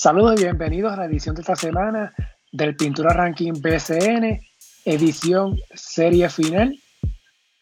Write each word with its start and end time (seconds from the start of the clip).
Saludos 0.00 0.40
y 0.40 0.44
bienvenidos 0.44 0.94
a 0.94 0.96
la 0.96 1.04
edición 1.04 1.34
de 1.34 1.42
esta 1.42 1.54
semana 1.54 2.10
del 2.50 2.74
Pintura 2.74 3.12
Ranking 3.12 3.52
BCN, 3.60 4.40
edición 4.86 5.60
serie 5.74 6.30
final. 6.30 6.74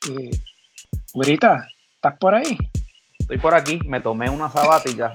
Eh, 0.08 0.30
¿estás 1.32 2.16
por 2.20 2.36
ahí? 2.36 2.56
Estoy 3.18 3.38
por 3.38 3.54
aquí, 3.54 3.80
me 3.86 4.00
tomé 4.00 4.30
una 4.30 4.48
sabática 4.48 5.12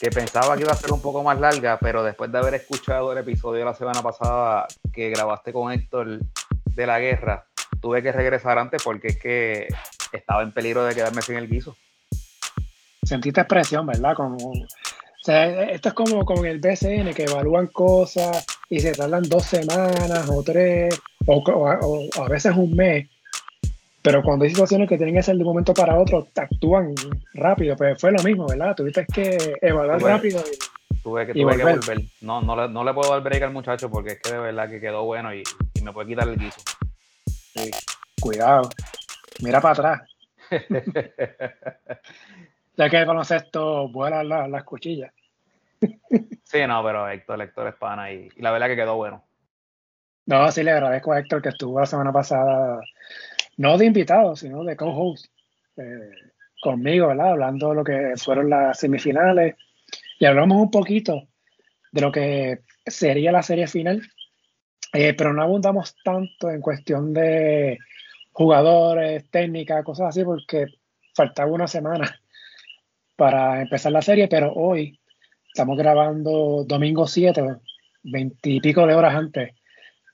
que 0.00 0.08
pensaba 0.08 0.56
que 0.56 0.62
iba 0.62 0.72
a 0.72 0.76
ser 0.76 0.92
un 0.92 1.02
poco 1.02 1.22
más 1.22 1.38
larga, 1.38 1.78
pero 1.78 2.02
después 2.02 2.32
de 2.32 2.38
haber 2.38 2.54
escuchado 2.54 3.12
el 3.12 3.18
episodio 3.18 3.58
de 3.58 3.66
la 3.66 3.74
semana 3.74 4.00
pasada 4.00 4.66
que 4.94 5.10
grabaste 5.10 5.52
con 5.52 5.70
Héctor 5.72 6.20
de 6.64 6.86
la 6.86 6.98
guerra, 7.00 7.48
tuve 7.82 8.02
que 8.02 8.12
regresar 8.12 8.58
antes 8.58 8.82
porque 8.82 9.08
es 9.08 9.18
que 9.18 9.68
estaba 10.10 10.42
en 10.42 10.52
peligro 10.52 10.86
de 10.86 10.94
quedarme 10.94 11.20
sin 11.20 11.36
el 11.36 11.50
guiso. 11.50 11.76
Sentiste 13.02 13.42
expresión, 13.42 13.84
¿verdad? 13.84 14.14
Como 14.16 14.38
o 15.22 15.24
sea, 15.24 15.70
esto 15.70 15.90
es 15.90 15.94
como, 15.94 16.44
en 16.44 16.46
el 16.46 16.58
BCN 16.58 17.14
que 17.14 17.22
evalúan 17.22 17.68
cosas 17.68 18.44
y 18.68 18.80
se 18.80 18.90
tardan 18.90 19.22
dos 19.22 19.44
semanas 19.44 20.28
o 20.28 20.42
tres 20.42 21.00
o, 21.26 22.08
a 22.20 22.28
veces 22.28 22.56
un 22.56 22.74
mes. 22.74 23.08
Pero 24.02 24.20
cuando 24.24 24.44
hay 24.44 24.50
situaciones 24.50 24.88
que 24.88 24.96
tienen 24.96 25.14
que 25.14 25.22
ser 25.22 25.36
de 25.36 25.42
un 25.42 25.50
momento 25.50 25.74
para 25.74 25.96
otro, 25.96 26.26
actúan 26.34 26.92
rápido. 27.34 27.76
Pues 27.76 28.00
fue 28.00 28.10
lo 28.10 28.20
mismo, 28.24 28.48
¿verdad? 28.48 28.74
Tuviste 28.74 29.06
que 29.14 29.54
evaluar 29.60 30.02
rápido. 30.02 30.40
Y, 30.40 30.98
tuve 31.04 31.28
que, 31.28 31.34
tuve 31.34 31.56
que 31.56 31.62
volver. 31.62 32.02
No, 32.20 32.42
no, 32.42 32.56
le, 32.56 32.68
no 32.68 32.82
le 32.82 32.92
puedo 32.92 33.12
dar 33.12 33.22
break 33.22 33.44
al 33.44 33.52
muchacho 33.52 33.88
porque 33.88 34.14
es 34.14 34.20
que 34.20 34.32
de 34.32 34.40
verdad 34.40 34.68
que 34.68 34.80
quedó 34.80 35.04
bueno 35.04 35.32
y, 35.32 35.44
y 35.74 35.82
me 35.82 35.92
puede 35.92 36.08
quitar 36.08 36.28
el 36.28 36.36
guiso. 36.36 36.60
Sí. 37.54 37.70
Cuidado. 38.20 38.68
Mira 39.40 39.60
para 39.60 39.72
atrás. 39.72 40.02
ya 42.76 42.88
que 42.88 42.98
el 42.98 43.06
baloncesto 43.06 43.88
vuela 43.88 44.22
las 44.24 44.64
cuchillas. 44.64 45.12
sí, 46.44 46.66
no, 46.66 46.82
pero 46.84 47.08
Héctor, 47.08 47.42
Héctor 47.42 47.68
es 47.68 47.74
pana 47.74 48.12
y, 48.12 48.28
la 48.36 48.50
verdad 48.50 48.68
que 48.68 48.76
quedó 48.76 48.96
bueno. 48.96 49.24
No, 50.26 50.50
sí, 50.50 50.62
le 50.62 50.70
agradezco 50.70 51.12
a 51.12 51.18
Héctor 51.18 51.42
que 51.42 51.48
estuvo 51.50 51.80
la 51.80 51.86
semana 51.86 52.12
pasada, 52.12 52.80
no 53.56 53.76
de 53.76 53.86
invitado, 53.86 54.36
sino 54.36 54.62
de 54.62 54.76
co-host 54.76 55.26
eh, 55.76 56.10
conmigo, 56.60 57.08
¿verdad? 57.08 57.32
Hablando 57.32 57.70
de 57.70 57.74
lo 57.74 57.84
que 57.84 58.14
fueron 58.16 58.48
las 58.48 58.78
semifinales 58.78 59.56
y 60.18 60.24
hablamos 60.24 60.58
un 60.58 60.70
poquito 60.70 61.28
de 61.90 62.00
lo 62.00 62.12
que 62.12 62.60
sería 62.86 63.32
la 63.32 63.42
serie 63.42 63.66
final, 63.66 64.00
eh, 64.92 65.14
pero 65.14 65.32
no 65.32 65.42
abundamos 65.42 65.96
tanto 66.04 66.50
en 66.50 66.60
cuestión 66.60 67.12
de 67.12 67.78
jugadores, 68.30 69.28
técnicas, 69.30 69.84
cosas 69.84 70.08
así, 70.10 70.24
porque 70.24 70.66
faltaba 71.14 71.50
una 71.50 71.66
semana 71.66 72.21
para 73.22 73.62
empezar 73.62 73.92
la 73.92 74.02
serie, 74.02 74.26
pero 74.26 74.52
hoy 74.52 74.98
estamos 75.46 75.78
grabando 75.78 76.64
domingo 76.66 77.06
7, 77.06 77.40
veintipico 78.02 78.84
de 78.84 78.96
horas 78.96 79.14
antes 79.14 79.54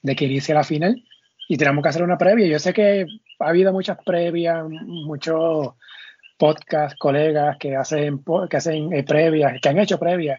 de 0.03 0.15
que 0.15 0.27
inicie 0.27 0.55
la 0.55 0.63
final 0.63 1.03
y 1.49 1.57
tenemos 1.57 1.83
que 1.83 1.89
hacer 1.89 2.03
una 2.03 2.19
previa. 2.19 2.47
Yo 2.47 2.59
sé 2.59 2.75
que 2.75 3.07
ha 3.39 3.49
habido 3.49 3.73
muchas 3.73 3.97
previas, 4.05 4.63
muchos 4.69 5.71
podcasts, 6.37 6.99
colegas 6.99 7.57
que 7.57 7.77
hacen, 7.77 8.23
que 8.51 8.57
hacen 8.59 8.93
eh, 8.93 9.05
previas, 9.05 9.59
que 9.63 9.71
han 9.71 9.79
hecho 9.79 9.99
previas 9.99 10.39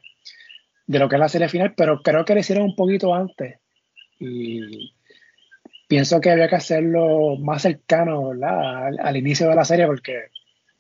de 0.86 1.00
lo 1.00 1.10
que 1.10 1.16
es 1.16 1.20
la 1.20 1.28
serie 1.28 1.50
final, 1.50 1.74
pero 1.76 2.04
creo 2.04 2.24
que 2.24 2.36
lo 2.36 2.40
hicieron 2.40 2.66
un 2.66 2.76
poquito 2.76 3.16
antes. 3.16 3.58
Y 4.20 4.94
pienso 5.88 6.22
que 6.22 6.30
había 6.30 6.48
que 6.48 6.58
hacerlo 6.58 7.36
más 7.40 7.64
cercano 7.64 8.30
al, 8.30 9.18
inicio 9.18 9.50
de 9.50 9.56
la 9.56 9.66
serie 9.66 9.88
porque 9.88 10.28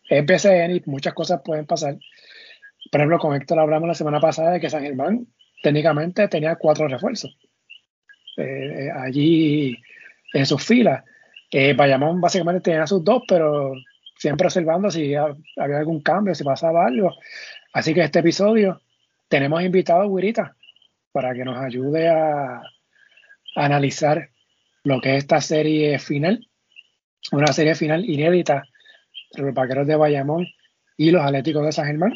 es 0.10 0.26
BCN 0.26 0.76
y 0.76 0.82
muchas 0.88 1.14
cosas 1.14 1.42
pueden 1.44 1.66
pasar. 1.66 1.96
Por 2.92 3.00
ejemplo, 3.00 3.20
con 3.20 3.36
Héctor 3.36 3.60
hablamos 3.60 3.88
la 3.88 3.94
semana 3.94 4.20
pasada 4.20 4.52
de 4.52 4.60
que 4.60 4.70
San 4.70 4.82
Germán 4.82 5.28
técnicamente 5.62 6.28
tenía 6.28 6.56
cuatro 6.56 6.88
refuerzos 6.88 7.38
eh, 8.38 8.88
eh, 8.88 8.92
allí 8.92 9.78
en 10.34 10.46
sus 10.46 10.64
filas. 10.64 11.04
Eh, 11.52 11.74
Bayamón 11.74 12.20
básicamente 12.22 12.62
tenía 12.62 12.88
sus 12.88 13.04
dos, 13.04 13.24
pero 13.28 13.74
siempre 14.18 14.48
observando 14.48 14.90
si 14.90 15.14
había 15.14 15.78
algún 15.78 16.02
cambio, 16.02 16.34
si 16.34 16.44
pasaba 16.44 16.86
algo. 16.86 17.14
Así 17.74 17.94
que 17.94 18.02
este 18.02 18.20
episodio 18.20 18.82
tenemos 19.28 19.62
invitado 19.62 20.02
a 20.02 20.08
Guirita 20.08 20.56
para 21.12 21.34
que 21.34 21.46
nos 21.46 21.58
ayude 21.58 22.08
a 22.08 22.62
analizar 23.56 24.30
lo 24.84 25.02
que 25.02 25.16
es 25.16 25.24
esta 25.24 25.42
serie 25.42 26.00
final, 26.00 26.48
una 27.32 27.52
serie 27.54 27.76
final 27.76 28.06
inédita 28.06 28.64
los 29.36 29.54
vaqueros 29.54 29.88
de 29.88 29.96
Bayamón 29.96 30.48
y 30.98 31.12
los 31.12 31.24
Atléticos 31.24 31.66
de 31.66 31.72
San 31.72 31.86
Germán. 31.86 32.14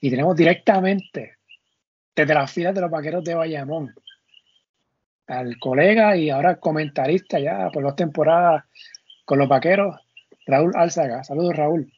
Y 0.00 0.10
tenemos 0.10 0.36
directamente 0.36 1.36
desde 2.14 2.34
las 2.34 2.50
filas 2.52 2.74
de 2.74 2.80
los 2.80 2.90
vaqueros 2.90 3.24
de 3.24 3.34
Bayamón 3.34 3.94
al 5.26 5.58
colega 5.58 6.16
y 6.16 6.30
ahora 6.30 6.60
comentarista 6.60 7.38
ya 7.38 7.68
por 7.72 7.82
dos 7.82 7.96
temporadas 7.96 8.64
con 9.24 9.38
los 9.38 9.48
vaqueros, 9.48 9.96
Raúl 10.46 10.72
Álzaga. 10.76 11.24
Saludos, 11.24 11.56
Raúl. 11.56 11.92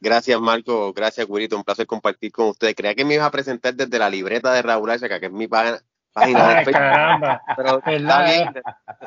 Gracias, 0.00 0.40
Marco. 0.40 0.92
Gracias, 0.92 1.28
Guirito. 1.28 1.56
Un 1.56 1.62
placer 1.62 1.86
compartir 1.86 2.32
con 2.32 2.48
ustedes. 2.48 2.74
Creía 2.74 2.94
que 2.94 3.04
me 3.04 3.14
ibas 3.14 3.26
a 3.26 3.30
presentar 3.30 3.74
desde 3.74 3.98
la 3.98 4.10
libreta 4.10 4.52
de 4.52 4.62
Raúl 4.62 4.90
Álzaga, 4.90 5.20
que 5.20 5.26
es 5.26 5.32
mi 5.32 5.46
página, 5.46 5.80
página 6.12 6.60
de 6.60 6.72
Caramba. 6.72 7.42
Pero 7.56 7.82
está 7.84 8.24
bien. 8.24 8.52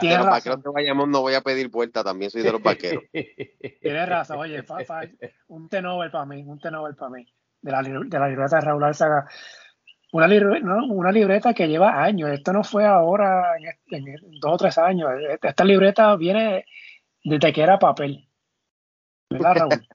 De 0.01 0.17
los 0.17 0.27
vaqueros 0.27 0.63
de 0.63 0.69
Bayamón 0.69 1.11
no 1.11 1.21
voy 1.21 1.33
a 1.33 1.41
pedir 1.41 1.69
vuelta, 1.69 2.03
también 2.03 2.31
soy 2.31 2.41
de 2.41 2.51
los 2.51 2.61
vaqueros. 2.61 3.03
Tienes 3.11 4.09
razón, 4.09 4.39
oye, 4.39 4.63
un 5.47 5.69
tenover 5.69 6.11
para 6.11 6.25
mí, 6.25 6.43
un 6.43 6.59
tenover 6.59 6.95
para 6.95 7.11
mí, 7.11 7.27
de 7.61 7.71
la, 7.71 7.81
de 7.81 8.19
la 8.19 8.27
libreta 8.27 8.57
de 8.57 8.61
Raúl 8.61 8.83
Álzaga. 8.83 9.27
Una, 10.11 10.27
libreta, 10.27 10.65
una 10.89 11.11
libreta 11.11 11.53
que 11.53 11.67
lleva 11.67 12.03
años, 12.03 12.29
esto 12.29 12.53
no 12.53 12.63
fue 12.63 12.85
ahora 12.85 13.55
en, 13.89 14.05
dos 14.39 14.53
o 14.53 14.57
tres 14.57 14.77
años, 14.77 15.09
esta 15.41 15.63
libreta 15.63 16.15
viene 16.15 16.65
desde 17.23 17.51
que 17.51 17.61
era 17.61 17.79
papel. 17.79 18.29
¿Verdad, 19.29 19.55
Raúl? 19.55 19.87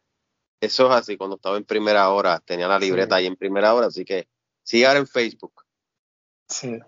Eso 0.60 0.90
es 0.90 0.96
así, 0.96 1.16
cuando 1.16 1.36
estaba 1.36 1.56
en 1.56 1.64
primera 1.64 2.08
hora, 2.10 2.40
tenía 2.40 2.66
la 2.66 2.80
libreta 2.80 3.14
ahí 3.14 3.26
en 3.26 3.36
primera 3.36 3.74
hora, 3.74 3.86
así 3.86 4.04
que 4.04 4.26
sigue 4.64 4.86
ahora 4.86 4.98
en 4.98 5.06
Facebook. 5.06 5.67
Sí. 6.48 6.78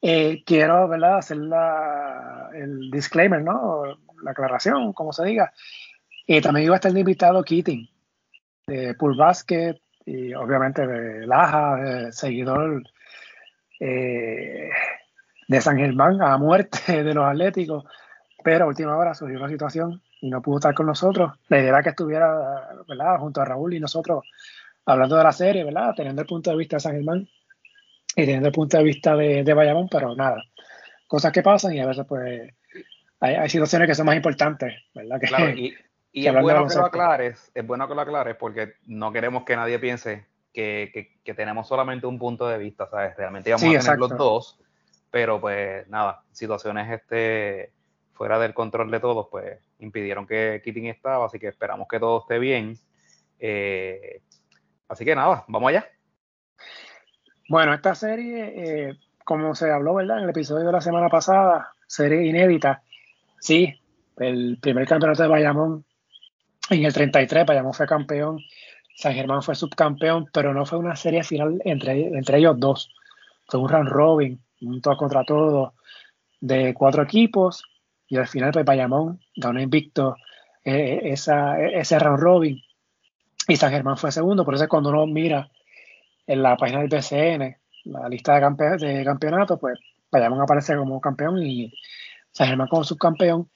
Eh, 0.00 0.42
quiero 0.44 0.88
¿verdad? 0.88 1.18
hacer 1.18 1.36
la, 1.36 2.50
el 2.54 2.90
disclaimer, 2.90 3.42
¿no? 3.42 3.84
La 4.22 4.32
aclaración, 4.32 4.92
como 4.92 5.12
se 5.12 5.24
diga. 5.24 5.52
Y 6.26 6.40
también 6.40 6.66
iba 6.66 6.74
a 6.74 6.76
estar 6.76 6.96
invitado 6.96 7.42
Keating, 7.42 7.88
de 8.66 8.94
Pool 8.94 9.16
Basket, 9.16 9.80
y 10.04 10.34
obviamente 10.34 10.86
de 10.86 11.26
Laja, 11.26 12.10
seguidor 12.12 12.82
eh, 13.78 14.70
de 15.48 15.60
San 15.60 15.76
Germán 15.76 16.20
a 16.22 16.36
muerte 16.38 17.02
de 17.04 17.14
los 17.14 17.24
Atléticos. 17.24 17.84
Pero 18.44 18.64
a 18.64 18.68
última 18.68 18.96
hora 18.96 19.14
surgió 19.14 19.38
una 19.38 19.48
situación 19.48 20.02
y 20.20 20.28
no 20.28 20.42
pudo 20.42 20.56
estar 20.58 20.74
con 20.74 20.86
nosotros. 20.86 21.32
La 21.48 21.58
idea 21.58 21.68
era 21.68 21.82
que 21.82 21.90
estuviera 21.90 22.68
¿verdad? 22.88 23.18
junto 23.18 23.40
a 23.40 23.44
Raúl 23.44 23.74
y 23.74 23.80
nosotros 23.80 24.24
hablando 24.84 25.16
de 25.16 25.22
la 25.22 25.32
serie, 25.32 25.62
¿verdad? 25.62 25.94
teniendo 25.96 26.22
el 26.22 26.28
punto 26.28 26.50
de 26.50 26.56
vista 26.56 26.76
de 26.76 26.80
San 26.80 26.94
Germán 26.94 27.28
y 28.14 28.24
teniendo 28.24 28.48
el 28.48 28.54
punto 28.54 28.78
de 28.78 28.84
vista 28.84 29.16
de, 29.16 29.42
de 29.42 29.54
Bayamón, 29.54 29.88
pero 29.90 30.14
nada, 30.14 30.42
cosas 31.06 31.32
que 31.32 31.42
pasan 31.42 31.74
y 31.74 31.80
a 31.80 31.86
veces 31.86 32.04
pues 32.06 32.52
hay, 33.20 33.48
situaciones 33.48 33.88
que 33.88 33.94
son 33.94 34.06
más 34.06 34.16
importantes, 34.16 34.74
¿verdad? 34.94 35.20
Que, 35.20 35.74
y, 36.12 36.26
es 36.26 36.40
bueno 36.40 36.66
que 36.66 36.74
lo 36.74 36.84
aclares, 36.84 37.50
es 37.54 37.66
bueno 37.66 37.88
que 37.88 37.94
lo 37.94 38.00
aclares 38.00 38.36
porque 38.36 38.74
no 38.86 39.12
queremos 39.12 39.44
que 39.44 39.56
nadie 39.56 39.78
piense 39.78 40.26
que, 40.52 41.18
que, 41.24 41.34
tenemos 41.34 41.66
solamente 41.66 42.06
un 42.06 42.18
punto 42.18 42.46
de 42.48 42.58
vista, 42.58 42.86
¿sabes? 42.86 43.16
Realmente 43.16 43.50
íbamos 43.50 43.64
a 43.64 43.80
tener 43.80 43.98
los 43.98 44.16
dos, 44.16 44.58
pero 45.10 45.40
pues 45.40 45.88
nada, 45.88 46.22
situaciones 46.32 46.90
este 46.90 47.72
fuera 48.12 48.38
del 48.38 48.54
control 48.54 48.90
de 48.90 49.00
todos, 49.00 49.28
pues 49.30 49.58
impidieron 49.78 50.26
que 50.26 50.60
Keating 50.62 50.86
estaba, 50.86 51.26
así 51.26 51.38
que 51.38 51.48
esperamos 51.48 51.88
que 51.88 51.98
todo 51.98 52.20
esté 52.20 52.38
bien. 52.38 52.78
Eh, 53.38 54.20
así 54.88 55.04
que 55.04 55.16
nada, 55.16 55.44
vamos 55.48 55.70
allá. 55.70 55.86
Bueno, 57.48 57.74
esta 57.74 57.94
serie, 57.94 58.88
eh, 58.88 58.98
como 59.24 59.54
se 59.54 59.70
habló, 59.70 59.94
¿verdad? 59.94 60.18
En 60.18 60.24
el 60.24 60.30
episodio 60.30 60.66
de 60.66 60.72
la 60.72 60.80
semana 60.80 61.08
pasada, 61.08 61.74
serie 61.86 62.26
inédita. 62.26 62.82
Sí, 63.40 63.74
el 64.18 64.58
primer 64.60 64.86
campeonato 64.86 65.22
de 65.22 65.28
Bayamón 65.28 65.84
en 66.70 66.84
el 66.84 66.92
33, 66.92 67.44
Bayamón 67.44 67.74
fue 67.74 67.86
campeón, 67.86 68.38
San 68.94 69.14
Germán 69.14 69.42
fue 69.42 69.54
subcampeón, 69.54 70.28
pero 70.32 70.54
no 70.54 70.64
fue 70.64 70.78
una 70.78 70.96
serie 70.96 71.24
final 71.24 71.60
entre, 71.64 72.08
entre 72.16 72.38
ellos 72.38 72.58
dos. 72.58 72.90
Fue 73.48 73.60
un 73.60 73.68
round 73.68 73.88
robin, 73.88 74.40
un 74.60 74.80
todo 74.80 74.96
contra 74.96 75.24
todo 75.24 75.74
de 76.40 76.74
cuatro 76.74 77.02
equipos 77.02 77.64
y 78.08 78.16
al 78.16 78.26
final 78.26 78.52
pues 78.52 78.64
Bayamón 78.64 79.20
ganó 79.36 79.60
invicto 79.60 80.16
eh, 80.64 81.00
esa, 81.04 81.60
ese 81.60 81.98
round 81.98 82.20
robin 82.20 82.60
y 83.48 83.56
San 83.56 83.72
Germán 83.72 83.96
fue 83.96 84.12
segundo, 84.12 84.44
por 84.44 84.54
eso 84.54 84.64
es 84.64 84.70
cuando 84.70 84.90
uno 84.90 85.06
mira 85.06 85.50
en 86.26 86.42
la 86.42 86.56
página 86.56 86.80
del 86.80 86.88
BCN, 86.88 87.56
la 87.84 88.08
lista 88.08 88.38
de, 88.38 88.76
de 88.78 89.04
campeonatos, 89.04 89.58
pues 89.60 89.78
Bayamón 90.10 90.40
aparece 90.40 90.76
como 90.76 91.00
campeón 91.00 91.42
y 91.42 91.72
San 92.30 92.48
Germán 92.48 92.68
como 92.68 92.84
subcampeón, 92.84 93.50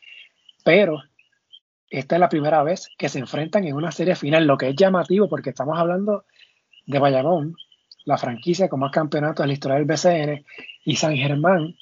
pero 0.65 1.03
esta 1.89 2.17
es 2.17 2.21
la 2.21 2.29
primera 2.29 2.63
vez 2.63 2.89
que 2.99 3.09
se 3.09 3.19
enfrentan 3.19 3.65
en 3.65 3.75
una 3.75 3.93
serie 3.93 4.17
final, 4.17 4.47
lo 4.47 4.57
que 4.57 4.71
es 4.71 4.77
llamativo 4.77 5.29
porque 5.29 5.51
estamos 5.51 5.79
hablando 5.79 6.25
de 6.87 6.99
Bayamón, 6.99 7.55
la 8.05 8.19
franquicia 8.19 8.69
con 8.69 8.81
más 8.81 8.93
campeonatos 8.93 9.45
en 9.45 9.49
la 9.49 9.55
historia 9.55 9.77
del 9.77 9.85
BCN, 9.85 10.45
y 10.85 10.97
San 10.97 11.17
Germán, 11.17 11.75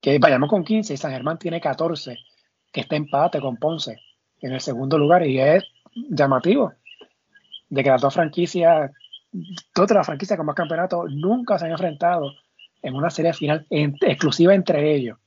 que 0.00 0.18
vayamos 0.18 0.48
con 0.48 0.64
15, 0.64 0.94
y 0.94 0.96
San 0.96 1.12
Germán 1.12 1.38
tiene 1.38 1.60
14, 1.60 2.18
que 2.72 2.80
está 2.80 2.96
empate 2.96 3.40
con 3.40 3.56
Ponce 3.56 3.96
en 4.40 4.52
el 4.52 4.60
segundo 4.60 4.98
lugar, 4.98 5.26
y 5.26 5.40
es 5.40 5.64
llamativo 5.94 6.72
de 7.68 7.82
que 7.82 7.90
las 7.90 8.02
dos 8.02 8.14
franquicias, 8.14 8.90
todas 9.72 9.92
las 9.92 10.06
franquicias 10.06 10.36
con 10.36 10.46
más 10.46 10.56
campeonatos, 10.56 11.10
nunca 11.12 11.58
se 11.58 11.66
han 11.66 11.72
enfrentado 11.72 12.32
en 12.82 12.94
una 12.94 13.10
serie 13.10 13.32
final 13.32 13.66
exclusiva 13.70 14.54
entre 14.54 14.94
ellos. 14.94 15.18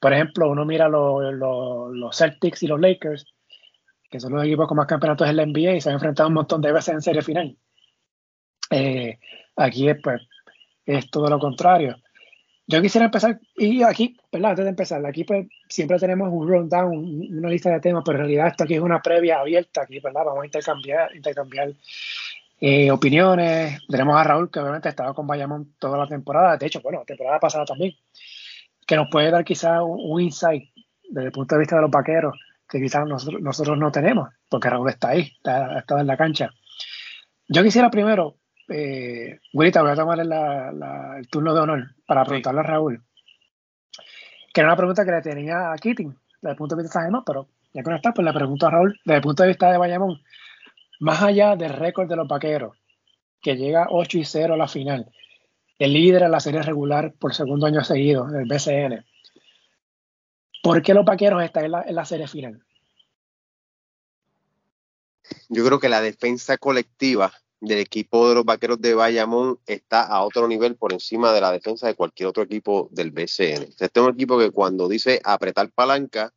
Por 0.00 0.12
ejemplo, 0.12 0.50
uno 0.50 0.64
mira 0.64 0.88
los 0.88 2.16
Celtics 2.16 2.62
y 2.62 2.66
los 2.66 2.80
Lakers, 2.80 3.26
que 4.10 4.18
son 4.18 4.32
los 4.32 4.44
equipos 4.44 4.66
con 4.66 4.78
más 4.78 4.86
campeonatos 4.86 5.28
en 5.28 5.36
la 5.36 5.46
NBA 5.46 5.74
y 5.74 5.80
se 5.80 5.90
han 5.90 5.94
enfrentado 5.94 6.28
un 6.28 6.34
montón 6.34 6.60
de 6.62 6.72
veces 6.72 6.94
en 6.94 7.02
serie 7.02 7.22
final. 7.22 7.56
Eh, 8.70 9.18
aquí 9.56 9.88
es, 9.88 9.98
pues, 10.02 10.22
es 10.86 11.10
todo 11.10 11.28
lo 11.28 11.38
contrario. 11.38 11.96
Yo 12.66 12.80
quisiera 12.80 13.06
empezar, 13.06 13.40
y 13.56 13.82
aquí, 13.82 14.16
¿verdad? 14.30 14.50
Antes 14.50 14.64
de 14.64 14.70
empezar, 14.70 15.04
aquí 15.04 15.24
pues 15.24 15.48
siempre 15.68 15.98
tenemos 15.98 16.28
un 16.32 16.48
rundown, 16.48 17.28
una 17.36 17.48
lista 17.50 17.68
de 17.70 17.80
temas, 17.80 18.04
pero 18.06 18.18
en 18.18 18.24
realidad 18.26 18.46
esto 18.46 18.62
aquí 18.62 18.74
es 18.74 18.80
una 18.80 19.02
previa 19.02 19.40
abierta, 19.40 19.82
aquí, 19.82 19.98
¿verdad? 19.98 20.24
Vamos 20.24 20.42
a 20.42 20.46
intercambiar, 20.46 21.14
intercambiar 21.16 21.72
eh, 22.60 22.90
opiniones. 22.90 23.80
Tenemos 23.88 24.16
a 24.16 24.24
Raúl, 24.24 24.50
que 24.50 24.60
obviamente 24.60 24.88
ha 24.88 24.90
estado 24.90 25.14
con 25.14 25.26
Bayamón 25.26 25.74
toda 25.78 25.98
la 25.98 26.06
temporada, 26.06 26.56
de 26.56 26.66
hecho, 26.66 26.80
bueno, 26.82 27.02
temporada 27.06 27.40
pasada 27.40 27.64
también, 27.64 27.94
que 28.86 28.96
nos 28.96 29.08
puede 29.10 29.30
dar 29.30 29.44
quizás 29.44 29.80
un, 29.82 30.20
insight 30.20 30.70
desde 31.08 31.26
el 31.26 31.32
punto 31.32 31.54
de 31.54 31.60
vista 31.60 31.76
de 31.76 31.82
los 31.82 31.90
vaqueros, 31.90 32.38
que 32.68 32.80
quizás 32.80 33.04
nosotros, 33.06 33.78
no 33.78 33.90
tenemos, 33.90 34.28
porque 34.48 34.70
Raúl 34.70 34.90
está 34.90 35.10
ahí, 35.10 35.32
está, 35.36 35.66
ha 35.76 35.78
estado 35.80 36.00
en 36.00 36.06
la 36.06 36.16
cancha. 36.16 36.50
Yo 37.48 37.62
quisiera 37.62 37.90
primero 37.90 38.36
eh, 38.68 39.40
voy 39.52 39.68
a 39.68 39.72
tomar 39.72 40.20
el 40.20 41.28
turno 41.28 41.52
de 41.52 41.60
honor 41.60 41.94
para 42.06 42.24
preguntarle 42.24 42.60
a 42.60 42.64
Raúl. 42.64 43.02
Que 44.54 44.60
era 44.60 44.68
una 44.68 44.76
pregunta 44.76 45.04
que 45.04 45.10
le 45.10 45.22
tenía 45.22 45.72
a 45.72 45.76
Keating 45.76 46.16
desde 46.40 46.50
el 46.50 46.56
punto 46.56 46.76
de 46.76 46.82
vista 46.82 47.02
de 47.02 47.10
pero 47.26 47.48
ya 47.72 47.82
que 47.82 47.90
no 47.90 47.96
está, 47.96 48.12
pues 48.12 48.24
le 48.24 48.32
pregunto 48.32 48.66
a 48.66 48.70
Raúl, 48.70 48.98
desde 49.04 49.16
el 49.16 49.22
punto 49.22 49.42
de 49.42 49.48
vista 49.48 49.70
de 49.70 49.78
Bayamón, 49.78 50.20
más 51.00 51.22
allá 51.22 51.56
del 51.56 51.72
récord 51.72 52.08
de 52.08 52.16
los 52.16 52.28
vaqueros, 52.28 52.76
que 53.40 53.56
llega 53.56 53.88
8 53.90 54.18
y 54.18 54.24
0 54.24 54.54
a 54.54 54.56
la 54.56 54.68
final, 54.68 55.10
el 55.78 55.94
líder 55.94 56.22
en 56.22 56.30
la 56.30 56.40
serie 56.40 56.62
regular 56.62 57.14
por 57.18 57.34
segundo 57.34 57.66
año 57.66 57.82
seguido, 57.82 58.28
el 58.28 58.46
BCN. 58.46 59.04
¿Por 60.62 60.82
qué 60.82 60.92
los 60.92 61.06
vaqueros 61.06 61.42
están 61.42 61.64
en 61.64 61.72
la, 61.72 61.82
en 61.82 61.94
la 61.94 62.04
serie 62.04 62.28
final? 62.28 62.62
Yo 65.48 65.64
creo 65.64 65.80
que 65.80 65.88
la 65.88 66.02
defensa 66.02 66.58
colectiva 66.58 67.32
del 67.60 67.78
equipo 67.78 68.28
de 68.28 68.34
los 68.34 68.44
vaqueros 68.44 68.80
de 68.80 68.94
Bayamón 68.94 69.58
está 69.66 70.02
a 70.02 70.22
otro 70.22 70.48
nivel 70.48 70.76
por 70.76 70.92
encima 70.92 71.32
de 71.32 71.40
la 71.40 71.52
defensa 71.52 71.86
de 71.86 71.94
cualquier 71.94 72.28
otro 72.28 72.42
equipo 72.42 72.88
del 72.92 73.10
BCN. 73.10 73.62
Este 73.62 73.86
es 73.86 73.96
un 73.96 74.12
equipo 74.12 74.38
que 74.38 74.50
cuando 74.50 74.86
dice 74.86 75.20
apretar 75.24 75.70
palanca, 75.70 76.32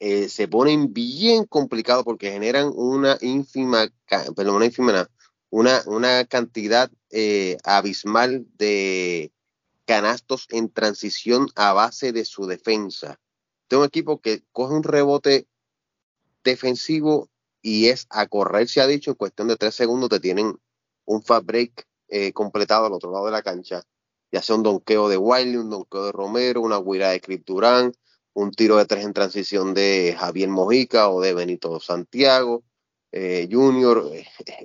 eh, 0.00 0.30
se 0.30 0.48
ponen 0.48 0.94
bien 0.94 1.44
complicados 1.44 2.04
porque 2.04 2.32
generan 2.32 2.72
una 2.74 3.18
ínfima, 3.20 3.86
una 4.34 4.64
ínfima, 4.64 5.10
una, 5.50 5.82
una 5.86 6.24
cantidad 6.24 6.90
eh, 7.10 7.58
abismal 7.64 8.46
de 8.56 9.30
canastos 9.84 10.46
en 10.50 10.70
transición 10.70 11.48
a 11.54 11.74
base 11.74 12.12
de 12.12 12.24
su 12.24 12.46
defensa. 12.46 13.20
Este 13.62 13.76
es 13.76 13.78
un 13.78 13.84
equipo 13.84 14.20
que 14.20 14.42
coge 14.52 14.74
un 14.74 14.84
rebote 14.84 15.46
defensivo 16.44 17.28
y 17.60 17.88
es 17.88 18.06
a 18.08 18.26
correr, 18.26 18.68
se 18.68 18.80
ha 18.80 18.86
dicho, 18.86 19.10
en 19.10 19.16
cuestión 19.16 19.48
de 19.48 19.56
tres 19.56 19.74
segundos 19.74 20.08
te 20.08 20.20
tienen 20.20 20.58
un 21.04 21.22
fast 21.22 21.44
break 21.44 21.86
eh, 22.08 22.32
completado 22.32 22.86
al 22.86 22.92
otro 22.94 23.12
lado 23.12 23.26
de 23.26 23.32
la 23.32 23.42
cancha, 23.42 23.82
ya 24.32 24.40
sea 24.40 24.56
un 24.56 24.62
donqueo 24.62 25.10
de 25.10 25.18
Wiley, 25.18 25.56
un 25.56 25.68
donqueo 25.68 26.06
de 26.06 26.12
Romero, 26.12 26.62
una 26.62 26.78
huida 26.78 27.10
de 27.10 27.20
Chris 27.20 27.44
un 28.34 28.50
tiro 28.52 28.76
de 28.76 28.86
tres 28.86 29.04
en 29.04 29.12
transición 29.12 29.74
de 29.74 30.16
Javier 30.18 30.48
Mojica 30.48 31.08
o 31.10 31.20
de 31.20 31.34
Benito 31.34 31.80
Santiago 31.80 32.64
eh, 33.12 33.48
Junior. 33.50 34.10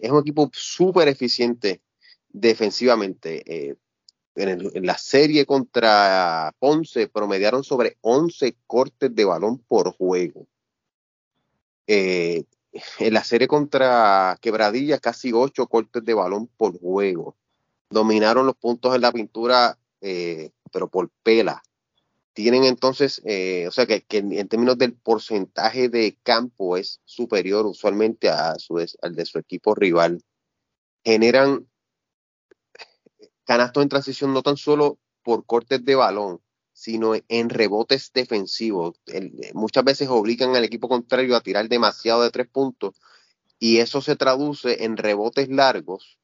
Es 0.01 0.11
un 0.11 0.19
equipo 0.19 0.49
súper 0.53 1.07
eficiente 1.07 1.81
defensivamente. 2.29 3.43
Eh, 3.45 3.75
en, 4.35 4.85
la 4.85 4.97
serie 4.97 5.45
contra 5.45 6.53
Ponce 6.59 7.07
promediaron 7.07 7.63
sobre 7.63 7.97
11 8.01 8.57
cortes 8.67 9.15
de 9.15 9.25
balón 9.25 9.59
por 9.59 9.91
juego. 9.93 10.47
Eh, 11.87 12.43
en 12.99 13.13
la 13.13 13.23
serie 13.23 13.47
contra 13.47 14.37
Quebradilla, 14.41 14.99
casi 14.99 15.31
ocho 15.31 15.67
cortes 15.67 16.03
de 16.03 16.13
balón 16.13 16.47
por 16.47 16.77
juego. 16.77 17.37
Dominaron 17.89 18.45
los 18.45 18.55
puntos 18.55 18.93
en 18.95 19.01
la 19.01 19.11
pintura, 19.11 19.77
eh, 20.01 20.51
pero 20.71 20.89
por 20.89 21.09
pela. 21.23 21.63
Tienen 22.35 22.65
entonces, 22.65 23.21
eh, 23.23 23.65
o 23.65 23.71
sea, 23.71 23.85
que, 23.85 24.03
en 24.09 24.47
términos 24.49 24.77
del 24.77 24.93
porcentaje 24.93 25.87
de 25.87 26.17
campo 26.21 26.75
es 26.75 26.99
superior 27.05 27.65
usualmente 27.65 28.27
a 28.27 28.55
su, 28.59 28.77
al 28.77 29.15
de 29.15 29.25
su 29.25 29.39
equipo 29.39 29.73
rival. 29.73 30.21
Generan 31.05 31.65
canastos 33.45 33.83
en 33.83 33.87
transición 33.87 34.33
no 34.33 34.43
tan 34.43 34.57
solo 34.57 34.99
por 35.23 35.45
cortes 35.45 35.85
de 35.85 35.95
balón, 35.95 36.41
sino 36.73 37.13
en 37.29 37.49
rebotes 37.49 38.11
defensivos. 38.13 38.99
muchas 39.53 39.85
veces 39.85 40.09
obligan 40.09 40.57
al 40.57 40.65
equipo 40.65 40.89
contrario 40.89 41.37
a 41.37 41.41
tirar 41.41 41.69
demasiado 41.69 42.21
de 42.23 42.31
tres 42.31 42.49
puntos 42.49 42.95
y 43.59 43.77
eso 43.77 44.01
se 44.01 44.17
traduce 44.17 44.83
en 44.83 44.97
rebotes 44.97 45.47
largos, 45.47 46.19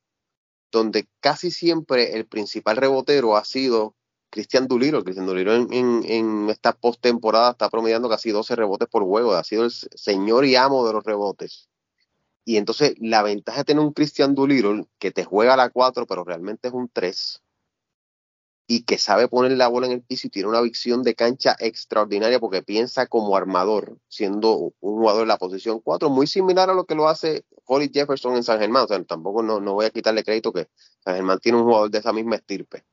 donde 0.74 1.08
casi 1.22 1.52
siempre 1.52 2.18
el 2.18 2.26
principal 2.26 2.76
rebotero 2.76 3.38
ha 3.38 3.46
sido 3.46 3.96
Cristian 4.32 4.68
Duliro. 4.68 5.04
Cristian 5.04 5.28
Duliro 5.28 5.54
en, 5.54 6.50
esta 6.50 6.74
postemporada 6.74 7.52
está 7.52 7.70
promediando 7.70 8.10
casi 8.10 8.32
12 8.32 8.56
rebotes 8.56 8.88
por 8.88 9.04
juego, 9.04 9.34
ha 9.34 9.44
sido 9.44 9.66
el 9.66 9.72
señor 9.72 10.46
y 10.46 10.56
amo 10.56 10.88
de 10.88 10.94
los 10.94 11.04
rebotes. 11.04 11.70
Y 12.46 12.58
entonces 12.58 12.96
la 13.00 13.22
ventaja 13.22 13.60
de 13.60 13.66
tener 13.66 13.84
un 13.84 13.94
Cristian 13.94 14.34
Duliro 14.34 14.88
que 14.98 15.12
te 15.12 15.26
juega 15.26 15.54
a 15.54 15.58
la 15.58 15.70
4, 15.70 16.08
pero 16.08 16.24
realmente 16.24 16.70
es 16.70 16.74
un 16.74 16.90
3, 16.92 17.44
y 18.68 18.84
que 18.84 18.98
sabe 18.98 19.28
poner 19.28 19.52
la 19.52 19.68
bola 19.68 19.88
en 19.88 19.92
el 19.92 20.02
piso 20.02 20.28
y 20.28 20.30
tiene 20.30 20.48
una 20.48 20.62
visión 20.62 21.04
de 21.04 21.14
cancha 21.14 21.58
extraordinaria 21.60 22.40
porque 22.40 22.64
piensa 22.64 23.06
como 23.06 23.36
armador, 23.36 23.98
siendo 24.08 24.56
un 24.56 24.74
jugador 24.80 25.24
de 25.24 25.28
la 25.28 25.38
posición 25.38 25.82
4, 25.82 26.10
muy 26.10 26.26
similar 26.26 26.70
a 26.70 26.74
lo 26.74 26.86
que 26.86 26.96
lo 26.96 27.10
hace 27.10 27.44
Holly 27.66 27.92
Jefferson 27.94 28.38
en 28.38 28.44
San 28.44 28.60
Germán. 28.60 28.86
O 28.86 28.88
sea, 28.88 29.04
tampoco 29.04 29.44
no, 29.44 29.60
no 29.60 29.74
voy 29.74 29.88
a 29.88 29.90
quitarle 29.90 30.24
crédito 30.24 30.54
que 30.54 30.70
San 31.04 31.16
Germán 31.16 31.40
tiene 31.40 31.58
un 31.58 31.66
jugador 31.66 31.92
de 31.92 31.98
esa 31.98 32.14
misma 32.14 32.38
estirpe. 32.38 32.86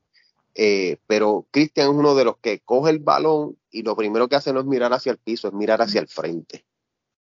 Eh, 0.55 0.99
pero 1.07 1.47
Cristian 1.51 1.91
es 1.91 1.95
uno 1.95 2.15
de 2.15 2.25
los 2.25 2.39
que 2.39 2.61
coge 2.61 2.91
el 2.91 2.99
balón 2.99 3.57
y 3.71 3.83
lo 3.83 3.97
primero 3.97 4.29
que 4.29 4.37
hace 4.37 4.53
no 4.53 4.61
es 4.61 4.67
mirar 4.67 4.93
hacia 4.93 5.13
el 5.13 5.19
piso, 5.19 5.49
es 5.49 5.55
mirar 5.55 5.81
hacia 5.83 6.01
el 6.01 6.09
frente. 6.09 6.65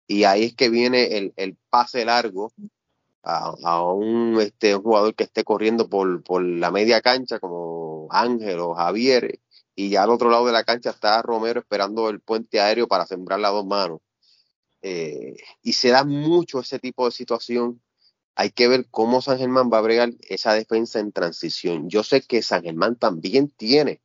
Y 0.08 0.24
ahí 0.24 0.46
es 0.46 0.56
que 0.56 0.70
viene 0.70 1.18
el, 1.18 1.34
el 1.36 1.58
pase 1.70 2.06
largo 2.06 2.54
a, 3.24 3.84
un, 3.84 4.40
este, 4.40 4.76
un 4.76 4.84
jugador 4.84 5.14
que 5.16 5.26
esté 5.26 5.44
corriendo 5.44 5.90
por, 5.90 6.24
por 6.24 6.42
la 6.44 6.72
media 6.72 7.02
cancha 7.02 7.40
como 7.40 8.08
Ángel 8.10 8.60
o 8.60 8.74
Javier 8.74 9.40
y 9.76 9.90
ya 9.90 10.04
al 10.04 10.10
otro 10.10 10.30
lado 10.32 10.46
de 10.48 10.54
la 10.54 10.64
cancha 10.64 10.90
está 10.90 11.22
Romero 11.22 11.60
esperando 11.60 12.10
el 12.10 12.20
puente 12.20 12.60
aéreo 12.60 12.88
para 12.88 13.06
sembrar 13.06 13.40
las 13.40 13.52
dos 13.52 13.66
manos. 13.66 14.00
Eh, 14.82 15.36
y 15.62 15.74
se 15.74 15.90
da 15.90 16.04
mucho 16.04 16.62
ese 16.62 16.80
tipo 16.80 17.06
de 17.06 17.12
situación. 17.12 17.80
Hay 18.40 18.52
que 18.52 18.68
ver 18.68 18.86
cómo 18.92 19.20
San 19.20 19.40
Germán 19.40 19.72
va 19.74 19.80
a 19.80 19.82
bregar 19.82 20.12
esa 20.30 20.54
defensa 20.54 21.00
en 21.00 21.12
transición. 21.12 21.90
Yo 21.90 22.04
sé 22.04 22.22
que 22.22 22.44
San 22.44 22.62
Germán 22.62 22.96
también 22.96 23.50
tiene 23.50 24.00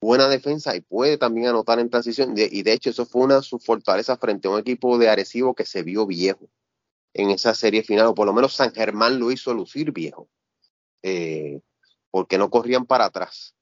buena 0.00 0.28
defensa 0.28 0.76
y 0.76 0.82
puede 0.82 1.18
también 1.18 1.48
anotar 1.48 1.80
en 1.80 1.90
transición. 1.90 2.34
y 2.36 2.62
de 2.62 2.72
hecho, 2.72 2.90
eso 2.90 3.06
fue 3.06 3.22
una 3.24 3.36
de 3.38 3.42
sus 3.42 3.64
fortalezas 3.64 4.20
frente 4.20 4.46
a 4.46 4.52
un 4.52 4.60
equipo 4.60 4.98
de 4.98 5.08
Arecibo 5.08 5.56
que 5.56 5.64
se 5.64 5.82
vio 5.82 6.06
viejo 6.06 6.48
en 7.12 7.30
esa 7.30 7.54
serie 7.54 7.82
final, 7.82 8.06
o 8.06 8.14
por 8.14 8.26
lo 8.26 8.32
menos 8.32 8.54
San 8.54 8.72
Germán 8.72 9.18
lo 9.18 9.32
hizo 9.32 9.52
lucir 9.52 9.90
viejo, 9.90 10.28
eh, 11.02 11.60
porque 12.12 12.38
no 12.38 12.50
corrían 12.50 12.86
para 12.86 13.06
atrás. 13.06 13.56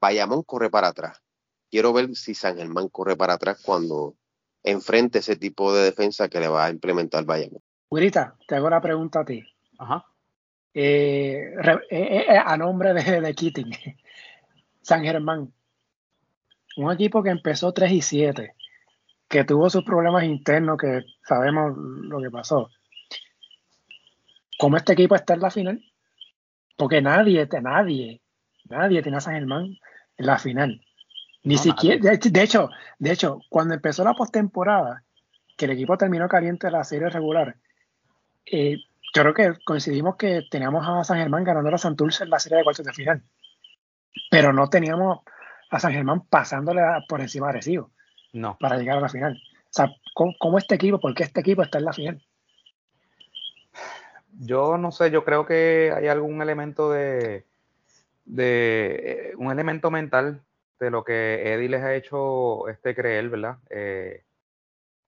Bayamón 0.00 0.44
corre 0.44 0.70
para 0.70 0.86
atrás. 0.88 1.20
Quiero 1.68 1.92
ver 1.92 2.14
si 2.14 2.36
San 2.36 2.56
Germán 2.56 2.88
corre 2.88 3.16
para 3.16 3.34
atrás 3.34 3.60
cuando 3.60 4.14
enfrente 4.62 5.18
ese 5.18 5.34
tipo 5.34 5.74
de 5.74 5.82
defensa 5.82 6.28
que 6.28 6.38
le 6.38 6.46
va 6.46 6.66
a 6.66 6.70
implementar 6.70 7.24
Bayamón. 7.24 7.62
Gurita, 7.92 8.36
te 8.46 8.54
hago 8.54 8.66
una 8.66 8.80
pregunta 8.80 9.20
a 9.20 9.24
ti. 9.24 9.44
Ajá. 9.78 10.06
Eh, 10.72 11.54
eh, 11.90 12.40
a 12.42 12.56
nombre 12.56 12.94
de, 12.94 13.20
de 13.20 13.34
Keating, 13.34 13.70
San 14.80 15.04
Germán, 15.04 15.52
un 16.76 16.92
equipo 16.92 17.22
que 17.22 17.28
empezó 17.28 17.72
3 17.72 17.92
y 17.92 18.00
7, 18.00 18.54
que 19.28 19.44
tuvo 19.44 19.68
sus 19.68 19.84
problemas 19.84 20.24
internos, 20.24 20.78
que 20.78 21.02
sabemos 21.22 21.76
lo 21.76 22.20
que 22.22 22.30
pasó 22.30 22.70
cómo 24.62 24.76
este 24.76 24.92
equipo 24.92 25.16
está 25.16 25.34
en 25.34 25.40
la 25.40 25.50
final. 25.50 25.84
Porque 26.76 27.02
nadie, 27.02 27.48
nadie, 27.60 28.22
nadie 28.70 29.02
tiene 29.02 29.18
a 29.18 29.20
San 29.20 29.34
Germán 29.34 29.76
en 30.16 30.26
la 30.26 30.38
final. 30.38 30.80
Ni 31.42 31.58
siquiera, 31.58 32.00
de, 32.00 32.42
hecho, 32.42 32.70
de 33.00 33.12
hecho, 33.12 33.40
cuando 33.48 33.74
empezó 33.74 34.04
la 34.04 34.14
postemporada, 34.14 35.02
que 35.56 35.64
el 35.64 35.72
equipo 35.72 35.98
terminó 35.98 36.28
caliente 36.28 36.68
en 36.68 36.74
la 36.74 36.84
serie 36.84 37.10
regular, 37.10 37.56
eh, 38.46 38.76
yo 39.14 39.22
creo 39.22 39.34
que 39.34 39.64
coincidimos 39.64 40.16
que 40.16 40.42
teníamos 40.50 40.86
a 40.86 41.04
San 41.04 41.18
Germán 41.18 41.44
ganando 41.44 41.74
a 41.74 41.78
Santurce 41.78 42.24
en 42.24 42.30
la 42.30 42.38
serie 42.38 42.58
de 42.58 42.64
cuartos 42.64 42.86
de 42.86 42.92
final, 42.92 43.22
pero 44.30 44.52
no 44.52 44.68
teníamos 44.68 45.20
a 45.70 45.78
San 45.80 45.92
Germán 45.92 46.26
pasándole 46.28 46.82
por 47.08 47.20
encima 47.20 47.48
de 47.48 47.52
Recibo 47.54 47.90
no. 48.32 48.56
para 48.58 48.76
llegar 48.76 48.98
a 48.98 49.02
la 49.02 49.08
final. 49.08 49.34
O 49.34 49.72
sea, 49.72 49.90
¿cómo, 50.14 50.58
este 50.58 50.74
equipo, 50.74 51.00
por 51.00 51.14
qué 51.14 51.24
este 51.24 51.40
equipo 51.40 51.62
está 51.62 51.78
en 51.78 51.84
la 51.84 51.92
final? 51.92 52.22
Yo 54.40 54.76
no 54.78 54.92
sé, 54.92 55.10
yo 55.10 55.24
creo 55.24 55.46
que 55.46 55.92
hay 55.94 56.08
algún 56.08 56.42
elemento 56.42 56.90
de, 56.90 57.44
de 58.24 59.02
eh, 59.04 59.32
un 59.36 59.50
elemento 59.50 59.90
mental 59.90 60.42
de 60.80 60.90
lo 60.90 61.04
que 61.04 61.54
Eddie 61.54 61.68
les 61.68 61.82
ha 61.82 61.94
hecho 61.94 62.68
este 62.68 62.94
creer, 62.94 63.28
¿verdad? 63.28 63.58
Eh, 63.70 64.24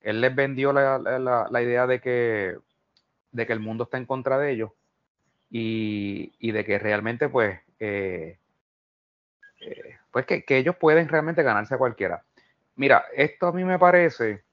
él 0.01 0.21
les 0.21 0.35
vendió 0.35 0.73
la, 0.73 0.99
la, 0.99 1.63
idea 1.63 1.87
de 1.87 2.01
que, 2.01 2.57
de 3.35 3.47
que 3.47 3.53
el 3.53 3.61
mundo 3.61 3.85
está 3.85 3.99
en 3.99 4.07
contra 4.07 4.39
de 4.39 4.53
ellos 4.53 4.71
y, 5.51 6.33
y 6.39 6.53
de 6.53 6.65
que 6.65 6.79
realmente, 6.79 7.29
pues, 7.29 7.61
eh, 7.79 8.39
pues 10.11 10.25
que, 10.25 10.45
que, 10.45 10.57
ellos 10.57 10.77
pueden 10.77 11.09
realmente 11.09 11.43
ganarse 11.43 11.75
a 11.75 11.79
cualquiera. 11.79 12.25
Mira, 12.77 13.05
esto 13.15 13.49
a 13.49 13.53
mí 13.53 13.65
me 13.65 13.79
parece, 13.79 14.45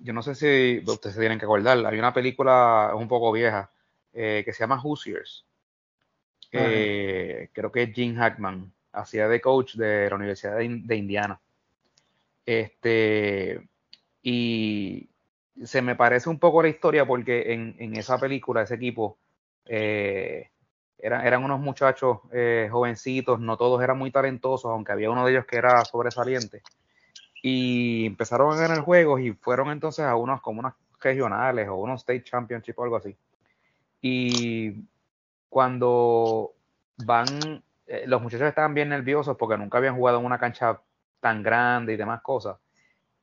yo 0.00 0.12
no 0.12 0.22
sé 0.22 0.34
si 0.34 0.82
ustedes 0.86 1.14
se 1.14 1.20
tienen 1.20 1.38
que 1.38 1.46
acordar, 1.46 1.84
hay 1.84 1.98
una 1.98 2.14
película 2.14 2.92
un 2.94 3.08
poco 3.08 3.32
vieja 3.32 3.70
que 4.12 4.52
se 4.52 4.60
llama 4.60 4.80
Hoosiers. 4.80 5.46
creo 6.50 7.72
que 7.72 7.82
es 7.82 7.94
Gene 7.94 8.16
Hackman 8.16 8.70
hacía 8.92 9.28
de 9.28 9.40
coach 9.40 9.74
de 9.76 10.08
la 10.08 10.16
Universidad 10.16 10.58
de, 10.58 10.96
Indiana. 10.96 11.40
Este, 12.44 13.66
y 14.22 15.08
se 15.64 15.82
me 15.82 15.96
parece 15.96 16.28
un 16.28 16.38
poco 16.38 16.62
la 16.62 16.68
historia 16.68 17.06
porque 17.06 17.52
en, 17.52 17.96
esa 17.96 18.18
película, 18.18 18.62
ese 18.62 18.74
equipo, 18.74 19.18
eh, 19.66 20.50
eran, 20.98 21.26
eran, 21.26 21.44
unos 21.44 21.60
muchachos 21.60 22.18
eh, 22.32 22.68
jovencitos, 22.70 23.40
no 23.40 23.56
todos 23.56 23.82
eran 23.82 23.98
muy 23.98 24.10
talentosos, 24.10 24.70
aunque 24.70 24.92
había 24.92 25.10
uno 25.10 25.24
de 25.24 25.32
ellos 25.32 25.46
que 25.46 25.56
era 25.56 25.84
sobresaliente. 25.84 26.62
Y 27.42 28.06
empezaron 28.06 28.52
a 28.52 28.60
ganar 28.60 28.80
juegos 28.80 29.20
y 29.20 29.32
fueron 29.32 29.70
entonces 29.70 30.04
a 30.04 30.16
unos 30.16 30.40
como 30.40 30.60
unos 30.60 30.74
regionales 31.00 31.68
o 31.68 31.76
unos 31.76 32.00
state 32.00 32.22
championship 32.22 32.78
o 32.78 32.84
algo 32.84 32.96
así. 32.96 33.16
Y 34.00 34.86
cuando 35.48 36.54
van 36.98 37.62
eh, 37.86 38.04
los 38.06 38.22
muchachos 38.22 38.48
estaban 38.48 38.74
bien 38.74 38.88
nerviosos 38.88 39.36
porque 39.36 39.58
nunca 39.58 39.78
habían 39.78 39.96
jugado 39.96 40.18
en 40.18 40.24
una 40.24 40.38
cancha 40.38 40.80
tan 41.20 41.42
grande 41.42 41.92
y 41.92 41.96
demás 41.96 42.22
cosas. 42.22 42.56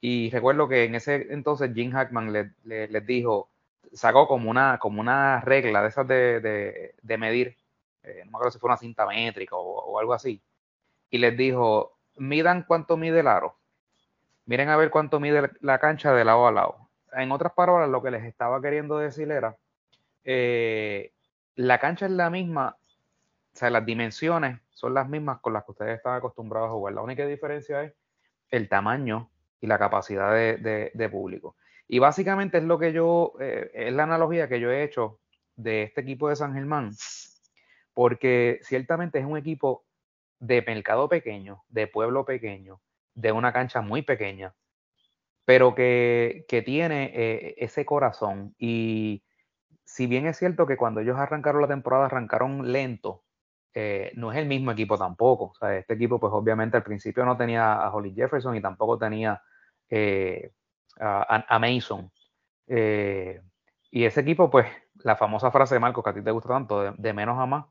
Y 0.01 0.29
recuerdo 0.29 0.67
que 0.67 0.85
en 0.85 0.95
ese 0.95 1.27
entonces 1.31 1.71
Jim 1.73 1.91
Hackman 1.91 2.31
les 2.63 3.05
dijo, 3.05 3.49
sacó 3.93 4.27
como 4.27 4.49
una, 4.49 4.77
como 4.79 5.01
una 5.01 5.41
regla 5.41 5.81
de 5.81 5.89
esas 5.89 6.07
de, 6.07 6.39
de, 7.01 7.17
medir, 7.17 7.57
eh, 8.03 8.21
no 8.25 8.31
me 8.31 8.37
acuerdo 8.37 8.51
si 8.51 8.59
fue 8.59 8.69
una 8.69 8.77
cinta 8.77 9.05
métrica 9.05 9.55
o, 9.55 9.99
algo 9.99 10.13
así, 10.13 10.41
y 11.09 11.17
les 11.17 11.35
dijo, 11.35 11.97
midan 12.15 12.63
cuánto 12.63 12.95
mide 12.97 13.19
el 13.19 13.27
aro, 13.27 13.57
miren 14.45 14.69
a 14.69 14.77
ver 14.77 14.89
cuánto 14.89 15.19
mide 15.19 15.49
la 15.61 15.79
cancha 15.79 16.13
de 16.13 16.23
lado 16.25 16.47
a 16.47 16.51
lado. 16.51 16.89
En 17.13 17.31
otras 17.31 17.53
palabras, 17.53 17.89
lo 17.89 18.01
que 18.01 18.11
les 18.11 18.23
estaba 18.23 18.61
queriendo 18.61 18.99
decir 18.99 19.31
era, 19.31 19.57
eh, 20.23 21.11
la 21.55 21.79
cancha 21.79 22.05
es 22.05 22.11
la 22.11 22.29
misma 22.29 22.77
o 23.53 23.57
sea, 23.59 23.69
las 23.69 23.85
dimensiones 23.85 24.59
son 24.71 24.93
las 24.93 25.09
mismas 25.09 25.39
con 25.41 25.53
las 25.53 25.65
que 25.65 25.71
ustedes 25.71 25.97
están 25.97 26.15
acostumbrados 26.15 26.69
a 26.69 26.71
jugar. 26.71 26.93
La 26.93 27.01
única 27.01 27.25
diferencia 27.25 27.83
es 27.83 27.93
el 28.49 28.69
tamaño 28.69 29.29
y 29.61 29.67
la 29.67 29.77
capacidad 29.77 30.33
de, 30.33 31.09
público. 31.11 31.55
Y 31.87 31.99
básicamente 31.99 32.59
es 32.59 32.63
lo 32.63 32.77
que 32.79 32.93
yo, 32.93 33.33
eh, 33.39 33.71
es 33.73 33.93
la 33.93 34.03
analogía 34.03 34.47
que 34.47 34.59
yo 34.59 34.71
he 34.71 34.83
hecho 34.83 35.19
de 35.55 35.83
este 35.83 36.01
equipo 36.01 36.29
de 36.29 36.35
San 36.35 36.53
Germán, 36.53 36.91
porque 37.93 38.59
ciertamente 38.63 39.19
es 39.19 39.25
un 39.25 39.37
equipo 39.37 39.85
de 40.39 40.61
mercado 40.61 41.09
pequeño, 41.09 41.63
de 41.67 41.87
pueblo 41.87 42.25
pequeño, 42.25 42.81
de 43.13 43.31
una 43.31 43.51
cancha 43.51 43.81
muy 43.81 44.01
pequeña, 44.03 44.53
pero 45.45 45.75
que, 45.75 46.45
tiene 46.65 47.11
eh, 47.13 47.55
ese 47.57 47.85
corazón. 47.85 48.55
Y 48.57 49.23
si 49.83 50.07
bien 50.07 50.27
es 50.27 50.37
cierto 50.37 50.67
que 50.67 50.77
cuando 50.77 51.01
ellos 51.01 51.17
arrancaron 51.17 51.61
la 51.61 51.67
temporada 51.67 52.05
arrancaron 52.05 52.71
lento, 52.71 53.23
eh, 53.73 54.11
no 54.15 54.31
es 54.31 54.37
el 54.37 54.45
mismo 54.45 54.71
equipo 54.71 54.97
tampoco. 54.97 55.45
O 55.45 55.55
sea, 55.55 55.75
este 55.75 55.95
equipo, 55.95 56.19
pues 56.19 56.31
obviamente 56.33 56.77
al 56.77 56.83
principio 56.83 57.25
no 57.25 57.37
tenía 57.37 57.73
a 57.73 57.93
Holly 57.93 58.13
Jefferson 58.13 58.55
y 58.55 58.61
tampoco 58.61 58.97
tenía 58.97 59.41
eh, 59.89 60.51
a, 60.99 61.59
Mason. 61.59 62.11
Eh, 62.67 63.41
y 63.91 64.05
ese 64.05 64.21
equipo, 64.21 64.49
pues, 64.49 64.67
la 64.95 65.15
famosa 65.15 65.51
frase 65.51 65.75
de 65.75 65.79
Marco 65.79 66.03
que 66.03 66.09
a 66.09 66.13
ti 66.13 66.21
te 66.21 66.31
gusta 66.31 66.49
tanto, 66.49 66.91
de, 66.91 67.13
menos 67.13 67.39
a 67.39 67.45
más, 67.45 67.65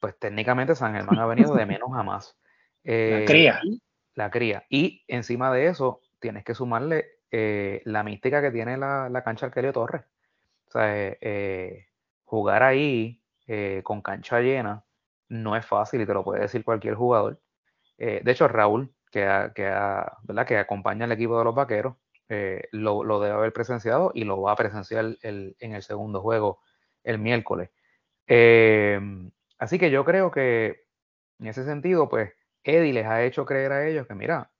pues 0.00 0.18
técnicamente 0.18 0.74
San 0.74 0.94
Germán 0.94 1.18
ha 1.18 1.26
venido 1.26 1.54
de 1.54 1.66
menos 1.66 1.90
a 1.94 2.02
más. 2.02 2.36
la 2.84 3.24
cría. 3.24 3.60
La 4.14 4.30
cría. 4.30 4.64
Y 4.68 5.04
encima 5.08 5.52
de 5.52 5.68
eso, 5.68 6.00
tienes 6.18 6.44
que 6.44 6.54
sumarle 6.54 7.06
la 7.30 8.02
mística 8.02 8.40
que 8.40 8.50
tiene 8.50 8.76
la, 8.76 9.08
la 9.08 9.22
cancha 9.22 9.46
Arquelio 9.46 9.72
Torres. 9.72 10.02
O 10.66 10.70
sea, 10.70 11.14
jugar 12.24 12.62
ahí 12.62 13.22
con 13.82 14.02
cancha 14.02 14.40
llena, 14.40 14.84
no 15.28 15.56
es 15.56 15.64
fácil 15.64 16.00
y 16.00 16.06
te 16.06 16.14
lo 16.14 16.24
puede 16.24 16.42
decir 16.42 16.64
cualquier 16.64 16.94
jugador. 16.94 17.40
Eh, 17.98 18.20
de 18.24 18.32
hecho, 18.32 18.48
Raúl, 18.48 18.92
que, 19.10 19.52
que, 19.54 19.62
¿verdad? 19.62 20.46
que 20.46 20.58
acompaña 20.58 21.04
al 21.04 21.12
equipo 21.12 21.38
de 21.38 21.44
los 21.44 21.54
vaqueros, 21.54 21.96
eh, 22.28 22.68
lo, 22.72 23.02
debe 23.20 23.34
haber 23.34 23.52
presenciado 23.52 24.10
y 24.14 24.24
lo 24.24 24.40
va 24.40 24.52
a 24.52 24.56
presenciar 24.56 25.16
el, 25.22 25.56
en 25.58 25.74
el 25.74 25.82
segundo 25.82 26.20
juego 26.20 26.60
el 27.04 27.18
miércoles. 27.18 27.70
Em, 28.26 29.30
así 29.58 29.78
que 29.78 29.90
yo 29.90 30.04
creo 30.04 30.30
que 30.30 30.84
en 31.38 31.46
ese 31.46 31.64
sentido, 31.64 32.08
pues 32.08 32.32
Eddie 32.64 32.92
les 32.92 33.06
ha 33.06 33.22
hecho 33.24 33.46
creer 33.46 33.72
a 33.72 33.86
ellos 33.88 34.06
que, 34.06 34.14
mira, 34.14 34.50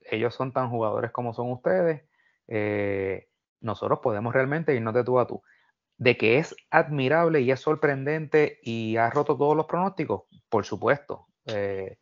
ellos 0.00 0.34
son 0.34 0.52
tan 0.52 0.70
jugadores 0.70 1.10
como 1.10 1.34
son 1.34 1.50
ustedes, 1.50 2.02
eh, 2.48 3.28
nosotros 3.60 4.00
podemos 4.02 4.32
realmente 4.34 4.74
irnos 4.74 4.94
de 4.94 5.04
tú 5.04 5.18
a 5.18 5.26
tú 5.26 5.42
de 5.98 6.16
que 6.16 6.38
es 6.38 6.54
admirable 6.70 7.40
y 7.40 7.50
es 7.50 7.60
sorprendente 7.60 8.58
y 8.62 8.96
ha 8.96 9.10
roto 9.10 9.36
todos 9.36 9.56
los 9.56 9.66
pronósticos, 9.66 10.24
por 10.48 10.64
supuesto. 10.64 11.26
Eh, 11.46 11.98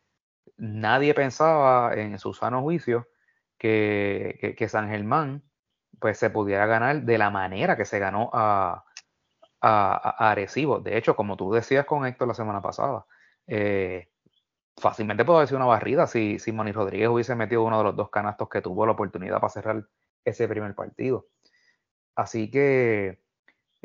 nadie 0.57 1.13
pensaba 1.13 1.93
en 1.95 2.19
su 2.19 2.33
sano 2.33 2.61
juicio 2.61 3.07
que, 3.57 4.55
que, 4.57 4.69
San 4.69 4.89
Germán 4.89 5.43
pues 5.99 6.17
se 6.17 6.29
pudiera 6.29 6.65
ganar 6.65 7.03
de 7.03 7.17
la 7.17 7.29
manera 7.29 7.77
que 7.77 7.85
se 7.85 7.99
ganó 7.99 8.29
a, 8.33 8.85
a, 9.61 10.31
Arecibo. 10.31 10.79
De 10.79 10.97
hecho, 10.97 11.15
como 11.15 11.37
tú 11.37 11.51
decías 11.51 11.85
con 11.85 12.05
Héctor 12.05 12.27
la 12.27 12.33
semana 12.33 12.61
pasada, 12.61 13.05
eh, 13.47 14.09
fácilmente 14.77 15.23
haber 15.23 15.47
sido 15.47 15.57
una 15.57 15.67
barrida 15.67 16.07
si, 16.07 16.39
si 16.39 16.51
Moni 16.51 16.71
Rodríguez 16.71 17.09
hubiese 17.09 17.35
metido 17.35 17.63
uno 17.63 17.77
de 17.77 17.83
los 17.85 17.95
dos 17.95 18.09
canastos 18.09 18.49
que 18.49 18.61
tuvo 18.61 18.85
la 18.85 18.91
oportunidad 18.91 19.39
para 19.39 19.49
cerrar 19.49 19.87
ese 20.23 20.47
primer 20.47 20.75
partido. 20.75 21.27
Así 22.15 22.49
que 22.49 23.24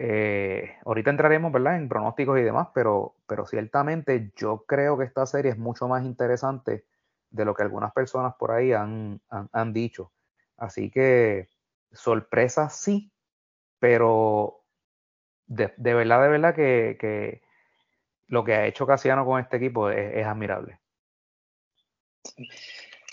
eh, 0.02 0.76
ahorita 0.86 1.10
entraremos, 1.10 1.52
¿verdad? 1.52 1.76
En 1.76 1.86
pronósticos 1.86 2.38
y 2.38 2.42
demás, 2.42 2.68
pero, 2.72 3.16
pero 3.26 3.44
ciertamente 3.44 4.32
yo 4.34 4.64
creo 4.66 4.96
que 4.96 5.04
esta 5.04 5.26
serie 5.26 5.50
es 5.50 5.58
mucho 5.58 5.88
más 5.88 6.06
interesante 6.06 6.86
de 7.28 7.44
lo 7.44 7.54
que 7.54 7.64
algunas 7.64 7.92
personas 7.92 8.34
por 8.38 8.50
ahí 8.50 8.72
han, 8.72 9.20
han, 9.28 9.72
dicho. 9.74 10.10
Así 10.56 10.90
que 10.90 11.50
sorpresa 11.92 12.70
sí, 12.70 13.12
pero 13.78 14.62
de, 15.46 15.70
verdad, 15.76 16.22
de 16.22 16.28
verdad 16.30 16.54
que, 16.54 17.42
lo 18.28 18.42
que 18.42 18.54
ha 18.54 18.66
hecho 18.66 18.86
Casiano 18.86 19.26
con 19.26 19.38
este 19.38 19.58
equipo 19.58 19.90
es, 19.90 20.24
admirable. 20.24 20.78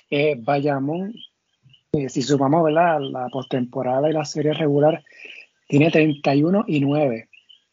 Eh, 0.09 0.35
Bayamón, 0.39 1.13
eh, 1.91 2.07
si 2.07 2.21
sumamos 2.21 2.63
¿verdad? 2.63 3.01
la 3.01 3.27
postemporada 3.27 4.09
y 4.09 4.13
la 4.13 4.23
serie 4.23 4.53
regular, 4.53 5.03
tiene 5.67 5.91
31 5.91 6.65
y 6.67 6.79
9 6.79 7.29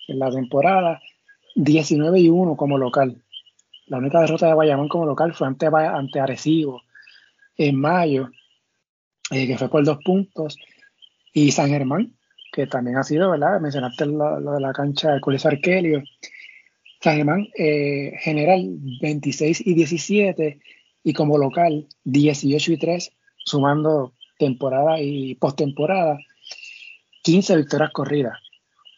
en 0.08 0.18
la 0.18 0.30
temporada, 0.30 1.00
19 1.54 2.20
y 2.20 2.28
1 2.28 2.56
como 2.56 2.78
local. 2.78 3.22
La 3.86 3.98
única 3.98 4.20
derrota 4.20 4.48
de 4.48 4.54
Bayamón 4.54 4.88
como 4.88 5.06
local 5.06 5.34
fue 5.34 5.46
ante, 5.46 5.66
ante 5.66 6.20
Arecibo 6.20 6.82
en 7.56 7.76
mayo, 7.76 8.30
eh, 9.30 9.46
que 9.46 9.58
fue 9.58 9.68
por 9.68 9.84
dos 9.84 9.98
puntos. 10.04 10.56
Y 11.32 11.50
San 11.52 11.68
Germán, 11.68 12.14
que 12.52 12.66
también 12.66 12.96
ha 12.96 13.02
sido, 13.02 13.30
¿verdad? 13.30 13.60
Mencionaste 13.60 14.06
lo, 14.06 14.40
de 14.40 14.60
la 14.60 14.72
cancha 14.72 15.12
de 15.12 15.20
Coliseo 15.20 15.50
Arquelio. 15.50 16.02
San 17.00 17.16
Germán, 17.16 17.48
eh, 17.58 18.12
general 18.20 18.78
26 19.00 19.66
y 19.66 19.74
17, 19.74 20.60
y 21.02 21.12
como 21.12 21.36
local 21.36 21.86
18 22.04 22.72
y 22.72 22.76
3, 22.78 23.12
sumando 23.44 24.14
temporada 24.38 25.00
y 25.00 25.34
postemporada. 25.34 26.18
15 27.25 27.57
victorias 27.57 27.90
corridas 27.90 28.38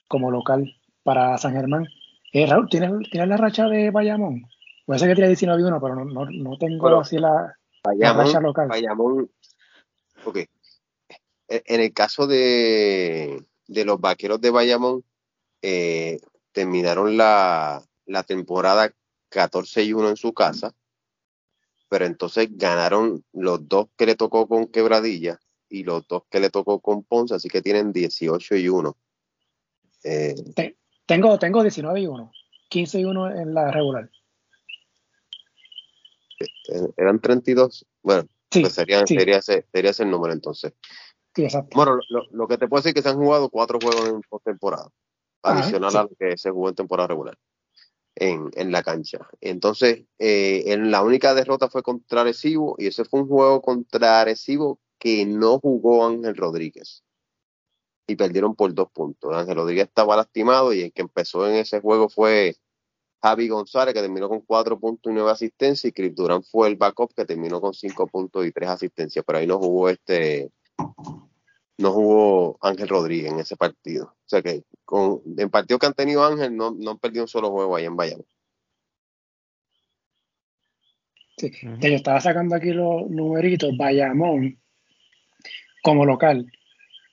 como 0.09 0.33
local 0.33 0.77
para 1.05 1.39
San 1.39 1.53
Germán. 1.53 1.87
Eh, 2.33 2.45
Raúl, 2.45 2.69
¿tienes, 2.69 2.91
la 3.13 3.37
racha 3.37 3.69
de 3.69 3.91
Bayamón? 3.91 4.47
Puede 4.85 4.99
ser 4.99 5.09
que 5.09 5.15
tiene 5.15 5.29
19 5.29 5.63
1, 5.63 5.81
pero 5.81 6.05
no, 6.05 6.59
tengo 6.59 7.01
así 7.01 7.19
la, 7.19 7.57
racha 7.85 8.41
local. 8.41 8.69
Bayamón, 8.69 9.31
ok. 10.25 10.39
En 11.49 11.81
el 11.81 11.93
caso 11.93 12.27
de, 12.27 13.45
los 13.69 14.01
vaqueros 14.01 14.41
de 14.41 14.51
Bayamón, 14.51 15.05
eh, 15.63 16.19
terminaron 16.51 17.17
la, 17.17 17.81
la 18.07 18.25
temporada 18.25 18.93
14 19.29 19.85
y 19.85 19.93
1 19.93 20.11
en 20.11 20.17
su 20.17 20.35
casa, 20.35 20.75
pero 21.89 22.07
entonces 22.07 22.49
ganaron 22.51 23.25
los 23.33 23.69
dos 23.69 23.87
que 23.97 24.07
le 24.07 24.17
tocó 24.17 24.49
con 24.49 24.67
Quebradilla 24.67 25.39
y 25.69 25.85
los 25.85 26.07
dos 26.07 26.25
que 26.31 26.41
le 26.41 26.51
tocó 26.51 26.81
con 26.81 27.03
Ponce, 27.05 27.35
así 27.35 27.49
que 27.49 27.63
tienen 27.63 27.93
18 27.93 28.57
y 28.57 28.69
1. 28.69 28.97
Eh, 30.05 30.35
tengo, 31.07 31.39
tengo 31.39 31.63
19 31.63 32.01
y 32.01 32.07
1, 32.07 32.33
15 32.69 33.01
y 33.01 33.05
1 33.05 33.31
en 33.31 33.55
la 33.55 33.71
regular. 33.71 34.11
Eh, 36.41 36.89
eran 36.97 37.21
32, 37.21 37.87
bueno, 38.03 38.29
pues 38.51 38.73
sería, 38.73 39.07
sería, 39.07 39.39
ese, 39.39 39.67
sería, 39.73 39.91
ese, 39.91 40.03
el 40.03 40.11
número 40.11 40.33
entonces. 40.33 40.73
Bueno, 41.75 41.99
lo, 42.31 42.49
que 42.49 42.57
te 42.57 42.67
puedo 42.67 42.81
decir 42.81 42.91
es 42.91 42.95
que 42.95 43.03
se 43.03 43.11
han 43.11 43.19
jugado 43.19 43.51
cuatro 43.51 43.79
juegos 43.81 44.09
en 44.09 44.23
postemporada, 44.23 44.89
adicional 45.43 45.95
a 45.97 46.03
lo 46.05 46.11
que 46.19 46.39
se 46.39 46.51
jugó 46.51 46.71
en 46.71 46.75
temporada 46.75 47.09
regular 47.09 47.37
en, 48.17 48.51
en 48.55 48.73
la 48.73 48.83
cancha. 48.83 49.29
Entonces, 49.41 50.05
eh, 50.19 50.65
en 50.67 50.91
la 50.91 51.03
única 51.03 51.35
derrota 51.35 51.69
fue 51.69 51.83
contra 51.83 52.23
Arecibo 52.23 52.75
y 52.79 52.87
ese 52.89 53.05
fue 53.05 53.21
un 53.21 53.29
juego 53.29 53.63
contra 53.63 54.21
Arecibo 54.21 54.81
que 54.99 55.27
no 55.27 55.59
jugó 55.59 56.07
Ángel 56.07 56.37
Rodríguez 56.37 57.05
y 58.07 58.17
perdieron 58.17 58.55
por 58.55 58.73
dos 58.73 58.91
puntos. 58.93 59.35
Ángel 59.35 59.57
Rodríguez 59.57 59.89
estaba 59.89 60.17
lastimado 60.17 60.73
y 60.73 60.83
el 60.83 60.93
que 60.93 61.03
empezó 61.03 61.49
en 61.49 61.57
ese 61.57 61.81
juego 61.81 62.09
fue 62.09 62.57
Javi 63.23 63.49
González, 63.49 63.95
que 63.95 64.01
terminó 64.01 64.29
con 64.29 64.41
cuatro 64.43 64.79
puntos 64.79 65.11
y 65.11 65.15
nueve 65.15 65.31
asistencias, 65.31 65.87
y 65.87 65.93
Chris 65.93 66.15
Durán 66.15 66.43
fue 66.43 66.69
el 66.69 66.77
backup 66.77 67.13
que 67.15 67.25
terminó 67.25 67.61
con 67.61 67.75
cinco 67.75 68.07
puntos 68.07 68.47
y 68.47 68.53
tres 68.53 68.69
asistencias. 68.69 69.25
Pero 69.27 69.39
ahí 69.39 69.47
no 69.47 69.59
jugó 69.59 69.89
este, 69.89 70.51
no 71.79 71.93
jugó 71.93 72.59
Ángel 72.61 72.89
Rodríguez 72.89 73.33
en 73.33 73.41
ese 73.41 73.57
partido. 73.57 74.05
O 74.05 74.29
sea 74.29 74.43
que 74.43 74.65
con, 74.85 75.23
en 75.37 75.51
partidos 75.51 75.81
que 75.81 75.87
han 75.87 75.95
tenido 75.95 76.25
Ángel 76.25 76.57
no, 76.57 76.71
no 76.71 76.93
han 76.93 76.99
perdido 76.99 77.25
un 77.25 77.29
solo 77.29 77.51
juego 77.51 77.75
ahí 77.75 77.85
en 77.85 77.97
Bayamón. 77.97 78.27
Sí, 81.39 81.51
yo 81.63 81.89
estaba 81.89 82.21
sacando 82.21 82.55
aquí 82.55 82.73
los 82.73 83.11
numeritos. 83.11 83.77
Bayamón, 83.77 84.59
como 85.87 86.05
local, 86.05 86.51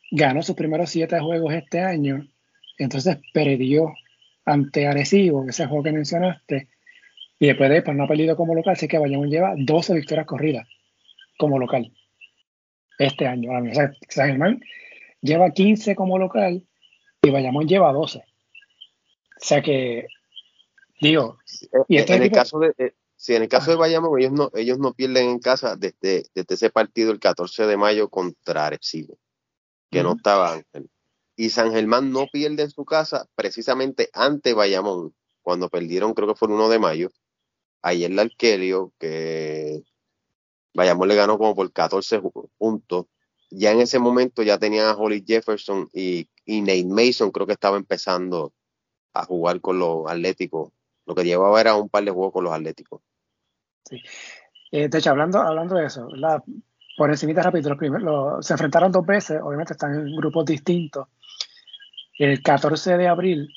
ganó 0.09 0.41
sus 0.41 0.55
primeros 0.55 0.89
siete 0.89 1.19
juegos 1.19 1.53
este 1.53 1.81
año, 1.81 2.27
entonces 2.79 3.19
perdió 3.31 3.93
ante 4.45 4.87
Arecibo, 4.87 5.47
ese 5.47 5.67
juego 5.67 5.83
que 5.83 5.91
mencionaste, 5.91 6.69
y 7.37 7.45
después 7.45 7.69
de 7.69 7.83
pues 7.83 7.95
no 7.95 8.05
ha 8.05 8.07
perdido 8.07 8.35
como 8.35 8.55
local, 8.55 8.73
así 8.73 8.87
que 8.87 8.97
Bayamón 8.97 9.29
lleva 9.29 9.53
12 9.55 9.93
victorias 9.93 10.25
corridas 10.25 10.67
como 11.37 11.59
local 11.59 11.91
este 12.97 13.27
año. 13.27 13.51
O 13.51 13.75
sea, 13.75 13.93
San 14.09 14.29
Germán 14.29 14.59
lleva 15.21 15.51
15 15.51 15.95
como 15.95 16.17
local 16.17 16.63
y 17.21 17.29
Bayamón 17.29 17.67
lleva 17.67 17.93
12. 17.93 18.17
O 18.17 18.23
sea 19.37 19.61
que, 19.61 20.07
digo, 20.99 21.37
y 21.87 21.97
este 21.97 22.15
en, 22.15 22.23
el 22.23 22.31
caso 22.31 22.57
de, 22.57 22.95
eh, 23.29 23.35
en 23.35 23.43
el 23.43 23.49
caso 23.49 23.71
de 23.71 23.77
Bayamón, 23.77 24.19
ellos 24.19 24.31
no, 24.31 24.51
ellos 24.53 24.79
no 24.79 24.93
pierden 24.93 25.29
en 25.29 25.39
casa 25.39 25.75
desde, 25.75 26.25
desde 26.33 26.55
ese 26.55 26.69
partido 26.69 27.11
el 27.11 27.19
14 27.19 27.65
de 27.65 27.77
mayo 27.77 28.09
contra 28.09 28.65
Arecibo, 28.65 29.17
que 29.89 30.03
no 30.03 30.13
estaba 30.13 30.53
Ángel. 30.53 30.89
Y 31.35 31.49
San 31.49 31.71
Germán 31.71 32.11
no 32.11 32.27
pierde 32.31 32.63
en 32.63 32.69
su 32.69 32.85
casa 32.85 33.27
precisamente 33.35 34.09
ante 34.13 34.53
Bayamón, 34.53 35.15
cuando 35.41 35.69
perdieron, 35.69 36.13
creo 36.13 36.27
que 36.27 36.35
fue 36.35 36.47
el 36.47 36.55
1 36.55 36.69
de 36.69 36.79
mayo. 36.79 37.09
Ayer 37.81 38.11
el 38.11 38.19
Arquelio, 38.19 38.93
que 38.97 39.83
Bayamón 40.73 41.09
le 41.09 41.15
ganó 41.15 41.37
como 41.37 41.53
por 41.53 41.71
14 41.71 42.21
puntos. 42.57 43.05
Ya 43.51 43.71
en 43.71 43.81
ese 43.81 43.99
momento 43.99 44.41
ya 44.41 44.57
tenían 44.57 44.87
a 44.87 44.95
Holly 44.95 45.23
Jefferson 45.25 45.89
y, 45.93 46.27
Nate 46.47 46.85
Mason, 46.85 47.31
creo 47.31 47.45
que 47.45 47.53
estaba 47.53 47.77
empezando 47.77 48.53
a 49.13 49.25
jugar 49.25 49.61
con 49.61 49.79
los 49.79 50.09
Atléticos. 50.09 50.71
Lo 51.05 51.13
que 51.13 51.23
llevaba 51.23 51.61
era 51.61 51.75
un 51.75 51.89
par 51.89 52.03
de 52.03 52.11
juegos 52.11 52.33
con 52.33 52.45
los 52.45 52.53
Atléticos. 52.53 53.01
Sí. 53.85 54.01
Eh, 54.71 54.87
de 54.89 54.97
hecho, 54.97 55.11
hablando, 55.11 55.39
hablando 55.39 55.75
de 55.75 55.85
eso, 55.85 56.07
por 56.97 57.09
encima 57.09 57.41
rápido, 57.41 57.69
los 57.69 57.77
primeros, 57.77 58.45
se 58.45 58.53
enfrentaron 58.53 58.91
dos 58.91 59.05
veces, 59.05 59.39
obviamente 59.41 59.73
están 59.73 59.93
en 59.93 60.15
grupos 60.15 60.45
distintos. 60.45 61.07
El 62.17 62.41
14 62.41 62.97
de 62.97 63.07
abril, 63.07 63.49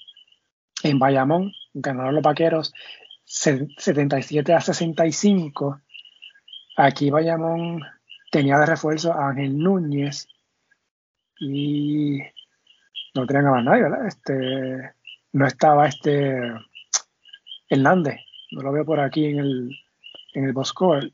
en 0.82 0.98
Bayamón, 0.98 1.52
ganaron 1.74 2.14
los 2.14 2.22
vaqueros 2.22 2.72
77 3.24 4.52
a 4.52 4.60
65 4.60 5.80
Aquí 6.76 7.08
Bayamón 7.08 7.80
tenía 8.30 8.58
de 8.58 8.66
refuerzo 8.66 9.10
a 9.12 9.30
Ángel 9.30 9.56
Núñez 9.56 10.28
y 11.40 12.18
no 13.14 13.26
tenían 13.26 13.46
a 13.46 13.50
más 13.52 13.64
nadie, 13.64 13.82
¿verdad? 13.82 14.06
Este, 14.06 14.92
no 15.32 15.46
estaba 15.46 15.88
este 15.88 16.52
Hernández, 17.70 18.16
no 18.52 18.60
lo 18.62 18.72
veo 18.72 18.84
por 18.84 19.00
aquí 19.00 19.24
en 19.24 19.38
el, 19.38 19.70
en 20.36 20.44
el 20.44 20.52
Boscore. 20.52 21.12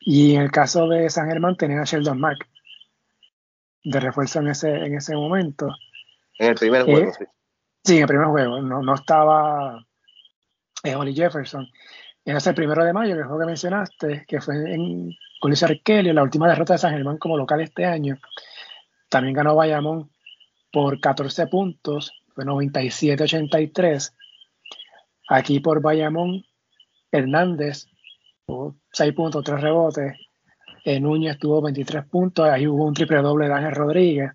Y 0.00 0.34
en 0.34 0.42
el 0.42 0.50
caso 0.50 0.88
de 0.88 1.08
San 1.10 1.28
Germán 1.28 1.56
tenía 1.56 1.82
a 1.82 1.84
Sheldon 1.84 2.18
Mack 2.18 2.48
de 3.84 4.00
refuerzo 4.00 4.40
en 4.40 4.48
ese, 4.48 4.70
en 4.70 4.94
ese 4.96 5.14
momento. 5.14 5.68
En 6.38 6.48
el 6.50 6.54
primer 6.54 6.84
juego, 6.84 7.10
eh, 7.10 7.12
sí. 7.18 7.24
Sí, 7.84 7.96
en 7.96 8.02
el 8.02 8.08
primer 8.08 8.26
juego. 8.26 8.60
No, 8.62 8.82
no 8.82 8.94
estaba 8.94 9.84
eh, 10.82 10.94
Holly 10.94 11.14
Jefferson. 11.14 11.68
En 12.24 12.36
ese 12.36 12.54
primero 12.54 12.82
de 12.82 12.94
mayo, 12.94 13.14
que 13.14 13.24
fue 13.24 13.38
que 13.38 13.46
mencionaste, 13.46 14.24
que 14.26 14.40
fue 14.40 14.54
en 14.72 15.14
Coliseo 15.38 15.68
Arkelio, 15.68 16.14
la 16.14 16.22
última 16.22 16.48
derrota 16.48 16.72
de 16.72 16.78
San 16.78 16.92
Germán 16.92 17.18
como 17.18 17.36
local 17.36 17.60
este 17.60 17.84
año. 17.84 18.18
También 19.10 19.34
ganó 19.34 19.54
Bayamón 19.54 20.10
por 20.72 20.98
14 20.98 21.46
puntos, 21.48 22.12
fue 22.34 22.44
97-83. 22.44 24.14
Aquí 25.28 25.60
por 25.60 25.82
Bayamón, 25.82 26.44
Hernández 27.12 27.86
tuvo 28.46 28.76
6 28.92 29.14
puntos, 29.14 29.44
3 29.44 29.60
rebotes. 29.60 30.18
En 30.84 31.02
Núñez 31.02 31.38
tuvo 31.38 31.62
23 31.62 32.04
puntos, 32.06 32.46
ahí 32.46 32.66
hubo 32.66 32.84
un 32.84 32.94
triple 32.94 33.22
doble 33.22 33.48
de 33.48 33.54
Ángel 33.54 33.74
Rodríguez. 33.74 34.32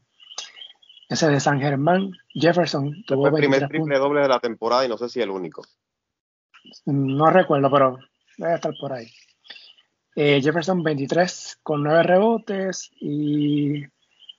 Ese 1.08 1.28
de 1.28 1.40
San 1.40 1.60
Germán, 1.60 2.12
Jefferson 2.30 3.04
tuvo 3.06 3.30
fue 3.30 3.30
el 3.30 3.36
primer 3.36 3.68
triple 3.68 3.98
doble 3.98 4.22
de 4.22 4.28
la 4.28 4.40
temporada 4.40 4.86
y 4.86 4.90
no 4.90 4.98
sé 4.98 5.10
si 5.10 5.22
el 5.22 5.30
único. 5.30 5.64
No 6.86 7.30
recuerdo, 7.30 7.70
pero 7.72 7.98
debe 8.38 8.56
estar 8.56 8.74
por 8.80 8.94
ahí. 8.94 9.08
Eh, 10.16 10.42
Jefferson 10.42 10.84
23 10.84 11.60
con 11.64 11.84
9 11.84 12.04
rebotes 12.04 12.92
y 13.00 13.84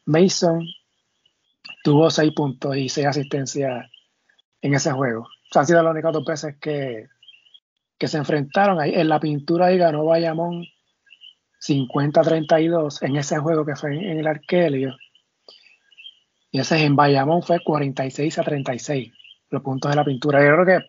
Mason 0.06 0.64
tuvo 1.82 2.10
6 2.10 2.32
puntos 2.32 2.76
y 2.76 2.88
6 2.88 3.06
asistencias 3.06 3.86
en 4.60 4.74
ese 4.74 4.92
juego. 4.92 5.22
O 5.22 5.52
sea, 5.52 5.60
han 5.60 5.66
sido 5.66 5.82
las 5.82 5.92
únicas 5.92 6.12
dos 6.12 6.24
veces 6.24 6.56
que, 6.60 7.08
que 8.00 8.08
se 8.08 8.16
enfrentaron. 8.16 8.80
Ahí, 8.80 8.94
en 8.94 9.08
la 9.08 9.20
pintura 9.20 9.66
ahí 9.66 9.76
ganó 9.76 10.06
Bayamón 10.06 10.64
50-32 11.60 13.02
en 13.02 13.16
ese 13.16 13.38
juego 13.38 13.66
que 13.66 13.76
fue 13.76 13.94
en, 13.94 14.18
el 14.18 14.26
Arkelio. 14.26 14.96
Y 16.50 16.58
ese 16.58 16.82
en 16.82 16.96
Bayamón 16.96 17.42
fue 17.42 17.62
46 17.62 18.38
a 18.38 18.42
36 18.42 19.12
los 19.50 19.62
puntos 19.62 19.90
de 19.90 19.96
la 19.96 20.04
pintura. 20.04 20.40
Yo 20.40 20.54
creo 20.54 20.80
que 20.80 20.86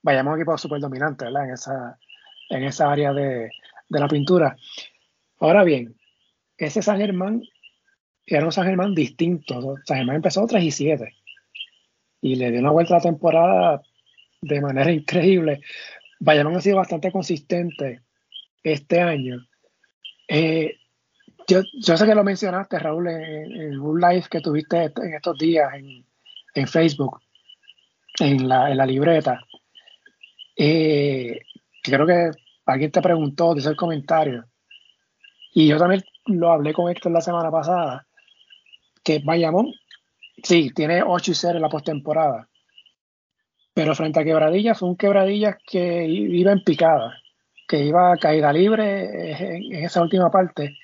vayamos 0.00 0.30
a 0.30 0.34
un 0.34 0.40
equipo 0.40 0.56
súper 0.56 0.80
dominante, 0.80 1.24
¿verdad? 1.24 1.46
En 1.46 1.54
esa, 1.54 1.98
en 2.50 2.62
esa 2.62 2.92
área 2.92 3.12
de, 3.12 3.50
la 3.88 4.08
pintura. 4.08 4.56
Ahora 5.40 5.64
bien, 5.64 5.96
ese 6.56 6.82
San 6.82 6.98
Germán 6.98 7.42
era 8.26 8.44
un 8.44 8.52
San 8.52 8.66
Germán 8.66 8.94
distinto. 8.94 9.74
San 9.84 9.96
Germán 9.96 10.16
empezó 10.16 10.46
3 10.46 10.62
y 10.62 10.70
7 10.70 11.14
y 12.20 12.36
le 12.36 12.52
dio 12.52 12.60
una 12.60 12.70
vuelta 12.70 12.94
a 12.94 12.98
la 12.98 13.02
temporada 13.02 13.82
de 14.40 14.60
manera 14.60 14.92
increíble. 14.92 15.60
Bayamón 16.20 16.56
ha 16.56 16.60
sido 16.60 16.76
bastante 16.76 17.12
consistente 17.12 18.02
este 18.62 19.00
año. 19.00 19.46
Eh, 20.28 20.76
yo, 21.46 21.62
sé 21.96 22.06
que 22.06 22.14
lo 22.14 22.24
mencionaste, 22.24 22.78
Raúl, 22.78 23.08
en, 23.08 23.78
un 23.78 24.00
live 24.00 24.24
que 24.30 24.40
tuviste 24.40 24.84
en 24.84 25.14
estos 25.14 25.38
días 25.38 25.70
en, 26.54 26.66
Facebook, 26.68 27.20
en 28.18 28.48
la, 28.48 28.86
libreta. 28.86 29.40
Eh, 30.56 31.40
creo 31.82 32.06
que 32.06 32.30
alguien 32.64 32.90
te 32.90 33.02
preguntó, 33.02 33.54
dice 33.54 33.68
el 33.68 33.76
comentario, 33.76 34.46
y 35.52 35.68
yo 35.68 35.78
también 35.78 36.02
lo 36.26 36.50
hablé 36.50 36.72
con 36.72 36.90
Héctor 36.90 37.12
la 37.12 37.20
semana 37.20 37.50
pasada, 37.50 38.06
que 39.02 39.18
Bayamón, 39.18 39.72
sí, 40.42 40.70
tiene 40.74 41.02
8 41.02 41.30
y 41.30 41.34
0 41.34 41.56
en 41.56 41.62
la 41.62 41.68
postemporada, 41.68 42.48
pero 43.74 43.94
frente 43.96 44.20
a 44.20 44.24
Quebradillas 44.24 44.78
fue 44.78 44.88
un 44.88 44.96
Quebradillas 44.96 45.56
que 45.66 46.06
iba 46.06 46.52
en 46.52 46.62
picada, 46.62 47.18
que 47.68 47.84
iba 47.84 48.12
a 48.12 48.16
caída 48.16 48.52
libre 48.52 49.56
en, 49.56 49.84
esa 49.84 50.00
última 50.00 50.30
parte 50.30 50.78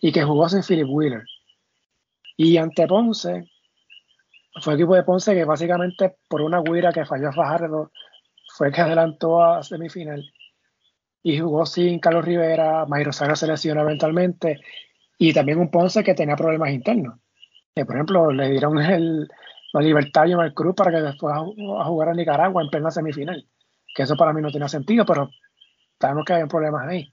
y 0.00 0.10
que 0.10 0.24
jugó 0.24 0.48
sin 0.48 0.62
Philip 0.62 0.88
Wheeler. 0.88 1.24
Y 2.36 2.56
ante 2.56 2.86
Ponce, 2.86 3.50
fue 4.62 4.72
el 4.72 4.80
equipo 4.80 4.94
de 4.94 5.02
Ponce 5.02 5.34
que 5.34 5.44
básicamente 5.44 6.16
por 6.28 6.40
una 6.40 6.62
guira 6.62 6.92
que 6.92 7.04
falló 7.04 7.28
a 7.28 7.32
Fajardo 7.32 7.92
fue 8.56 8.72
que 8.72 8.80
adelantó 8.80 9.42
a 9.42 9.62
semifinal 9.62 10.24
y 11.22 11.38
jugó 11.38 11.66
sin 11.66 11.98
Carlos 11.98 12.24
Rivera, 12.24 12.86
Mayro 12.86 13.12
Saga 13.12 13.36
se 13.36 13.46
lesionó 13.46 13.82
eventualmente 13.82 14.60
y 15.18 15.32
también 15.34 15.58
un 15.58 15.70
Ponce 15.70 16.02
que 16.02 16.14
tenía 16.14 16.36
problemas 16.36 16.70
internos. 16.70 17.18
Que, 17.74 17.84
por 17.84 17.96
ejemplo, 17.96 18.32
le 18.32 18.50
dieron 18.50 18.78
el, 18.78 19.28
la 19.72 19.80
libertad 19.80 20.26
y 20.26 20.32
el 20.32 20.54
Cruz 20.54 20.74
para 20.74 20.90
que 20.90 21.02
después 21.02 21.34
a, 21.34 21.84
jugar 21.84 22.08
a 22.08 22.14
Nicaragua 22.14 22.62
en 22.62 22.70
plena 22.70 22.90
semifinal. 22.90 23.46
Que 23.94 24.02
eso 24.02 24.16
para 24.16 24.32
mí 24.32 24.40
no 24.40 24.50
tiene 24.50 24.68
sentido, 24.68 25.04
pero 25.04 25.30
sabemos 26.00 26.24
que 26.24 26.32
hay 26.34 26.46
problemas 26.46 26.86
ahí. 26.86 27.12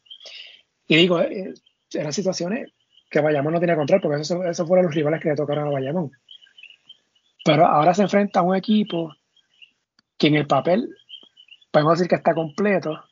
Y 0.88 0.96
digo, 0.96 1.20
eh, 1.22 1.54
eran 1.94 2.14
situaciones 2.14 2.72
que 3.10 3.22
Bayamón 3.22 3.54
no 3.54 3.60
tiene 3.60 3.76
control, 3.76 4.02
porque 4.02 4.22
esos, 4.22 4.46
esos 4.46 4.68
fueron 4.68 4.86
los 4.86 4.96
rivales 4.96 5.22
que 5.22 5.30
le 5.30 5.36
tocaron 5.36 5.68
a 5.68 5.72
Bayamón. 5.72 6.12
Pero 7.44 7.66
ahora 7.66 7.94
se 7.94 8.04
enfrenta 8.04 8.40
a 8.40 8.44
un 8.44 8.56
equipo 8.56 9.14
que 10.18 10.28
en 10.28 10.36
el 10.36 10.48
papel 10.48 10.90
podemos 11.72 11.98
decir 11.98 12.10
que 12.10 12.16
está 12.16 12.34
completo. 12.34 13.04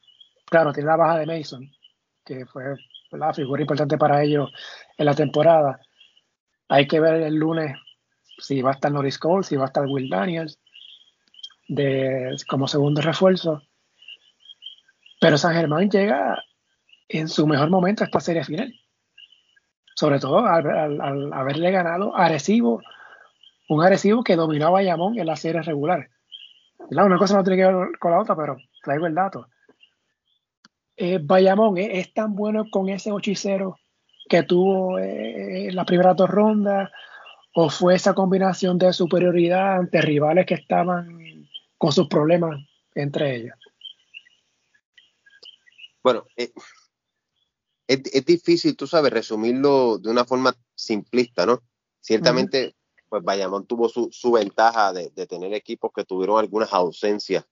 Claro, 0.45 0.71
tiene 0.73 0.88
la 0.88 0.97
baja 0.97 1.19
de 1.19 1.25
Mason, 1.25 1.69
que 2.25 2.45
fue 2.45 2.63
la 3.12 3.34
figura 3.34 3.62
importante 3.62 3.97
para 3.97 4.23
ellos 4.23 4.51
en 4.97 5.06
la 5.06 5.15
temporada. 5.15 5.79
Hay 6.67 6.88
que 6.88 6.99
ver 6.99 7.21
el 7.21 7.36
lunes 7.36 7.75
si 8.43 8.62
va 8.62 8.71
a 8.71 8.73
estar 8.73 8.91
Norris 8.91 9.17
Cole, 9.17 9.43
si 9.43 9.56
va 9.56 9.63
a 9.63 9.67
estar 9.67 9.86
Will 9.86 10.10
Daniels 10.10 10.60
de, 11.69 12.36
como 12.49 12.67
segundo 12.67 13.01
refuerzo. 13.01 13.62
Pero 15.21 15.38
San 15.38 15.53
Germán 15.53 15.89
llega 15.89 16.43
en 17.08 17.29
su 17.29 17.47
mejor 17.47 17.69
momento 17.69 18.03
a 18.03 18.08
esta 18.08 18.19
serie 18.19 18.43
final. 18.43 18.73
Sobre 19.95 20.19
todo 20.19 20.39
al, 20.45 21.32
haberle 21.32 21.71
ganado 21.71 22.15
Arecibo, 22.17 22.82
un 23.69 23.82
Arecibo 23.82 24.23
que 24.23 24.36
dominó 24.36 24.67
a 24.67 24.71
Bayamón 24.71 25.17
en 25.17 25.27
la 25.27 25.38
serie 25.38 25.62
regular. 25.62 26.10
Una 26.89 27.17
cosa 27.17 27.38
no 27.38 27.43
tiene 27.45 27.63
que 27.63 27.67
ver 27.67 27.97
con 27.97 28.12
la 28.12 28.19
otra, 28.19 28.36
pero 28.36 28.58
traigo 28.84 29.08
el 29.08 29.15
dato. 29.15 29.47
Eh, 30.97 31.19
Bayamón 31.23 31.77
¿eh? 31.77 31.99
es 31.99 32.13
tan 32.13 32.36
bueno 32.36 32.65
con 32.69 32.89
ese 32.89 33.12
8 33.13 33.32
que 34.27 34.43
tuvo 34.43 34.99
eh, 34.99 35.69
en 35.69 35.75
la 35.75 35.86
primera 35.86 36.13
dos 36.13 36.29
rondas, 36.29 36.91
o 37.53 37.69
fue 37.69 37.95
esa 37.95 38.13
combinación 38.13 38.77
de 38.77 38.93
superioridad 38.93 39.77
ante 39.77 40.01
rivales 40.01 40.45
que 40.45 40.55
estaban 40.55 41.47
con 41.77 41.91
sus 41.91 42.07
problemas 42.07 42.59
entre 42.95 43.35
ellos. 43.35 43.55
Bueno, 46.03 46.25
es, 46.35 46.51
difícil, 48.25 48.75
tú 48.75 48.87
sabes, 48.87 49.13
resumirlo 49.13 49.97
de 49.97 50.09
una 50.09 50.25
forma 50.25 50.55
simplista, 50.75 51.45
¿no? 51.45 51.61
Ciertamente, 52.01 52.75
pues 53.07 53.23
Bayamón 53.23 53.65
tuvo 53.65 53.87
su, 53.87 54.31
ventaja 54.31 54.91
de, 54.91 55.09
tener 55.27 55.53
equipos 55.53 55.91
que 55.95 56.03
tuvieron 56.03 56.39
algunas 56.39 56.73
ausencias 56.73 57.45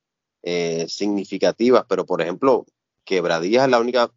significativas, 0.87 1.85
pero 1.87 2.05
por 2.05 2.21
ejemplo, 2.21 2.65
Quebradillas 3.03 3.69
la 3.69 3.79
única, 3.79 4.11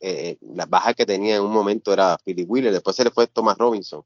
eh, 0.00 0.36
la 0.40 0.66
baja 0.66 0.94
que 0.94 1.06
tenía 1.06 1.36
en 1.36 1.42
un 1.42 1.52
momento 1.52 1.92
era 1.92 2.18
Philly 2.24 2.44
Wheeler, 2.44 2.72
después 2.72 2.96
se 2.96 3.04
le 3.04 3.10
fue 3.10 3.26
Thomas 3.26 3.56
Robinson, 3.56 4.04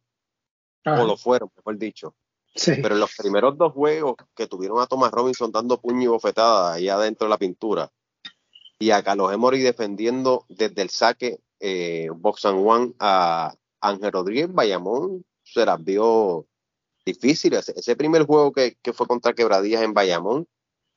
o 0.84 1.04
lo 1.04 1.16
fueron, 1.16 1.50
mejor 1.56 1.78
dicho. 1.78 2.14
Sí. 2.54 2.72
Pero 2.82 2.94
en 2.94 3.00
los 3.00 3.14
primeros 3.16 3.56
dos 3.56 3.72
juegos 3.72 4.16
que 4.34 4.46
tuvieron 4.46 4.80
a 4.80 4.86
Thomas 4.86 5.12
Robinson 5.12 5.52
dando 5.52 5.80
puño 5.80 6.02
y 6.02 6.06
bofetada 6.06 6.74
ahí 6.74 6.88
adentro 6.88 7.26
de 7.26 7.30
la 7.30 7.38
pintura, 7.38 7.92
y 8.78 8.90
a 8.90 9.02
Carlos 9.02 9.32
Emory 9.32 9.60
defendiendo 9.60 10.44
desde 10.48 10.82
el 10.82 10.90
saque 10.90 11.40
eh, 11.60 12.08
Boxan 12.14 12.56
One 12.56 12.94
a 12.98 13.54
Ángel 13.80 14.12
Rodríguez 14.12 14.52
Bayamón, 14.52 15.24
se 15.42 15.66
las 15.66 15.82
vio 15.82 16.46
difíciles. 17.04 17.68
Ese, 17.70 17.96
primer 17.96 18.24
juego 18.24 18.52
que, 18.52 18.76
que, 18.82 18.92
fue 18.92 19.06
contra 19.06 19.32
Quebradillas 19.32 19.82
en 19.82 19.94
Bayamón, 19.94 20.46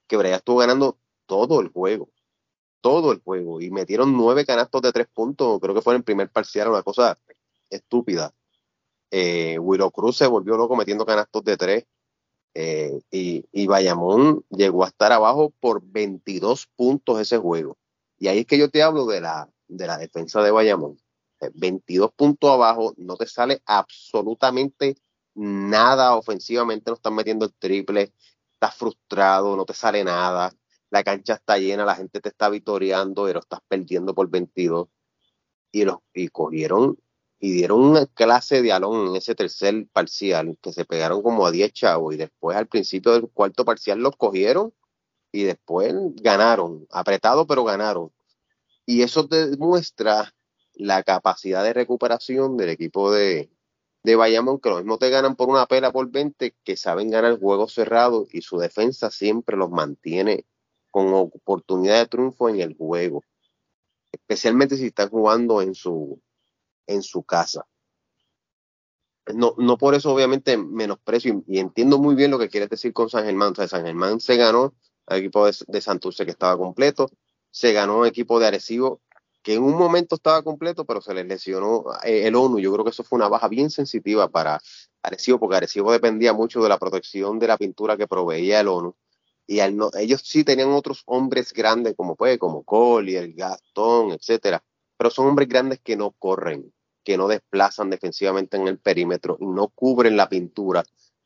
Quebradillas 0.07 0.39
estuvo 0.39 0.57
ganando 0.57 0.97
todo 1.25 1.61
el 1.61 1.69
juego 1.69 2.09
todo 2.81 3.11
el 3.11 3.21
juego 3.21 3.61
y 3.61 3.69
metieron 3.69 4.17
nueve 4.17 4.45
canastos 4.45 4.81
de 4.81 4.91
tres 4.91 5.07
puntos, 5.07 5.59
creo 5.61 5.73
que 5.73 5.81
fue 5.81 5.93
en 5.93 5.99
el 5.99 6.03
primer 6.03 6.29
parcial, 6.29 6.69
una 6.69 6.83
cosa 6.83 7.17
estúpida. 7.69 8.33
Eh, 9.11 9.59
Willow 9.59 9.91
Cruz 9.91 10.17
se 10.17 10.27
volvió 10.27 10.57
loco 10.57 10.75
metiendo 10.75 11.05
canastos 11.05 11.43
de 11.43 11.57
tres 11.57 11.85
eh, 12.53 13.01
y, 13.11 13.45
y, 13.51 13.67
Bayamón 13.67 14.43
llegó 14.49 14.83
a 14.83 14.87
estar 14.87 15.11
abajo 15.11 15.53
por 15.59 15.81
22 15.83 16.67
puntos 16.75 17.19
ese 17.19 17.37
juego. 17.37 17.77
Y 18.17 18.27
ahí 18.27 18.39
es 18.39 18.45
que 18.45 18.57
yo 18.57 18.69
te 18.69 18.83
hablo 18.83 19.05
de 19.05 19.21
la, 19.21 19.49
de 19.67 19.87
la 19.87 19.97
defensa 19.97 20.41
de 20.41 20.51
Bayamón. 20.51 20.97
22 21.53 22.09
eh, 22.09 22.13
puntos 22.15 22.49
abajo, 22.49 22.93
no 22.97 23.17
te 23.17 23.25
sale 23.27 23.61
absolutamente 23.65 24.95
nada 25.33 26.15
ofensivamente, 26.15 26.91
no 26.91 26.95
están 26.95 27.15
metiendo 27.15 27.45
el 27.45 27.53
triple, 27.53 28.13
estás 28.53 28.75
frustrado, 28.75 29.55
no 29.55 29.65
te 29.65 29.73
sale 29.73 30.03
nada 30.03 30.53
la 30.91 31.03
cancha 31.03 31.35
está 31.35 31.57
llena, 31.57 31.85
la 31.85 31.95
gente 31.95 32.19
te 32.19 32.29
está 32.29 32.49
vitoreando, 32.49 33.23
pero 33.23 33.39
estás 33.39 33.61
perdiendo 33.67 34.13
por 34.13 34.29
22. 34.29 34.89
Y, 35.71 35.85
los, 35.85 35.99
y 36.13 36.27
cogieron 36.27 36.97
y 37.43 37.51
dieron 37.53 37.81
una 37.81 38.05
clase 38.05 38.61
de 38.61 38.71
alón 38.71 39.07
en 39.07 39.15
ese 39.15 39.33
tercer 39.33 39.87
parcial, 39.91 40.59
que 40.61 40.71
se 40.71 40.85
pegaron 40.85 41.23
como 41.23 41.47
a 41.47 41.51
10 41.51 41.73
chavos, 41.73 42.13
y 42.13 42.17
después 42.17 42.55
al 42.55 42.67
principio 42.67 43.13
del 43.13 43.29
cuarto 43.29 43.65
parcial 43.65 43.97
los 43.99 44.15
cogieron 44.15 44.73
y 45.31 45.43
después 45.43 45.91
ganaron, 46.17 46.85
apretado 46.91 47.47
pero 47.47 47.63
ganaron. 47.63 48.11
Y 48.85 49.01
eso 49.01 49.23
demuestra 49.23 50.35
la 50.75 51.01
capacidad 51.01 51.63
de 51.63 51.73
recuperación 51.73 52.57
del 52.57 52.69
equipo 52.69 53.11
de, 53.11 53.49
de 54.03 54.15
Bayamón, 54.15 54.59
que 54.59 54.69
lo 54.69 54.77
mismo 54.77 54.99
te 54.99 55.09
ganan 55.09 55.35
por 55.35 55.49
una 55.49 55.65
pela 55.65 55.91
por 55.91 56.11
20, 56.11 56.53
que 56.63 56.77
saben 56.77 57.09
ganar 57.09 57.39
juegos 57.39 57.73
cerrados 57.73 58.31
y 58.31 58.43
su 58.43 58.59
defensa 58.59 59.09
siempre 59.09 59.57
los 59.57 59.71
mantiene 59.71 60.45
con 60.91 61.11
oportunidad 61.11 61.97
de 62.01 62.07
triunfo 62.07 62.49
en 62.49 62.59
el 62.59 62.77
juego, 62.77 63.23
especialmente 64.11 64.77
si 64.77 64.87
están 64.87 65.09
jugando 65.09 65.63
en 65.63 65.73
su, 65.73 66.21
en 66.87 67.03
su 67.03 67.23
casa. 67.23 67.65
No, 69.33 69.53
no 69.57 69.77
por 69.77 69.93
eso 69.95 70.13
obviamente 70.13 70.57
menosprecio 70.57 71.43
y, 71.47 71.59
entiendo 71.59 71.99
muy 71.99 72.15
bien 72.15 72.31
lo 72.31 72.39
que 72.39 72.49
quieres 72.49 72.69
decir 72.69 72.91
con 72.93 73.09
San 73.09 73.25
Germán. 73.25 73.51
O 73.51 73.55
sea, 73.55 73.67
San 73.67 73.85
Germán 73.85 74.19
se 74.19 74.35
ganó 74.35 74.73
al 75.05 75.19
equipo 75.19 75.45
de, 75.45 75.55
de 75.67 75.81
Santurce 75.81 76.25
que 76.25 76.31
estaba 76.31 76.57
completo, 76.57 77.09
se 77.49 77.73
ganó 77.73 77.99
un 77.99 78.07
equipo 78.07 78.39
de 78.39 78.47
Arecibo 78.47 79.01
que 79.43 79.55
en 79.55 79.63
un 79.63 79.75
momento 79.75 80.15
estaba 80.15 80.43
completo, 80.43 80.85
pero 80.85 81.01
se 81.01 81.13
les 81.13 81.25
lesionó 81.25 81.85
eh, 82.03 82.27
el 82.27 82.35
ONU. 82.35 82.59
Yo 82.59 82.71
creo 82.73 82.85
que 82.85 82.91
eso 82.91 83.03
fue 83.03 83.17
una 83.17 83.27
baja 83.27 83.47
bien 83.47 83.71
sensitiva 83.71 84.29
para 84.29 84.61
Arecibo, 85.01 85.39
porque 85.39 85.57
Arecibo 85.57 85.91
dependía 85.91 86.33
mucho 86.33 86.61
de 86.61 86.69
la 86.69 86.77
protección 86.77 87.39
de 87.39 87.47
la 87.47 87.57
pintura 87.57 87.97
que 87.97 88.07
proveía 88.07 88.59
el 88.59 88.67
ONU 88.67 88.95
y 89.51 89.59
ellos 89.59 90.21
sí 90.23 90.45
tenían 90.45 90.69
otros 90.69 91.03
hombres 91.05 91.51
grandes 91.51 91.93
como 91.97 92.15
pues, 92.15 92.37
como 92.37 92.63
el 92.99 93.33
Gastón, 93.33 94.11
etcétera, 94.11 94.63
pero 95.01 95.09
son 95.09 95.29
hombres 95.29 95.49
grandes 95.49 95.79
que 95.79 95.97
no 95.97 96.11
corren, 96.11 96.71
que 97.03 97.17
no 97.17 97.27
desplazan 97.27 97.89
defensivamente 97.89 98.55
en 98.57 98.67
el 98.67 98.77
perímetro 98.77 99.35
y 99.39 99.47
no 99.47 99.69
cubren 99.69 100.15
la 100.15 100.29
pintura 100.29 100.83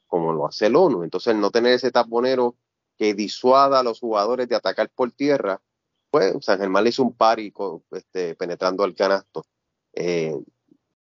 como 0.07 0.31
lo 0.31 0.47
hace 0.47 0.67
el 0.67 0.77
ONU. 0.77 1.03
Entonces, 1.03 1.35
no 1.35 1.51
tener 1.51 1.73
ese 1.73 1.91
taponero 1.91 2.55
que 2.97 3.13
disuada 3.13 3.81
a 3.81 3.83
los 3.83 3.99
jugadores 3.99 4.47
de 4.47 4.55
atacar 4.55 4.89
por 4.91 5.11
tierra, 5.11 5.61
pues 6.09 6.35
San 6.39 6.57
Germán 6.57 6.85
le 6.85 6.91
hizo 6.91 7.03
un 7.03 7.17
par 7.17 7.41
y 7.41 7.53
este, 7.91 8.35
penetrando 8.35 8.85
al 8.85 8.95
canasto. 8.95 9.45
Eh, 9.91 10.41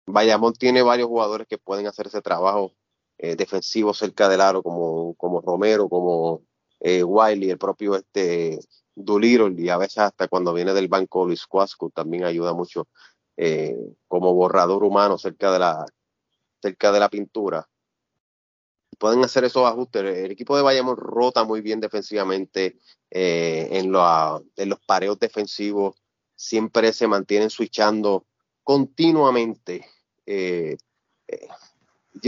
Bayamón 0.07 0.55
tiene 0.55 0.81
varios 0.81 1.09
jugadores 1.09 1.47
que 1.47 1.59
pueden 1.59 1.87
hacer 1.87 2.07
ese 2.07 2.23
trabajo 2.23 2.73
eh, 3.19 3.37
defensivo 3.37 3.93
cerca 3.93 4.31
del 4.31 4.41
aro, 4.41 4.63
como, 4.63 5.13
como 5.17 5.43
Romero, 5.43 5.91
como 5.91 6.41
eh, 6.89 7.03
Wiley, 7.03 7.51
el 7.51 7.59
propio 7.59 7.97
este 7.97 8.61
Doolittle, 8.95 9.61
y 9.61 9.69
a 9.71 9.77
veces 9.77 9.99
hasta 9.99 10.29
cuando 10.29 10.55
viene 10.55 10.73
del 10.73 10.87
banco 10.87 11.27
Luis 11.27 11.45
Cuasco 11.45 11.91
también 11.91 12.23
ayuda 12.23 12.55
mucho 12.55 12.87
eh, 13.37 13.77
como 14.07 14.33
borrador 14.35 14.85
humano 14.85 15.19
cerca 15.19 15.51
de 15.51 15.59
la 15.59 15.85
cerca 16.63 16.93
de 16.93 17.01
la 17.01 17.09
pintura. 17.09 17.69
Pueden 18.99 19.25
hacer 19.25 19.43
esos 19.43 19.67
ajustes. 19.67 20.05
El 20.05 20.31
equipo 20.31 20.57
de 20.57 20.63
Bayamón 20.63 20.97
rota 20.97 21.43
muy 21.43 21.61
bien 21.61 21.81
defensivamente 21.81 22.79
eh, 23.11 23.69
en, 23.73 23.91
los 23.91 24.81
pareos 24.87 25.19
defensivos. 25.19 25.97
Siempre 26.37 26.93
se 26.93 27.09
mantienen 27.09 27.51
switchando 27.51 28.27
continuamente. 28.63 29.85
Yo, 30.25 30.77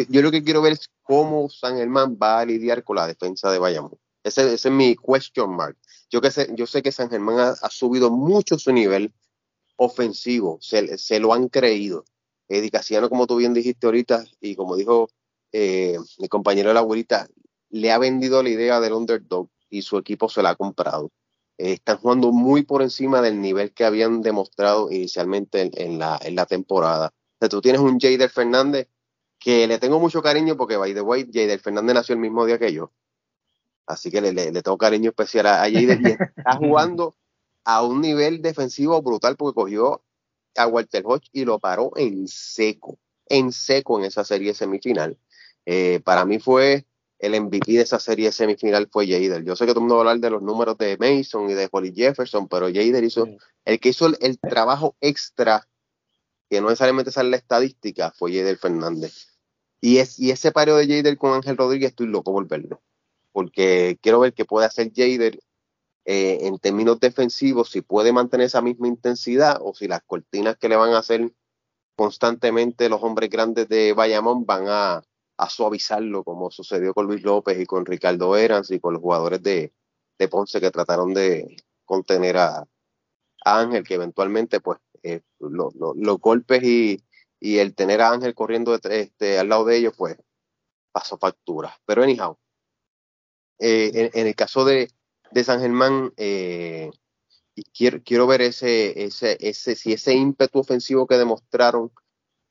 yo, 0.08 0.20
lo 0.20 0.32
que 0.32 0.42
quiero 0.42 0.62
ver 0.62 0.72
es 0.72 0.90
cómo 1.04 1.48
San 1.48 1.76
Germán 1.76 2.18
va 2.20 2.40
a 2.40 2.44
lidiar 2.44 2.82
con 2.82 2.96
la 2.96 3.06
defensa 3.06 3.52
de 3.52 3.60
Bayamón. 3.60 3.98
Ese, 4.28 4.54
es 4.54 4.66
mi 4.66 4.96
question 4.96 5.50
mark. 5.50 5.76
Yo, 6.10 6.20
que 6.20 6.30
sé, 6.30 6.48
yo 6.54 6.66
sé 6.66 6.82
que 6.82 6.92
San 6.92 7.10
Germán 7.10 7.54
ha, 7.60 7.70
subido 7.70 8.10
mucho 8.10 8.58
su 8.58 8.72
nivel 8.72 9.12
ofensivo, 9.76 10.58
se, 10.60 11.20
lo 11.20 11.32
han 11.34 11.48
creído. 11.48 12.04
Eddie 12.48 12.70
Casiano, 12.70 13.08
como 13.08 13.26
tú 13.26 13.36
bien 13.36 13.54
dijiste 13.54 13.86
ahorita, 13.86 14.24
y 14.40 14.56
como 14.56 14.76
dijo 14.76 15.08
eh, 15.52 15.98
mi 16.18 16.28
compañero 16.28 16.68
de 16.68 16.74
la 16.74 16.80
abuelita, 16.80 17.28
le 17.70 17.92
ha 17.92 17.98
vendido 17.98 18.42
la 18.42 18.48
idea 18.48 18.80
del 18.80 18.94
underdog 18.94 19.48
y 19.70 19.82
su 19.82 19.98
equipo 19.98 20.28
se 20.28 20.42
la 20.42 20.50
ha 20.50 20.56
comprado. 20.56 21.10
Eh, 21.58 21.72
están 21.72 21.98
jugando 21.98 22.32
muy 22.32 22.62
por 22.62 22.82
encima 22.82 23.20
del 23.20 23.40
nivel 23.40 23.72
que 23.72 23.84
habían 23.84 24.22
demostrado 24.22 24.90
inicialmente 24.90 25.70
en, 25.74 25.98
la, 25.98 26.46
temporada. 26.46 27.12
O 27.40 27.48
tú 27.48 27.60
tienes 27.60 27.80
un 27.80 27.98
Jader 27.98 28.30
Fernández 28.30 28.88
que 29.38 29.66
le 29.66 29.78
tengo 29.78 30.00
mucho 30.00 30.22
cariño 30.22 30.56
porque, 30.56 30.76
by 30.76 30.94
the 30.94 31.00
way, 31.00 31.28
Jader 31.32 31.60
Fernández 31.60 31.94
nació 31.94 32.14
el 32.14 32.20
mismo 32.20 32.46
día 32.46 32.58
que 32.58 32.72
yo. 32.72 32.92
Así 33.88 34.10
que 34.10 34.20
le, 34.20 34.32
le, 34.32 34.62
tengo 34.62 34.76
cariño 34.76 35.08
especial 35.10 35.46
a, 35.46 35.60
Jader 35.60 36.00
y 36.02 36.10
está 36.10 36.56
jugando 36.58 37.16
a 37.64 37.82
un 37.82 38.02
nivel 38.02 38.42
defensivo 38.42 39.00
brutal 39.00 39.36
porque 39.36 39.54
cogió 39.54 40.02
a 40.56 40.66
Walter 40.66 41.02
Hodge 41.06 41.28
y 41.32 41.46
lo 41.46 41.58
paró 41.58 41.92
en 41.96 42.28
seco, 42.28 42.98
en 43.26 43.50
seco 43.50 43.98
en 43.98 44.04
esa 44.04 44.24
serie 44.24 44.52
semifinal. 44.52 45.18
Eh, 45.64 46.00
para 46.04 46.26
mí 46.26 46.38
fue 46.38 46.84
el 47.18 47.40
MVP 47.40 47.72
de 47.72 47.80
esa 47.80 47.98
serie 47.98 48.30
semifinal 48.30 48.88
fue 48.92 49.06
Jader. 49.08 49.42
Yo 49.42 49.56
sé 49.56 49.64
que 49.64 49.72
todo 49.72 49.80
el 49.80 49.88
mundo 49.88 49.96
va 49.96 50.00
a 50.00 50.04
hablar 50.10 50.20
de 50.20 50.30
los 50.30 50.42
números 50.42 50.76
de 50.76 50.98
Mason 50.98 51.48
y 51.48 51.54
de 51.54 51.68
Holly 51.70 51.92
Jefferson, 51.94 52.46
pero 52.46 52.66
Jader 52.66 53.02
hizo, 53.04 53.26
el 53.64 53.80
que 53.80 53.88
hizo 53.88 54.06
el, 54.06 54.38
trabajo 54.38 54.96
extra, 55.00 55.66
que 56.50 56.60
no 56.60 56.68
necesariamente 56.68 57.10
sale 57.10 57.30
la 57.30 57.36
estadística, 57.38 58.12
fue 58.12 58.32
Jader 58.32 58.58
Fernández. 58.58 59.28
Y, 59.80 59.98
es, 59.98 60.18
y 60.18 60.30
ese 60.30 60.52
pareo 60.52 60.76
de 60.76 60.86
Jader 60.86 61.16
con 61.16 61.32
Ángel 61.32 61.56
Rodríguez, 61.56 61.90
estoy 61.90 62.06
loco 62.06 62.32
por 62.32 62.46
verlo, 62.46 62.82
porque 63.38 64.00
quiero 64.02 64.18
ver 64.18 64.34
qué 64.34 64.44
puede 64.44 64.66
hacer 64.66 64.90
Jader 64.92 65.38
eh, 66.04 66.38
en 66.40 66.58
términos 66.58 66.98
defensivos, 66.98 67.70
si 67.70 67.82
puede 67.82 68.12
mantener 68.12 68.46
esa 68.46 68.60
misma 68.60 68.88
intensidad 68.88 69.60
o 69.62 69.74
si 69.74 69.86
las 69.86 70.02
cortinas 70.02 70.56
que 70.56 70.68
le 70.68 70.74
van 70.74 70.90
a 70.90 70.98
hacer 70.98 71.32
constantemente 71.94 72.88
los 72.88 73.00
hombres 73.00 73.30
grandes 73.30 73.68
de 73.68 73.92
Bayamón 73.92 74.44
van 74.44 74.64
a, 74.66 75.02
suavizarlo, 75.48 76.24
como 76.24 76.50
sucedió 76.50 76.92
con 76.92 77.06
Luis 77.06 77.22
López 77.22 77.60
y 77.60 77.64
con 77.64 77.86
Ricardo 77.86 78.36
Erans 78.36 78.72
y 78.72 78.80
con 78.80 78.94
los 78.94 79.00
jugadores 79.00 79.40
de, 79.40 79.72
Ponce 80.28 80.60
que 80.60 80.72
trataron 80.72 81.14
de 81.14 81.58
contener 81.84 82.38
a, 82.38 82.66
Ángel, 83.44 83.84
que 83.84 83.94
eventualmente, 83.94 84.58
pues, 84.58 84.80
eh, 85.04 85.20
los 85.38 86.18
golpes 86.18 86.64
y, 86.64 87.04
el 87.40 87.76
tener 87.76 88.00
a 88.00 88.10
Ángel 88.10 88.34
corriendo 88.34 88.74
este, 88.74 89.38
al 89.38 89.48
lado 89.48 89.64
de 89.64 89.76
ellos, 89.76 89.94
pues, 89.96 90.16
pasó 90.90 91.18
factura. 91.18 91.78
Pero, 91.86 92.02
anyhow, 92.02 92.36
eh, 93.58 94.10
en, 94.14 94.26
el 94.26 94.34
caso 94.34 94.64
de, 94.64 94.88
San 95.44 95.60
Germán, 95.60 96.12
eh, 96.16 96.90
quiero, 97.76 98.02
quiero 98.02 98.26
ver 98.26 98.42
ese, 98.42 99.04
ese, 99.04 99.36
ese, 99.40 99.76
si 99.76 99.92
ese 99.92 100.14
ímpetu 100.14 100.60
ofensivo 100.60 101.06
que 101.06 101.16
demostraron 101.16 101.92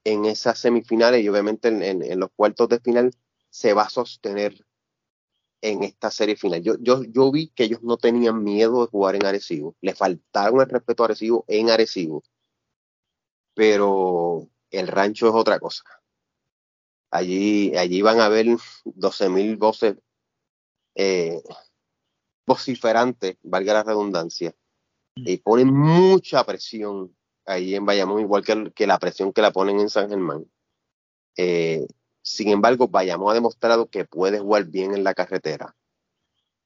en 0.03 0.25
esas 0.25 0.59
semifinales 0.59 1.21
y 1.21 1.29
obviamente 1.29 1.67
en, 1.67 2.19
los 2.19 2.29
cuartos 2.35 2.69
de 2.69 2.79
final 2.79 3.11
se 3.49 3.73
va 3.73 3.83
a 3.83 3.89
sostener 3.89 4.65
en 5.61 5.83
esta 5.83 6.11
serie 6.11 6.35
final. 6.35 6.61
Yo, 6.61 6.75
yo, 6.79 7.03
yo 7.03 7.31
vi 7.31 7.49
que 7.49 7.65
ellos 7.65 7.81
no 7.83 7.97
tenían 7.97 8.43
miedo 8.43 8.81
de 8.81 8.87
jugar 8.87 9.15
en 9.15 9.25
Arecibo, 9.25 9.75
le 9.81 9.95
faltaron 9.95 10.61
el 10.61 10.69
respeto 10.69 11.03
a 11.03 11.07
Arecibo 11.07 11.45
en 11.47 11.69
Arecibo, 11.69 12.23
pero 13.53 14.47
el 14.71 14.87
rancho 14.87 15.27
es 15.27 15.33
otra 15.33 15.59
cosa. 15.59 15.83
Allí, 17.09 17.75
allí 17.75 18.01
van 18.01 18.19
a 18.19 18.25
haber 18.25 18.45
12 18.85 19.29
mil 19.29 19.57
voces 19.57 19.95
eh, 20.99 21.43
vociferantes, 22.47 23.37
valga 23.43 23.73
la 23.73 23.83
redundancia, 23.83 24.55
y 25.15 25.37
ponen 25.37 25.71
mucha 25.71 26.43
presión 26.43 27.15
ahí 27.45 27.75
en 27.75 27.85
Bayamón, 27.85 28.21
igual 28.21 28.43
que, 28.43 28.87
la 28.87 28.97
presión 28.97 29.31
que 29.31 29.43
la 29.43 29.51
ponen 29.51 29.79
en 29.79 29.89
San 29.89 30.09
Germán. 30.09 30.49
Eh, 31.35 31.85
sin 32.23 32.49
embargo, 32.49 32.87
Bayamón 32.87 33.29
ha 33.31 33.35
demostrado 33.35 33.89
que 33.89 34.05
puede 34.05 34.39
jugar 34.39 34.65
bien 34.65 34.95
en 34.95 35.03
la 35.03 35.13
carretera. 35.13 35.75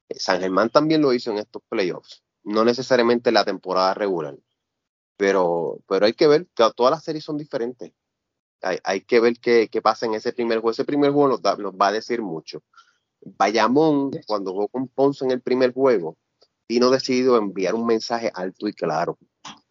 Eh, 0.08 0.18
San 0.18 0.40
Germán 0.40 0.70
también 0.70 1.02
lo 1.02 1.12
hizo 1.12 1.32
en 1.32 1.38
estos 1.38 1.62
playoffs, 1.68 2.24
no 2.44 2.64
necesariamente 2.64 3.32
en 3.32 3.34
la 3.34 3.44
temporada 3.44 3.94
regular, 3.94 4.38
pero, 5.18 5.80
pero 5.90 6.06
hay 6.06 6.14
que 6.14 6.28
ver 6.28 6.48
que 6.56 6.64
todas 6.74 6.92
las 6.92 7.04
series 7.04 7.26
son 7.26 7.38
diferentes. 7.38 7.92
Hay, 8.62 9.02
que 9.02 9.20
ver 9.20 9.40
qué, 9.42 9.82
pasa 9.82 10.06
en 10.06 10.14
ese 10.14 10.32
primer 10.32 10.60
juego. 10.60 10.72
Ese 10.72 10.86
primer 10.86 11.12
juego 11.12 11.30
nos 11.30 11.42
va 11.42 11.88
a 11.88 11.92
decir 11.92 12.22
mucho. 12.22 12.62
Bayamón, 13.24 14.12
cuando 14.26 14.52
jugó 14.52 14.68
con 14.68 14.88
Ponce 14.88 15.26
en 15.26 15.32
el 15.32 15.42
primer 15.42 15.74
juego, 15.74 16.18
Tino 16.68 16.90
decidió 16.90 17.38
enviar 17.38 17.76
un 17.76 17.86
mensaje 17.86 18.32
alto 18.34 18.68
y 18.68 18.74
claro. 18.74 19.18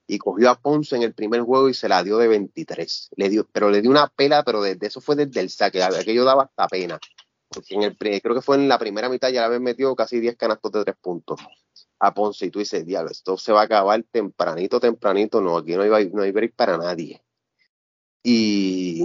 Y 0.06 0.18
cogió 0.18 0.50
a 0.50 0.60
Ponce 0.60 0.96
en 0.96 1.02
el 1.02 1.14
primer 1.14 1.42
juego 1.42 1.68
y 1.68 1.74
se 1.74 1.88
la 1.88 2.02
dio 2.02 2.18
de 2.18 2.28
23. 2.28 3.10
Le 3.16 3.28
dio, 3.28 3.48
pero 3.52 3.70
le 3.70 3.80
dio 3.80 3.90
una 3.90 4.08
pela, 4.08 4.42
pero 4.44 4.60
desde 4.60 4.88
eso 4.88 5.00
fue 5.00 5.16
desde 5.16 5.40
el 5.40 5.50
saque. 5.50 5.82
Aquello 5.82 6.24
daba 6.24 6.44
hasta 6.44 6.68
pena. 6.68 6.98
Porque 7.48 7.74
en 7.74 7.82
el, 7.82 7.96
creo 7.96 8.34
que 8.34 8.42
fue 8.42 8.56
en 8.56 8.68
la 8.68 8.78
primera 8.78 9.08
mitad 9.08 9.28
ya 9.30 9.40
la 9.40 9.46
habían 9.46 9.62
metido 9.62 9.94
casi 9.96 10.20
10 10.20 10.36
canastos 10.36 10.70
de 10.72 10.84
tres 10.84 10.96
puntos 11.00 11.40
a 11.98 12.14
Ponce. 12.14 12.46
Y 12.46 12.50
tú 12.50 12.58
dices, 12.58 12.84
diablo, 12.84 13.10
esto 13.10 13.36
se 13.36 13.52
va 13.52 13.62
a 13.62 13.64
acabar 13.64 14.02
tempranito, 14.10 14.78
tempranito. 14.78 15.40
No, 15.40 15.58
aquí 15.58 15.74
no 15.74 15.82
hay, 15.82 16.10
no 16.10 16.22
hay 16.22 16.32
break 16.32 16.54
para 16.54 16.76
nadie. 16.76 17.22
Y, 18.22 19.02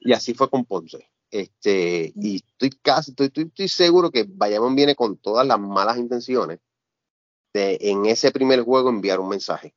y 0.00 0.12
así 0.12 0.34
fue 0.34 0.48
con 0.48 0.64
Ponce. 0.64 1.11
Este, 1.32 2.12
y 2.14 2.36
estoy 2.36 2.70
casi, 2.82 3.12
estoy, 3.12 3.32
estoy, 3.34 3.68
seguro 3.68 4.10
que 4.10 4.26
Bayamón 4.28 4.76
viene 4.76 4.94
con 4.94 5.16
todas 5.16 5.46
las 5.46 5.58
malas 5.58 5.96
intenciones 5.96 6.60
de 7.54 7.78
en 7.80 8.06
ese 8.06 8.30
primer 8.32 8.62
juego 8.62 8.90
enviar 8.90 9.18
un 9.18 9.30
mensaje. 9.30 9.74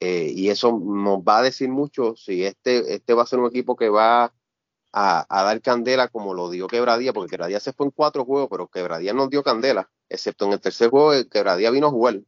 Eh, 0.00 0.30
y 0.34 0.50
eso 0.50 0.72
nos 0.72 1.20
va 1.20 1.38
a 1.38 1.42
decir 1.42 1.70
mucho 1.70 2.16
si 2.16 2.44
este, 2.44 2.94
este 2.94 3.14
va 3.14 3.22
a 3.22 3.26
ser 3.26 3.38
un 3.38 3.46
equipo 3.46 3.76
que 3.76 3.88
va 3.88 4.34
a, 4.92 5.26
dar 5.30 5.62
candela 5.62 6.08
como 6.08 6.34
lo 6.34 6.50
dio 6.50 6.66
Quebradía, 6.68 7.14
porque 7.14 7.30
Quebradía 7.30 7.60
se 7.60 7.72
fue 7.72 7.86
en 7.86 7.92
cuatro 7.92 8.26
juegos, 8.26 8.48
pero 8.50 8.68
Quebradía 8.68 9.14
no 9.14 9.28
dio 9.28 9.42
candela, 9.42 9.90
excepto 10.10 10.44
en 10.46 10.52
el 10.52 10.60
tercer 10.60 10.90
juego, 10.90 11.12
Quebradía 11.30 11.70
vino 11.70 11.86
a 11.86 11.90
jugar. 11.90 12.20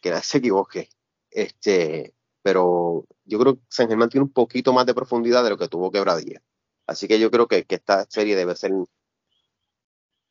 Que 0.00 0.10
nadie 0.10 0.22
se 0.22 0.38
equivoque. 0.38 0.88
Este, 1.30 2.14
pero 2.42 3.04
yo 3.24 3.38
creo 3.38 3.56
que 3.56 3.62
San 3.68 3.88
Germán 3.88 4.08
tiene 4.08 4.24
un 4.24 4.32
poquito 4.32 4.72
más 4.72 4.86
de 4.86 4.94
profundidad 4.94 5.44
de 5.44 5.50
lo 5.50 5.58
que 5.58 5.68
tuvo 5.68 5.90
Quebradía. 5.90 6.42
Así 6.90 7.06
que 7.06 7.20
yo 7.20 7.30
creo 7.30 7.46
que, 7.46 7.64
esta 7.68 8.04
serie 8.10 8.34
debe 8.34 8.56
ser 8.56 8.72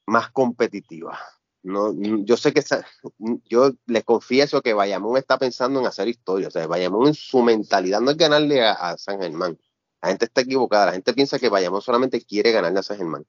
más 0.06 0.30
competitiva. 0.32 1.18
No, 1.64 1.94
yo 2.26 2.36
sé 2.36 2.52
que 2.52 2.62
yo 3.46 3.72
les 3.86 4.04
confieso 4.04 4.62
que 4.62 4.74
Bayamón 4.74 5.16
está 5.16 5.38
pensando 5.38 5.80
en 5.80 5.88
hacer 5.88 6.10
historia. 6.10 6.50
O 6.50 6.52
sea, 6.52 6.68
Bayamón 6.68 7.08
en 7.08 7.14
su 7.14 7.42
mentalidad 7.44 8.02
no 8.02 8.12
es 8.12 8.18
ganarle 8.18 8.62
a, 8.62 8.98
San 8.98 9.22
Germán. 9.22 9.58
La 10.02 10.10
gente 10.10 10.26
está 10.26 10.42
equivocada. 10.42 10.88
La 10.88 10.92
gente 10.92 11.14
piensa 11.14 11.40
que 11.40 11.48
Bayamón 11.48 11.82
solamente 11.82 12.22
quiere 12.26 12.52
ganarle 12.52 12.80
a 12.80 12.84
San 12.84 12.98
Germán. 12.98 13.26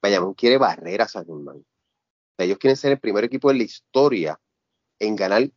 Bayamón 0.00 0.34
quiere 0.34 0.56
barrer 0.56 1.02
a 1.02 1.08
San 1.08 1.26
Germán. 1.26 1.66
ellos 2.38 2.58
quieren 2.58 2.76
ser 2.76 2.92
el 2.92 3.00
primer 3.00 3.24
equipo 3.24 3.48
de 3.48 3.58
la 3.58 3.64
historia 3.64 4.40
en 5.00 5.16
ganar 5.16 5.50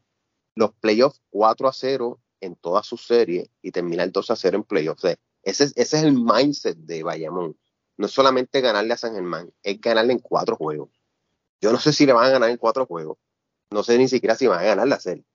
los 0.55 0.73
playoffs 0.73 1.21
4 1.29 1.67
a 1.67 1.73
0 1.73 2.19
en 2.41 2.55
toda 2.55 2.81
su 2.81 2.97
serie 2.97 3.51
y 3.61 3.71
terminar 3.71 4.11
2 4.11 4.31
a 4.31 4.35
0 4.35 4.57
en 4.57 4.63
playoffs. 4.63 5.03
Ese, 5.43 5.71
es 5.75 5.93
el 5.93 6.13
mindset 6.13 6.77
de 6.77 7.03
Bayamón. 7.03 7.57
No 7.97 8.05
es 8.07 8.11
solamente 8.11 8.61
ganarle 8.61 8.93
a 8.93 8.97
San 8.97 9.13
Germán, 9.13 9.51
es 9.61 9.79
ganarle 9.79 10.13
en 10.13 10.19
cuatro 10.19 10.55
juegos. 10.55 10.89
Yo 11.61 11.71
no 11.71 11.79
sé 11.79 11.93
si 11.93 12.05
le 12.05 12.13
van 12.13 12.25
a 12.25 12.29
ganar 12.29 12.49
en 12.49 12.57
cuatro 12.57 12.85
juegos. 12.85 13.17
No 13.69 13.83
sé 13.83 13.97
ni 13.97 14.07
siquiera 14.07 14.35
si 14.35 14.47
van 14.47 14.59
a 14.59 14.63
ganar 14.63 14.87
la 14.87 14.99
serie. 14.99 15.25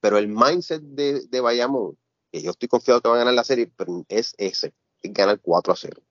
Pero 0.00 0.18
el 0.18 0.28
mindset 0.28 0.82
de, 0.82 1.26
de 1.28 1.40
Bayamón, 1.40 1.96
que 2.32 2.42
yo 2.42 2.50
estoy 2.50 2.68
confiado 2.68 3.00
que 3.00 3.08
van 3.08 3.16
a 3.16 3.20
ganar 3.20 3.34
la 3.34 3.44
serie, 3.44 3.70
es 4.08 4.34
ese, 4.38 4.72
es 5.02 5.12
ganar 5.12 5.40
4 5.40 5.72
a 5.72 5.76
0. 5.76 6.02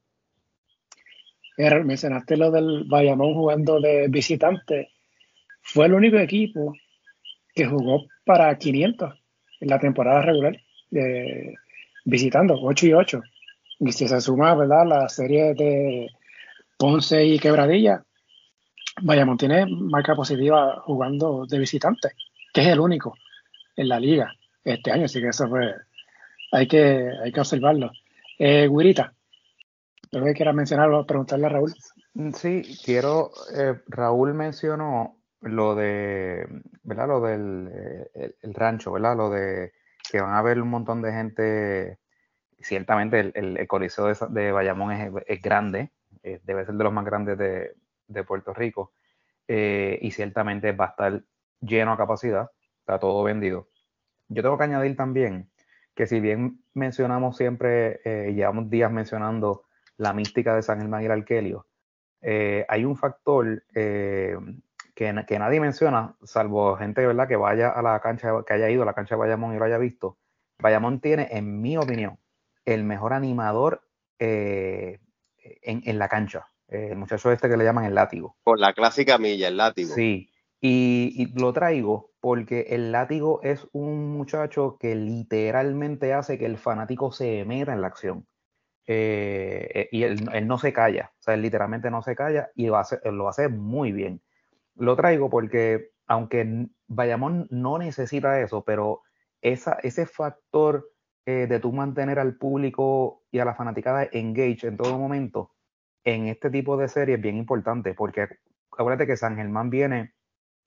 mencionaste 1.86 2.38
lo 2.38 2.52
del 2.52 2.86
Bayamón 2.86 3.34
jugando 3.34 3.80
de 3.80 4.08
visitante. 4.10 4.90
Fue 5.62 5.86
el 5.86 5.94
único 5.94 6.18
equipo 6.18 6.74
que 7.54 7.66
jugó 7.66 8.06
para 8.26 8.58
500 8.58 9.14
en 9.60 9.68
la 9.68 9.80
temporada 9.80 10.22
regular, 10.22 10.58
visitando 12.06 12.60
8 12.62 12.88
y 12.88 12.94
8. 12.94 13.22
Y 13.80 13.92
si 13.92 14.08
se 14.08 14.20
suma, 14.22 14.56
¿verdad? 14.56 14.86
La 14.86 15.10
serie 15.10 15.54
de 15.54 16.10
Ponce 16.78 17.26
y 17.26 17.40
Quebradilla, 17.40 18.04
Bayamón 19.02 19.38
tiene 19.38 19.66
marca 19.66 20.16
positiva 20.16 20.82
jugando 20.86 21.46
de 21.46 21.60
visitante, 21.60 22.10
que 22.54 22.62
es 22.62 22.68
el 22.68 22.80
único 22.80 23.16
en 23.76 23.88
la 23.88 24.00
liga 24.00 24.34
este 24.64 24.92
año, 24.92 25.06
así 25.06 25.22
que 25.22 25.30
eso 25.30 25.48
fue, 25.48 25.74
hay 26.52 26.68
que, 26.68 27.10
hay 27.24 27.32
que 27.32 27.40
observarlo. 27.40 27.92
Eh, 28.38 28.68
Guirita, 28.70 29.14
creo 30.12 30.26
que 30.26 30.34
quieras 30.34 30.56
mencionarlo, 30.56 31.06
preguntarle 31.06 31.46
a 31.46 31.50
Raúl. 31.50 31.74
Sí, 32.34 32.64
quiero, 32.84 33.32
eh, 33.56 33.76
Raúl 33.88 34.34
mencionó 34.34 35.18
lo 35.42 35.76
de, 35.76 36.46
¿verdad? 36.84 37.08
Lo 37.08 37.22
del 37.22 37.70
eh, 38.14 38.36
el 38.42 38.54
rancho, 38.54 38.92
¿verdad? 38.92 39.16
Lo 39.16 39.30
de 39.30 39.72
que 40.12 40.20
van 40.20 40.34
a 40.34 40.40
haber 40.40 40.62
un 40.62 40.70
montón 40.70 41.02
de 41.02 41.12
gente 41.12 42.00
ciertamente 42.62 43.20
el, 43.20 43.58
el, 43.58 43.68
Coliseo 43.68 44.08
de, 44.08 44.52
Bayamón 44.52 44.92
es, 44.92 45.42
grande, 45.42 45.92
eh, 46.24 46.40
debe 46.44 46.66
ser 46.66 46.76
de 46.76 46.84
los 46.84 46.94
más 46.94 47.06
grandes 47.06 47.38
de, 47.38 48.24
Puerto 48.24 48.54
Rico, 48.54 48.92
eh, 49.48 49.98
y 50.02 50.12
ciertamente 50.12 50.72
va 50.72 50.86
a 50.86 50.90
estar 50.90 51.24
lleno 51.62 51.94
a 51.94 51.98
capacidad, 51.98 52.50
está 52.80 53.00
todo 53.00 53.24
vendido. 53.24 53.70
Yo 54.28 54.42
tengo 54.42 54.58
que 54.58 54.64
añadir 54.64 54.96
también 54.96 55.50
que 55.96 56.08
si 56.08 56.20
bien 56.20 56.64
mencionamos 56.74 57.38
siempre, 57.38 58.02
eh, 58.04 58.34
llevamos 58.34 58.70
días 58.70 58.92
mencionando 58.92 59.64
la 59.98 60.14
mística 60.14 60.56
de 60.56 60.64
San 60.64 60.80
Germán 60.80 61.02
y 61.02 61.06
el 61.06 61.12
Arquelio, 61.12 61.66
hay 62.22 62.84
un 62.84 62.98
factor 62.98 63.64
que, 63.74 64.38
que, 64.96 65.40
nadie 65.40 65.60
menciona, 65.62 66.16
salvo 66.24 66.76
gente 66.76 67.06
¿verdad? 67.06 67.28
que 67.28 67.38
vaya 67.38 67.70
a 67.70 67.82
la 67.82 68.00
cancha, 68.02 68.32
que 68.46 68.54
haya 68.54 68.70
ido 68.70 68.84
a 68.84 68.86
la 68.86 68.94
cancha 68.94 69.16
de 69.16 69.20
Bayamón 69.20 69.56
y 69.56 69.58
lo 69.58 69.66
haya 69.66 69.78
visto. 69.78 70.18
Bayamón 70.60 71.00
tiene, 71.00 71.30
en 71.32 71.62
mi 71.62 71.78
opinión, 71.78 72.18
el 72.74 72.84
mejor 72.84 73.14
animador 73.14 73.82
eh, 74.20 75.00
en, 75.38 75.98
la 75.98 76.08
cancha. 76.08 76.48
el 76.68 76.96
muchacho 76.98 77.32
este 77.32 77.50
que 77.50 77.58
le 77.58 77.64
llaman 77.64 77.86
el 77.86 77.96
látigo. 77.96 78.36
Por 78.44 78.60
la 78.60 78.74
clásica 78.74 79.18
milla, 79.18 79.48
el 79.48 79.58
látigo. 79.58 79.94
Sí, 79.94 80.30
y, 80.62 81.32
lo 81.40 81.54
traigo 81.54 82.12
porque 82.20 82.68
el 82.70 82.92
látigo 82.92 83.42
es 83.44 83.68
un 83.72 84.12
muchacho 84.12 84.78
que 84.80 84.96
literalmente 84.96 86.14
hace 86.14 86.38
que 86.38 86.46
el 86.46 86.58
fanático 86.58 87.12
se 87.12 87.46
meta 87.46 87.74
en 87.74 87.82
la 87.82 87.88
acción. 87.88 88.28
eh, 88.88 89.88
y 89.92 90.04
él, 90.04 90.30
no 90.48 90.58
se 90.58 90.74
calla, 90.74 91.12
o 91.20 91.22
sea, 91.22 91.36
él 91.36 91.44
literalmente 91.44 91.92
no 91.92 92.02
se 92.02 92.16
calla 92.16 92.50
y 92.56 92.70
va 92.70 92.82
a 92.82 93.12
lo 93.12 93.30
hace 93.30 93.48
muy 93.48 93.92
bien. 93.92 94.22
Lo 94.76 94.96
traigo 94.96 95.30
porque, 95.30 95.92
aunque 96.08 96.68
Bayamón 96.88 97.48
no 97.52 97.78
necesita 97.78 98.42
eso, 98.42 98.64
pero 98.64 99.02
esa, 99.42 99.78
ese 99.84 100.06
factor 100.08 100.90
de 101.48 101.60
tú 101.60 101.72
mantener 101.72 102.20
al 102.20 102.36
público 102.38 103.24
y 103.32 103.40
a 103.40 103.46
la 103.46 103.56
fanaticada 103.56 104.08
engaged 104.12 104.68
en 104.68 104.78
todo 104.78 104.98
momento, 104.98 105.52
en 106.04 106.28
este 106.28 106.50
tipo 106.50 106.78
de 106.78 106.88
series 106.88 107.18
es 107.18 107.22
bien 107.22 107.38
importante, 107.38 107.94
porque 107.94 108.28
acuérdate 108.72 109.08
que 109.08 109.18
San 109.18 109.36
Germán 109.36 109.70
viene 109.70 110.14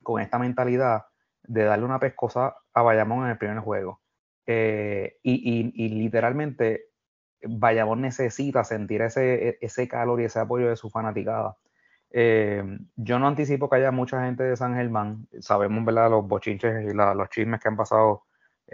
con 0.03 0.20
esta 0.20 0.38
mentalidad 0.38 1.07
de 1.42 1.64
darle 1.64 1.85
una 1.85 1.98
pescosa 1.98 2.57
a 2.72 2.83
Bayamón 2.83 3.25
en 3.25 3.31
el 3.31 3.38
primer 3.38 3.59
juego. 3.59 4.01
Eh, 4.46 5.18
y, 5.22 5.88
literalmente 5.88 6.87
Bayamón 7.42 8.03
necesita 8.03 8.64
sentir 8.64 9.03
ese, 9.03 9.59
ese 9.61 9.88
calor 9.88 10.20
y 10.20 10.25
ese 10.25 10.40
apoyo 10.40 10.68
de 10.68 10.77
su 10.77 10.90
fanaticada. 10.90 11.57
Eh, 12.11 12.62
yo 12.96 13.18
no 13.18 13.27
anticipo 13.27 13.70
que 13.70 13.77
haya 13.77 13.90
mucha 13.90 14.25
gente 14.25 14.44
de 14.44 14.57
San 14.57 14.75
Germán. 14.75 15.27
Sabemos 15.40 15.85
¿verdad? 15.85 16.11
los 16.11 16.27
bochinches 16.27 16.85
y 16.85 16.94
los 16.94 17.29
chismes 17.31 17.61
que 17.61 17.68
han 17.68 17.77
pasado 17.77 18.25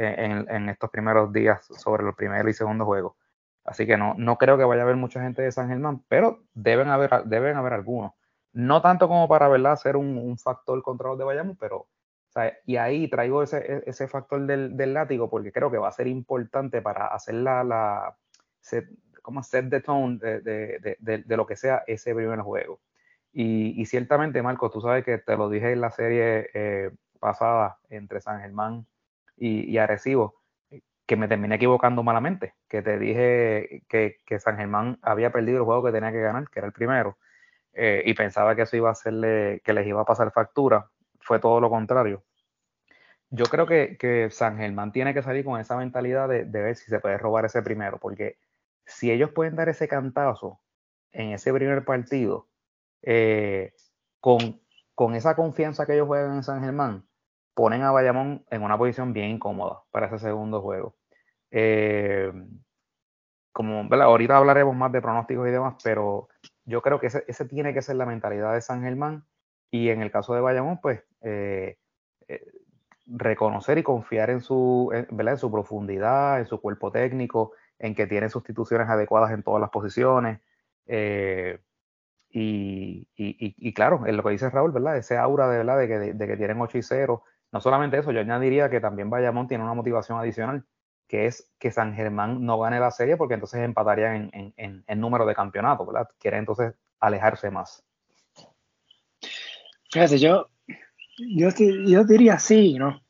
eh, 0.00 0.44
en, 0.48 0.68
estos 0.68 0.90
primeros 0.90 1.32
días 1.32 1.66
sobre 1.76 2.06
el 2.06 2.14
primer 2.14 2.48
y 2.48 2.54
segundo 2.54 2.84
juego. 2.84 3.16
Así 3.64 3.84
que 3.84 3.96
no, 3.96 4.14
no 4.16 4.38
creo 4.38 4.56
que 4.56 4.62
vaya 4.62 4.82
a 4.82 4.84
haber 4.84 4.94
mucha 4.94 5.20
gente 5.20 5.42
de 5.42 5.50
San 5.50 5.68
Germán, 5.68 6.04
pero 6.06 6.44
deben 6.54 6.88
haber, 6.88 7.24
deben 7.24 7.56
haber 7.56 7.72
algunos. 7.72 8.12
No 8.52 8.80
tanto 8.80 9.08
como 9.08 9.26
para 9.26 9.48
¿verdad? 9.48 9.74
ser 9.74 9.96
un, 9.96 10.38
factor 10.38 10.80
contra 10.84 11.08
los 11.08 11.18
de 11.18 11.24
Bayamón, 11.24 11.56
pero 11.56 11.88
y 12.64 12.76
ahí 12.76 13.10
traigo 13.10 13.42
ese, 13.42 13.58
e, 13.58 13.82
ese 13.86 14.06
factor 14.06 14.46
del, 14.46 14.76
del, 14.76 14.94
látigo 14.94 15.28
porque 15.28 15.50
creo 15.50 15.68
que 15.68 15.78
va 15.78 15.88
a 15.88 15.92
ser 15.92 16.06
importante 16.06 16.80
para 16.80 17.08
hacer 17.08 17.34
la, 17.34 17.64
la 17.64 18.16
set, 18.60 18.88
como 19.20 19.42
set 19.42 19.68
the 19.68 19.80
tone 19.80 20.18
de, 20.18 20.40
de, 20.42 20.96
de, 21.00 21.18
de, 21.24 21.36
lo 21.36 21.44
que 21.44 21.56
sea 21.56 21.82
ese 21.88 22.14
primer 22.14 22.38
juego. 22.42 22.78
Y, 23.32 23.80
y, 23.80 23.86
ciertamente, 23.86 24.42
Marco, 24.42 24.70
tú 24.70 24.80
sabes 24.80 25.04
que 25.04 25.18
te 25.18 25.36
lo 25.36 25.48
dije 25.50 25.72
en 25.72 25.80
la 25.80 25.90
serie 25.90 26.50
eh, 26.54 26.92
pasada 27.18 27.78
entre 27.88 28.20
San 28.20 28.40
Germán 28.40 28.86
y, 29.38 29.70
y, 29.70 29.78
Arecibo, 29.78 30.42
que 31.06 31.16
me 31.16 31.28
terminé 31.28 31.54
equivocando 31.56 32.02
malamente, 32.02 32.54
que 32.68 32.82
te 32.82 32.98
dije 32.98 33.82
que, 33.88 34.18
que, 34.26 34.40
San 34.40 34.58
Germán 34.58 34.98
había 35.02 35.32
perdido 35.32 35.58
el 35.58 35.64
juego 35.64 35.84
que 35.84 35.92
tenía 35.92 36.12
que 36.12 36.20
ganar, 36.20 36.50
que 36.50 36.60
era 36.60 36.66
el 36.66 36.72
primero, 36.74 37.16
eh, 37.72 38.02
y 38.04 38.14
pensaba 38.14 38.54
que 38.54 38.62
eso 38.62 38.76
iba 38.76 38.90
a 38.90 38.92
hacerle, 38.92 39.62
que 39.64 39.72
les 39.72 39.86
iba 39.86 40.02
a 40.02 40.04
pasar 40.04 40.32
factura, 40.32 40.90
fue 41.20 41.38
todo 41.40 41.60
lo 41.60 41.70
contrario. 41.70 42.24
Yo 43.30 43.44
creo 43.46 43.66
que, 43.66 44.28
San 44.30 44.58
Germán 44.58 44.92
tiene 44.92 45.14
que 45.14 45.22
salir 45.22 45.44
con 45.44 45.60
esa 45.60 45.76
mentalidad 45.76 46.28
de, 46.28 46.44
ver 46.44 46.76
si 46.76 46.90
se 46.90 47.00
puede 47.00 47.18
robar 47.18 47.46
ese 47.46 47.62
primero, 47.62 47.98
porque 47.98 48.38
si 48.84 49.10
ellos 49.10 49.30
pueden 49.30 49.56
dar 49.56 49.68
ese 49.70 49.88
cantazo 49.88 50.60
en 51.12 51.32
ese 51.32 51.52
primer 51.54 51.84
partido, 51.84 52.48
eh, 53.02 53.74
con, 54.20 54.60
con 54.94 55.14
esa 55.14 55.36
confianza 55.36 55.86
que 55.86 55.94
ellos 55.94 56.06
juegan 56.06 56.36
en 56.36 56.42
San 56.42 56.62
Germán, 56.62 57.07
ponen 57.58 57.82
a 57.82 57.90
Bayamón 57.90 58.44
en 58.50 58.62
una 58.62 58.78
posición 58.78 59.12
bien 59.12 59.30
incómoda 59.30 59.80
para 59.90 60.06
ese 60.06 60.20
segundo 60.20 60.62
juego. 60.62 60.94
Eh, 61.50 62.32
como 63.50 63.92
ahorita 63.92 64.36
hablaremos 64.36 64.76
más 64.76 64.92
de 64.92 65.02
pronósticos 65.02 65.48
y 65.48 65.50
demás, 65.50 65.74
pero 65.82 66.28
yo 66.66 66.82
creo 66.82 67.00
que 67.00 67.08
ese, 67.08 67.44
tiene 67.46 67.74
que 67.74 67.82
ser 67.82 67.96
la 67.96 68.06
mentalidad 68.06 68.54
de 68.54 68.60
San 68.60 68.82
Germán 68.82 69.24
y 69.72 69.88
en 69.88 70.02
el 70.02 70.12
caso 70.12 70.36
de 70.36 70.40
Bayamón, 70.40 70.78
pues 70.80 71.02
eh, 71.22 71.78
eh, 72.28 72.46
reconocer 73.06 73.76
y 73.78 73.82
confiar 73.82 74.30
en 74.30 74.40
su, 74.40 74.92
en, 74.92 75.36
su 75.36 75.50
profundidad, 75.50 76.38
en 76.38 76.46
su 76.46 76.60
cuerpo 76.60 76.92
técnico, 76.92 77.54
en 77.80 77.96
que 77.96 78.06
tiene 78.06 78.28
sustituciones 78.28 78.88
adecuadas 78.88 79.32
en 79.32 79.42
todas 79.42 79.60
las 79.60 79.70
posiciones. 79.70 80.38
Eh, 80.86 81.58
y, 82.30 83.08
y, 83.16 83.72
claro, 83.74 84.06
en 84.06 84.16
lo 84.16 84.22
que 84.22 84.30
dice 84.30 84.48
Raúl, 84.48 84.70
¿verdad? 84.70 84.96
Ese 84.96 85.16
aura 85.16 85.48
de, 85.48 85.58
¿verdad? 85.58 85.78
de, 85.78 85.88
que, 85.88 85.98
de, 86.14 86.26
que 86.28 86.36
tienen 86.36 86.60
8 86.60 86.78
y 86.78 86.82
0. 86.82 87.24
No 87.52 87.60
solamente 87.60 87.98
eso, 87.98 88.12
yo 88.12 88.20
añadiría 88.20 88.68
que 88.68 88.80
también 88.80 89.10
Bayamón 89.10 89.48
tiene 89.48 89.64
una 89.64 89.74
motivación 89.74 90.18
adicional, 90.18 90.64
que 91.06 91.26
es 91.26 91.50
que 91.58 91.70
San 91.70 91.94
Germán 91.94 92.44
no 92.44 92.58
gane 92.58 92.78
la 92.78 92.90
serie 92.90 93.16
porque 93.16 93.34
entonces 93.34 93.60
empatarían 93.60 94.30
en, 94.32 94.54
en, 94.56 94.84
en 94.86 95.00
número 95.00 95.24
de 95.24 95.34
campeonatos, 95.34 95.86
¿verdad? 95.86 96.08
Quiere 96.18 96.36
entonces 96.36 96.74
alejarse 97.00 97.50
más. 97.50 97.82
Fíjate, 99.90 100.18
yo, 100.18 100.48
yo, 101.16 101.48
yo 101.86 102.04
diría 102.04 102.38
sí, 102.38 102.74
¿no? 102.74 103.00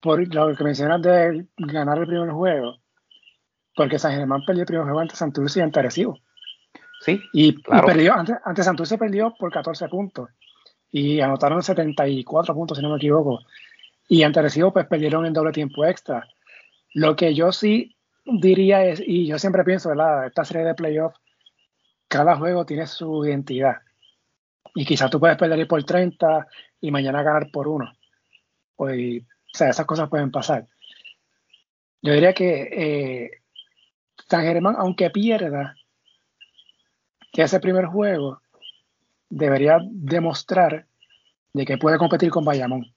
Por 0.00 0.32
lo 0.32 0.54
que 0.54 0.64
mencionas 0.64 1.02
de 1.02 1.46
ganar 1.56 1.98
el 1.98 2.06
primer 2.06 2.30
juego. 2.30 2.76
Porque 3.74 3.98
San 3.98 4.12
Germán 4.12 4.44
perdió 4.46 4.62
el 4.62 4.66
primer 4.66 4.84
juego 4.84 5.00
ante 5.00 5.16
Santurce 5.16 5.58
y 5.58 5.62
ante 5.62 5.80
Arecibo. 5.80 6.18
Sí. 7.00 7.20
Y, 7.32 7.52
perdió, 7.62 8.14
antes, 8.14 8.36
antes 8.44 8.64
Santurce 8.64 8.98
perdió 8.98 9.34
por 9.38 9.52
14 9.52 9.88
puntos. 9.88 10.28
Y 10.90 11.20
anotaron 11.20 11.62
74 11.62 12.54
puntos, 12.54 12.78
si 12.78 12.82
no 12.82 12.90
me 12.90 12.96
equivoco. 12.96 13.40
Y 14.08 14.22
ante 14.22 14.40
Arecibo, 14.40 14.72
pues 14.72 14.86
perdieron 14.86 15.26
en 15.26 15.32
doble 15.32 15.52
tiempo 15.52 15.84
extra. 15.84 16.26
Lo 16.94 17.14
que 17.14 17.34
yo 17.34 17.52
sí 17.52 17.94
diría 18.24 18.84
es, 18.84 19.02
y 19.04 19.26
yo 19.26 19.38
siempre 19.38 19.64
pienso, 19.64 19.90
¿verdad? 19.90 20.26
Esta 20.26 20.44
serie 20.44 20.64
de 20.64 20.74
playoffs, 20.74 21.20
cada 22.08 22.36
juego 22.36 22.64
tiene 22.64 22.86
su 22.86 23.24
identidad. 23.24 23.76
Y 24.74 24.84
quizás 24.84 25.10
tú 25.10 25.20
puedes 25.20 25.36
perder 25.36 25.66
por 25.66 25.82
30 25.84 26.46
y 26.80 26.90
mañana 26.90 27.22
ganar 27.22 27.50
por 27.50 27.68
uno. 27.68 27.92
Pues, 28.76 29.22
o 29.22 29.56
sea, 29.56 29.70
esas 29.70 29.86
cosas 29.86 30.08
pueden 30.08 30.30
pasar. 30.30 30.66
Yo 32.00 32.12
diría 32.12 32.32
que 32.32 32.68
eh, 32.72 33.30
San 34.28 34.42
Germán, 34.42 34.76
aunque 34.78 35.10
pierda, 35.10 35.74
que 37.32 37.42
ese 37.42 37.60
primer 37.60 37.86
juego 37.86 38.40
debería 39.28 39.78
demostrar 39.90 40.86
de 41.52 41.64
que 41.64 41.78
puede 41.78 41.98
competir 41.98 42.30
con 42.30 42.44
Bayamón. 42.44 42.92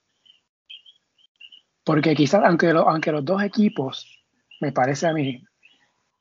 Porque 1.83 2.15
quizás, 2.15 2.43
aunque, 2.45 2.69
aunque 2.69 3.11
los 3.11 3.25
dos 3.25 3.41
equipos, 3.43 4.05
me 4.59 4.71
parece 4.71 5.07
a 5.07 5.13
mí, 5.13 5.43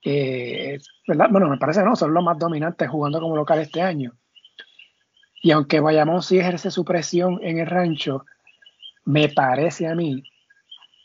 eh, 0.03 0.79
¿verdad? 1.07 1.29
bueno, 1.31 1.49
me 1.49 1.59
parece 1.59 1.83
no, 1.83 1.95
son 1.95 2.15
los 2.15 2.25
más 2.25 2.39
dominantes 2.39 2.89
jugando 2.89 3.21
como 3.21 3.37
local 3.37 3.59
este 3.59 3.83
año. 3.83 4.13
Y 5.43 5.51
aunque 5.53 5.81
Bayamón 5.81 6.23
sí 6.23 6.39
ejerce 6.39 6.71
su 6.71 6.85
presión 6.85 7.39
en 7.43 7.59
el 7.59 7.67
rancho, 7.67 8.25
me 9.05 9.29
parece 9.29 9.87
a 9.87 9.95
mí 9.95 10.23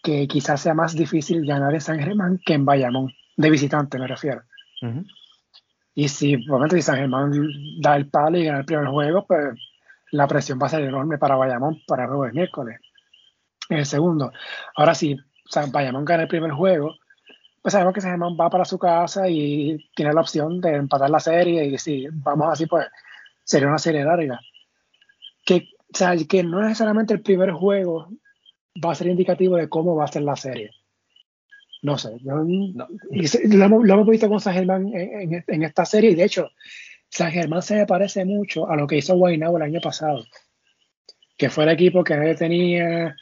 que 0.04 0.28
quizás 0.28 0.62
sea 0.62 0.74
más 0.74 0.96
difícil 0.96 1.46
ganar 1.46 1.74
en 1.74 1.82
San 1.82 2.00
Germán 2.00 2.39
que 2.46 2.54
en 2.54 2.65
Bayamón, 2.65 3.13
de 3.38 3.50
visitante 3.50 3.98
me 3.98 4.08
refiero. 4.08 4.44
Y 5.96 6.10
si, 6.10 6.36
obviamente, 6.36 6.76
si 6.76 6.82
San 6.82 6.98
Germán 6.98 7.32
da 7.80 7.96
el 7.96 8.10
palo 8.10 8.38
y 8.38 8.44
gana 8.44 8.60
el 8.60 8.66
primer 8.66 8.88
juego, 8.88 9.26
pues 9.26 9.58
la 10.12 10.28
presión 10.28 10.60
va 10.62 10.68
a 10.68 10.70
ser 10.70 10.84
enorme 10.84 11.18
para 11.18 11.36
Bayamón 11.36 11.82
para 11.88 12.04
el 12.04 12.10
juego 12.10 12.26
de 12.26 12.34
miércoles. 12.34 12.80
En 13.70 13.78
el 13.80 13.86
segundo. 13.86 14.32
Ahora, 14.76 14.94
si 14.94 15.18
San 15.46 15.72
Bayamón 15.72 16.06
gana 16.06 16.24
el 16.24 16.30
primer 16.30 16.52
juego, 16.52 16.96
pues 17.62 17.72
sabemos 17.72 17.94
que 17.94 18.02
San 18.02 18.12
Germán 18.12 18.38
va 18.40 18.50
para 18.50 18.66
su 18.66 18.78
casa 18.78 19.28
y 19.30 19.90
tiene 19.96 20.14
la 20.14 20.22
opción 20.22 20.60
de 20.62 20.76
empatar 20.76 21.10
la 21.10 21.20
serie 21.20 21.66
y 21.66 21.78
si 21.78 22.08
vamos 22.12 22.50
así, 22.52 22.66
pues 22.68 22.86
sería 23.44 23.70
una 23.70 23.80
serie 23.80 24.04
larga. 24.04 24.40
Que, 25.46 25.70
o 25.94 25.98
sea, 25.98 26.14
que 26.30 26.44
no 26.44 26.62
necesariamente 26.62 27.14
el 27.14 27.22
primer 27.22 27.52
juego 27.52 28.10
va 28.84 28.92
a 28.92 28.96
ser 28.96 29.08
indicativo 29.08 29.56
de 29.56 29.70
cómo 29.70 29.96
va 29.96 30.04
a 30.04 30.12
ser 30.12 30.24
la 30.24 30.36
serie. 30.36 30.72
No 31.82 31.98
sé. 31.98 32.18
Yo, 32.22 32.36
lo, 32.36 33.66
hemos 33.66 34.08
visto 34.08 34.30
con 34.30 34.40
San 34.40 34.54
Germán 34.54 34.92
en, 34.94 35.64
esta 35.64 35.86
serie 35.86 36.12
y 36.12 36.16
de 36.16 36.24
hecho, 36.24 36.50
San 37.10 37.32
Germán 37.32 37.62
se 37.62 37.76
me 37.76 37.86
parece 37.86 38.26
mucho 38.26 38.70
a 38.70 38.76
lo 38.76 38.88
que 38.88 38.98
hizo 38.98 39.16
Guaynabo 39.16 39.58
el 39.58 39.64
año 39.64 39.82
pasado. 39.82 40.26
Que 41.38 41.50
fue 41.50 41.66
el 41.66 41.72
equipo 41.72 42.04
que 42.04 42.16
nadie 42.16 42.36
tenía. 42.36 43.16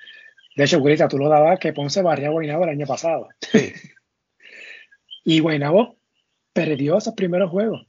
De 0.55 0.63
hecho, 0.63 0.79
Gurita, 0.79 1.07
tú 1.07 1.17
lo 1.17 1.29
dabas 1.29 1.59
que 1.59 1.73
Ponce 1.73 2.01
barría 2.01 2.27
a 2.27 2.31
Guaynabo 2.31 2.63
el 2.63 2.69
año 2.69 2.85
pasado. 2.85 3.29
y 5.25 5.39
Guaynabo 5.39 5.97
perdió 6.53 6.97
esos 6.97 7.15
primeros 7.15 7.49
juegos 7.49 7.87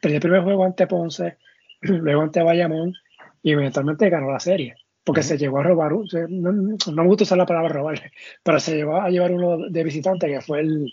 perdió 0.00 0.16
el 0.16 0.22
primer 0.22 0.42
juego 0.42 0.64
ante 0.64 0.86
Ponce, 0.86 1.38
luego 1.80 2.22
ante 2.22 2.42
Bayamón 2.42 2.94
y 3.42 3.52
eventualmente 3.52 4.10
ganó 4.10 4.30
la 4.30 4.40
serie. 4.40 4.76
Porque 5.06 5.22
se 5.22 5.38
llegó 5.38 5.60
a 5.60 5.62
robar, 5.62 5.92
no, 6.28 6.52
me 6.52 7.06
gusta 7.06 7.22
usar 7.22 7.38
la 7.38 7.46
palabra 7.46 7.68
robar, 7.68 8.10
pero 8.42 8.58
se 8.58 8.74
llegó 8.74 9.00
a 9.00 9.08
llevar 9.08 9.32
uno 9.32 9.68
de 9.70 9.84
visitante 9.84 10.26
que 10.26 10.40
fue 10.40 10.60
el, 10.60 10.92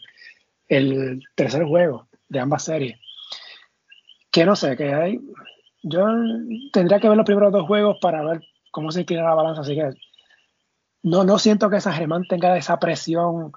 el 0.67 1.23
tercer 1.35 1.65
juego 1.65 2.07
de 2.29 2.39
ambas 2.39 2.63
series. 2.63 2.99
Que 4.31 4.45
no 4.45 4.55
sé, 4.55 4.77
que 4.77 4.93
hay. 4.93 5.19
Yo 5.81 6.05
tendría 6.71 6.99
que 6.99 7.09
ver 7.09 7.17
los 7.17 7.25
primeros 7.25 7.51
dos 7.51 7.65
juegos 7.65 7.97
para 7.99 8.23
ver 8.23 8.41
cómo 8.71 8.91
se 8.91 9.01
inclina 9.01 9.23
la 9.23 9.33
balanza, 9.33 9.61
así 9.61 9.73
que 9.73 9.89
no, 11.01 11.23
no 11.23 11.39
siento 11.39 11.69
que 11.69 11.77
esa 11.77 11.91
Germán 11.91 12.23
tenga 12.29 12.55
esa 12.55 12.79
presión 12.79 13.51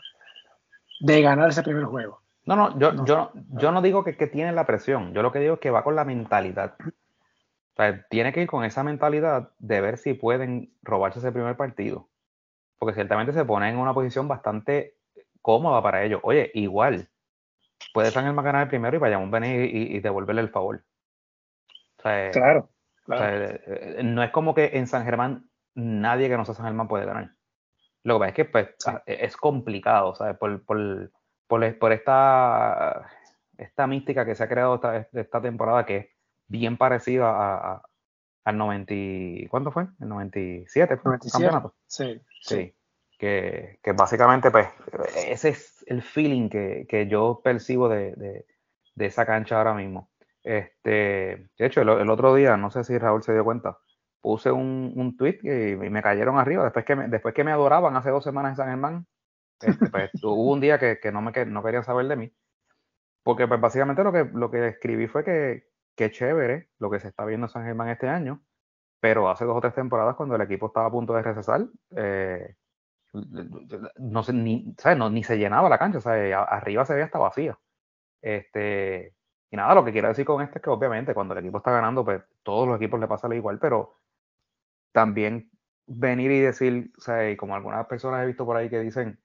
de 1.00 1.20
ganar 1.22 1.50
ese 1.50 1.62
primer 1.62 1.84
juego. 1.84 2.22
No, 2.46 2.56
no, 2.56 2.78
yo 2.78 2.92
no, 2.92 3.04
yo, 3.04 3.32
yo 3.34 3.72
no 3.72 3.82
digo 3.82 4.04
que, 4.04 4.14
tiene 4.26 4.52
la 4.52 4.66
presión, 4.66 5.12
yo 5.12 5.22
lo 5.22 5.32
que 5.32 5.40
digo 5.40 5.54
es 5.54 5.60
que 5.60 5.70
va 5.70 5.84
con 5.84 5.96
la 5.96 6.04
mentalidad. 6.04 6.74
O 7.76 7.82
sea, 7.82 8.06
tiene 8.08 8.32
que 8.32 8.40
ir 8.40 8.48
con 8.48 8.64
esa 8.64 8.82
mentalidad 8.82 9.50
de 9.58 9.82
ver 9.82 9.98
si 9.98 10.14
pueden 10.14 10.72
robarse 10.82 11.18
ese 11.18 11.30
primer 11.30 11.56
partido. 11.56 12.08
Porque 12.78 12.94
ciertamente 12.94 13.34
se 13.34 13.44
pone 13.44 13.68
en 13.68 13.76
una 13.76 13.92
posición 13.92 14.28
bastante 14.28 14.96
cómoda 15.42 15.82
para 15.82 16.02
ellos. 16.02 16.20
Oye, 16.22 16.50
igual, 16.54 17.10
puede 17.92 18.10
San 18.10 18.24
Germán 18.24 18.46
ganar 18.46 18.62
el 18.62 18.68
primero 18.68 18.96
y 18.96 19.00
vayamos 19.00 19.30
venir 19.30 19.74
y, 19.74 20.00
devolverle 20.00 20.40
el 20.40 20.48
favor. 20.48 20.84
claro. 22.32 22.70
Eh, 23.66 24.00
no 24.02 24.22
es 24.22 24.30
como 24.30 24.54
que 24.54 24.70
en 24.72 24.86
San 24.86 25.04
Germán 25.04 25.50
nadie 25.74 26.28
que 26.28 26.36
no 26.36 26.46
sea 26.46 26.54
San 26.54 26.66
Germán 26.66 26.88
puede 26.88 27.04
ganar. 27.04 27.32
Lo 28.04 28.14
que 28.14 28.18
pasa 28.20 28.28
es 28.30 28.34
que 28.34 28.44
pues, 28.46 28.68
e, 29.04 29.24
es 29.26 29.36
complicado, 29.36 30.14
¿sabes? 30.14 30.38
Por, 30.38 30.64
por, 30.64 31.10
por, 31.46 31.92
esta, 31.92 33.06
esta 33.58 33.86
mística 33.86 34.24
que 34.24 34.34
se 34.34 34.44
ha 34.44 34.48
creado 34.48 34.76
esta, 34.76 35.08
esta 35.12 35.42
temporada 35.42 35.84
que 35.84 35.96
es 35.96 36.15
bien 36.48 36.76
parecida 36.76 37.30
a, 37.30 37.82
al 38.44 38.58
90, 38.58 39.48
¿cuánto 39.50 39.72
fue? 39.72 39.88
El 40.00 40.08
97, 40.08 40.96
fue 40.96 41.10
97 41.10 41.32
campeonato. 41.32 41.74
Sí. 41.86 42.20
Sí. 42.40 42.74
Que, 43.18 43.80
que, 43.82 43.92
básicamente, 43.92 44.50
pues, 44.50 44.68
ese 45.16 45.50
es 45.50 45.84
el 45.86 46.02
feeling 46.02 46.48
que, 46.48 46.86
que 46.88 47.08
yo 47.08 47.40
percibo 47.42 47.88
de, 47.88 48.14
de, 48.14 48.46
de, 48.94 49.06
esa 49.06 49.24
cancha 49.24 49.56
ahora 49.56 49.74
mismo. 49.74 50.10
Este, 50.44 51.48
de 51.58 51.66
hecho, 51.66 51.80
el, 51.80 52.10
otro 52.10 52.34
día, 52.34 52.56
no 52.56 52.70
sé 52.70 52.84
si 52.84 52.98
Raúl 52.98 53.22
se 53.22 53.32
dio 53.32 53.42
cuenta, 53.42 53.78
puse 54.20 54.52
un, 54.52 54.92
un 54.94 55.16
tweet 55.16 55.38
y, 55.42 55.76
me 55.76 56.02
cayeron 56.02 56.38
arriba. 56.38 56.62
Después 56.62 56.84
que, 56.84 56.94
me, 56.94 57.08
después 57.08 57.34
que 57.34 57.42
me 57.42 57.52
adoraban 57.52 57.96
hace 57.96 58.10
dos 58.10 58.22
semanas 58.22 58.50
en 58.50 58.56
San 58.56 58.68
Germán, 58.68 59.06
este, 59.60 59.88
pues, 59.88 60.10
hubo 60.22 60.52
un 60.52 60.60
día 60.60 60.78
que, 60.78 61.00
que 61.00 61.10
no, 61.10 61.22
me, 61.22 61.32
que 61.32 61.46
no 61.46 61.64
querían 61.64 61.84
saber 61.84 62.06
de 62.06 62.16
mí. 62.16 62.32
Porque 63.24 63.48
pues 63.48 63.60
básicamente 63.60 64.04
lo 64.04 64.12
que, 64.12 64.24
lo 64.32 64.52
que 64.52 64.68
escribí 64.68 65.08
fue 65.08 65.24
que, 65.24 65.64
qué 65.96 66.10
chévere 66.10 66.70
lo 66.78 66.90
que 66.90 67.00
se 67.00 67.08
está 67.08 67.24
viendo 67.24 67.46
en 67.46 67.50
San 67.50 67.64
Germán 67.64 67.88
este 67.88 68.08
año, 68.08 68.42
pero 69.00 69.28
hace 69.28 69.44
dos 69.44 69.56
o 69.56 69.60
tres 69.60 69.74
temporadas 69.74 70.16
cuando 70.16 70.36
el 70.36 70.42
equipo 70.42 70.66
estaba 70.66 70.86
a 70.86 70.90
punto 70.90 71.14
de 71.14 71.22
recesar, 71.22 71.66
eh, 71.96 72.54
no, 73.98 74.22
se, 74.22 74.32
ni, 74.32 74.74
No, 74.96 75.10
ni 75.10 75.22
se 75.22 75.38
llenaba 75.38 75.68
la 75.68 75.78
cancha, 75.78 75.98
arriba 76.48 76.84
se 76.84 76.94
veía 76.94 77.06
hasta 77.06 77.18
vacía. 77.18 77.58
Este, 78.20 79.14
y 79.50 79.56
nada, 79.56 79.74
lo 79.74 79.84
que 79.84 79.92
quiero 79.92 80.08
decir 80.08 80.24
con 80.26 80.42
esto 80.42 80.58
es 80.58 80.62
que 80.62 80.70
obviamente 80.70 81.14
cuando 81.14 81.34
el 81.34 81.40
equipo 81.40 81.58
está 81.58 81.70
ganando, 81.70 82.04
pues 82.04 82.22
todos 82.42 82.66
los 82.68 82.76
equipos 82.76 83.00
le 83.00 83.08
pasa 83.08 83.28
lo 83.28 83.34
igual, 83.34 83.58
pero 83.58 83.98
también 84.92 85.50
venir 85.86 86.30
y 86.30 86.40
decir, 86.40 86.92
y 87.30 87.36
como 87.36 87.54
algunas 87.54 87.86
personas 87.86 88.22
he 88.22 88.26
visto 88.26 88.44
por 88.44 88.56
ahí 88.56 88.68
que 88.68 88.80
dicen, 88.80 89.20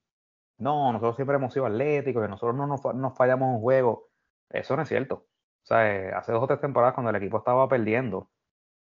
no, 0.57 0.93
nosotros 0.93 1.15
siempre 1.15 1.37
hemos 1.37 1.53
sido 1.53 1.65
atléticos, 1.65 2.21
que 2.21 2.29
nosotros 2.29 2.55
no 2.55 2.67
nos, 2.67 2.83
nos 2.95 3.17
fallamos 3.17 3.55
un 3.55 3.61
juego, 3.61 4.09
eso 4.49 4.75
no 4.75 4.83
es 4.83 4.89
cierto. 4.89 5.25
O 5.63 5.65
sea, 5.65 5.95
eh, 5.95 6.11
hace 6.13 6.31
dos 6.31 6.43
o 6.43 6.47
tres 6.47 6.59
temporadas 6.61 6.93
cuando 6.93 7.11
el 7.11 7.15
equipo 7.17 7.37
estaba 7.37 7.67
perdiendo 7.69 8.29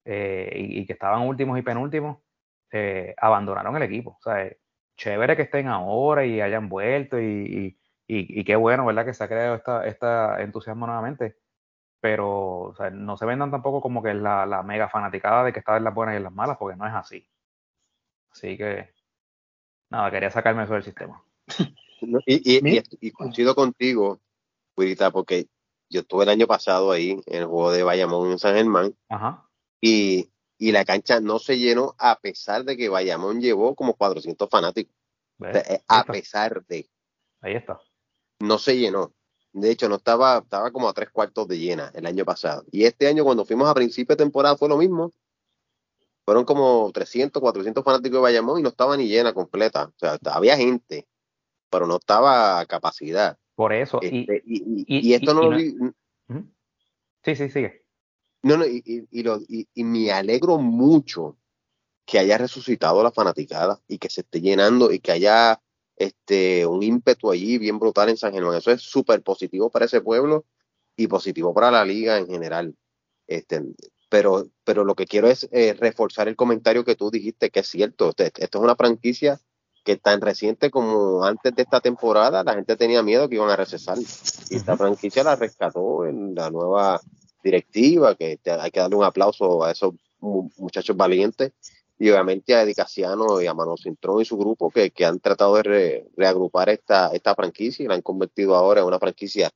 eh, 0.04 0.50
y, 0.54 0.86
que 0.86 0.94
estaban 0.94 1.26
últimos 1.26 1.58
y 1.58 1.62
penúltimos, 1.62 2.18
eh, 2.72 3.14
abandonaron 3.18 3.76
el 3.76 3.82
equipo. 3.82 4.16
O 4.18 4.22
sea, 4.22 4.50
chévere 4.96 5.36
que 5.36 5.42
estén 5.42 5.68
ahora 5.68 6.24
y 6.24 6.40
hayan 6.40 6.68
vuelto 6.68 7.20
y, 7.20 7.78
y, 8.06 8.44
qué 8.44 8.56
bueno, 8.56 8.86
¿verdad? 8.86 9.04
Que 9.04 9.14
se 9.14 9.24
ha 9.24 9.28
creado 9.28 9.54
esta, 9.56 9.86
esta 9.86 10.42
entusiasmo 10.42 10.86
nuevamente. 10.86 11.36
Pero 12.00 12.60
o 12.70 12.74
sea, 12.74 12.90
no 12.90 13.16
se 13.16 13.26
vendan 13.26 13.50
tampoco 13.50 13.80
como 13.80 14.02
que 14.02 14.14
la, 14.14 14.46
la 14.46 14.62
mega 14.62 14.88
fanaticada 14.88 15.44
de 15.44 15.52
que 15.52 15.60
está 15.60 15.76
en 15.76 15.84
las 15.84 15.94
buenas 15.94 16.14
y 16.14 16.16
en 16.18 16.24
las 16.24 16.32
malas, 16.32 16.56
porque 16.58 16.76
no 16.76 16.86
es 16.86 16.94
así. 16.94 17.28
Así 18.32 18.56
que, 18.56 18.94
nada, 19.90 20.10
quería 20.10 20.30
sacarme 20.30 20.64
eso 20.64 20.74
del 20.74 20.82
sistema. 20.82 21.22
y, 22.26 22.58
y, 22.58 22.82
y, 23.00 23.10
coincido 23.10 23.54
contigo, 23.54 24.20
Purita, 24.74 25.10
porque 25.10 25.46
yo 25.90 26.00
estuve 26.00 26.22
el 26.22 26.30
año 26.30 26.46
pasado 26.46 26.92
ahí 26.92 27.20
en 27.26 27.42
el 27.42 27.46
juego 27.46 27.72
de 27.72 27.82
Bayamón 27.82 28.30
en 28.30 28.38
San 28.38 28.54
Germán. 28.54 28.96
Y, 29.80 30.30
y, 30.56 30.72
la 30.72 30.84
cancha 30.84 31.20
no 31.20 31.38
se 31.38 31.58
llenó 31.58 31.94
a 31.98 32.18
pesar 32.20 32.64
de 32.64 32.76
que 32.76 32.88
Bayamón 32.88 33.40
llevó 33.40 33.74
como 33.74 33.94
400 33.94 34.48
fanáticos. 34.48 34.94
Eh, 35.42 35.82
a 35.88 36.04
pesar 36.04 36.64
de. 36.66 36.88
Ahí 37.40 37.54
está. 37.54 37.80
No 38.40 38.58
se 38.58 38.78
llenó. 38.78 39.12
De 39.52 39.70
hecho, 39.70 39.88
no 39.88 39.96
estaba, 39.96 40.38
estaba 40.38 40.70
como 40.70 40.88
a 40.88 40.92
tres 40.92 41.10
cuartos 41.10 41.48
de 41.48 41.58
llena 41.58 41.90
el 41.94 42.06
año 42.06 42.24
pasado. 42.24 42.64
Y 42.70 42.84
este 42.84 43.08
año, 43.08 43.24
cuando 43.24 43.44
fuimos 43.44 43.68
a 43.68 43.74
principio 43.74 44.14
de 44.14 44.22
temporada, 44.22 44.56
fue 44.56 44.68
lo 44.68 44.76
mismo. 44.76 45.10
Fueron 46.24 46.44
como 46.44 46.90
300, 46.92 47.40
400 47.40 47.82
fanáticos 47.82 48.18
de 48.18 48.22
Bayamón 48.22 48.60
y 48.60 48.62
no 48.62 48.68
estaba 48.68 48.96
ni 48.96 49.08
llena 49.08 49.32
completa. 49.32 49.86
O 49.86 49.98
sea, 49.98 50.18
había 50.26 50.56
gente, 50.56 51.08
pero 51.68 51.86
no 51.86 51.96
estaba 51.96 52.60
a 52.60 52.66
capacidad. 52.66 53.38
Por 53.60 53.74
eso. 53.74 54.00
y, 54.00 54.20
este, 54.20 54.42
y, 54.46 55.12
esto 55.12 55.34
no, 55.34 55.54
Sí, 57.22 57.36
sí, 57.36 57.50
sigue. 57.50 57.84
No, 58.42 58.56
no, 58.56 58.64
y, 58.64 59.06
y, 59.10 59.84
me 59.84 60.10
alegro 60.12 60.56
mucho 60.56 61.36
que 62.06 62.18
haya 62.18 62.38
resucitado 62.38 63.02
la 63.02 63.12
fanaticada 63.12 63.78
y 63.86 63.98
que 63.98 64.08
se 64.08 64.22
esté 64.22 64.40
llenando 64.40 64.90
y 64.90 65.00
que 65.00 65.12
haya 65.12 65.60
este 65.94 66.64
un 66.64 66.82
ímpetu 66.82 67.30
allí 67.30 67.58
bien 67.58 67.78
brutal 67.78 68.08
en 68.08 68.16
San 68.16 68.32
Germán. 68.32 68.56
Eso 68.56 68.70
es 68.70 68.80
súper 68.80 69.22
positivo 69.22 69.68
para 69.68 69.84
ese 69.84 70.00
pueblo 70.00 70.46
y 70.96 71.06
positivo 71.06 71.52
para 71.52 71.70
la 71.70 71.84
liga 71.84 72.16
en 72.16 72.28
general. 72.28 72.74
Este, 73.26 73.62
pero, 74.08 74.48
pero 74.64 74.84
lo 74.84 74.94
que 74.94 75.04
quiero 75.04 75.28
es 75.28 75.46
eh, 75.52 75.74
reforzar 75.74 76.28
el 76.28 76.36
comentario 76.36 76.82
que 76.86 76.96
tú 76.96 77.10
dijiste, 77.10 77.50
que 77.50 77.60
es 77.60 77.68
cierto. 77.68 78.08
Este, 78.08 78.32
esto 78.42 78.56
es 78.56 78.64
una 78.64 78.74
franquicia 78.74 79.38
que 79.84 79.96
tan 79.96 80.20
reciente 80.20 80.70
como 80.70 81.24
antes 81.24 81.54
de 81.54 81.62
esta 81.62 81.80
temporada, 81.80 82.44
la 82.44 82.54
gente 82.54 82.76
tenía 82.76 83.02
miedo 83.02 83.28
que 83.28 83.36
iban 83.36 83.50
a 83.50 83.56
recesar. 83.56 83.98
Y 84.50 84.56
esta 84.56 84.76
franquicia 84.76 85.24
la 85.24 85.36
rescató 85.36 86.06
en 86.06 86.34
la 86.34 86.50
nueva 86.50 87.00
directiva, 87.42 88.14
que 88.14 88.38
hay 88.44 88.70
que 88.70 88.80
darle 88.80 88.96
un 88.96 89.04
aplauso 89.04 89.64
a 89.64 89.70
esos 89.70 89.94
muchachos 90.20 90.96
valientes. 90.96 91.52
Y 91.98 92.08
obviamente 92.10 92.54
a 92.54 92.62
Edicaciano 92.62 93.42
y 93.42 93.46
a 93.46 93.52
Manuel 93.52 93.78
Cintrón 93.78 94.22
y 94.22 94.24
su 94.24 94.38
grupo 94.38 94.70
que, 94.70 94.90
que 94.90 95.04
han 95.04 95.20
tratado 95.20 95.56
de 95.56 96.08
reagrupar 96.16 96.70
esta, 96.70 97.08
esta 97.08 97.34
franquicia 97.34 97.84
y 97.84 97.88
la 97.88 97.94
han 97.94 98.00
convertido 98.00 98.56
ahora 98.56 98.80
en 98.80 98.86
una 98.86 98.98
franquicia 98.98 99.50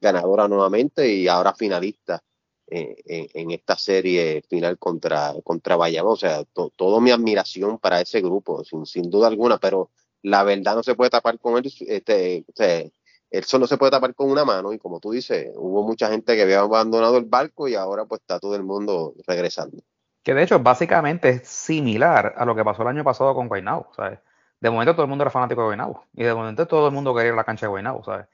ganadora 0.00 0.48
nuevamente 0.48 1.06
y 1.12 1.28
ahora 1.28 1.52
finalista 1.52 2.22
en, 2.70 3.50
esta 3.50 3.76
serie 3.76 4.42
final 4.48 4.78
contra, 4.78 5.34
contra 5.42 5.76
Bayamón. 5.76 6.12
O 6.12 6.16
sea, 6.16 6.44
toda 6.44 7.00
mi 7.00 7.10
admiración 7.10 7.78
para 7.78 8.00
ese 8.00 8.20
grupo, 8.20 8.64
sin, 8.64 8.86
sin 8.86 9.10
duda 9.10 9.28
alguna, 9.28 9.58
pero 9.58 9.90
la 10.22 10.42
verdad 10.42 10.76
no 10.76 10.82
se 10.82 10.94
puede 10.94 11.10
tapar 11.10 11.38
con 11.38 11.58
él. 11.58 11.72
Este, 11.86 12.44
él 13.30 13.44
solo 13.44 13.66
se 13.66 13.78
puede 13.78 13.92
tapar 13.92 14.14
con 14.14 14.30
una 14.30 14.44
mano 14.44 14.72
y 14.72 14.78
como 14.78 15.00
tú 15.00 15.12
dices, 15.12 15.52
hubo 15.54 15.82
mucha 15.82 16.08
gente 16.08 16.34
que 16.34 16.42
había 16.42 16.60
abandonado 16.60 17.16
el 17.16 17.24
barco 17.24 17.68
y 17.68 17.74
ahora 17.74 18.04
pues 18.04 18.20
está 18.20 18.38
todo 18.38 18.56
el 18.56 18.64
mundo 18.64 19.14
regresando. 19.26 19.78
Que 20.22 20.34
de 20.34 20.42
hecho 20.42 20.58
básicamente 20.58 21.28
es 21.30 21.48
similar 21.48 22.34
a 22.36 22.44
lo 22.44 22.54
que 22.54 22.64
pasó 22.64 22.82
el 22.82 22.88
año 22.88 23.04
pasado 23.04 23.34
con 23.34 23.48
Guaynabo, 23.48 23.88
¿sabes? 23.96 24.18
De 24.60 24.68
momento 24.68 24.92
todo 24.92 25.04
el 25.04 25.08
mundo 25.08 25.22
era 25.22 25.30
fanático 25.30 25.62
de 25.62 25.66
Guaynabo 25.68 26.04
y 26.12 26.24
de 26.24 26.34
momento 26.34 26.66
todo 26.66 26.88
el 26.88 26.92
mundo 26.92 27.14
quería 27.14 27.28
ir 27.28 27.34
a 27.34 27.36
la 27.36 27.44
cancha 27.44 27.66
de 27.66 27.70
Guaynabo, 27.70 28.04
¿sabes? 28.04 28.26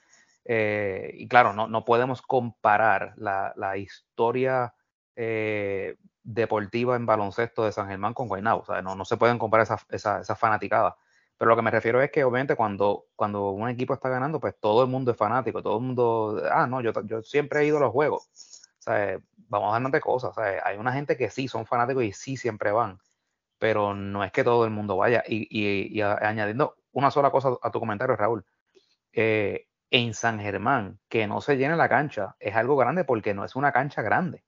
Eh, 0.49 1.11
y 1.15 1.27
claro, 1.27 1.53
no, 1.53 1.67
no 1.67 1.85
podemos 1.85 2.23
comparar 2.23 3.15
la, 3.17 3.53
la 3.57 3.77
historia 3.77 4.75
eh, 5.17 5.97
deportiva 6.23 6.95
en 6.95 7.05
baloncesto 7.05 7.65
de 7.65 7.73
San 7.73 7.89
Germán 7.89 8.15
con 8.15 8.29
Guaynabo. 8.29 8.63
O 8.63 8.65
sea, 8.65 8.81
no, 8.81 8.95
no 8.95 9.05
se 9.05 9.17
pueden 9.17 9.39
comparar 9.39 9.65
esa, 9.65 9.79
esa, 9.91 10.21
esa, 10.21 10.37
fanaticada. 10.37 10.97
Pero 11.37 11.49
lo 11.51 11.57
que 11.57 11.63
me 11.63 11.71
refiero 11.71 12.01
es 12.01 12.11
que 12.11 12.25
obviamente 12.25 12.55
cuando, 12.57 13.07
cuando 13.17 13.51
un 13.51 13.69
equipo 13.69 13.93
está 13.95 14.09
ganando, 14.09 14.41
pues 14.41 14.55
todo 14.59 14.83
el 14.83 14.89
mundo 14.89 15.11
es 15.11 15.17
fanático, 15.17 15.63
todo 15.63 15.79
el 15.79 15.85
mundo, 15.85 16.43
ah, 16.51 16.67
no, 16.67 16.81
yo, 16.81 16.93
yo 17.05 17.23
siempre 17.23 17.61
he 17.61 17.67
ido 17.67 17.79
a 17.79 17.81
los 17.81 17.93
juegos. 17.93 18.29
O 18.79 18.83
sea, 18.83 19.19
vamos 19.49 19.71
a 19.71 19.73
darnos 19.73 19.93
de 19.93 20.01
cosas. 20.01 20.31
O 20.31 20.35
sea, 20.35 20.63
hay 20.65 20.79
una 20.79 20.93
gente 20.93 21.17
que 21.17 21.29
sí 21.29 21.49
son 21.49 21.67
fanáticos 21.67 22.05
y 22.05 22.13
sí 22.13 22.37
siempre 22.37 22.71
van, 22.71 23.01
pero 23.59 23.95
no 23.95 24.25
es 24.25 24.33
que 24.33 24.45
todo 24.45 24.65
el 24.65 24.71
mundo 24.71 24.97
vaya. 24.97 25.25
Y, 25.27 25.47
y, 25.51 25.99
y 25.99 26.03
añadiendo 26.03 26.77
una 26.93 27.11
sola 27.11 27.31
cosa 27.31 27.51
a 27.63 27.71
tu 27.71 27.81
comentario, 27.81 28.17
Raúl. 28.17 28.45
Eh, 29.13 29.66
en 29.91 30.15
San 30.15 30.41
Germán, 30.41 30.99
que 31.09 31.27
no 31.27 31.41
se 31.41 31.57
llene 31.57 31.77
la 31.77 31.89
cancha, 31.89 32.37
es 32.41 32.55
algo 32.57 32.77
grande 32.77 33.05
porque 33.05 33.35
no 33.35 33.45
es 33.45 33.57
una 33.57 33.73
cancha 33.73 34.03
grande. 34.03 34.45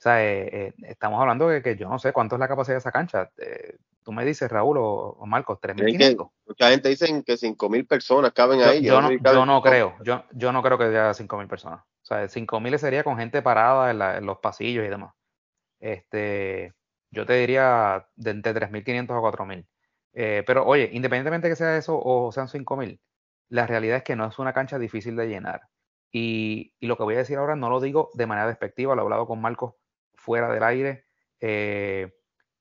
O 0.00 0.02
sea, 0.02 0.24
eh, 0.24 0.48
eh, 0.50 0.72
estamos 0.84 1.20
hablando 1.20 1.46
de 1.46 1.60
que 1.60 1.76
yo 1.76 1.86
no 1.86 1.98
sé 1.98 2.14
cuánto 2.14 2.36
es 2.36 2.40
la 2.40 2.48
capacidad 2.48 2.76
de 2.76 2.78
esa 2.78 2.90
cancha. 2.90 3.30
Eh, 3.36 3.76
tú 4.02 4.12
me 4.12 4.24
dices, 4.24 4.50
Raúl 4.50 4.78
o, 4.80 5.26
Marcos, 5.26 5.58
3.500. 5.60 6.30
Mucha 6.46 6.70
gente 6.70 6.88
dice 6.88 7.22
que 7.22 7.34
5.000 7.34 7.86
personas 7.86 8.32
caben 8.32 8.62
ahí. 8.62 8.82
Yo, 8.82 9.02
no, 9.02 9.10
yo 9.10 9.44
no 9.44 9.60
creo, 9.60 9.96
yo, 10.02 10.24
yo 10.32 10.52
no 10.52 10.62
creo 10.62 10.78
que 10.78 10.84
haya 10.84 11.10
5.000 11.10 11.48
personas. 11.48 11.80
O 11.80 12.04
sea, 12.06 12.24
5.000 12.24 12.78
sería 12.78 13.04
con 13.04 13.18
gente 13.18 13.42
parada 13.42 14.16
en, 14.16 14.24
los 14.24 14.38
pasillos 14.38 14.86
y 14.86 14.88
demás. 14.88 15.12
Este, 15.80 16.72
yo 17.10 17.26
te 17.26 17.34
diría 17.34 18.08
de 18.16 18.30
entre 18.30 18.54
3.500 18.54 19.10
a 19.10 19.36
4.000. 19.36 19.66
pero 20.46 20.64
oye, 20.64 20.88
independientemente 20.94 21.48
de 21.48 21.52
que 21.52 21.56
sea 21.56 21.76
eso 21.76 22.00
o 22.02 22.32
sean 22.32 22.48
5.000, 22.48 22.98
la 23.50 23.66
realidad 23.66 23.98
es 23.98 24.04
que 24.04 24.16
no 24.16 24.26
es 24.26 24.38
una 24.38 24.54
cancha 24.54 24.78
difícil 24.78 25.16
de 25.16 25.28
llenar. 25.28 25.62
Y, 26.12 26.72
lo 26.80 26.96
que 26.96 27.02
voy 27.02 27.16
a 27.16 27.18
decir 27.18 27.36
ahora 27.36 27.56
no 27.56 27.68
lo 27.68 27.80
digo 27.80 28.10
de 28.14 28.26
manera 28.26 28.48
despectiva, 28.48 28.94
lo 28.94 29.02
he 29.02 29.04
hablado 29.04 29.26
con 29.26 29.40
Marcos 29.40 29.74
fuera 30.14 30.50
del 30.52 30.62
aire. 30.62 31.04
Eh, 31.40 32.12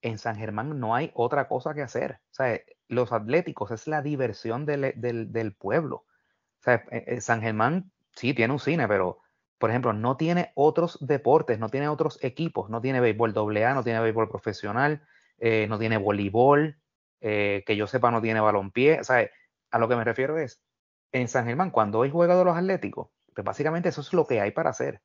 en 0.01 0.17
San 0.17 0.35
Germán 0.35 0.79
no 0.79 0.95
hay 0.95 1.11
otra 1.13 1.47
cosa 1.47 1.73
que 1.73 1.81
hacer. 1.81 2.19
O 2.31 2.33
sea, 2.33 2.59
los 2.87 3.11
atléticos 3.11 3.71
es 3.71 3.87
la 3.87 4.01
diversión 4.01 4.65
del, 4.65 4.93
del, 4.95 5.55
pueblo. 5.55 5.95
O 5.97 6.63
sea, 6.63 6.83
eh, 6.91 7.05
eh, 7.07 7.21
San 7.21 7.41
Germán 7.41 7.91
sí 8.15 8.33
tiene 8.33 8.53
un 8.53 8.59
cine, 8.59 8.87
pero, 8.87 9.19
por 9.57 9.69
ejemplo, 9.69 9.93
no 9.93 10.17
tiene 10.17 10.51
otros 10.55 10.97
deportes, 11.01 11.59
no 11.59 11.69
tiene 11.69 11.87
otros 11.87 12.17
equipos, 12.23 12.69
no 12.69 12.81
tiene 12.81 12.99
béisbol 12.99 13.33
AA, 13.35 13.73
no 13.73 13.83
tiene 13.83 13.99
béisbol 13.99 14.29
profesional, 14.29 15.03
no 15.41 15.79
tiene 15.79 15.97
voleibol, 15.97 16.77
que 17.19 17.75
yo 17.77 17.87
sepa 17.87 18.11
no 18.11 18.21
tiene 18.21 18.39
balompié. 18.39 19.01
O 19.01 19.03
sea, 19.03 19.29
a 19.71 19.79
lo 19.79 19.87
que 19.87 19.95
me 19.95 20.03
refiero 20.03 20.37
es, 20.37 20.63
en 21.11 21.27
San 21.27 21.45
Germán, 21.45 21.71
cuando 21.71 21.99
hoy 21.99 22.09
juega 22.11 22.35
de 22.37 22.45
los 22.45 22.57
Atléticos, 22.57 23.09
pues 23.33 23.45
básicamente 23.45 23.89
eso 23.89 24.01
es 24.01 24.13
lo 24.13 24.25
que 24.27 24.41
hay 24.41 24.51
para 24.51 24.69
hacer. 24.71 25.01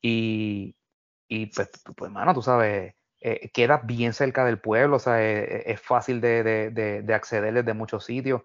Y, 0.00 0.76
y 1.28 1.46
pues, 1.46 1.70
pues, 1.96 2.10
mano, 2.10 2.34
tú 2.34 2.42
sabes, 2.42 2.94
eh, 3.20 3.50
queda 3.52 3.78
bien 3.78 4.12
cerca 4.12 4.44
del 4.44 4.60
pueblo, 4.60 4.96
o 4.96 4.98
sea, 5.00 5.20
eh, 5.22 5.42
eh, 5.42 5.62
es, 5.72 5.80
fácil 5.80 6.20
de, 6.20 6.42
de, 6.44 7.02
de, 7.02 7.14
acceder 7.14 7.52
desde 7.52 7.74
muchos 7.74 8.04
sitios, 8.04 8.42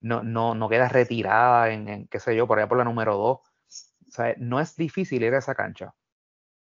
no, 0.00 0.22
no, 0.22 0.54
no 0.54 0.68
queda 0.68 0.88
retirada 0.88 1.70
en, 1.70 2.06
qué 2.08 2.20
sé 2.20 2.36
yo, 2.36 2.46
por 2.46 2.58
allá 2.58 2.68
por 2.68 2.78
la 2.78 2.84
número 2.84 3.16
2. 3.16 3.38
O 3.38 3.42
sea, 4.10 4.34
no 4.38 4.60
es 4.60 4.76
difícil 4.76 5.22
ir 5.24 5.34
a 5.34 5.38
esa 5.38 5.54
cancha. 5.54 5.94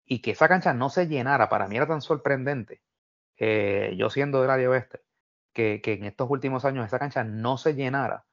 Y 0.06 0.20
que 0.22 0.32
esa 0.32 0.48
cancha 0.48 0.74
no 0.74 0.90
se 0.90 1.06
llenara, 1.08 1.48
para 1.48 1.68
mí 1.68 1.76
era 1.76 1.86
tan 1.86 2.00
sorprendente, 2.02 2.82
yo 3.38 4.10
siendo 4.10 4.40
del 4.40 4.50
área 4.50 4.70
oeste, 4.70 5.00
que, 5.52 5.80
que, 5.82 5.94
en 5.94 6.04
estos 6.04 6.30
últimos 6.30 6.64
años 6.64 6.86
esa 6.86 6.98
cancha 6.98 7.24
no 7.24 7.58
se 7.58 7.74
llenara, 7.74 8.26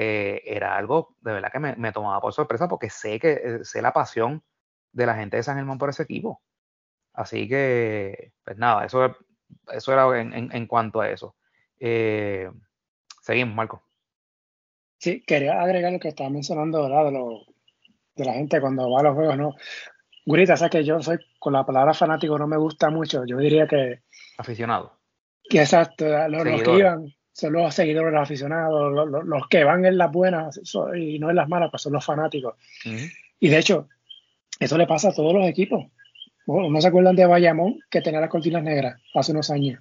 era 0.00 0.76
algo 0.76 1.16
de 1.20 1.32
verdad 1.32 1.50
que 1.50 1.58
me, 1.58 1.74
me, 1.76 1.92
tomaba 1.92 2.20
por 2.20 2.32
sorpresa 2.32 2.68
porque 2.68 2.88
sé 2.88 3.18
que 3.18 3.60
sé 3.64 3.82
la 3.82 3.92
pasión 3.92 4.44
de 4.92 5.06
la 5.06 5.14
gente 5.14 5.36
de 5.36 5.42
San 5.42 5.56
Germán 5.56 5.78
por 5.78 5.90
ese 5.90 6.02
equipo. 6.02 6.42
Así 7.12 7.48
que, 7.48 8.32
pues 8.44 8.56
nada, 8.58 8.84
eso, 8.84 9.16
eso 9.72 9.92
era 9.92 10.20
en, 10.20 10.50
en, 10.52 10.66
cuanto 10.66 11.00
a 11.00 11.10
eso. 11.10 11.34
Eh, 11.80 12.48
seguimos, 13.22 13.56
Marco. 13.56 13.82
Sí, 14.98 15.22
quería 15.26 15.60
agregar 15.60 15.92
lo 15.92 15.98
que 15.98 16.08
estaba 16.08 16.30
mencionando, 16.30 16.82
¿verdad? 16.82 17.06
De, 17.06 17.12
lo, 17.12 17.44
de 18.14 18.24
la 18.24 18.34
gente 18.34 18.60
cuando 18.60 18.90
va 18.90 19.00
a 19.00 19.02
los 19.02 19.14
juegos, 19.14 19.36
¿no? 19.36 19.54
Gurita, 20.26 20.56
sabes 20.56 20.72
que 20.72 20.84
yo 20.84 21.02
soy, 21.02 21.18
con 21.38 21.54
la 21.54 21.64
palabra 21.64 21.94
fanático 21.94 22.38
no 22.38 22.46
me 22.46 22.56
gusta 22.56 22.90
mucho. 22.90 23.24
Yo 23.24 23.38
diría 23.38 23.66
que. 23.66 24.02
Aficionado. 24.36 24.98
Que 25.48 25.60
exacto, 25.60 26.04
los, 26.28 26.62
que 26.62 26.76
iban 26.76 27.14
son 27.38 27.52
los 27.52 27.72
seguidores, 27.72 28.12
los 28.12 28.22
aficionados, 28.22 29.08
los, 29.24 29.48
que 29.48 29.62
van 29.62 29.84
en 29.84 29.96
las 29.96 30.10
buenas 30.10 30.60
y 30.96 31.20
no 31.20 31.30
en 31.30 31.36
las 31.36 31.48
malas, 31.48 31.70
pues 31.70 31.82
son 31.82 31.92
los 31.92 32.04
fanáticos. 32.04 32.56
Y 33.38 33.48
de 33.48 33.58
hecho, 33.58 33.88
eso 34.58 34.76
le 34.76 34.88
pasa 34.88 35.10
a 35.10 35.14
todos 35.14 35.32
los 35.32 35.46
equipos. 35.46 35.86
¿No 36.46 36.80
se 36.80 36.88
acuerdan 36.88 37.14
de 37.14 37.26
Bayamón 37.26 37.78
que 37.90 38.00
tenía 38.00 38.20
las 38.20 38.28
cortinas 38.28 38.64
negras 38.64 39.00
hace 39.14 39.30
unos 39.30 39.50
años? 39.50 39.80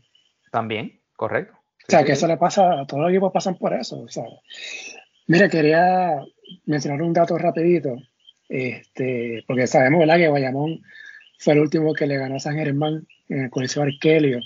También, 0.52 1.00
correcto. 1.16 1.54
o 1.56 1.92
sea, 1.92 2.04
que 2.04 2.12
eso 2.12 2.28
le 2.28 2.38
pasa, 2.38 2.82
a 2.82 2.86
todos 2.86 3.02
los 3.02 3.10
equipos 3.10 3.34
pasan 3.34 3.56
por 3.56 3.74
eso. 3.74 4.02
O 4.02 4.08
sea, 4.08 4.26
mira, 5.26 5.50
quería 5.50 6.24
mencionar 6.66 7.02
un 7.02 7.14
dato 7.14 7.40
rapidito, 7.40 7.98
este, 8.50 9.44
porque 9.48 9.66
sabemos 9.66 10.02
¿verdad? 10.02 10.18
que 10.18 10.28
Bayamón 10.28 10.84
fue 11.40 11.54
el 11.54 11.62
último 11.62 11.92
que 11.96 12.06
le 12.06 12.18
ganó 12.18 12.36
a 12.36 12.40
San 12.40 12.56
Germán 12.56 13.08
en 13.30 13.46
el 13.46 13.50
Coliseo 13.50 13.82
Arkelio 13.82 14.42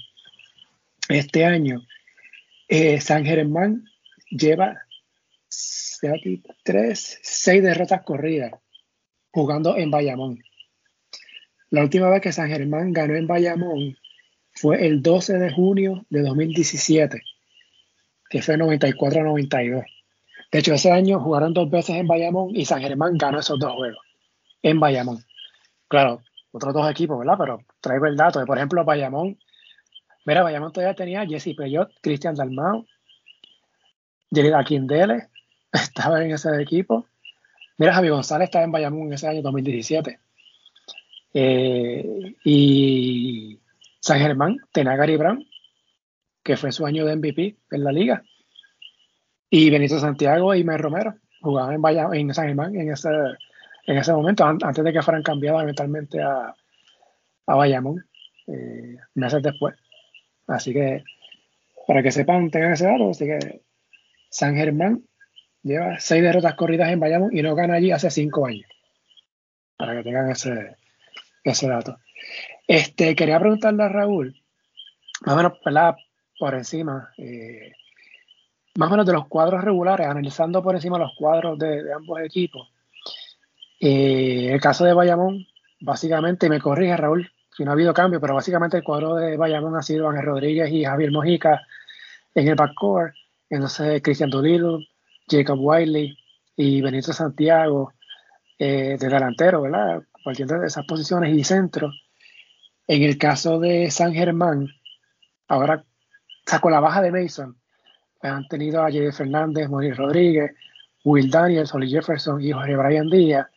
este 1.09 1.43
año. 1.43 1.81
Eh, 2.73 3.01
San 3.01 3.25
Germán 3.25 3.83
lleva 4.29 4.85
tres, 6.63 7.19
seis 7.21 7.61
derrotas 7.61 8.01
corridas 8.03 8.53
jugando 9.29 9.75
en 9.75 9.91
Bayamón. 9.91 10.39
La 11.69 11.81
última 11.81 12.09
vez 12.09 12.21
que 12.21 12.31
San 12.31 12.47
Germán 12.47 12.93
ganó 12.93 13.15
en 13.15 13.27
Bayamón 13.27 13.97
fue 14.53 14.87
el 14.87 15.01
12 15.01 15.33
de 15.33 15.51
junio 15.51 16.05
de 16.09 16.21
2017, 16.21 17.21
que 18.29 18.41
fue 18.41 18.55
94-92. 18.55 19.83
De 20.53 20.59
hecho, 20.59 20.73
ese 20.73 20.93
año 20.93 21.19
jugaron 21.19 21.53
dos 21.53 21.69
veces 21.69 21.97
en 21.97 22.07
Bayamón 22.07 22.55
y 22.55 22.63
San 22.63 22.79
Germán 22.79 23.17
ganó 23.17 23.39
esos 23.39 23.59
dos 23.59 23.73
juegos 23.73 24.05
en 24.61 24.79
Bayamón. 24.79 25.25
Claro, 25.89 26.21
otros 26.53 26.73
dos 26.73 26.89
equipos, 26.89 27.19
¿verdad? 27.19 27.35
Pero 27.37 27.65
traigo 27.81 28.05
el 28.05 28.15
dato 28.15 28.39
de, 28.39 28.45
por 28.45 28.57
ejemplo, 28.57 28.85
Bayamón. 28.85 29.37
Mira, 30.25 30.43
Bayamón 30.43 30.71
todavía 30.71 30.95
tenía 30.95 31.25
Jesse 31.25 31.55
Peyot, 31.55 31.91
Cristian 32.01 32.35
Dalmao, 32.35 32.85
Jerry 34.31 34.51
Aquindele, 34.53 35.29
estaba 35.73 36.23
en 36.23 36.31
ese 36.31 36.61
equipo. 36.61 37.07
Mira, 37.77 37.93
Javi 37.93 38.09
González 38.09 38.45
estaba 38.45 38.65
en 38.65 38.71
Bayamón 38.71 39.07
en 39.07 39.13
ese 39.13 39.27
año 39.27 39.41
2017. 39.41 40.19
Eh, 41.33 42.35
y 42.43 43.59
San 43.99 44.19
Germán 44.19 44.57
tenía 44.71 44.93
a 44.93 44.95
Gary 44.97 45.17
Brown, 45.17 45.45
que 46.43 46.57
fue 46.57 46.71
su 46.71 46.85
año 46.85 47.05
de 47.05 47.15
MVP 47.15 47.57
en 47.71 47.83
la 47.83 47.91
liga. 47.91 48.23
Y 49.49 49.69
Benito 49.69 49.99
Santiago 49.99 50.53
y 50.55 50.63
Mer 50.63 50.81
Romero 50.81 51.15
jugaban 51.41 51.75
en, 51.75 52.13
en 52.13 52.33
San 52.33 52.47
Germán 52.47 52.75
en 52.75 52.91
ese, 52.91 53.09
en 53.87 53.97
ese 53.97 54.13
momento, 54.13 54.45
antes 54.45 54.83
de 54.83 54.93
que 54.93 55.01
fueran 55.01 55.23
cambiados 55.23 55.63
eventualmente 55.63 56.21
a, 56.21 56.53
a 57.47 57.55
Bayamón, 57.55 58.05
eh, 58.47 58.97
meses 59.15 59.41
después. 59.41 59.75
Así 60.51 60.73
que, 60.73 61.03
para 61.87 62.03
que 62.03 62.11
sepan, 62.11 62.51
tengan 62.51 62.73
ese 62.73 62.85
dato, 62.85 63.09
así 63.09 63.25
que 63.25 63.61
San 64.29 64.55
Germán 64.55 65.03
lleva 65.63 65.99
seis 65.99 66.21
derrotas 66.21 66.55
corridas 66.55 66.89
en 66.89 66.99
Bayamón 66.99 67.35
y 67.35 67.41
no 67.41 67.55
gana 67.55 67.75
allí 67.75 67.91
hace 67.91 68.09
cinco 68.09 68.45
años. 68.45 68.69
Para 69.77 69.95
que 69.95 70.03
tengan 70.03 70.29
ese, 70.29 70.75
ese 71.43 71.67
dato. 71.67 71.97
Este, 72.67 73.15
quería 73.15 73.39
preguntarle 73.39 73.83
a 73.83 73.89
Raúl, 73.89 74.35
más 75.21 75.35
o 75.35 75.37
menos. 75.37 75.53
Por 76.39 76.55
encima, 76.55 77.11
eh, 77.19 77.71
más 78.75 78.87
o 78.87 78.91
menos 78.91 79.05
de 79.05 79.13
los 79.13 79.27
cuadros 79.27 79.63
regulares, 79.63 80.07
analizando 80.07 80.63
por 80.63 80.73
encima 80.73 80.97
los 80.97 81.11
cuadros 81.15 81.59
de, 81.59 81.93
ambos 81.93 82.19
equipos. 82.21 82.67
Eh, 83.79 84.49
el 84.51 84.59
caso 84.59 84.83
de 84.85 84.93
Bayamón, 84.93 85.45
básicamente, 85.81 86.49
me 86.49 86.59
corrige 86.59 86.97
Raúl, 86.97 87.31
si 87.55 87.63
no 87.63 87.71
ha 87.71 87.73
habido 87.73 87.93
cambio, 87.93 88.19
pero 88.19 88.35
básicamente 88.35 88.77
el 88.77 88.83
cuadro 88.83 89.15
de 89.15 89.37
Bayamón 89.37 89.75
ha 89.75 89.81
sido 89.81 90.09
Ángel 90.09 90.25
Rodríguez 90.25 90.71
y 90.71 90.85
Javier 90.85 91.11
Mojica 91.11 91.61
en 92.33 92.47
el 92.47 92.55
backcourt, 92.55 93.13
entonces 93.49 94.01
Cristian 94.01 94.29
Dolilo, 94.29 94.79
Jacob 95.29 95.59
Wiley 95.59 96.17
y 96.55 96.81
Benito 96.81 97.11
Santiago 97.13 97.93
eh, 98.57 98.97
de 98.99 99.09
delantero, 99.09 99.63
¿verdad? 99.63 100.03
cualquiera 100.23 100.59
de 100.59 100.67
esas 100.67 100.85
posiciones 100.85 101.35
y 101.35 101.43
centro. 101.43 101.91
En 102.87 103.03
el 103.03 103.17
caso 103.17 103.59
de 103.59 103.89
San 103.91 104.13
Germán, 104.13 104.67
ahora 105.47 105.83
sacó 106.45 106.69
la 106.69 106.79
baja 106.79 107.01
de 107.01 107.11
Mason, 107.11 107.57
han 108.21 108.47
tenido 108.47 108.83
a 108.83 108.91
Jerry 108.91 109.11
Fernández, 109.11 109.69
Moni 109.69 109.91
Rodríguez, 109.91 110.51
Will 111.03 111.31
Daniels, 111.31 111.73
Holly 111.73 111.89
Jefferson 111.89 112.41
y 112.41 112.51
Jorge 112.51 112.75
Brian 112.75 113.09
Díaz. 113.09 113.47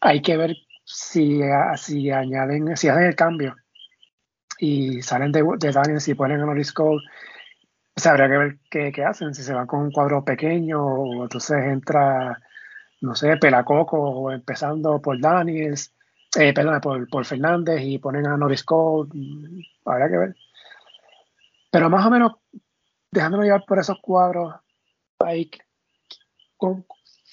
Hay 0.00 0.22
que 0.22 0.36
ver 0.36 0.56
si, 0.84 1.40
si 1.76 2.10
añaden, 2.10 2.76
si 2.76 2.88
hacen 2.88 3.04
el 3.04 3.16
cambio 3.16 3.56
y 4.58 5.02
salen 5.02 5.32
de, 5.32 5.44
de 5.58 5.72
Daniels 5.72 6.08
y 6.08 6.14
ponen 6.14 6.40
a 6.40 6.46
Norris 6.46 6.72
Cole. 6.72 7.02
O 7.96 8.08
habría 8.08 8.28
que 8.28 8.36
ver 8.36 8.58
qué, 8.70 8.92
qué, 8.92 9.04
hacen, 9.04 9.34
si 9.34 9.42
se 9.42 9.54
van 9.54 9.66
con 9.66 9.80
un 9.80 9.92
cuadro 9.92 10.24
pequeño 10.24 10.84
o 10.84 11.22
entonces 11.22 11.58
entra 11.64 12.40
no 13.04 13.14
sé, 13.14 13.36
Pelacoco 13.36 13.98
o 13.98 14.32
empezando 14.32 15.00
por 15.00 15.20
Daniels, 15.20 15.94
eh, 16.38 16.52
perdón, 16.54 16.80
por, 16.80 17.08
por, 17.08 17.24
Fernández 17.24 17.82
y 17.82 17.98
ponen 17.98 18.26
a 18.26 18.36
Norris 18.36 18.64
Cole, 18.64 19.10
mm, 19.12 19.60
habría 19.84 20.08
que 20.08 20.16
ver. 20.16 20.36
Pero 21.70 21.90
más 21.90 22.06
o 22.06 22.10
menos, 22.10 22.32
dejándome 23.10 23.44
llevar 23.44 23.64
por 23.66 23.78
esos 23.78 24.00
cuadros, 24.00 24.54
ahí, 25.18 25.50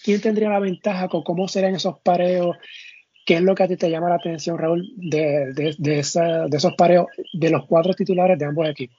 ¿quién 0.03 0.21
tendría 0.21 0.49
la 0.49 0.59
ventaja? 0.59 1.07
¿Cómo 1.07 1.47
serían 1.47 1.75
esos 1.75 1.99
pareos? 1.99 2.57
¿Qué 3.25 3.35
es 3.35 3.41
lo 3.41 3.53
que 3.55 3.63
a 3.63 3.67
ti 3.67 3.77
te 3.77 3.89
llama 3.89 4.09
la 4.09 4.15
atención, 4.15 4.57
Raúl, 4.57 4.91
de, 4.97 5.53
esa, 5.99 6.47
de 6.47 6.57
esos 6.57 6.73
pareos 6.75 7.07
de 7.33 7.49
los 7.49 7.65
cuatro 7.67 7.93
titulares 7.93 8.37
de 8.39 8.45
ambos 8.45 8.67
equipos? 8.67 8.97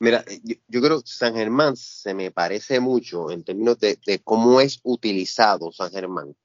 Mira, 0.00 0.24
yo, 0.68 0.80
creo 0.80 1.00
que 1.00 1.08
San 1.08 1.34
Germán 1.34 1.76
se 1.76 2.14
me 2.14 2.30
parece 2.30 2.78
mucho 2.78 3.30
en 3.32 3.42
términos 3.42 3.80
de, 3.80 3.98
cómo 4.22 4.60
es 4.60 4.78
utilizado 4.84 5.72
San 5.72 5.90
Germán 5.90 6.36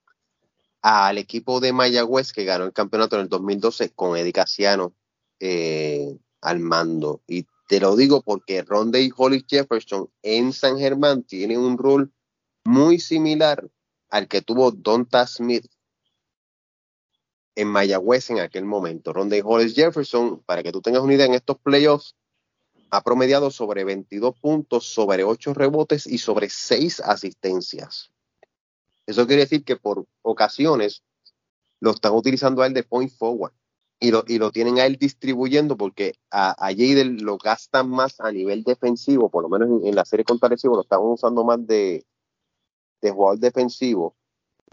al 0.81 1.17
equipo 1.17 1.59
de 1.59 1.71
Mayagüez 1.71 2.33
que 2.33 2.43
ganó 2.43 2.65
el 2.65 2.73
campeonato 2.73 3.15
en 3.15 3.23
el 3.23 3.29
2012 3.29 3.91
con 3.91 4.17
Eddie 4.17 4.33
Casiano 4.33 4.93
eh, 5.39 6.17
al 6.41 6.59
mando. 6.59 7.21
Y 7.27 7.45
te 7.67 7.79
lo 7.79 7.95
digo 7.95 8.21
porque 8.21 8.63
Ronde 8.63 9.01
y 9.01 9.11
Holly 9.15 9.45
Jefferson 9.47 10.09
en 10.23 10.51
San 10.51 10.79
Germán 10.79 11.23
tienen 11.23 11.59
un 11.59 11.77
rol 11.77 12.11
muy 12.65 12.99
similar 12.99 13.69
al 14.09 14.27
que 14.27 14.41
tuvo 14.41 14.71
Donta 14.71 15.25
Smith 15.27 15.67
en 17.55 17.67
Mayagüez 17.67 18.29
en 18.29 18.39
aquel 18.39 18.65
momento. 18.65 19.13
Ronde 19.13 19.41
Hollis 19.43 19.75
Jefferson, 19.75 20.41
para 20.45 20.63
que 20.63 20.71
tú 20.71 20.81
tengas 20.81 21.01
una 21.01 21.13
idea 21.13 21.25
en 21.25 21.33
estos 21.33 21.57
playoffs, 21.59 22.15
ha 22.89 23.01
promediado 23.01 23.49
sobre 23.49 23.83
22 23.83 24.39
puntos, 24.39 24.85
sobre 24.85 25.23
8 25.23 25.53
rebotes 25.53 26.05
y 26.05 26.19
sobre 26.19 26.49
6 26.49 26.99
asistencias. 27.01 28.11
Eso 29.05 29.27
quiere 29.27 29.43
decir 29.43 29.63
que 29.63 29.75
por 29.75 30.05
ocasiones 30.21 31.03
lo 31.79 31.91
están 31.91 32.13
utilizando 32.13 32.61
a 32.61 32.67
él 32.67 32.73
de 32.73 32.83
point 32.83 33.11
forward 33.11 33.53
y 33.99 34.11
lo, 34.11 34.23
y 34.27 34.37
lo 34.37 34.51
tienen 34.51 34.79
a 34.79 34.85
él 34.85 34.97
distribuyendo 34.97 35.75
porque 35.77 36.13
a, 36.29 36.51
a 36.51 36.71
lo 36.71 37.37
gastan 37.37 37.89
más 37.89 38.19
a 38.19 38.31
nivel 38.31 38.63
defensivo, 38.63 39.29
por 39.29 39.43
lo 39.43 39.49
menos 39.49 39.83
en, 39.83 39.95
la 39.95 40.05
serie 40.05 40.25
contra 40.25 40.49
Recibo 40.49 40.75
lo 40.75 40.81
estaban 40.81 41.07
usando 41.07 41.43
más 41.43 41.65
de, 41.65 42.05
de 43.01 43.11
jugador 43.11 43.39
defensivo 43.39 44.15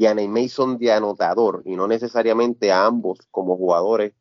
y 0.01 0.07
a 0.07 0.15
Ney 0.15 0.29
Mason 0.29 0.79
de 0.79 0.91
anotador 0.93 1.61
y 1.67 1.77
no 1.77 1.87
necesariamente 1.87 2.73
a 2.73 2.87
ambos 2.87 3.19
como 3.31 3.59
jugadores 3.59 4.15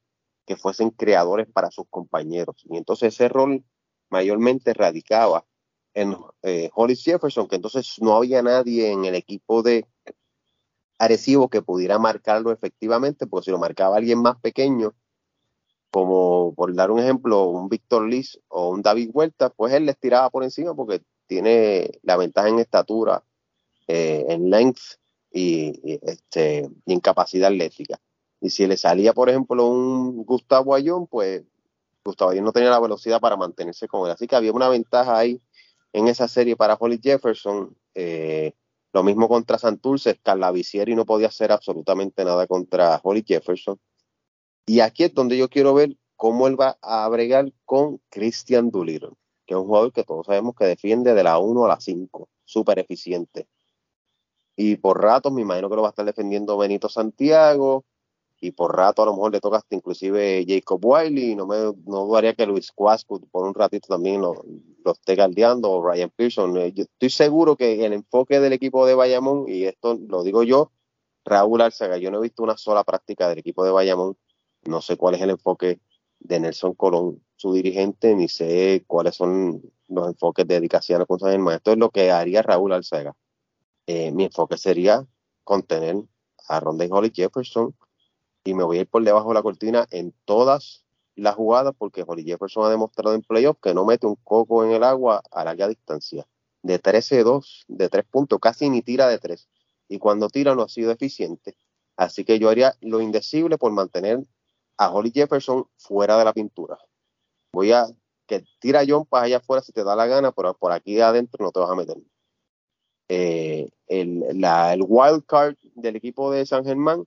que 0.46 0.58
fuesen 0.58 0.90
creadores 0.90 1.48
para 1.48 1.72
sus 1.72 1.86
compañeros. 1.90 2.66
Y 2.70 2.76
entonces 2.76 3.14
ese 3.14 3.30
rol 3.30 3.64
mayormente 4.10 4.74
radicaba 4.74 5.46
en 5.94 6.18
eh, 6.42 6.70
Hollis 6.76 7.02
Jefferson, 7.02 7.48
que 7.48 7.56
entonces 7.56 7.96
no 8.02 8.18
había 8.18 8.42
nadie 8.42 8.92
en 8.92 9.06
el 9.06 9.16
equipo 9.16 9.64
de, 9.64 9.88
Arecibo 10.98 11.48
que 11.48 11.62
pudiera 11.62 11.98
marcarlo 11.98 12.52
efectivamente, 12.52 13.26
porque 13.26 13.46
si 13.46 13.52
lo 13.52 13.58
marcaba 13.58 13.96
alguien 13.96 14.22
más 14.22 14.36
pequeño, 14.42 14.94
como 15.92 16.54
por 16.56 16.76
dar 16.76 16.92
un 16.92 17.00
ejemplo, 17.00 17.46
un 17.46 17.70
Víctor 17.70 18.06
Liz 18.06 18.38
o 18.50 18.72
un 18.72 18.82
David 18.82 19.12
Huerta, 19.14 19.50
pues 19.50 19.74
él 19.74 19.86
les 19.86 19.98
tiraba 19.98 20.30
por 20.30 20.44
encima 20.44 20.76
porque 20.76 21.02
tiene 21.26 21.90
la 22.02 22.18
ventaja 22.18 22.50
en 22.50 22.60
estatura, 22.60 23.24
eh, 23.88 24.26
en 24.28 24.50
length 24.50 25.00
y, 25.32 26.00
este, 26.02 26.70
y 26.86 26.94
en 26.94 27.00
capacidad 27.00 27.50
atlética. 27.50 28.00
Y 28.42 28.50
si 28.50 28.68
le 28.68 28.78
salía, 28.78 29.14
por 29.14 29.30
ejemplo, 29.30 29.68
un 29.68 30.24
Gustavo 30.24 30.74
Ayón, 30.74 31.08
pues 31.08 31.44
Gustavo 32.04 32.32
Ayón 32.32 32.46
no 32.46 32.52
tenía 32.54 32.70
la 32.70 32.80
velocidad 32.80 33.20
para 33.20 33.36
mantenerse 33.38 33.88
con 33.88 34.06
él. 34.06 34.12
Así 34.12 34.28
que 34.28 34.36
había 34.36 34.54
una 34.54 34.70
ventaja 34.70 35.18
ahí 35.18 35.42
en 35.94 36.08
esa 36.08 36.28
serie 36.28 36.56
para 36.56 36.76
Holly 36.76 37.00
Jefferson. 37.02 37.76
Eh, 37.96 38.54
lo 38.94 39.04
mismo 39.04 39.28
contra 39.28 39.58
Santurce, 39.58 40.18
Carlavisieri 40.18 40.96
no 40.96 41.06
podía 41.06 41.28
hacer 41.28 41.52
absolutamente 41.52 42.24
nada 42.26 42.48
contra 42.48 43.00
Holly 43.04 43.24
Jefferson. 43.28 43.80
Y 44.66 44.80
aquí 44.80 45.04
es 45.04 45.14
donde 45.14 45.38
yo 45.38 45.50
quiero 45.50 45.74
ver 45.74 45.96
cómo 46.16 46.48
él 46.48 46.60
va 46.60 46.78
a 46.82 47.08
bregar 47.10 47.52
con 47.66 48.02
Christian 48.10 48.72
Doolittle, 48.72 49.12
que 49.46 49.54
es 49.54 49.60
un 49.60 49.68
jugador 49.68 49.94
que 49.94 50.04
todos 50.04 50.26
sabemos 50.26 50.56
que 50.56 50.66
defiende 50.66 51.14
de 51.14 51.24
la 51.24 51.40
1 51.40 51.66
a 51.66 51.68
la 51.68 51.80
5, 51.80 52.30
súper 52.44 52.80
eficiente. 52.80 53.48
Y 54.62 54.76
por 54.76 55.02
rato 55.02 55.32
me 55.32 55.42
imagino 55.42 55.70
que 55.70 55.78
lo 55.78 55.84
va 55.84 55.88
a 55.88 55.92
estar 55.92 56.06
defendiendo 56.06 56.58
Benito 56.58 56.90
Santiago, 56.90 57.86
y 58.42 58.52
por 58.52 58.76
rato 58.76 59.02
a 59.02 59.06
lo 59.06 59.14
mejor 59.14 59.32
le 59.32 59.40
toca 59.40 59.56
hasta 59.56 59.74
inclusive 59.74 60.44
Jacob 60.46 60.82
Wiley, 60.84 61.34
no 61.34 61.48
me 61.48 61.56
no 61.86 62.06
dudaría 62.06 62.34
que 62.34 62.46
Luis 62.46 62.70
Quasco 62.74 63.22
por 63.32 63.46
un 63.46 63.54
ratito 63.54 63.88
también 63.88 64.20
lo, 64.20 64.44
esté 64.84 65.16
galdeando, 65.16 65.72
o 65.72 65.82
Ryan 65.82 66.12
Pearson. 66.14 66.58
Eh, 66.58 66.74
estoy 66.76 67.10
seguro 67.10 67.56
que 67.56 67.86
el 67.86 67.94
enfoque 67.94 68.42
del 68.42 68.52
equipo 68.52 68.86
de 68.86 68.96
Bayamón, 68.96 69.46
y 69.48 69.64
esto 69.64 69.98
lo 70.10 70.24
digo 70.24 70.44
yo, 70.44 70.74
Raúl 71.24 71.62
Arzaga, 71.62 71.98
yo 71.98 72.12
no 72.12 72.18
he 72.18 72.24
visto 72.24 72.44
una 72.44 72.58
sola 72.58 72.84
práctica 72.84 73.30
del 73.30 73.40
equipo 73.40 73.64
de 73.64 73.72
Bayamón, 73.72 74.18
no 74.66 74.82
sé 74.82 74.98
cuál 74.98 75.16
es 75.16 75.22
el 75.22 75.30
enfoque 75.30 75.80
de 76.20 76.38
Nelson 76.38 76.74
Colón, 76.74 77.24
su 77.38 77.54
dirigente, 77.54 78.14
ni 78.14 78.28
sé 78.28 78.84
cuáles 78.88 79.16
son 79.16 79.62
los 79.88 80.08
enfoques 80.10 80.46
de 80.46 80.56
dedicación 80.56 81.06
con 81.06 81.18
San 81.18 81.32
Germán. 81.32 81.56
Esto 81.56 81.72
es 81.72 81.78
lo 81.78 81.92
que 81.92 82.12
haría 82.12 82.42
Raúl 82.42 82.74
Arcega. 82.74 83.16
Eh, 83.92 84.12
mi 84.12 84.26
enfoque 84.26 84.56
sería 84.56 85.08
contener 85.44 85.96
a 86.48 86.60
Ronda 86.60 86.86
Holly 86.92 87.12
Jefferson, 87.12 87.76
y 88.44 88.54
me 88.54 88.64
voy 88.64 88.78
a 88.78 88.82
ir 88.82 88.88
por 88.88 89.04
debajo 89.04 89.30
de 89.30 89.34
la 89.34 89.42
cortina 89.42 89.88
en 89.90 90.14
todas 90.26 90.86
las 91.16 91.34
jugadas 91.34 91.74
porque 91.76 92.04
Holly 92.06 92.24
Jefferson 92.24 92.66
ha 92.66 92.70
demostrado 92.70 93.16
en 93.16 93.24
playoff 93.24 93.58
que 93.60 93.74
no 93.74 93.86
mete 93.86 94.06
un 94.06 94.16
coco 94.18 94.64
en 94.64 94.74
el 94.74 94.84
agua 94.84 95.24
a 95.32 95.44
larga 95.44 95.68
distancia. 95.68 96.28
De 96.62 96.80
13-2, 96.80 97.66
de 97.68 97.90
3 97.90 98.06
puntos, 98.06 98.38
casi 98.40 98.70
ni 98.70 98.84
tira 98.84 99.08
de 99.08 99.18
3. 99.18 99.50
Y 99.88 99.98
cuando 99.98 100.30
tira 100.30 100.54
no 100.54 100.62
ha 100.62 100.70
sido 100.70 100.92
eficiente. 100.92 101.58
Así 101.98 102.24
que 102.24 102.38
yo 102.38 102.50
haría 102.50 102.76
lo 102.82 103.02
indecible 103.02 103.58
por 103.58 103.72
mantener 103.72 104.20
a 104.78 104.92
Holly 104.92 105.10
Jefferson 105.12 105.68
fuera 105.78 106.16
de 106.16 106.26
la 106.26 106.34
pintura. 106.34 106.78
Voy 107.52 107.72
a 107.72 107.88
que 108.28 108.46
tira 108.60 108.84
John 108.88 109.08
para 109.08 109.26
allá 109.26 109.38
afuera 109.38 109.64
si 109.64 109.72
te 109.72 109.84
da 109.84 109.96
la 109.96 110.06
gana, 110.06 110.32
pero 110.32 110.54
por 110.54 110.74
aquí 110.74 111.02
adentro 111.02 111.44
no 111.44 111.52
te 111.52 111.60
vas 111.60 111.72
a 111.72 111.76
meter. 111.76 111.98
Eh, 113.10 113.70
el, 113.88 114.24
el 114.24 114.84
wild 114.88 115.26
card 115.26 115.56
del 115.76 115.96
equipo 115.96 116.32
de 116.32 116.46
San 116.46 116.64
Germán 116.64 117.06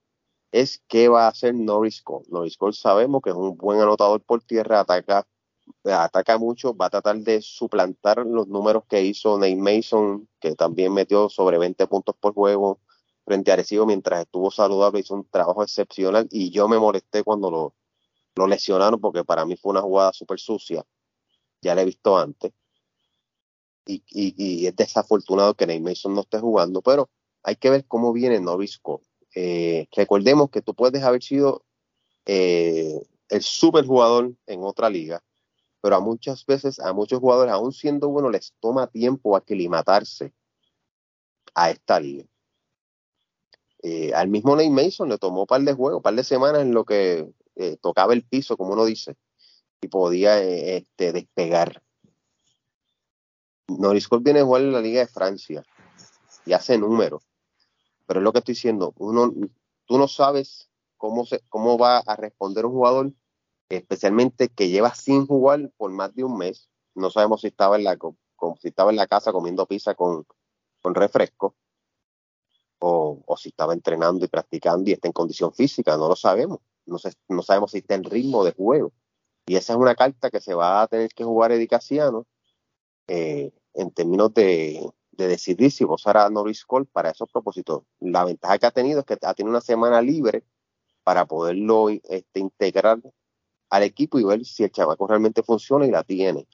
es 0.50 0.82
qué 0.88 1.09
va 1.09 1.26
a 1.26 1.28
hacer 1.28 1.55
Norris 1.55 2.03
Cole. 2.03 2.26
Norris 2.28 2.57
Cole 2.57 2.74
sabemos 2.74 3.22
que 3.22 3.30
es 3.30 3.36
un 3.36 3.57
buen 3.57 3.80
anotador 3.80 4.20
por 4.22 4.42
tierra, 4.42 4.80
ataca, 4.80 5.26
ataca 5.84 6.38
mucho, 6.38 6.76
va 6.76 6.86
a 6.86 6.90
tratar 6.90 7.18
de 7.18 7.40
suplantar 7.40 8.26
los 8.26 8.48
números 8.48 8.84
que 8.88 9.03
hizo 9.03 9.38
Nate 9.38 9.57
Mason, 9.57 10.28
que 10.40 10.55
también 10.55 10.92
metió 10.92 11.28
sobre 11.28 11.57
20 11.59 11.86
puntos 11.86 12.14
por 12.20 12.34
juego 12.34 12.80
frente 13.24 13.50
a 13.50 13.55
Arecibo 13.55 13.86
mientras 13.86 14.22
estuvo 14.22 14.50
saludable, 14.50 15.00
hizo 15.00 15.14
un 15.14 15.24
trabajo 15.28 15.62
excepcional 15.62 16.26
y 16.30 16.50
yo 16.50 16.68
me 16.68 16.78
molesté 16.78 17.22
cuando 17.22 17.50
lo, 17.50 17.74
lo 18.34 18.46
lesionaron 18.46 19.00
porque 19.00 19.24
para 19.24 19.44
mí 19.44 19.57
fue 19.57 19.70
una 19.70 19.82
jugada 19.82 20.12
súper 20.12 20.40
sucia, 20.40 20.84
ya 21.62 21.74
la 21.74 21.82
he 21.82 21.84
visto 21.84 22.18
antes. 22.18 22.53
Y, 23.87 24.66
es 24.66 24.76
desafortunado 24.76 25.55
que 25.55 25.66
Nate 25.66 25.80
Mason 25.80 26.14
no 26.14 26.20
esté 26.20 26.39
jugando, 26.39 26.83
pero 26.83 27.11
hay 27.43 27.57
que 27.57 27.70
ver 27.70 27.85
cómo 27.87 28.12
viene 28.12 28.41
Norris 28.41 28.78
Cole 28.78 29.05
eh, 29.35 29.87
recordemos 29.93 30.51
que 30.51 30.62
tú 30.62 30.74
puedes 30.74 31.03
haber 31.03 31.22
sido 31.22 31.64
eh, 32.26 33.01
el 33.28 33.43
super 33.43 33.87
jugador 33.87 34.35
en 34.47 34.62
otra 34.62 34.91
liga, 34.91 35.22
pero 35.80 35.97
a 35.97 36.01
muchas 36.01 36.45
veces, 36.45 36.78
a 36.78 36.93
muchos 36.93 37.20
jugadores, 37.20 37.53
aún 37.53 37.72
siendo 37.72 38.09
bueno, 38.09 38.30
les 38.30 38.53
toma 38.61 38.87
tiempo 38.89 39.37
aclimatarse 39.37 40.33
a 41.55 41.70
esta 41.70 41.99
liga. 41.99 42.26
Eh, 43.83 44.12
al 44.14 44.28
mismo 44.28 44.55
Nate 44.55 44.70
Mason 44.70 45.09
le 45.09 45.18
tomó 45.18 45.41
un 45.41 45.47
par 45.47 45.62
de 45.62 45.72
juegos, 45.72 45.97
un 45.97 46.03
par 46.03 46.14
de 46.14 46.24
semanas 46.24 46.62
en 46.62 46.72
lo 46.72 46.85
que 46.85 47.28
tocaba 47.80 48.12
el 48.14 48.24
piso, 48.24 48.57
como 48.57 48.72
uno 48.72 48.85
dice, 48.85 49.16
y 49.80 49.89
podía 49.89 50.43
este, 50.43 51.12
despegar. 51.12 51.83
Norris 53.69 54.09
viene 54.21 54.41
a 54.41 54.45
jugar 54.45 54.63
en 54.63 54.73
la 54.73 54.81
Liga 54.81 55.01
de 55.01 55.07
Francia 55.07 55.65
y 56.45 56.53
hace 56.53 56.79
números 56.79 57.23
pero 58.07 58.21
es 58.21 58.25
lo 58.25 58.33
que 58.33 58.41
estoy 58.41 58.55
diciendo, 58.55 58.93
uno, 58.99 59.33
tú 59.87 59.97
no 59.97 60.07
sabes 60.07 60.69
cómo, 60.97 61.25
se, 61.25 61.41
cómo 61.49 61.79
va 61.79 61.99
a 61.99 62.17
responder 62.17 62.67
un 62.67 62.73
jugador, 62.73 63.13
especialmente 63.71 64.51
que 64.51 64.69
lleva 64.69 64.95
sin 64.95 65.27
jugar 65.27 65.71
por 65.77 65.91
más 65.93 66.15
de 66.15 66.25
un 66.25 66.37
mes. 66.37 66.69
No 66.95 67.11
sabemos 67.11 67.41
si 67.41 67.47
estaba 67.47 67.77
en 67.77 67.85
la, 67.85 67.97
si 68.61 68.69
estaba 68.69 68.91
en 68.91 68.97
la 68.97 69.07
casa 69.07 69.33
comiendo 69.33 69.67
pizza 69.67 69.95
con, 69.95 70.27
con 70.83 70.95
refresco 70.95 71.57
o, 72.81 73.23
o, 73.25 73.37
si 73.39 73.49
estaba 73.49 73.73
entrenando 73.73 74.25
y 74.27 74.29
practicando 74.29 74.91
y 74.91 74.93
está 74.93 75.09
en 75.09 75.13
condición 75.13 75.55
física, 75.55 75.97
no 75.97 76.09
lo 76.09 76.17
sabemos. 76.17 76.59
No, 76.85 76.99
no 77.29 77.43
sabemos 77.43 77.71
si 77.71 77.79
está 77.79 77.95
en 77.95 78.05
ritmo 78.05 78.45
de 78.45 78.53
juego. 78.53 78.93
Y 79.47 79.57
esa 79.57 79.73
es 79.73 79.79
una 79.79 79.95
carta 79.95 80.31
que 80.31 80.41
se 80.43 80.53
va 80.53 80.83
a 80.83 80.87
tener 80.87 81.09
que 81.15 81.25
jugar 81.25 81.53
Edicaciano 81.53 82.27
eh, 83.09 83.53
en 83.74 83.90
términos 83.90 84.32
de, 84.34 84.92
de 85.12 85.28
decidir 85.28 85.70
si 85.70 85.84
usar 85.84 86.16
a 86.16 86.30
Norris 86.30 86.64
Cole 86.64 86.86
para 86.90 87.11
esos 87.11 87.30
propósitos. 87.30 87.84
La 88.00 88.24
ventaja 88.24 88.59
que 88.59 88.66
ha 88.66 88.70
tenido 88.70 89.00
es 89.00 89.07
que 89.07 89.18
ha 89.22 89.34
tenido 89.34 89.50
una 89.50 89.61
semana 89.61 90.00
libre 90.00 90.44
para 91.05 91.26
poderlo 91.26 91.88
este, 91.90 92.40
integrar 92.40 93.00
al 93.70 93.82
equipo 93.82 94.18
y 94.18 94.24
ver 94.24 94.44
si 94.44 94.64
el 94.64 94.70
chamaco 94.70 95.07
realmente 95.07 95.42
funciona 95.42 95.86
y 95.86 95.90
la 95.90 96.03
tiene. 96.05 96.46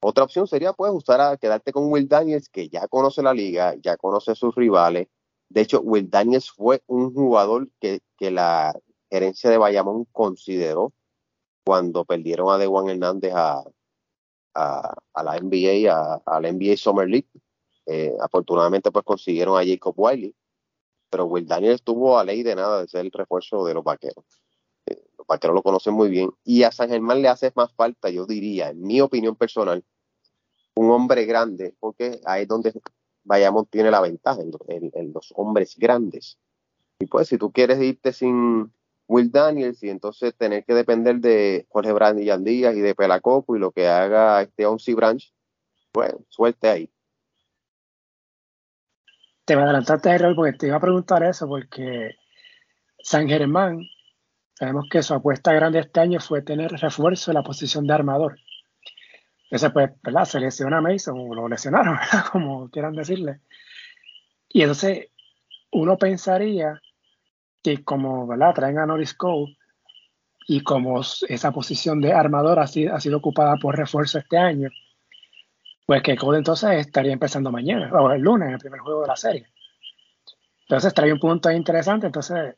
Otra 0.00 0.24
opción 0.24 0.46
sería 0.46 0.72
pues 0.72 0.92
usar 0.92 1.20
a 1.20 1.36
quedarte 1.36 1.72
con 1.72 1.90
Will 1.90 2.08
Daniels, 2.08 2.48
que 2.48 2.68
ya 2.68 2.86
conoce 2.88 3.22
la 3.22 3.32
liga, 3.32 3.74
ya 3.82 3.96
conoce 3.96 4.34
sus 4.34 4.54
rivales. 4.54 5.08
De 5.48 5.62
hecho, 5.62 5.80
Will 5.80 6.10
Daniels 6.10 6.50
fue 6.50 6.82
un 6.86 7.14
jugador 7.14 7.68
que, 7.80 8.00
la 8.18 8.74
gerencia 9.10 9.50
de 9.50 9.58
Bayamón 9.58 10.04
consideró 10.12 10.92
cuando 11.64 12.04
perdieron 12.04 12.50
a 12.50 12.58
Dewan 12.58 12.88
Hernández 12.88 13.32
a, 13.34 13.64
a, 14.56 15.22
la 15.22 15.38
NBA, 15.38 15.92
a, 16.24 16.40
la 16.40 16.52
NBA 16.52 16.76
Summer 16.76 17.08
League. 17.08 17.28
Eh, 17.86 18.16
afortunadamente, 18.20 18.90
pues 18.90 19.04
consiguieron 19.04 19.58
a 19.58 19.64
Jacob 19.64 19.94
Wiley, 19.96 20.34
pero 21.10 21.26
Will 21.26 21.46
Daniel 21.46 21.74
estuvo 21.74 22.18
a 22.18 22.24
ley 22.24 22.42
de 22.42 22.56
nada 22.56 22.80
de 22.80 22.88
ser 22.88 23.04
el 23.04 23.12
refuerzo 23.12 23.64
de 23.64 23.74
los 23.74 23.84
vaqueros. 23.84 24.24
Eh, 24.86 25.04
los 25.16 25.26
vaqueros 25.26 25.54
lo 25.54 25.62
conocen 25.62 25.94
muy 25.94 26.08
bien 26.08 26.30
y 26.44 26.64
a 26.64 26.72
San 26.72 26.88
Germán 26.88 27.22
le 27.22 27.28
hace 27.28 27.52
más 27.54 27.72
falta, 27.74 28.10
yo 28.10 28.26
diría, 28.26 28.70
en 28.70 28.82
mi 28.82 29.00
opinión 29.00 29.36
personal, 29.36 29.84
un 30.74 30.90
hombre 30.90 31.24
grande, 31.24 31.74
porque 31.80 32.20
ahí 32.24 32.42
es 32.42 32.48
donde 32.48 32.72
Bayamón 33.24 33.66
tiene 33.66 33.90
la 33.90 34.00
ventaja, 34.00 34.40
en, 34.68 35.12
los 35.12 35.32
hombres 35.36 35.76
grandes. 35.76 36.38
Y 36.98 37.06
pues, 37.06 37.28
si 37.28 37.38
tú 37.38 37.50
quieres 37.50 37.80
irte 37.80 38.12
sin 38.12 38.72
Will 39.08 39.30
Daniels 39.30 39.82
y 39.82 39.90
entonces 39.90 40.34
tener 40.36 40.64
que 40.64 40.74
depender 40.74 41.16
de 41.16 41.66
Jorge 41.68 41.92
Brand 41.92 42.20
y 42.20 42.30
Díaz 42.44 42.74
y 42.74 42.80
de 42.80 42.94
Pelacopo 42.94 43.56
y 43.56 43.60
lo 43.60 43.70
que 43.70 43.86
haga 43.88 44.42
este 44.42 44.66
Onsi 44.66 44.94
Branch, 44.94 45.32
pues 45.92 46.14
suerte 46.28 46.68
ahí 46.68 46.90
te 49.46 49.56
me 49.56 49.62
adelantaste, 49.62 50.10
error 50.10 50.34
porque 50.34 50.52
te 50.54 50.66
iba 50.66 50.76
a 50.76 50.80
preguntar 50.80 51.22
eso, 51.22 51.46
porque 51.46 52.16
San 52.98 53.28
Germán, 53.28 53.80
sabemos 54.54 54.86
que 54.90 55.02
su 55.02 55.14
apuesta 55.14 55.52
grande 55.52 55.78
este 55.78 56.00
año 56.00 56.18
fue 56.18 56.42
tener 56.42 56.72
refuerzo 56.72 57.30
en 57.30 57.36
la 57.36 57.44
posición 57.44 57.86
de 57.86 57.94
armador. 57.94 58.40
Entonces, 59.44 59.70
pues, 59.72 59.90
¿verdad? 60.02 60.24
Se 60.24 60.40
lesiona 60.40 60.78
a 60.78 60.80
Mason, 60.80 61.16
o 61.16 61.32
lo 61.32 61.48
lesionaron, 61.48 61.96
Como 62.32 62.68
quieran 62.70 62.94
decirle. 62.94 63.38
Y 64.48 64.62
entonces, 64.62 65.10
uno 65.70 65.96
pensaría 65.96 66.82
que 67.66 67.82
como, 67.82 68.28
¿verdad? 68.28 68.54
Traen 68.54 68.78
a 68.78 68.86
Norris 68.86 69.14
Cole 69.14 69.56
y 70.46 70.60
como 70.60 71.00
esa 71.00 71.50
posición 71.50 72.00
de 72.00 72.12
armador 72.12 72.60
ha 72.60 72.66
sido, 72.68 72.94
ha 72.94 73.00
sido 73.00 73.18
ocupada 73.18 73.56
por 73.56 73.76
refuerzo 73.76 74.18
este 74.18 74.38
año, 74.38 74.70
pues 75.84 76.02
que 76.02 76.16
Cole 76.16 76.38
entonces 76.38 76.70
estaría 76.86 77.12
empezando 77.12 77.50
mañana, 77.50 77.90
o 77.92 78.12
el 78.12 78.22
lunes, 78.22 78.48
en 78.48 78.54
el 78.54 78.60
primer 78.60 78.78
juego 78.80 79.02
de 79.02 79.08
la 79.08 79.16
serie. 79.16 79.46
Entonces 80.60 80.94
trae 80.94 81.12
un 81.12 81.18
punto 81.18 81.50
interesante, 81.50 82.06
entonces 82.06 82.54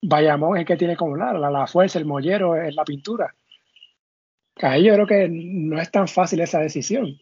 Bayamón 0.00 0.56
es 0.56 0.64
que 0.64 0.76
tiene 0.76 0.96
como 0.96 1.16
la, 1.16 1.34
la, 1.34 1.66
fuerza, 1.66 1.98
el 1.98 2.06
mollero, 2.06 2.56
es 2.56 2.74
la 2.74 2.84
pintura. 2.84 3.34
Ahí 4.56 4.84
yo 4.84 4.94
creo 4.94 5.06
que 5.06 5.28
no 5.28 5.80
es 5.80 5.90
tan 5.90 6.08
fácil 6.08 6.40
esa 6.40 6.60
decisión. 6.60 7.18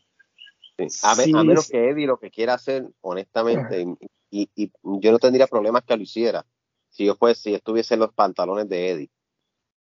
A, 1.02 1.14
menos 1.44 1.68
que 1.68 1.90
Eddie 1.90 2.06
lo 2.06 2.18
que 2.18 2.30
quiera 2.30 2.54
hacer, 2.54 2.86
honestamente, 3.00 3.86
y, 4.30 4.48
yo 4.82 5.12
no 5.12 5.18
tendría 5.18 5.46
problemas 5.46 5.82
que 5.82 5.96
lo 5.96 6.02
hiciera 6.02 6.44
si 6.92 7.06
yo 7.06 7.16
fuese, 7.16 7.42
si 7.42 7.54
estuviese 7.54 7.94
en 7.94 8.00
los 8.00 8.12
pantalones 8.12 8.68
de 8.68 8.90
Eddie. 8.90 9.10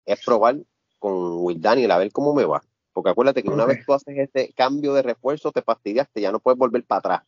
Es 0.06 0.24
probar 0.24 0.58
con 1.00 1.38
Will 1.44 1.62
Daniel 1.62 1.92
a 1.92 1.98
ver 1.98 2.12
cómo 2.12 2.34
me 2.34 2.46
va. 2.46 2.62
Porque 2.94 3.12
acuérdate 3.12 3.44
que 3.44 3.50
una 3.50 3.66
vez 3.66 3.86
tú 3.86 3.94
haces 3.94 4.18
este 4.18 4.54
cambio 4.54 4.94
de 4.94 5.04
refuerzo, 5.04 5.52
te 5.52 5.62
fastidiaste, 5.62 6.22
ya 6.22 6.32
no 6.32 6.40
puedes 6.40 6.58
volver 6.58 6.84
para 6.84 7.00
atrás. 7.00 7.22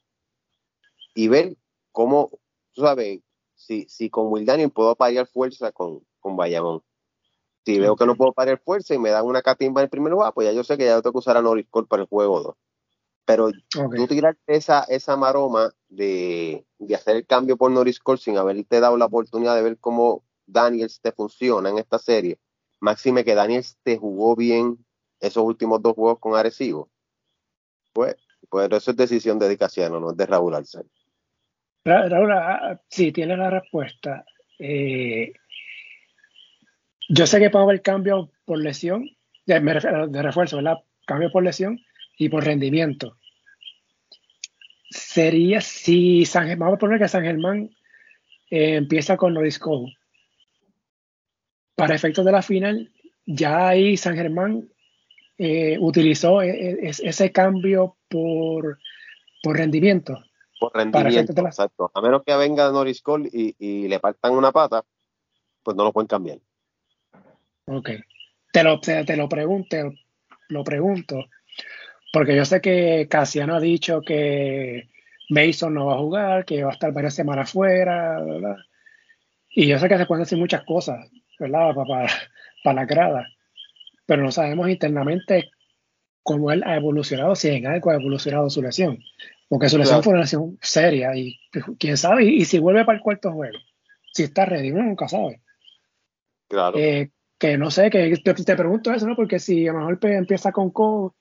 Y 1.15 1.27
ver 1.27 1.55
cómo, 1.91 2.30
tú 2.73 2.82
sabes, 2.82 3.21
si, 3.55 3.88
si 3.88 4.09
con 4.09 4.27
Will 4.27 4.45
Daniel 4.45 4.71
puedo 4.71 4.95
parar 4.95 5.27
fuerza 5.27 5.71
con, 5.71 6.05
con 6.19 6.36
Bayamón. 6.36 6.82
Si 7.65 7.80
veo 7.80 7.95
que 7.95 8.05
no 8.05 8.15
puedo 8.15 8.34
parar 8.34 8.59
fuerza 8.59 8.95
y 8.95 8.99
me 8.99 9.11
dan 9.11 9.25
una 9.25 9.41
catimba 9.41 9.82
en 9.82 9.86
el 9.86 9.89
primer 9.89 10.11
lugar, 10.11 10.34
pues 10.34 10.47
ya 10.47 10.53
yo 10.53 10.63
sé 10.63 10.77
que 10.77 10.86
ya 10.86 11.01
tengo 11.01 11.13
que 11.13 11.19
usar 11.19 11.38
a 11.38 11.41
Norris 11.41 11.67
Cole 11.69 11.88
para 11.88 12.03
el 12.03 12.09
juego 12.09 12.41
2. 12.41 12.55
Pero 13.30 13.51
tú 13.69 14.07
tirar 14.07 14.36
esa, 14.47 14.86
esa 14.86 15.15
maroma 15.15 15.71
de, 15.88 16.65
hacer 16.95 17.15
el 17.15 17.27
cambio 17.27 17.57
por 17.57 17.69
Norris 17.69 17.99
Cole 17.99 18.17
sin 18.17 18.39
haberte 18.39 18.80
dado 18.80 18.97
la 18.97 19.05
oportunidad 19.05 19.55
de 19.55 19.61
ver 19.61 19.77
cómo 19.77 20.23
Daniels 20.47 20.99
te 20.99 21.11
funciona 21.11 21.69
en 21.69 21.77
esta 21.77 21.99
serie. 21.99 22.39
Máxime 22.80 23.23
que 23.23 23.36
Daniels 23.36 23.77
te 23.84 23.97
jugó 23.97 24.36
bien 24.36 24.84
esos 25.19 25.43
últimos 25.43 25.80
dos 25.80 25.93
juegos 25.93 26.17
con 26.17 26.36
Arecibo. 26.36 26.89
Pues, 27.93 28.15
pues 28.49 28.67
eso 28.71 28.89
es 28.89 28.97
decisión 28.97 29.38
de 29.38 29.47
Dicasiano, 29.47 29.99
no 29.99 30.09
es 30.09 30.17
de 30.17 30.25
Raúl 30.25 30.55
Arcel. 30.55 30.89
Raúl, 31.86 32.32
ah, 32.32 32.59
ah, 32.63 32.82
sí, 32.88 33.11
tiene 33.11 33.38
la 33.38 33.51
respuesta. 33.51 34.25
Eh, 34.57 35.34
yo 37.07 37.27
sé 37.27 37.38
que 37.38 37.51
puedo 37.51 37.65
haber 37.65 37.84
cambio 37.84 38.32
por 38.45 38.57
lesión, 38.57 39.07
de, 39.45 39.59
de 40.09 40.21
refuerzo, 40.23 40.55
¿verdad? 40.55 40.77
Cambio 41.05 41.32
por 41.32 41.43
lesión 41.43 41.80
y 42.19 42.30
por 42.30 42.43
rendimiento. 42.43 43.18
Sería 45.10 45.60
si 45.60 46.24
San 46.24 46.45
Germán, 46.45 46.68
vamos 46.68 46.76
a 46.76 46.80
poner 46.82 46.99
que 46.99 47.07
San 47.07 47.24
Germán 47.24 47.72
eh, 48.51 48.76
empieza 48.76 49.18
con 49.18 49.34
Norris 49.34 49.60
Para 51.74 51.95
efectos 51.95 52.24
de 52.24 52.32
la 52.32 52.43
final, 52.43 52.91
ya 53.26 53.70
ahí 53.70 53.97
San 53.97 54.16
Germán 54.16 54.70
eh, 55.39 55.80
utilizó 55.80 56.43
e, 56.43 56.49
e, 56.49 56.80
ese 56.89 57.32
cambio 57.32 57.97
por, 58.07 58.78
por 59.41 59.57
rendimiento. 59.57 60.24
Por 60.60 60.76
rendimiento, 60.76 61.34
exacto. 61.41 61.89
A 61.91 62.01
menos 62.01 62.22
que 62.24 62.36
venga 62.36 62.72
Norris 62.72 63.01
Cole 63.01 63.32
y, 63.34 63.55
y 63.57 63.88
le 63.88 63.97
faltan 63.97 64.34
una 64.34 64.51
pata, 64.51 64.86
pues 65.64 65.76
no 65.76 65.86
lo 65.86 65.91
pueden 65.91 66.07
cambiar. 66.07 66.38
Ok. 67.66 67.89
Te 68.53 68.64
lo, 68.64 68.80
te, 68.80 69.18
lo 69.18 69.28
pregunto, 69.28 69.76
lo 70.49 70.64
pregunto, 70.64 71.26
porque 72.14 72.36
yo 72.36 72.45
sé 72.45 72.62
que 72.62 73.07
Casiano 73.10 73.55
ha 73.55 73.60
dicho 73.60 74.01
que 74.01 74.88
Mason 75.30 75.73
no 75.73 75.86
va 75.86 75.93
a 75.93 75.99
jugar, 75.99 76.45
que 76.45 76.63
va 76.63 76.71
a 76.71 76.73
estar 76.73 76.91
varias 76.91 77.13
semanas 77.13 77.51
fuera, 77.51 78.21
¿verdad? 78.21 78.57
Y 79.49 79.67
yo 79.67 79.80
sé 79.80 79.88
que 79.88 79.97
se 79.97 80.05
pueden 80.05 80.23
decir 80.23 80.38
muchas 80.38 80.63
cosas, 80.63 81.09
¿verdad? 81.39 81.73
Para, 81.73 82.07
para, 82.63 82.75
la 82.82 82.86
grada. 82.86 83.27
Pero 84.05 84.23
no 84.23 84.32
sabemos 84.32 84.69
internamente 84.69 85.51
cómo 86.23 86.51
él 86.51 86.63
ha 86.65 86.75
evolucionado, 86.75 87.36
si 87.36 87.49
en 87.49 87.67
algo 87.67 87.91
ha 87.91 87.95
evolucionado 87.95 88.49
su 88.49 88.61
lesión. 88.61 88.99
Porque 89.47 89.69
su 89.69 89.77
lesión 89.77 90.03
fue 90.03 90.13
una 90.13 90.21
lesión 90.21 90.57
seria 90.61 91.15
y 91.15 91.39
quién 91.80 91.97
sabe, 91.97 92.25
y, 92.25 92.45
si 92.45 92.59
vuelve 92.59 92.86
para 92.86 92.97
el 92.97 93.03
cuarto 93.03 93.32
juego, 93.32 93.57
si 94.13 94.23
está 94.23 94.45
ready, 94.45 94.71
uno 94.71 94.84
nunca 94.84 95.07
sabe. 95.07 95.41
Claro. 96.47 96.77
Eh, 96.77 97.11
que 97.39 97.57
no 97.57 97.71
sé, 97.71 97.89
que 97.89 98.17
te, 98.17 98.55
pregunto 98.55 98.91
eso, 98.91 99.07
¿no? 99.07 99.15
Porque 99.15 99.39
si 99.39 99.67
a 99.67 99.73
lo 99.73 99.80
mejor 99.80 99.99
empieza 100.11 100.51
con 100.51 100.71
Cole, 100.71 101.13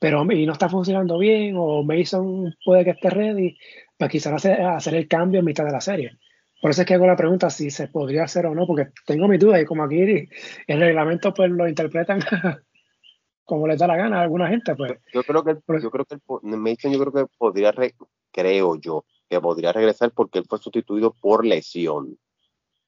pero 0.00 0.24
y 0.32 0.46
no 0.46 0.54
está 0.54 0.68
funcionando 0.68 1.18
bien, 1.18 1.54
o 1.56 1.84
Mason 1.84 2.56
puede 2.64 2.84
que 2.84 2.90
esté 2.90 3.10
ready, 3.10 3.56
pues 3.98 4.10
quizás 4.10 4.32
hacer, 4.32 4.62
hacer 4.62 4.94
el 4.94 5.06
cambio 5.06 5.40
en 5.40 5.44
mitad 5.44 5.64
de 5.64 5.72
la 5.72 5.80
serie. 5.80 6.18
Por 6.60 6.70
eso 6.70 6.82
es 6.82 6.88
que 6.88 6.94
hago 6.94 7.06
la 7.06 7.16
pregunta 7.16 7.50
si 7.50 7.70
se 7.70 7.88
podría 7.88 8.24
hacer 8.24 8.46
o 8.46 8.54
no, 8.54 8.66
porque 8.66 8.88
tengo 9.06 9.28
mi 9.28 9.36
duda 9.36 9.60
y 9.60 9.66
como 9.66 9.84
aquí 9.84 10.28
el 10.66 10.80
reglamento 10.80 11.32
pues 11.34 11.50
lo 11.50 11.68
interpretan 11.68 12.20
como 13.44 13.66
les 13.66 13.78
da 13.78 13.86
la 13.86 13.96
gana 13.96 14.20
a 14.20 14.22
alguna 14.22 14.48
gente, 14.48 14.74
pues. 14.74 14.92
Yo 15.12 15.22
creo 15.22 15.44
que, 15.44 15.56
yo 15.82 15.90
creo 15.90 16.06
que 16.06 16.16
Mason 16.42 16.92
yo 16.92 16.98
creo 16.98 17.12
que 17.12 17.32
podría, 17.36 17.74
creo 18.30 18.76
yo, 18.76 19.04
que 19.28 19.40
podría 19.40 19.72
regresar 19.72 20.12
porque 20.12 20.38
él 20.38 20.46
fue 20.48 20.58
sustituido 20.58 21.12
por 21.12 21.44
lesión, 21.44 22.18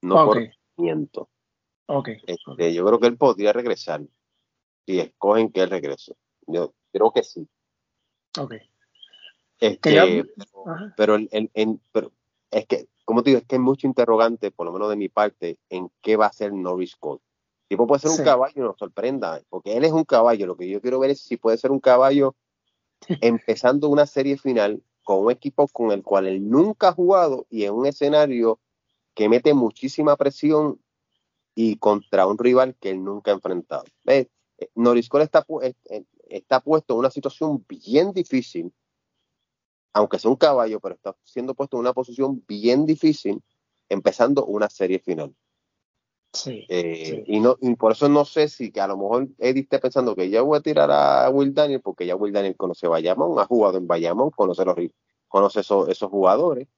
no 0.00 0.24
por 0.24 0.38
movimiento. 0.78 1.28
Este, 2.26 2.72
yo 2.72 2.86
creo 2.86 3.00
que 3.00 3.06
él 3.06 3.18
podría 3.18 3.52
regresar 3.52 4.00
si 4.86 4.98
escogen 4.98 5.52
que 5.52 5.62
él 5.62 5.70
regrese. 5.70 6.14
Yo 6.46 6.72
creo 6.93 7.11
que 7.12 7.22
sí. 7.22 7.49
Ok. 8.38 8.55
Este, 9.59 10.24
pero, 10.97 11.16
es 12.51 12.66
que, 12.66 12.88
como 13.05 13.22
te 13.22 13.30
digo, 13.30 13.40
es 13.40 13.47
que 13.47 13.57
hay 13.57 13.61
mucho 13.61 13.86
interrogante, 13.86 14.51
por 14.51 14.66
lo 14.66 14.72
menos 14.72 14.90
de 14.90 14.97
mi 14.97 15.09
parte, 15.09 15.59
en 15.68 15.90
qué 16.01 16.16
va 16.16 16.26
a 16.26 16.32
ser 16.32 16.53
Norris 16.53 16.97
Cole. 16.97 17.20
Tipo 17.68 17.86
puede 17.86 18.01
ser 18.01 18.11
un 18.11 18.24
caballo 18.24 18.53
y 18.57 18.61
nos 18.61 18.76
sorprenda, 18.76 19.40
porque 19.49 19.76
él 19.76 19.84
es 19.84 19.93
un 19.93 20.05
caballo. 20.05 20.47
Lo 20.47 20.57
que 20.57 20.68
yo 20.68 20.80
quiero 20.80 20.99
ver 20.99 21.11
es 21.11 21.20
si 21.20 21.36
puede 21.36 21.57
ser 21.57 21.70
un 21.70 21.80
caballo 21.80 22.34
empezando 23.20 23.88
una 23.88 24.07
serie 24.07 24.36
final 24.36 24.82
con 25.05 25.24
un 25.24 25.30
equipo 25.30 25.66
con 25.68 25.90
el 25.90 26.03
cual 26.03 26.26
él 26.26 26.49
nunca 26.49 26.88
ha 26.88 26.93
jugado 26.93 27.47
y 27.49 27.64
en 27.64 27.74
un 27.74 27.86
escenario 27.86 28.61
que 29.14 29.28
mete 29.28 29.55
muchísima 29.55 30.16
presión 30.16 30.80
y 31.55 31.76
contra 31.76 32.26
un 32.26 32.38
rival 32.38 32.76
que 32.80 32.90
él 32.90 33.05
nunca 33.05 33.30
ha 33.30 33.34
enfrentado. 33.34 33.84
¿Ves? 34.05 34.28
Eh, 34.59 34.68
Norris 34.74 35.09
Cole 35.09 35.24
está, 35.24 35.45
eh, 35.62 35.74
eh, 35.90 36.05
está 36.36 36.60
puesto 36.60 36.94
en 36.94 37.00
una 37.00 37.10
situación 37.10 37.64
bien 37.68 38.12
difícil, 38.12 38.72
aunque 39.92 40.18
sea 40.18 40.30
un 40.30 40.36
caballo, 40.36 40.80
pero 40.80 40.94
está 40.94 41.16
siendo 41.24 41.54
puesto 41.54 41.76
en 41.76 41.80
una 41.80 41.92
posición 41.92 42.44
bien 42.46 42.86
difícil, 42.86 43.42
empezando 43.88 44.44
una 44.46 44.68
serie 44.70 44.98
final. 44.98 45.34
Sí, 46.32 46.66
Y, 47.26 47.40
no, 47.40 47.58
por 47.78 47.92
eso 47.92 48.08
no 48.08 48.24
sé 48.24 48.48
si 48.48 48.72
que 48.72 48.80
a 48.80 48.86
lo 48.86 48.96
mejor 48.96 49.28
Eddie 49.36 49.62
esté 49.62 49.78
pensando 49.78 50.16
que 50.16 50.30
ya 50.30 50.40
voy 50.40 50.58
a 50.58 50.62
tirar 50.62 50.90
a 50.90 51.28
Will 51.28 51.52
Daniel, 51.52 51.82
porque 51.82 52.06
ya 52.06 52.16
Will 52.16 52.32
Daniel 52.32 52.56
conoce 52.56 52.88
Bayamón, 52.88 53.38
ha 53.38 53.44
jugado 53.44 53.76
en 53.76 53.86
Bayamón, 53.86 54.30
conoce, 54.30 54.64
los, 54.64 54.76
conoce 55.28 55.60
esos, 55.60 55.90
esos 55.90 56.10
jugadores 56.10 56.68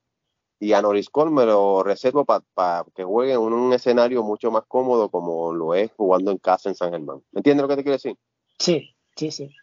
y 0.64 0.72
a 0.72 0.82
Norris 0.82 1.11
Cole 1.11 1.30
me 1.30 1.44
lo 1.44 1.82
reservo 1.82 2.24
para 2.24 2.84
que 2.94 3.05
juegue 3.05 3.32
en 3.32 3.40
un, 3.40 3.72
escenario 3.72 4.22
mucho 4.22 4.50
más 4.50 4.64
cómodo 4.66 5.11
como 5.11 5.52
lo 5.52 5.74
es 5.74 5.92
jugando 5.92 6.30
en 6.30 6.38
casa 6.38 6.68
en 6.68 6.74
San 6.74 6.90
Germán. 6.90 7.22
¿Me 7.32 7.40
entiendes 7.40 7.62
lo 7.62 7.68
que 7.68 7.76
te 7.76 7.82
quiero 7.82 7.96
decir? 7.96 8.16
Sí, 8.59 8.93
sí, 9.17 9.31
sí. 9.31 9.55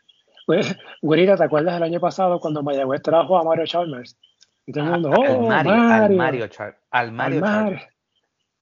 Pues, 0.45 0.75
Güerita, 1.01 1.37
¿te 1.37 1.43
acuerdas 1.43 1.75
del 1.75 1.83
año 1.83 1.99
pasado 1.99 2.39
cuando 2.39 2.63
Mayagüez 2.63 3.01
trajo 3.01 3.37
a 3.37 3.43
Mario 3.43 3.65
Chalmers? 3.65 4.17
Y 4.65 4.71
todo 4.71 4.83
el 4.83 4.91
mundo, 4.91 5.09
oh, 5.11 5.51
al 5.51 5.65
Mario, 5.65 6.17
Mario, 6.17 6.49
al 6.91 7.11
Mario, 7.11 7.37
al 7.39 7.41
Mario, 7.41 7.79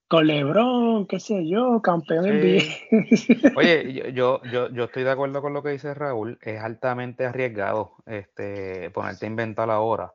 Con 0.08 0.28
Lebron, 0.28 1.08
qué 1.08 1.20
sé 1.20 1.48
yo, 1.48 1.82
campeón 1.82 2.26
en 2.26 2.42
NBA. 2.42 3.52
Oye, 3.56 4.12
yo, 4.14 4.42
yo, 4.44 4.70
yo 4.70 4.84
estoy 4.86 5.04
de 5.04 5.12
acuerdo 5.12 5.42
con 5.42 5.54
lo 5.54 5.62
que 5.64 5.70
dice 5.70 5.94
Raúl. 5.94 6.38
Es 6.42 6.62
altamente 6.62 7.26
arriesgado 7.26 7.96
este, 8.06 8.90
ponerte 8.92 9.26
a 9.26 9.30
inventar 9.30 9.70
ahora 9.70 10.14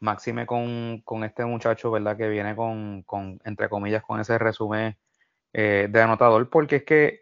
máxime 0.00 0.46
con, 0.46 1.02
con, 1.04 1.24
este 1.24 1.44
muchacho, 1.44 1.90
¿verdad? 1.90 2.16
Que 2.16 2.28
viene 2.28 2.54
con, 2.54 3.02
con 3.02 3.40
entre 3.44 3.68
comillas, 3.68 4.02
con 4.02 4.20
ese 4.20 4.38
resumen 4.38 4.96
eh, 5.52 5.88
de 5.90 6.02
anotador, 6.02 6.48
porque 6.50 6.76
es 6.76 6.84
que 6.84 7.20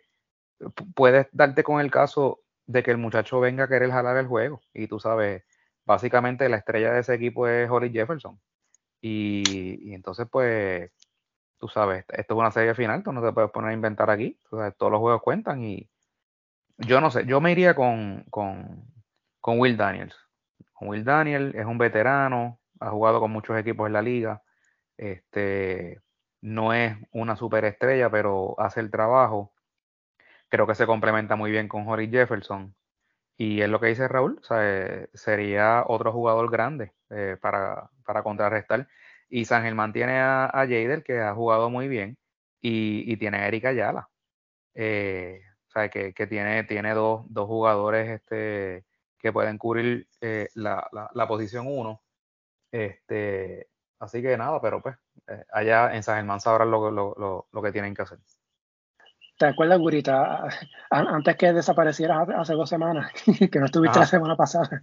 puedes 0.94 1.26
darte 1.32 1.62
con 1.62 1.80
el 1.80 1.90
caso 1.90 2.42
de 2.66 2.82
que 2.82 2.90
el 2.90 2.98
muchacho 2.98 3.40
venga 3.40 3.64
a 3.64 3.68
querer 3.68 3.90
jalar 3.90 4.16
el 4.16 4.26
juego. 4.26 4.60
Y 4.74 4.88
tú 4.88 5.00
sabes, 5.00 5.44
básicamente 5.84 6.48
la 6.48 6.58
estrella 6.58 6.92
de 6.92 7.00
ese 7.00 7.14
equipo 7.14 7.48
es 7.48 7.70
Holly 7.70 7.90
Jefferson. 7.90 8.40
Y, 9.00 9.90
y 9.90 9.94
entonces, 9.94 10.26
pues, 10.30 10.90
tú 11.58 11.68
sabes, 11.68 12.04
esto 12.08 12.34
es 12.34 12.38
una 12.38 12.50
serie 12.50 12.74
final, 12.74 13.02
tú 13.02 13.12
no 13.12 13.22
te 13.22 13.32
puedes 13.32 13.50
poner 13.50 13.70
a 13.70 13.74
inventar 13.74 14.10
aquí. 14.10 14.38
todos 14.50 14.92
los 14.92 15.00
juegos 15.00 15.22
cuentan 15.22 15.62
y 15.62 15.88
yo 16.78 17.00
no 17.00 17.10
sé, 17.10 17.24
yo 17.26 17.40
me 17.40 17.52
iría 17.52 17.74
con, 17.74 18.24
con, 18.30 18.84
con 19.40 19.58
Will 19.58 19.76
Daniels. 19.76 20.16
Will 20.80 21.04
Daniels 21.04 21.54
es 21.54 21.64
un 21.64 21.78
veterano, 21.78 22.60
ha 22.80 22.90
jugado 22.90 23.20
con 23.20 23.30
muchos 23.30 23.58
equipos 23.58 23.86
en 23.86 23.94
la 23.94 24.02
liga. 24.02 24.42
Este, 24.96 26.00
no 26.42 26.72
es 26.72 26.96
una 27.12 27.36
superestrella, 27.36 28.10
pero 28.10 28.58
hace 28.60 28.80
el 28.80 28.90
trabajo. 28.90 29.54
Creo 30.48 30.66
que 30.66 30.74
se 30.74 30.86
complementa 30.86 31.36
muy 31.36 31.50
bien 31.50 31.68
con 31.68 31.84
Jory 31.84 32.08
Jefferson. 32.08 32.74
Y 33.36 33.60
es 33.60 33.68
lo 33.68 33.80
que 33.80 33.88
dice 33.88 34.08
Raúl, 34.08 34.40
sería 35.14 35.84
otro 35.86 36.12
jugador 36.12 36.50
grande 36.50 36.94
eh, 37.10 37.36
para, 37.40 37.90
contrarrestar. 38.22 38.88
Y 39.28 39.44
San 39.44 39.62
Germán 39.64 39.92
tiene 39.92 40.18
a, 40.20 40.46
a 40.46 40.60
Jader, 40.60 41.02
que 41.02 41.20
ha 41.20 41.34
jugado 41.34 41.68
muy 41.70 41.88
bien, 41.88 42.16
y, 42.60 43.16
tiene 43.18 43.38
a 43.38 43.48
Erika 43.48 43.70
Ayala. 43.70 44.08
Eh, 44.74 45.42
que, 45.90 46.26
tiene, 46.28 46.64
tiene 46.64 46.94
dos, 46.94 47.24
dos, 47.28 47.46
jugadores 47.46 48.10
este, 48.10 48.84
que 49.18 49.32
pueden 49.32 49.58
cubrir 49.58 50.08
eh, 50.20 50.48
la, 50.54 50.88
la, 51.12 51.28
posición 51.28 51.66
1 51.68 52.02
este, 52.72 53.68
así 53.98 54.22
que 54.22 54.36
nada, 54.36 54.60
pero 54.60 54.82
pues 54.82 54.96
eh, 55.28 55.44
allá 55.52 55.94
en 55.94 56.02
San 56.02 56.16
Germán 56.16 56.40
sabrán 56.40 56.70
lo, 56.70 56.90
lo, 56.90 57.48
lo, 57.50 57.62
que 57.62 57.72
tienen 57.72 57.94
que 57.94 58.02
hacer. 58.02 58.18
¿Te 59.38 59.46
acuerdas, 59.46 59.78
Gurita? 59.78 60.48
Antes 60.90 61.36
que 61.36 61.52
desaparecieras 61.52 62.28
hace 62.36 62.54
dos 62.54 62.68
semanas, 62.68 63.12
que 63.50 63.58
no 63.58 63.66
estuviste 63.66 63.98
la 63.98 64.06
semana 64.06 64.36
pasada, 64.36 64.82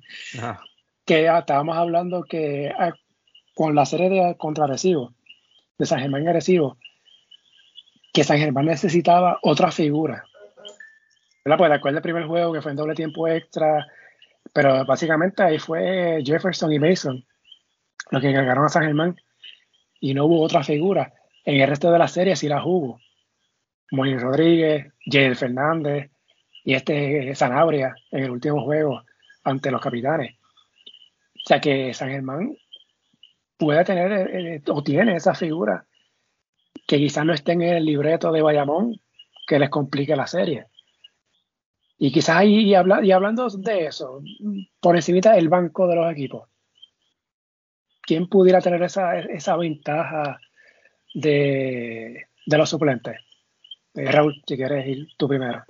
que 1.05 1.27
estábamos 1.27 1.75
hablando 1.75 2.23
que 2.23 2.71
con 3.55 3.75
la 3.75 3.85
serie 3.85 4.09
de 4.09 4.37
contra 4.37 4.67
de 4.67 5.85
San 5.85 5.99
Germán 5.99 6.27
agresivo, 6.27 6.77
que 8.13 8.23
San 8.23 8.37
Germán 8.37 8.65
necesitaba 8.65 9.39
otra 9.41 9.71
figura. 9.71 10.23
¿Verdad? 11.43 11.57
Pues 11.57 11.71
recuerda 11.71 11.97
el 11.97 12.03
primer 12.03 12.25
juego 12.25 12.53
que 12.53 12.61
fue 12.61 12.71
en 12.71 12.77
doble 12.77 12.95
tiempo 12.95 13.27
extra, 13.27 13.85
pero 14.53 14.85
básicamente 14.85 15.43
ahí 15.43 15.59
fue 15.59 16.21
Jefferson 16.23 16.71
y 16.71 16.79
Mason 16.79 17.25
los 18.11 18.21
que 18.21 18.33
cargaron 18.33 18.65
a 18.65 18.69
San 18.69 18.83
Germán 18.83 19.19
y 19.99 20.13
no 20.13 20.25
hubo 20.25 20.41
otra 20.41 20.63
figura. 20.63 21.13
En 21.43 21.59
el 21.59 21.67
resto 21.67 21.91
de 21.91 21.99
la 21.99 22.07
serie 22.07 22.35
sí 22.35 22.47
las 22.47 22.63
hubo. 22.63 22.99
Molín 23.91 24.19
Rodríguez, 24.19 24.93
Jay 25.05 25.33
Fernández 25.35 26.11
y 26.63 26.73
este 26.73 27.33
Sanabria 27.35 27.93
en 28.11 28.23
el 28.23 28.31
último 28.31 28.63
juego 28.63 29.03
ante 29.43 29.71
los 29.71 29.81
capitanes. 29.81 30.35
O 31.35 31.45
sea 31.45 31.59
que 31.59 31.93
San 31.93 32.09
Germán 32.09 32.55
puede 33.57 33.83
tener 33.83 34.11
eh, 34.11 34.55
eh, 34.55 34.61
o 34.67 34.83
tiene 34.83 35.15
esa 35.15 35.33
figura 35.33 35.85
que 36.87 36.97
quizás 36.97 37.25
no 37.25 37.33
esté 37.33 37.53
en 37.53 37.61
el 37.61 37.85
libreto 37.85 38.31
de 38.31 38.41
Bayamón 38.41 38.99
que 39.47 39.59
les 39.59 39.69
complique 39.69 40.15
la 40.15 40.27
serie. 40.27 40.67
Y 41.97 42.11
quizás 42.11 42.37
ahí, 42.37 42.55
y, 42.55 42.71
y 42.71 42.75
hablando 43.11 43.47
de 43.49 43.85
eso, 43.85 44.21
por 44.79 44.95
encima 44.95 45.33
del 45.33 45.49
banco 45.49 45.87
de 45.87 45.95
los 45.95 46.11
equipos, 46.11 46.49
¿quién 48.01 48.27
pudiera 48.27 48.59
tener 48.59 48.83
esa, 48.83 49.19
esa 49.19 49.55
ventaja 49.55 50.39
de, 51.13 52.27
de 52.45 52.57
los 52.57 52.69
suplentes? 52.69 53.17
Eh, 53.95 54.11
Raúl, 54.11 54.41
si 54.47 54.55
quieres 54.55 54.87
ir 54.87 55.07
tú 55.17 55.27
primero. 55.27 55.63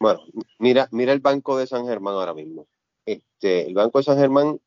Bueno, 0.00 0.20
mira, 0.58 0.88
mira 0.92 1.12
el 1.12 1.20
banco 1.20 1.56
de 1.56 1.66
San 1.66 1.86
Germán 1.86 2.14
ahora 2.14 2.34
mismo. 2.34 2.66
Este, 3.06 3.66
el 3.66 3.74
banco 3.74 3.98
de 3.98 4.04
San 4.04 4.18
Germán 4.18 4.60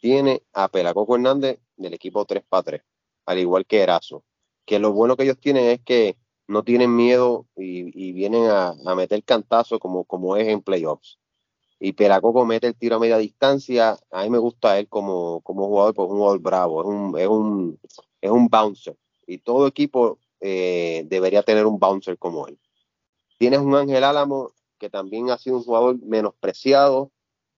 tiene 0.00 0.42
a 0.52 0.68
Pelacoco 0.68 1.16
Hernández 1.16 1.58
del 1.76 1.94
equipo 1.94 2.26
3x3, 2.26 2.82
al 3.26 3.38
igual 3.38 3.66
que 3.66 3.80
Erazo. 3.80 4.22
Que 4.66 4.78
lo 4.78 4.92
bueno 4.92 5.16
que 5.16 5.24
ellos 5.24 5.40
tienen 5.40 5.64
es 5.64 5.80
que 5.80 6.16
no 6.46 6.62
tienen 6.62 6.94
miedo 6.94 7.46
y, 7.56 8.12
vienen 8.12 8.50
a, 8.50 8.74
meter 8.94 9.22
cantazo 9.24 9.78
como, 9.78 10.04
como 10.04 10.36
es 10.36 10.46
en 10.48 10.60
playoffs. 10.60 11.18
Y 11.78 11.92
Pelacoco 11.92 12.44
mete 12.44 12.66
el 12.66 12.76
tiro 12.76 12.96
a 12.96 12.98
media 12.98 13.16
distancia. 13.16 13.96
A 14.10 14.22
mí 14.24 14.30
me 14.30 14.38
gusta 14.38 14.78
él 14.78 14.88
como, 14.88 15.40
como 15.40 15.66
jugador, 15.68 15.94
porque 15.94 16.08
es 16.08 16.12
un 16.12 16.18
jugador 16.18 16.40
bravo, 16.40 16.82
es 16.82 16.86
un, 16.86 17.18
es 17.18 17.28
un, 17.28 17.80
es 18.20 18.30
un 18.30 18.48
bouncer. 18.48 18.96
Y 19.26 19.38
todo 19.38 19.66
equipo 19.66 20.18
eh, 20.40 21.04
debería 21.06 21.42
tener 21.42 21.66
un 21.66 21.78
bouncer 21.78 22.18
como 22.18 22.46
él. 22.48 22.58
Tienes 23.38 23.60
un 23.60 23.74
Ángel 23.74 24.04
Álamo 24.04 24.52
que 24.78 24.90
también 24.90 25.30
ha 25.30 25.38
sido 25.38 25.56
un 25.56 25.64
jugador 25.64 25.98
menospreciado, 26.02 27.12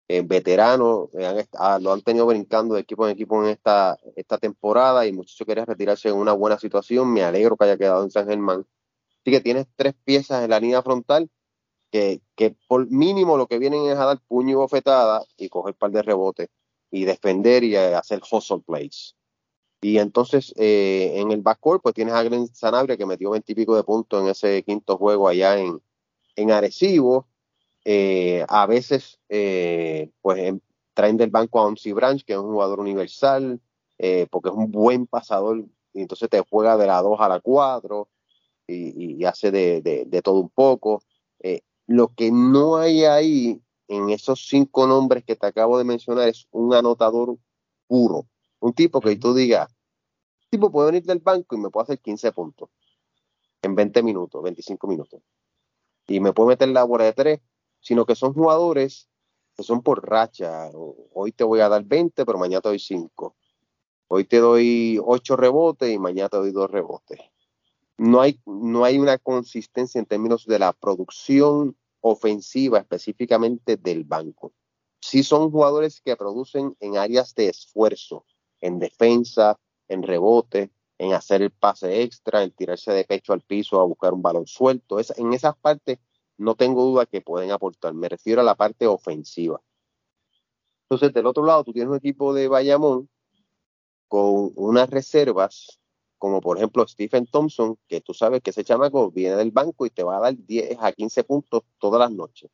eh, 0.09 0.23
veterano, 0.23 1.09
eh, 1.19 1.47
ah, 1.55 1.79
lo 1.81 1.93
han 1.93 2.03
tenido 2.03 2.27
brincando 2.27 2.75
de 2.75 2.83
equipo 2.83 3.07
en 3.07 3.13
equipo 3.13 3.43
en 3.43 3.51
esta, 3.51 3.97
esta 4.17 4.37
temporada 4.37 5.07
y 5.07 5.13
muchachos 5.13 5.47
quiere 5.47 5.65
retirarse 5.65 6.09
en 6.09 6.17
una 6.17 6.33
buena 6.33 6.59
situación. 6.59 7.13
Me 7.13 7.23
alegro 7.23 7.57
que 7.57 7.65
haya 7.65 7.79
quedado 7.79 8.03
en 8.03 8.11
San 8.11 8.27
Germán. 8.27 8.67
Así 9.21 9.31
que 9.31 9.41
tienes 9.41 9.67
tres 9.77 9.95
piezas 10.05 10.45
en 10.45 10.51
la 10.51 10.61
línea 10.61 10.83
frontal 10.83 11.31
que, 11.91 12.21
que 12.35 12.57
por 12.67 12.91
mínimo 12.91 13.37
lo 13.37 13.47
que 13.47 13.59
vienen 13.59 13.87
es 13.87 13.97
a 13.97 14.07
dar 14.07 14.21
puño 14.29 14.51
y 14.51 14.55
bofetada 14.55 15.25
y 15.37 15.49
coger 15.49 15.75
par 15.75 15.93
de 15.93 16.03
rebotes 16.03 16.49
y 16.91 17.05
defender 17.05 17.65
y 17.65 17.77
hacer 17.77 18.21
hustle 18.31 18.61
plays. 18.67 19.15
Y 19.85 19.99
entonces 19.99 20.55
eh, 20.57 21.15
en 21.17 21.33
el 21.33 21.43
backcourt 21.43 21.83
pues 21.83 21.97
tienes 21.97 22.15
a 22.15 22.23
Glenn 22.23 22.47
Sanabria 22.55 22.97
que 22.97 23.05
metió 23.05 23.31
veintipico 23.31 23.75
de 23.75 23.83
puntos 23.83 24.23
en 24.23 24.29
ese 24.29 24.63
quinto 24.63 24.97
juego 24.97 25.27
allá 25.27 25.59
en, 25.59 25.83
en 26.37 26.53
Arecibo. 26.53 27.27
Eh, 27.85 28.45
a 28.49 28.67
veces 28.67 29.19
eh, 29.29 30.13
pues 30.21 30.55
traen 30.95 31.17
del 31.17 31.31
banco 31.31 31.59
a 31.59 31.65
Onsi 31.67 31.91
Branch, 31.93 32.25
que 32.25 32.33
es 32.33 32.39
un 32.39 32.53
jugador 32.53 32.79
universal, 32.79 33.61
porque 34.31 34.49
es 34.51 34.55
un 34.55 34.71
buen 34.71 35.07
pasador, 35.07 35.65
y 35.93 36.01
entonces 36.03 36.29
te 36.29 36.41
juega 36.41 36.77
de 36.77 36.87
la 36.87 37.01
2 37.03 37.21
a 37.21 37.29
la 37.29 37.41
4 37.41 38.09
y, 38.67 39.25
hace 39.25 39.51
de, 39.51 39.81
de, 39.81 40.23
todo 40.23 40.41
un 40.41 40.49
poco. 40.51 41.03
lo 41.87 42.09
que 42.15 42.31
no 42.31 42.77
hay 42.77 43.05
ahí 43.05 43.63
en 43.89 44.11
esos 44.11 44.47
cinco 44.49 44.87
nombres 44.87 45.25
que 45.25 45.37
te 45.37 45.47
acabo 45.47 45.79
de 45.79 45.85
mencionar 45.85 46.29
es 46.29 46.47
un 46.51 46.75
anotador 46.75 47.37
puro 47.87 48.27
un 48.63 48.73
tipo 48.75 49.01
que 49.01 49.17
tú 49.17 49.35
digas, 49.35 49.69
tipo 50.49 50.71
puede 50.71 50.93
venir 50.93 51.03
del 51.05 51.19
banco 51.19 51.57
y 51.57 51.59
me 51.59 51.69
puede 51.69 51.85
hacer 51.85 52.01
15 52.01 52.31
puntos 52.31 52.71
en 53.61 53.75
20 53.75 54.03
minutos, 54.05 54.43
25 54.43 54.87
minutos. 54.87 55.21
Y 56.07 56.21
me 56.21 56.33
puede 56.33 56.51
meter 56.51 56.69
la 56.69 56.85
bola 56.85 57.05
de 57.05 57.13
tres, 57.13 57.41
sino 57.81 58.07
que 58.07 58.15
son 58.15 58.33
jugadores 58.33 59.09
que 59.57 59.65
son 59.65 59.83
por 59.83 60.09
racha. 60.09 60.71
Hoy 61.13 61.33
te 61.33 61.43
voy 61.43 61.61
a 61.61 61.69
dar 61.69 61.85
20, 61.85 62.25
pero 62.25 62.39
mañana 62.39 62.61
te 62.61 62.69
doy 62.69 62.79
5. 62.79 63.37
Hoy 64.07 64.25
te 64.25 64.39
doy 64.39 65.01
8 65.05 65.37
rebotes 65.37 65.93
y 65.93 65.99
mañana 65.99 66.29
te 66.29 66.37
doy 66.37 66.53
2 66.53 66.71
rebotes. 66.71 67.19
No 67.99 68.21
hay, 68.21 68.41
no 68.47 68.85
hay 68.85 68.99
una 68.99 69.19
consistencia 69.19 69.99
en 69.99 70.07
términos 70.07 70.47
de 70.47 70.61
la 70.61 70.73
producción 70.73 71.77
ofensiva 72.01 72.79
específicamente 72.79 73.77
del 73.77 74.05
banco. 74.05 74.53
Sí 75.01 75.25
son 75.25 75.51
jugadores 75.51 76.01
que 76.01 76.17
producen 76.17 76.77
en 76.79 76.97
áreas 76.97 77.35
de 77.35 77.49
esfuerzo, 77.49 78.25
en 78.63 78.79
defensa, 78.79 79.59
en 79.89 80.03
rebote, 80.03 80.71
en 80.97 81.13
hacer 81.13 81.43
el 81.43 81.51
pase 81.51 82.03
extra, 82.03 82.43
en 82.43 82.53
tirarse 82.53 82.93
de 82.93 83.05
pecho 83.05 83.33
al 83.33 83.43
piso 83.43 83.81
a 83.81 83.85
buscar 83.85 84.15
un 84.15 84.23
balón 84.23 84.47
suelto. 84.47 84.99
en 84.99 85.33
esas 85.35 85.57
partes 85.57 85.99
no 86.39 86.55
tengo 86.55 86.85
duda 86.85 87.07
que 87.07 87.21
pueden 87.21 87.51
aportar. 87.51 87.93
Me 87.93 88.09
refiero 88.09 88.41
a 88.41 88.45
la 88.45 88.55
parte 88.55 88.87
ofensiva. 88.87 89.61
Entonces, 90.85 91.13
del 91.13 91.27
otro 91.27 91.45
lado, 91.45 91.65
tú 91.65 91.73
tienes 91.73 91.91
un 91.91 91.97
equipo 91.97 92.33
de 92.33 92.49
Bayamón 92.49 93.09
con 94.09 94.53
unas 94.57 94.91
reservas, 94.91 95.81
como 96.19 96.41
por 96.41 96.59
ejemplo 96.59 96.87
Stephen 96.87 97.27
Thompson, 97.27 97.79
que 97.89 98.01
tú 98.01 98.15
sabes 98.15 98.43
que 98.43 98.51
ese 98.51 98.63
chamaco 98.63 99.11
viene 99.11 99.37
del 99.37 99.51
banco 99.51 99.87
y 99.87 99.91
te 99.91 100.05
va 100.05 100.19
a 100.19 100.21
dar 100.21 100.37
10 100.37 100.77
a 100.81 100.93
15 100.93 101.25
puntos 101.25 101.63
todas 101.79 101.99
las 101.99 102.13
noches. 102.13 102.51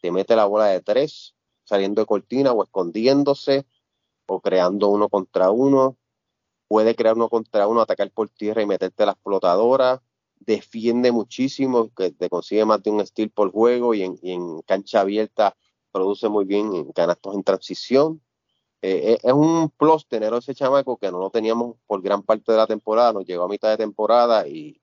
Te 0.00 0.10
mete 0.10 0.34
la 0.34 0.46
bola 0.46 0.66
de 0.66 0.80
tres, 0.80 1.34
saliendo 1.64 2.00
de 2.00 2.06
cortina 2.06 2.52
o 2.52 2.64
escondiéndose, 2.64 3.66
o 4.26 4.40
creando 4.40 4.88
uno 4.88 5.08
contra 5.08 5.50
uno. 5.50 5.96
Puede 6.68 6.94
crear 6.96 7.16
uno 7.16 7.28
contra 7.28 7.68
uno, 7.68 7.80
atacar 7.80 8.10
por 8.10 8.28
tierra 8.28 8.62
y 8.62 8.66
meterte 8.66 9.06
la 9.06 9.12
explotadora. 9.12 10.02
Defiende 10.38 11.12
muchísimo, 11.12 11.90
que 11.94 12.10
te 12.10 12.28
consigue 12.28 12.64
más 12.64 12.82
de 12.82 12.90
un 12.90 13.06
steal 13.06 13.30
por 13.30 13.52
juego 13.52 13.94
y 13.94 14.02
en, 14.02 14.62
cancha 14.62 15.00
abierta 15.00 15.56
produce 15.92 16.28
muy 16.28 16.44
bien 16.44 16.74
en 16.74 16.92
canastos 16.92 17.34
en 17.34 17.42
transición. 17.42 18.22
Eh, 18.82 19.14
eh, 19.14 19.18
es 19.22 19.32
un 19.32 19.70
plus 19.70 20.06
tener 20.06 20.34
ese 20.34 20.54
chamaco 20.54 20.98
que 20.98 21.10
no 21.10 21.18
lo 21.18 21.30
teníamos 21.30 21.76
por 21.86 22.02
gran 22.02 22.22
parte 22.22 22.52
de 22.52 22.58
la 22.58 22.66
temporada, 22.66 23.12
nos 23.12 23.24
llegó 23.24 23.44
a 23.44 23.48
mitad 23.48 23.70
de 23.70 23.78
temporada 23.78 24.46
y 24.46 24.78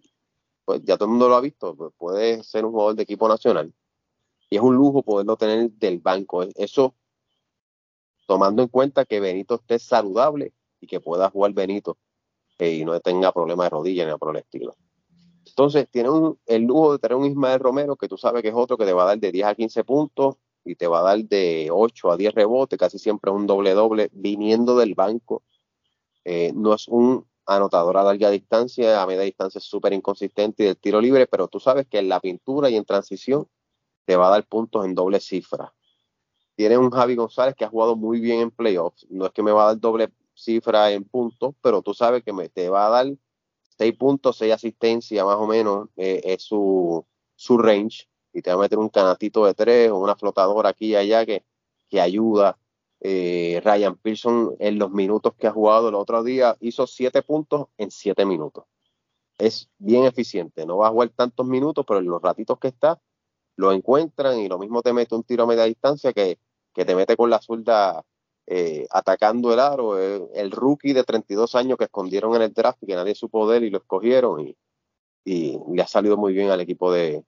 pues 0.65 0.81
ya 0.83 0.95
todo 0.97 1.05
el 1.05 1.11
mundo 1.11 1.29
lo 1.29 1.35
ha 1.35 1.41
visto, 1.41 1.75
pues, 1.75 1.93
puede 1.97 2.43
ser 2.43 2.65
un 2.65 2.71
jugador 2.71 2.95
de 2.95 3.03
equipo 3.03 3.27
nacional. 3.27 3.73
Y 4.49 4.57
es 4.57 4.61
un 4.61 4.75
lujo 4.75 5.03
poderlo 5.03 5.35
tener 5.35 5.71
del 5.71 5.99
banco. 5.99 6.43
Eso 6.55 6.95
tomando 8.25 8.61
en 8.61 8.67
cuenta 8.69 9.05
que 9.05 9.19
Benito 9.19 9.55
esté 9.55 9.79
saludable 9.79 10.53
y 10.79 10.87
que 10.87 10.99
pueda 10.99 11.29
jugar 11.29 11.53
Benito 11.53 11.97
eh, 12.59 12.75
y 12.75 12.85
no 12.85 12.99
tenga 12.99 13.31
problemas 13.31 13.65
de 13.65 13.69
rodilla 13.69 14.05
ni 14.05 14.17
por 14.17 14.35
el 14.35 14.41
estilo. 14.41 14.75
Entonces, 15.45 15.87
tiene 15.91 16.09
el 16.45 16.63
lujo 16.63 16.93
de 16.93 16.99
tener 16.99 17.17
un 17.17 17.25
Ismael 17.25 17.59
Romero 17.59 17.95
que 17.95 18.07
tú 18.07 18.17
sabes 18.17 18.41
que 18.41 18.49
es 18.49 18.55
otro 18.55 18.77
que 18.77 18.85
te 18.85 18.93
va 18.93 19.03
a 19.03 19.07
dar 19.07 19.19
de 19.19 19.31
10 19.31 19.45
a 19.45 19.55
15 19.55 19.83
puntos 19.83 20.35
y 20.65 20.75
te 20.75 20.87
va 20.87 20.99
a 20.99 21.03
dar 21.03 21.19
de 21.19 21.69
8 21.71 22.11
a 22.11 22.17
10 22.17 22.33
rebotes, 22.33 22.79
casi 22.79 22.97
siempre 22.97 23.31
un 23.31 23.45
doble-doble 23.45 24.09
viniendo 24.13 24.77
del 24.77 24.95
banco. 24.95 25.43
Eh, 26.23 26.51
no 26.55 26.73
es 26.73 26.87
un 26.87 27.27
anotador 27.45 27.97
a 27.97 28.03
larga 28.03 28.29
distancia, 28.29 29.01
a 29.01 29.05
media 29.05 29.23
distancia 29.23 29.59
es 29.59 29.65
súper 29.65 29.91
inconsistente 29.91 30.63
y 30.63 30.67
del 30.67 30.77
tiro 30.77 31.01
libre, 31.01 31.27
pero 31.27 31.49
tú 31.49 31.59
sabes 31.59 31.87
que 31.87 31.99
en 31.99 32.07
la 32.07 32.21
pintura 32.21 32.69
y 32.69 32.77
en 32.77 32.85
transición 32.85 33.47
te 34.05 34.15
va 34.15 34.27
a 34.27 34.31
dar 34.31 34.47
puntos 34.47 34.85
en 34.85 34.95
doble 34.95 35.19
cifra 35.19 35.73
tiene 36.55 36.77
un 36.77 36.91
Javi 36.91 37.15
González 37.15 37.55
que 37.55 37.65
ha 37.65 37.69
jugado 37.69 37.95
muy 37.95 38.19
bien 38.19 38.41
en 38.41 38.51
playoffs. 38.51 39.05
No 39.09 39.25
es 39.25 39.31
que 39.31 39.43
me 39.43 39.51
va 39.51 39.63
a 39.63 39.67
dar 39.67 39.79
doble 39.79 40.11
cifra 40.33 40.91
en 40.91 41.03
puntos, 41.03 41.55
pero 41.61 41.81
tú 41.81 41.93
sabes 41.93 42.23
que 42.23 42.33
me, 42.33 42.49
te 42.49 42.69
va 42.69 42.87
a 42.87 42.89
dar 42.89 43.07
seis 43.77 43.95
puntos, 43.95 44.37
seis 44.37 44.53
asistencias 44.53 45.25
más 45.25 45.37
o 45.37 45.47
menos, 45.47 45.89
eh, 45.95 46.21
es 46.23 46.43
su, 46.43 47.05
su 47.35 47.57
range. 47.57 48.07
Y 48.33 48.41
te 48.41 48.49
va 48.49 48.55
a 48.55 48.61
meter 48.61 48.79
un 48.79 48.89
canatito 48.89 49.45
de 49.45 49.53
tres 49.53 49.91
o 49.91 49.97
una 49.99 50.15
flotadora 50.15 50.69
aquí 50.69 50.87
y 50.87 50.95
allá 50.95 51.25
que, 51.25 51.43
que 51.87 52.01
ayuda. 52.01 52.57
Eh, 53.05 53.61
Ryan 53.63 53.97
Pearson 53.97 54.55
en 54.59 54.79
los 54.79 54.89
minutos 54.89 55.33
que 55.37 55.47
ha 55.47 55.51
jugado 55.51 55.89
el 55.89 55.95
otro 55.95 56.23
día 56.23 56.55
hizo 56.61 56.87
siete 56.87 57.21
puntos 57.21 57.67
en 57.77 57.91
siete 57.91 58.25
minutos. 58.25 58.63
Es 59.37 59.69
bien 59.77 60.05
eficiente, 60.05 60.65
no 60.65 60.77
va 60.77 60.87
a 60.87 60.91
jugar 60.91 61.09
tantos 61.09 61.45
minutos, 61.45 61.83
pero 61.85 61.99
en 61.99 62.05
los 62.05 62.21
ratitos 62.21 62.57
que 62.59 62.69
está, 62.69 63.01
lo 63.55 63.71
encuentran 63.71 64.39
y 64.39 64.47
lo 64.47 64.57
mismo 64.59 64.81
te 64.81 64.93
mete 64.93 65.15
un 65.15 65.23
tiro 65.23 65.43
a 65.43 65.47
media 65.47 65.63
distancia 65.63 66.13
que, 66.13 66.39
que 66.73 66.85
te 66.85 66.95
mete 66.95 67.15
con 67.15 67.29
la 67.29 67.39
zurda 67.39 68.03
eh, 68.47 68.87
atacando 68.91 69.53
el 69.53 69.59
aro. 69.59 69.99
Eh, 69.99 70.21
el 70.33 70.51
rookie 70.51 70.93
de 70.93 71.03
32 71.03 71.55
años 71.55 71.77
que 71.77 71.85
escondieron 71.85 72.35
en 72.35 72.41
el 72.43 72.53
draft 72.53 72.81
y 72.83 72.87
que 72.87 72.95
nadie 72.95 73.15
supo 73.15 73.49
de 73.49 73.57
él 73.57 73.63
y 73.65 73.69
lo 73.69 73.77
escogieron 73.77 74.41
y, 74.41 74.57
y 75.25 75.57
le 75.73 75.81
ha 75.81 75.87
salido 75.87 76.17
muy 76.17 76.33
bien 76.33 76.49
al 76.49 76.61
equipo 76.61 76.91
de, 76.91 77.23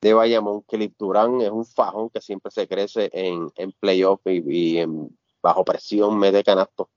de 0.00 0.14
Bayamón. 0.14 0.62
Kelly 0.62 0.94
Durán 0.98 1.40
es 1.40 1.50
un 1.50 1.64
fajón 1.64 2.10
que 2.10 2.20
siempre 2.20 2.50
se 2.50 2.68
crece 2.68 3.10
en, 3.12 3.50
en 3.56 3.72
playoff 3.72 4.20
y, 4.26 4.78
en, 4.78 5.16
bajo 5.42 5.64
presión, 5.64 6.18
mete 6.18 6.42
canastos 6.44 6.88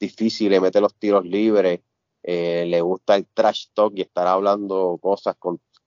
difícil, 0.00 0.50
le 0.50 0.60
mete 0.60 0.80
los 0.80 0.94
tiros 0.94 1.24
libres, 1.24 1.80
eh, 2.22 2.64
le 2.66 2.80
gusta 2.80 3.16
el 3.16 3.26
trash 3.26 3.66
talk 3.74 3.92
y 3.94 4.00
estar 4.00 4.26
hablando 4.26 4.98
cosas 5.00 5.36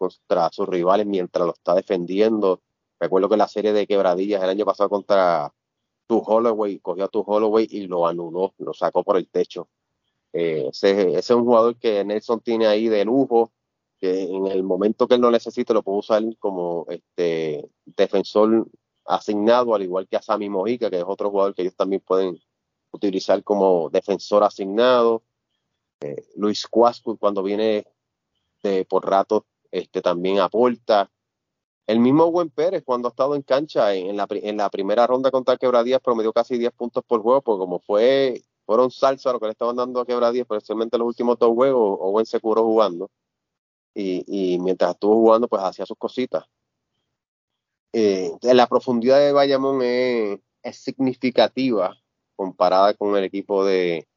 contra 0.09 0.49
sus 0.51 0.67
rivales 0.67 1.05
mientras 1.05 1.45
lo 1.45 1.53
está 1.53 1.75
defendiendo. 1.75 2.61
Recuerdo 2.99 3.29
que 3.29 3.37
la 3.37 3.47
serie 3.47 3.73
de 3.73 3.87
quebradillas 3.87 4.43
el 4.43 4.49
año 4.49 4.65
pasado 4.65 4.89
contra 4.89 5.53
tu 6.07 6.19
Holloway, 6.19 6.79
cogió 6.79 7.05
a 7.05 7.07
tu 7.07 7.21
Holloway 7.21 7.67
y 7.69 7.87
lo 7.87 8.07
anuló, 8.07 8.53
lo 8.57 8.73
sacó 8.73 9.03
por 9.03 9.17
el 9.17 9.29
techo. 9.29 9.69
Eh, 10.33 10.67
ese, 10.69 11.17
es 11.17 11.29
un 11.29 11.45
jugador 11.45 11.77
que 11.77 12.03
Nelson 12.03 12.41
tiene 12.41 12.67
ahí 12.67 12.87
de 12.87 13.05
lujo, 13.05 13.51
que 13.99 14.23
en 14.23 14.47
el 14.47 14.63
momento 14.63 15.07
que 15.07 15.15
él 15.15 15.21
no 15.21 15.31
necesite 15.31 15.73
lo 15.73 15.83
puede 15.83 15.99
usar 15.99 16.23
como 16.39 16.85
este 16.89 17.69
defensor 17.85 18.67
asignado, 19.05 19.75
al 19.75 19.83
igual 19.83 20.07
que 20.07 20.17
a 20.17 20.21
Sammy 20.21 20.49
Mojica, 20.49 20.89
que 20.89 20.97
es 20.97 21.05
otro 21.05 21.29
jugador 21.29 21.53
que 21.53 21.61
ellos 21.61 21.75
también 21.75 22.01
pueden 22.01 22.39
utilizar 22.91 23.43
como 23.43 23.89
defensor 23.89 24.43
asignado. 24.43 25.23
Eh, 26.01 26.25
Luis 26.35 26.67
Cuasco 26.67 27.17
cuando 27.17 27.43
viene 27.43 27.85
por 28.87 29.05
rato 29.05 29.45
este, 29.73 30.01
también 30.03 30.39
aporta. 30.39 31.11
El 31.87 31.99
mismo 31.99 32.31
Buen 32.31 32.49
Pérez, 32.51 32.83
cuando 32.85 33.07
ha 33.07 33.11
estado 33.11 33.35
en 33.35 33.41
cancha 33.41 33.93
en 33.93 34.15
la, 34.15 34.69
primera 34.69 35.07
ronda 35.07 35.31
contra 35.31 35.57
Quebradías, 35.57 35.99
promedió 35.99 36.31
casi 36.31 36.57
10 36.57 36.71
puntos 36.73 37.03
por 37.05 37.21
juego, 37.21 37.41
porque 37.41 37.59
como 37.59 37.79
fue, 37.79 38.43
fueron 38.65 38.91
salsa 38.91 39.33
lo 39.33 39.39
que 39.39 39.47
le 39.47 39.51
estaban 39.53 39.75
dando 39.75 39.99
a 39.99 40.05
Quebradías, 40.05 40.43
especialmente 40.43 40.97
los 40.97 41.07
últimos 41.07 41.39
dos 41.39 41.53
juegos, 41.53 41.97
Owen 42.01 42.25
se 42.25 42.39
curó 42.39 42.63
jugando. 42.63 43.09
Y, 43.95 44.57
mientras 44.61 44.91
estuvo 44.91 45.15
jugando, 45.15 45.47
pues 45.47 45.61
hacía 45.63 45.85
sus 45.85 45.97
cositas. 45.97 46.45
Eh, 47.93 48.31
la 48.41 48.67
profundidad 48.67 49.19
de 49.19 49.31
Bayamón 49.33 49.81
es, 49.83 50.39
es, 50.63 50.77
significativa 50.77 51.95
comparada 52.35 52.93
con 52.95 53.15
el 53.17 53.23
equipo 53.23 53.65
de 53.65 54.07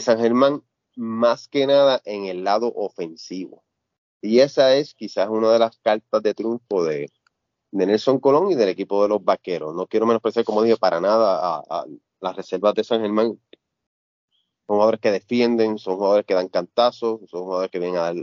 San 0.00 0.18
Germán, 0.18 0.62
más 0.96 1.48
que 1.48 1.66
nada 1.66 2.02
en 2.04 2.24
el 2.26 2.44
lado 2.44 2.72
ofensivo. 2.74 3.63
Y 4.24 4.40
esa 4.40 4.74
es 4.74 4.94
quizás 4.94 5.28
una 5.28 5.52
de 5.52 5.58
las 5.58 5.76
cartas 5.80 6.22
de 6.22 6.32
triunfo 6.32 6.82
de, 6.82 7.10
Nelson 7.72 8.18
Colón 8.20 8.50
y 8.50 8.54
del 8.54 8.70
equipo 8.70 9.02
de 9.02 9.10
los 9.10 9.22
Vaqueros. 9.22 9.74
No 9.74 9.86
quiero 9.86 10.06
menospreciar, 10.06 10.46
como 10.46 10.62
dije, 10.62 10.78
para 10.78 10.98
nada 10.98 11.62
a, 11.68 11.84
las 12.20 12.34
reservas 12.34 12.72
de 12.72 12.84
San 12.84 13.02
Germán. 13.02 13.38
Son 14.66 14.76
jugadores 14.76 15.00
que 15.00 15.10
defienden, 15.10 15.76
son 15.76 15.96
jugadores 15.96 16.24
que 16.24 16.32
dan 16.32 16.48
cantazos, 16.48 17.20
son 17.28 17.42
jugadores 17.42 17.70
que 17.70 17.78
vienen 17.78 17.98
a 17.98 18.02
dar 18.04 18.14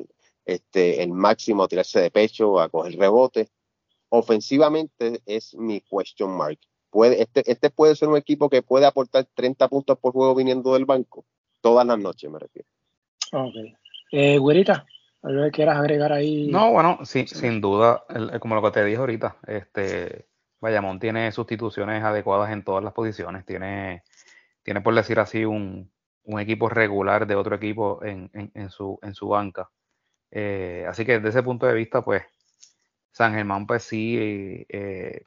este, 0.46 1.04
el 1.04 1.12
máximo, 1.12 1.64
a 1.64 1.68
tirarse 1.68 2.02
de 2.02 2.10
pecho, 2.10 2.60
a 2.60 2.70
coger 2.70 2.98
rebote. 2.98 3.50
Ofensivamente 4.10 5.22
es 5.28 5.54
mi 5.54 5.82
question 5.82 6.36
mark. 6.36 6.58
Este, 7.16 7.44
este 7.52 7.70
puede 7.70 7.96
ser 7.96 8.08
un 8.08 8.18
equipo 8.18 8.50
que 8.50 8.64
puede 8.64 8.88
aportar 8.88 9.28
30 9.36 9.68
puntos 9.68 10.00
por 10.00 10.14
juego 10.14 10.34
viniendo 10.34 10.74
del 10.74 10.86
banco. 10.86 11.26
Todas 11.62 11.86
las 11.86 12.00
noches, 12.00 12.32
me 12.32 12.40
refiero. 12.40 12.68
Ok. 13.34 13.78
Eh, 14.12 14.40
¿Algo 15.24 15.44
que 15.44 15.52
quieras 15.52 15.78
agregar 15.78 16.12
ahí? 16.12 16.48
No, 16.48 16.72
bueno, 16.72 17.00
sí, 17.04 17.28
sin 17.28 17.62
duda, 17.62 18.04
como 18.40 18.56
lo 18.56 18.62
que 18.64 18.72
te 18.72 18.84
dije 18.84 18.98
ahorita, 18.98 19.38
este, 19.46 20.28
Bayamón 20.60 21.00
tiene 21.00 21.32
sustituciones 21.32 22.04
adecuadas 22.04 22.52
en 22.52 22.64
todas 22.64 22.84
las 22.84 22.94
posiciones, 22.94 23.46
tiene, 23.46 24.04
tiene 24.64 24.82
por 24.82 24.96
decir 24.96 25.20
así, 25.20 25.46
un, 25.46 25.92
un 26.24 26.40
equipo 26.40 26.70
regular 26.70 27.28
de 27.28 27.36
otro 27.36 27.56
equipo 27.56 28.04
en, 28.04 28.32
en, 28.34 28.70
su, 28.72 28.98
en 29.04 29.14
su 29.14 29.28
banca. 29.28 29.70
Eh, 30.32 30.86
así 30.88 31.06
que 31.06 31.14
desde 31.14 31.30
ese 31.30 31.44
punto 31.44 31.68
de 31.68 31.74
vista, 31.74 32.04
pues, 32.04 32.24
San 33.12 33.34
Germán, 33.34 33.68
pues 33.68 33.84
sí, 33.84 34.66
eh, 34.70 35.26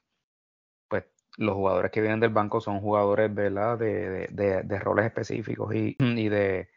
pues 0.88 1.04
los 1.36 1.54
jugadores 1.54 1.92
que 1.92 2.00
vienen 2.00 2.18
del 2.18 2.30
banco 2.30 2.60
son 2.60 2.80
jugadores, 2.80 3.32
¿verdad?, 3.32 3.78
de, 3.78 4.26
de, 4.28 4.62
de, 4.62 4.78
roles 4.80 5.06
específicos 5.06 5.72
y, 5.72 5.96
y 6.00 6.28
de, 6.28 6.68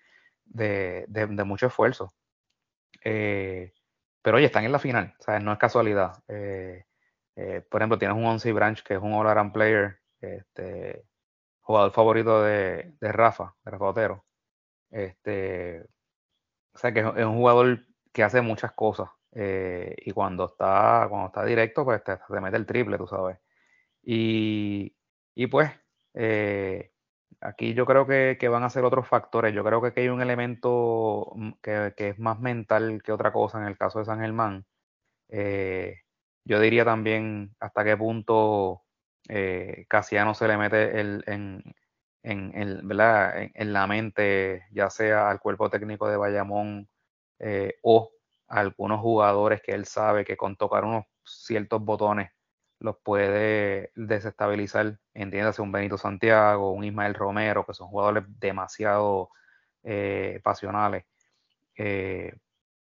de 0.46 1.44
mucho 1.46 1.68
esfuerzo. 1.68 2.14
Eh, 3.10 3.74
pero 4.22 4.38
oye, 4.38 4.48
están 4.48 4.66
en 4.66 4.72
la 4.74 4.80
final, 4.80 5.16
¿sabes? 5.20 5.42
No 5.42 5.54
es 5.54 5.60
casualidad. 5.60 6.24
Eh, 6.28 6.86
eh, 7.38 7.62
por 7.70 7.82
ejemplo, 7.82 7.98
tienes 7.98 8.18
un 8.18 8.26
Once 8.26 8.52
Branch 8.52 8.84
que 8.84 8.96
es 8.96 9.02
un 9.02 9.14
All-Around 9.14 9.54
Player, 9.54 10.00
este, 10.20 11.06
jugador 11.62 11.92
favorito 11.92 12.44
de, 12.44 12.96
Rafa, 13.00 13.56
de 13.64 13.72
Rafa 13.72 13.86
Otero. 13.86 14.26
Este, 14.90 15.86
o 16.74 16.78
sea, 16.78 16.94
que 16.94 17.00
es 17.00 17.26
un 17.26 17.38
jugador 17.38 17.86
que 18.14 18.24
hace 18.24 18.42
muchas 18.42 18.74
cosas. 18.74 19.10
y 19.34 20.12
cuando 20.12 20.46
está, 20.46 21.08
cuando 21.10 21.28
está 21.28 21.46
directo, 21.46 21.86
pues 21.86 22.04
te, 22.04 22.18
mete 22.42 22.58
el 22.58 22.66
triple, 22.66 22.98
tú 22.98 23.08
sabes. 23.08 23.38
Y, 24.04 24.96
y 25.36 25.48
pues, 25.48 25.72
Aquí 27.42 27.74
yo 27.76 27.86
creo 27.86 28.08
que, 28.08 28.38
van 28.50 28.64
a 28.64 28.70
ser 28.70 28.84
otros 28.84 29.08
factores. 29.08 29.54
Yo 29.54 29.64
creo 29.64 29.82
que 29.82 29.90
aquí 29.90 30.02
hay 30.02 30.10
un 30.10 30.22
elemento 30.22 31.32
mm, 31.36 31.52
que, 31.62 31.94
es 31.98 32.20
más 32.20 32.40
mental 32.40 33.02
que 33.04 33.12
otra 33.12 33.32
cosa 33.32 33.60
en 33.60 33.68
el 33.68 33.78
caso 33.78 34.00
de 34.00 34.06
San 34.06 34.20
Germán. 34.20 34.66
Eh, 35.30 36.02
yo 36.46 36.60
diría 36.60 36.86
también 36.86 37.56
hasta 37.60 37.84
qué 37.84 37.98
punto 37.98 38.84
eh, 39.30 39.86
Casiano 39.90 40.34
se 40.34 40.48
le 40.48 40.58
mete 40.58 41.00
el, 41.00 41.24
en, 41.28 41.64
en, 42.24 42.52
En, 42.56 43.74
la 43.74 43.88
mente, 43.88 44.66
ya 44.72 44.90
sea 44.90 45.30
al 45.30 45.40
cuerpo 45.40 45.70
técnico 45.70 46.10
de 46.10 46.18
Bayamón 46.18 46.90
eh, 47.40 47.76
o 47.84 48.12
a 48.48 48.60
algunos 48.62 49.02
jugadores 49.02 49.62
que 49.62 49.74
él 49.74 49.86
sabe 49.86 50.26
que 50.26 50.38
con 50.38 50.56
tocar 50.58 50.86
unos 50.86 51.06
ciertos 51.26 51.84
botones 51.84 52.32
los 52.80 52.98
puede 52.98 53.92
desestabilizar, 53.96 55.00
entiéndase 55.14 55.62
un 55.62 55.72
Benito 55.72 55.98
Santiago, 55.98 56.72
un 56.72 56.84
Ismael 56.84 57.14
Romero, 57.16 57.66
que 57.66 57.74
son 57.74 57.90
jugadores 57.90 58.24
demasiado 58.40 59.30
eh, 59.84 60.42
pasionales. 60.44 61.06
Eh, 61.78 62.34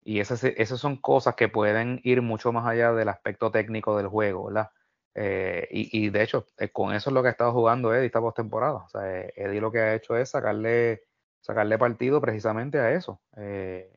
y 0.04 0.20
esas, 0.20 0.44
esas, 0.44 0.80
son 0.80 0.98
cosas 0.98 1.36
que 1.36 1.50
pueden 1.50 2.00
ir 2.04 2.22
mucho 2.22 2.52
más 2.52 2.68
allá 2.68 2.94
del 2.94 3.10
aspecto 3.10 3.52
técnico 3.52 3.98
del 3.98 4.08
juego, 4.08 4.46
¿verdad? 4.46 4.70
Eh, 5.16 5.68
y, 5.72 6.10
de 6.10 6.24
hecho, 6.24 6.46
con 6.74 6.94
eso 6.94 7.10
es 7.10 7.14
lo 7.14 7.22
que 7.22 7.30
ha 7.30 7.32
estado 7.32 7.54
jugando 7.54 7.94
Eddie 7.94 8.08
esta 8.08 8.22
postemporada. 8.22 8.76
O 8.86 8.90
sea, 8.90 9.02
Eddie 9.36 9.62
lo 9.62 9.72
que 9.72 9.80
ha 9.80 9.96
hecho 9.96 10.18
es 10.18 10.30
sacarle, 10.30 11.04
sacarle 11.42 11.78
partido 11.78 12.22
precisamente 12.22 12.80
a 12.80 12.92
eso. 12.92 13.22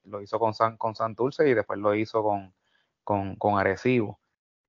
lo 0.05 0.23
hizo 0.23 0.39
con, 0.39 0.55
San, 0.55 0.77
con 0.77 0.95
Santurce 0.95 1.49
y 1.49 1.55
después 1.55 1.79
lo 1.81 1.95
hizo 1.95 2.23
con, 2.23 2.55
con, 3.05 3.37
con 3.37 3.59
Arecibo. 3.59 4.21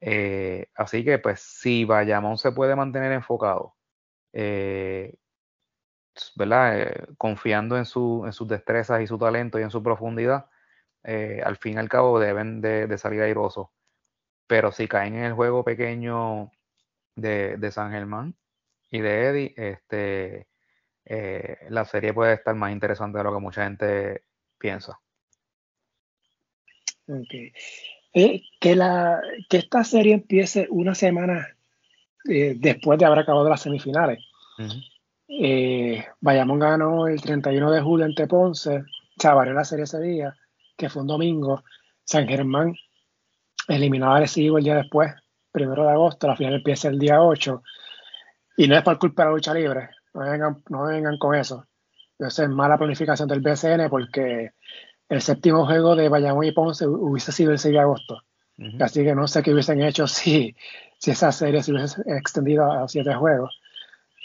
Eh, 0.01 0.67
así 0.75 1.03
que, 1.03 1.19
pues, 1.19 1.41
si 1.41 1.85
Bayamón 1.85 2.37
se 2.37 2.51
puede 2.51 2.75
mantener 2.75 3.11
enfocado, 3.11 3.75
eh, 4.33 5.15
¿verdad? 6.35 6.79
Eh, 6.79 7.07
confiando 7.17 7.77
en, 7.77 7.85
su, 7.85 8.23
en 8.25 8.33
sus 8.33 8.47
destrezas 8.47 9.01
y 9.01 9.07
su 9.07 9.17
talento 9.17 9.59
y 9.59 9.63
en 9.63 9.71
su 9.71 9.83
profundidad, 9.83 10.49
al 11.03 11.57
fin 11.57 11.75
y 11.75 11.77
al 11.77 11.89
cabo 11.89 12.19
deben 12.19 12.61
de, 12.61 12.97
salir 12.97 13.21
airosos. 13.21 13.69
Pero 14.47 14.71
si 14.71 14.87
caen 14.87 15.15
en 15.15 15.23
el 15.25 15.33
juego 15.33 15.63
pequeño 15.63 16.51
de, 17.15 17.57
de 17.57 17.71
San 17.71 17.91
Germán 17.91 18.35
y 18.91 19.01
de 19.01 19.25
Eddie, 19.27 19.53
este, 19.57 20.47
la 21.69 21.85
serie 21.85 22.13
puede 22.13 22.33
estar 22.35 22.55
más 22.55 22.71
interesante 22.71 23.17
de 23.17 23.23
lo 23.23 23.33
que 23.33 23.39
mucha 23.39 23.63
gente 23.63 24.23
piensa. 24.57 24.99
Okay. 27.07 27.51
Eh, 28.13 28.41
que, 28.59 28.75
la, 28.75 29.21
que 29.49 29.57
esta 29.57 29.83
serie 29.83 30.15
empiece 30.15 30.67
una 30.71 30.95
semana 30.95 31.47
eh, 32.27 32.55
después 32.57 32.97
de 32.97 33.05
haber 33.05 33.19
acabado 33.19 33.49
las 33.49 33.61
semifinales. 33.61 34.25
Eh, 35.27 36.03
Bayamón 36.19 36.59
ganó 36.59 37.07
el 37.07 37.21
31 37.21 37.71
de 37.71 37.81
julio 37.81 38.05
ante 38.05 38.27
Ponce, 38.27 38.83
se 39.17 39.27
la 39.27 39.63
serie 39.63 39.83
ese 39.83 39.99
día, 39.99 40.35
que 40.75 40.89
fue 40.89 41.03
un 41.03 41.07
domingo. 41.07 41.63
San 42.03 42.27
Germán 42.27 42.75
eliminó 43.67 44.13
a 44.13 44.19
Recibo 44.19 44.57
el 44.57 44.63
día 44.63 44.75
después, 44.75 45.13
primero 45.51 45.83
de 45.83 45.91
agosto, 45.91 46.27
la 46.27 46.35
final 46.35 46.55
empieza 46.55 46.87
el 46.87 46.97
día 46.97 47.21
8. 47.21 47.61
Y 48.57 48.67
no 48.67 48.75
es 48.75 48.83
por 48.83 48.97
culpa 48.97 49.23
de 49.23 49.29
la 49.29 49.35
lucha 49.35 49.53
libre, 49.53 49.89
no 50.13 50.21
vengan, 50.21 50.63
no 50.69 50.85
vengan 50.85 51.17
con 51.17 51.35
eso. 51.35 51.65
Eso 52.17 52.43
es 52.43 52.49
mala 52.49 52.77
planificación 52.77 53.29
del 53.29 53.39
BCN 53.39 53.89
porque 53.89 54.51
el 55.09 55.21
séptimo 55.21 55.65
juego 55.65 55.95
de 55.95 56.07
Bayamón 56.07 56.45
y 56.45 56.51
Ponce 56.51 56.87
hubiese 56.87 57.31
sido 57.31 57.51
el 57.51 57.59
6 57.59 57.73
de 57.73 57.79
agosto. 57.79 58.23
Así 58.79 59.03
que 59.03 59.15
no 59.15 59.27
sé 59.27 59.41
qué 59.41 59.53
hubiesen 59.53 59.81
hecho 59.81 60.07
si, 60.07 60.55
si 60.97 61.11
esa 61.11 61.31
serie 61.31 61.63
se 61.63 61.71
hubiese 61.71 62.01
extendido 62.05 62.71
a 62.71 62.87
siete 62.87 63.13
juegos. 63.15 63.59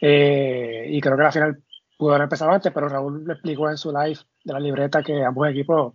Eh, 0.01 0.87
y 0.89 1.01
creo 1.01 1.17
que 1.17 1.23
la 1.23 1.33
final 1.33 1.63
pudo 1.97 2.11
haber 2.11 2.25
empezado 2.25 2.51
antes, 2.51 2.73
pero 2.73 2.89
Raúl 2.89 3.25
le 3.27 3.35
explicó 3.35 3.71
en 3.71 3.79
su 3.79 3.93
live 3.93 4.19
de 4.45 4.53
la 4.53 4.61
libreta 4.61 5.03
que 5.03 5.23
ambos 5.23 5.49
equipos 5.49 5.95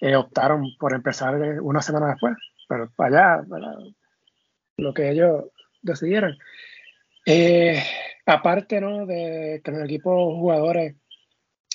eh, 0.00 0.16
optaron 0.16 0.76
por 0.78 0.92
empezar 0.94 1.34
una 1.62 1.80
semana 1.80 2.08
después. 2.08 2.36
Pero 2.68 2.90
para 2.96 3.36
allá, 3.36 3.46
lo 4.76 4.92
que 4.92 5.10
ellos 5.10 5.44
decidieron. 5.80 6.36
Eh, 7.24 7.82
aparte 8.26 8.80
¿no? 8.80 9.06
de 9.06 9.62
que 9.64 9.70
los 9.70 9.84
equipos 9.84 10.34
jugadores 10.34 10.96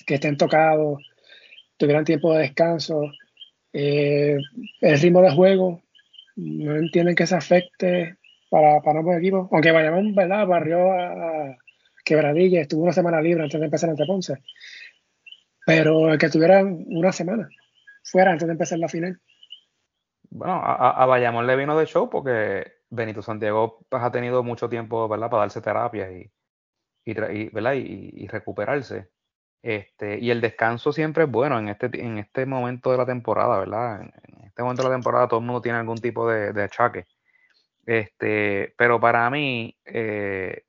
que 0.06 0.16
estén 0.16 0.38
tocados 0.38 1.00
tuvieran 1.80 2.06
tiempo 2.06 2.34
de 2.34 2.42
descanso. 2.42 3.02
Eh, 3.74 4.38
el 4.82 5.00
ritmo 5.00 5.22
de 5.22 5.32
juego, 5.32 5.82
no 6.36 6.76
entienden 6.76 7.16
que 7.16 7.26
se 7.26 7.36
afecte 7.36 8.18
para, 8.50 8.82
para 8.82 9.00
ambos 9.00 9.18
equipos. 9.18 9.48
Aunque 9.52 9.72
Bayamón, 9.72 10.14
¿verdad? 10.14 10.46
Barrió 10.46 10.92
a, 10.92 11.58
quebradilla, 12.06 12.62
estuvo 12.62 12.84
una 12.84 12.94
semana 12.94 13.22
libre 13.22 13.44
antes 13.44 13.60
de 13.60 13.66
empezar 13.66 13.90
ante 13.90 14.06
Ponce. 14.06 14.38
Pero 15.66 16.18
que 16.18 16.30
tuviera 16.30 16.64
una 16.64 17.12
semana 17.12 17.50
fuera 18.04 18.32
antes 18.32 18.48
de 18.48 18.54
empezar 18.54 18.80
la 18.80 18.90
final. 18.90 19.20
Bueno, 20.30 20.54
a, 20.54 21.04
a 21.04 21.06
Bayamón 21.06 21.48
le 21.48 21.56
vino 21.56 21.78
de 21.78 21.86
show 21.86 22.10
porque 22.10 22.66
Benito 22.90 23.22
Santiago 23.22 23.86
pues, 23.88 24.04
ha 24.04 24.12
tenido 24.12 24.44
mucho 24.44 24.68
tiempo, 24.70 25.08
¿verdad? 25.08 25.30
Para 25.30 25.42
darse 25.42 25.62
terapias 25.62 26.12
y, 26.12 26.32
y, 27.06 27.50
¿verdad? 27.50 27.74
y, 27.76 28.28
recuperarse. 28.28 29.10
Este, 29.62 30.20
y 30.20 30.32
el 30.32 30.41
descanso 30.41 30.93
siempre 30.93 31.26
es 31.26 31.32
bueno 31.32 31.60
en 31.60 31.68
este, 31.68 31.89
en 31.99 32.18
este 32.18 32.45
momento 32.45 32.91
de 32.91 32.97
la 32.97 33.05
temporada, 33.05 33.60
¿verdad? 33.60 34.01
En, 34.01 34.14
este 34.45 34.64
momento 34.64 34.84
de 34.84 34.89
la 34.89 34.95
temporada 34.95 35.28
todo 35.28 35.39
el 35.39 35.45
mundo 35.45 35.62
tiene 35.62 35.78
algún 35.78 35.97
tipo 35.97 36.30
de, 36.30 36.53
de 36.53 36.64
achaque. 36.64 37.05
Este, 37.86 38.74
pero 38.78 38.99
para 38.99 39.30
mí, 39.30 39.78
eh, 39.86 40.66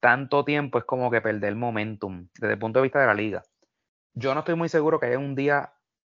tanto 0.00 0.44
tiempo 0.44 0.78
es 0.78 0.84
como 0.84 1.10
que 1.10 1.20
perder 1.20 1.54
momentum 1.56 2.28
desde 2.38 2.54
el 2.54 2.58
punto 2.58 2.78
de 2.78 2.84
vista 2.84 3.00
de 3.00 3.06
la 3.06 3.14
liga. 3.14 3.42
Yo 4.14 4.34
no 4.34 4.40
estoy 4.40 4.54
muy 4.54 4.68
seguro 4.68 5.00
que 5.00 5.06
haya 5.06 5.18
un 5.18 5.34
día 5.34 5.72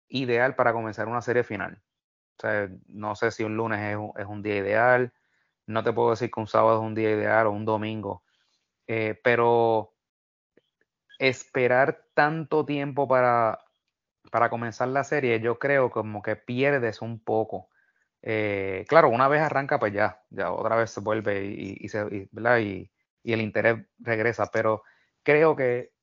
ideal 0.07 0.55
para 0.55 0.73
comenzar 0.73 1.07
una 1.07 1.21
serie 1.21 1.43
final. 1.43 1.81
O 2.37 2.41
sea, 2.41 2.69
no 2.87 3.15
sé 3.15 3.31
si 3.31 3.43
un 3.43 3.57
lunes 3.57 3.79
es 3.81 3.97
un, 3.97 4.11
es 4.17 4.25
un 4.25 4.41
día 4.41 4.57
ideal, 4.57 5.13
no 5.67 5.83
te 5.83 5.93
puedo 5.93 6.11
decir 6.11 6.31
que 6.31 6.39
un 6.39 6.47
sábado 6.47 6.81
es 6.81 6.85
un 6.85 6.95
día 6.95 7.11
ideal 7.11 7.47
o 7.47 7.51
un 7.51 7.65
domingo, 7.65 8.23
eh, 8.87 9.19
pero 9.23 9.94
esperar 11.19 12.05
tanto 12.13 12.65
tiempo 12.65 13.07
para, 13.07 13.59
para 14.31 14.49
comenzar 14.49 14.87
la 14.89 15.03
serie, 15.03 15.39
yo 15.39 15.59
creo 15.59 15.91
como 15.91 16.21
que 16.21 16.35
pierdes 16.35 17.01
un 17.01 17.19
poco. 17.19 17.69
Eh, 18.21 18.85
claro, 18.87 19.09
una 19.09 19.27
vez 19.27 19.41
arranca, 19.41 19.79
pues 19.79 19.93
ya, 19.93 20.21
ya 20.29 20.51
otra 20.51 20.75
vez 20.75 20.91
se 20.91 20.99
vuelve 21.01 21.45
y, 21.45 21.87
se, 21.89 22.05
y, 22.11 22.91
el 23.31 23.41
interés 23.41 23.85
regresa, 23.99 24.47
pero 24.51 24.83
creo 25.23 25.55
que 25.55 25.93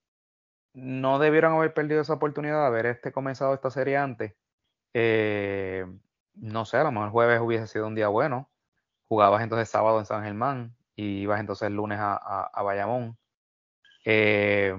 no 0.75 1.19
debieron 1.19 1.55
haber 1.55 1.75
perdido 1.75 2.01
esa 2.01 2.15
oportunidad 2.15 2.61
de 2.61 2.67
haber 2.67 2.87
este 2.87 3.13
comenzado 3.13 3.55
esta 3.55 3.71
serie 3.71 3.97
antes. 3.97 4.35
Eh, 4.95 5.87
no 6.35 6.65
sé, 6.65 6.79
a 6.79 6.85
lo 6.85 6.93
mejor 6.93 7.11
jueves 7.11 7.41
hubiese 7.41 7.67
sido 7.67 7.87
un 7.87 7.95
día 7.95 8.09
bueno. 8.09 8.51
Jugabas 9.09 9.43
entonces 9.43 9.69
sábado 9.69 9.99
en 9.99 10.07
San 10.07 10.25
Germán 10.25 10.77
y 10.97 11.23
ibas 11.23 11.41
entonces 11.41 11.67
el 11.69 11.75
lunes 11.75 11.99
a, 12.01 12.17
a, 12.17 12.63
Bayamón. 12.63 13.19
Eh, 14.05 14.75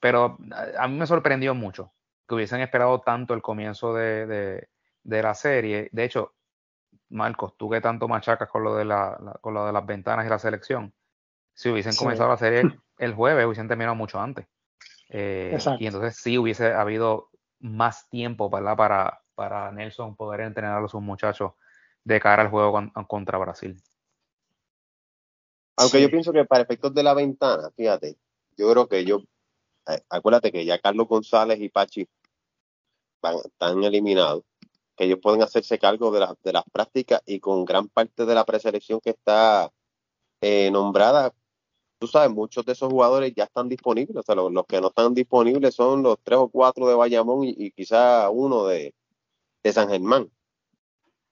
pero 0.00 0.38
a, 0.78 0.88
mí 0.88 0.98
me 0.98 1.06
sorprendió 1.06 1.54
mucho 1.54 1.92
que 2.26 2.34
hubiesen 2.34 2.60
esperado 2.60 3.00
tanto 3.00 3.34
el 3.34 3.42
comienzo 3.42 3.94
de, 3.94 4.68
la 5.04 5.34
serie. 5.34 5.88
De 5.92 6.04
hecho, 6.04 6.34
Marcos, 7.10 7.56
tú 7.56 7.68
que 7.68 7.80
tanto 7.80 8.08
machacas 8.08 8.48
con 8.48 8.64
lo 8.64 8.74
de, 8.76 8.84
la, 8.84 9.38
con 9.40 9.52
lo 9.52 9.66
de 9.66 9.72
las 9.72 9.84
ventanas 9.84 10.26
y 10.26 10.28
la 10.28 10.38
selección, 10.38 10.94
si 11.54 11.68
hubiesen 11.68 11.94
comenzado 11.96 12.30
la 12.30 12.36
serie 12.36 12.62
el 12.98 13.14
jueves, 13.14 13.44
hubiesen 13.44 13.68
terminado 13.68 13.94
mucho 13.94 14.20
antes. 14.20 14.46
Eh, 15.10 15.58
y 15.78 15.86
entonces 15.86 16.16
sí 16.16 16.38
hubiese 16.38 16.72
habido 16.72 17.30
más 17.58 18.08
tiempo 18.08 18.48
para, 18.48 19.20
para 19.34 19.72
Nelson 19.72 20.16
poder 20.16 20.40
entrenar 20.40 20.82
a 20.82 20.88
sus 20.88 21.02
muchachos 21.02 21.52
de 22.04 22.20
cara 22.20 22.42
al 22.42 22.48
juego 22.48 22.90
contra 23.08 23.38
Brasil. 23.38 23.76
Aunque 25.80 26.02
yo 26.02 26.10
pienso 26.10 26.32
que 26.32 26.44
para 26.44 26.62
efectos 26.62 26.92
de 26.92 27.02
la 27.02 27.14
ventana, 27.14 27.70
fíjate, 27.74 28.16
yo 28.56 28.70
creo 28.70 28.86
que 28.86 29.04
yo, 29.04 29.22
acuérdate 30.10 30.52
que 30.52 30.64
ya 30.64 30.78
Carlos 30.78 31.08
González 31.08 31.58
y 31.60 31.70
Pachi 31.70 32.06
están 33.44 33.82
eliminados, 33.82 34.44
que 34.94 35.04
ellos 35.04 35.18
pueden 35.22 35.42
hacerse 35.42 35.78
cargo 35.78 36.10
de, 36.10 36.26
de 36.42 36.52
las 36.52 36.64
prácticas 36.70 37.22
y 37.24 37.40
con 37.40 37.64
gran 37.64 37.88
parte 37.88 38.26
de 38.26 38.34
la 38.34 38.44
preselección 38.44 39.00
que 39.00 39.10
está 39.10 39.72
eh, 40.42 40.70
nombrada, 40.70 41.32
tú 41.98 42.06
sabes, 42.06 42.30
muchos 42.30 42.64
de 42.64 42.72
esos 42.72 42.90
jugadores 42.90 43.32
ya 43.34 43.44
están 43.44 43.68
disponibles, 43.68 44.16
o 44.16 44.22
sea, 44.22 44.34
los, 44.34 44.66
que 44.66 44.80
no 44.80 44.88
están 44.88 45.14
disponibles 45.14 45.74
son 45.74 46.02
los 46.02 46.18
tres 46.22 46.38
o 46.38 46.48
cuatro 46.48 46.88
de 46.88 46.94
Bayamón 46.94 47.44
y, 47.44 47.54
y 47.56 47.70
quizá 47.72 48.28
uno 48.30 48.66
de, 48.66 48.94
de 49.62 49.72
San 49.72 49.88
Germán. 49.88 50.30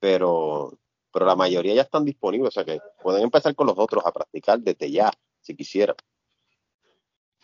Pero, 0.00 0.78
pero 1.18 1.26
la 1.26 1.34
mayoría 1.34 1.74
ya 1.74 1.82
están 1.82 2.04
disponibles, 2.04 2.50
o 2.50 2.52
sea 2.52 2.64
que 2.64 2.78
pueden 3.02 3.24
empezar 3.24 3.52
con 3.56 3.66
los 3.66 3.76
otros 3.76 4.06
a 4.06 4.12
practicar 4.12 4.60
desde 4.60 4.88
ya, 4.88 5.10
si 5.40 5.56
quisieran. 5.56 5.96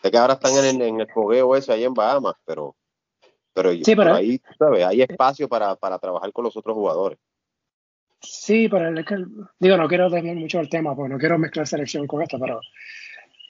Sé 0.01 0.09
que 0.09 0.17
ahora 0.17 0.35
están 0.35 0.53
en, 0.63 0.81
en 0.81 1.01
el 1.01 1.11
fogueo 1.11 1.57
ese 1.57 1.73
ahí 1.73 1.83
en 1.83 1.93
Bahamas, 1.93 2.35
pero, 2.45 2.77
pero, 3.53 3.71
ahí, 3.71 4.41
¿sabes? 4.57 4.85
Hay 4.85 5.01
espacio 5.01 5.49
para, 5.49 5.75
para 5.75 5.99
trabajar 5.99 6.31
con 6.31 6.45
los 6.45 6.55
otros 6.55 6.73
jugadores. 6.73 7.19
Sí, 8.21 8.69
pero 8.69 8.87
el, 8.87 9.05
digo, 9.59 9.75
no 9.75 9.89
quiero 9.89 10.09
desviar 10.09 10.37
mucho 10.37 10.61
el 10.61 10.69
tema, 10.69 10.95
porque 10.95 11.11
no 11.13 11.19
quiero 11.19 11.37
mezclar 11.37 11.67
selección 11.67 12.07
con 12.07 12.21
esto, 12.21 12.39
pero 12.39 12.61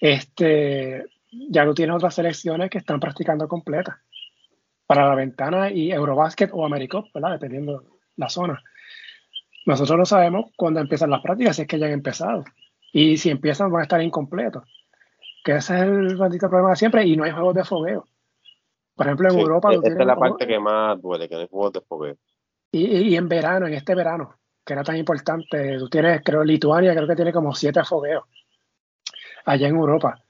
este, 0.02 1.06
ya 1.52 1.66
tú 1.66 1.76
tienes 1.76 1.98
otras 1.98 2.16
selecciones 2.16 2.72
que 2.72 2.80
están 2.80 3.00
practicando 3.00 3.48
completa 3.48 4.02
para 4.88 5.08
la 5.08 5.14
ventana 5.14 5.70
y 5.70 5.92
Eurobasket 5.92 6.50
o 6.52 6.66
Americop, 6.66 7.14
¿verdad? 7.14 7.34
Dependiendo 7.34 8.00
la 8.16 8.28
zona. 8.28 8.64
Nosotros 9.66 9.98
no 9.98 10.06
sabemos 10.06 10.52
cuándo 10.56 10.80
empiezan 10.80 11.10
las 11.10 11.22
prácticas, 11.22 11.56
si 11.56 11.64
es 11.64 11.68
que 11.68 11.80
ya 11.80 11.88
han 11.88 11.92
empezado. 11.92 12.44
Y 12.94 13.18
si 13.18 13.30
empiezan, 13.30 13.72
van 13.72 13.82
a 13.82 13.84
estar 13.84 14.02
incompletos. 14.02 14.64
Que 15.44 15.54
ese 15.54 15.76
es 15.76 15.82
el 15.82 16.18
maldito 16.18 16.48
problema 16.48 16.70
de 16.72 16.76
siempre. 16.76 17.06
Y 17.06 17.18
no 17.18 17.24
hay 17.24 17.32
juegos 17.32 17.56
de 17.56 17.64
fogueo. 17.64 18.08
Por 18.96 19.08
ejemplo, 19.08 19.30
en 19.30 19.40
Europa. 19.40 19.74
Esta 19.74 19.90
es 19.90 20.06
la 20.06 20.16
parte 20.16 20.48
que 20.48 20.60
más 20.60 21.02
duele, 21.02 21.28
que 21.28 21.36
no 21.36 21.42
hay 21.42 21.48
juegos 21.48 21.74
de 21.74 21.82
fogueo. 21.82 22.18
Y, 22.72 23.16
en 23.16 23.28
verano, 23.28 23.68
en 23.68 23.74
este 23.74 23.96
verano, 23.96 24.36
que 24.66 24.74
era 24.74 24.84
tan 24.84 24.98
importante, 24.98 25.78
tú 25.78 25.90
tienes, 25.90 26.22
creo, 26.24 26.44
Lituania, 26.44 26.94
creo 26.94 27.08
que 27.08 27.16
tiene 27.16 27.34
como 27.34 27.54
siete 27.54 27.84
fogueos. 27.84 28.26
Allá 29.46 29.68
en 29.68 29.76
Europa. 29.76 30.22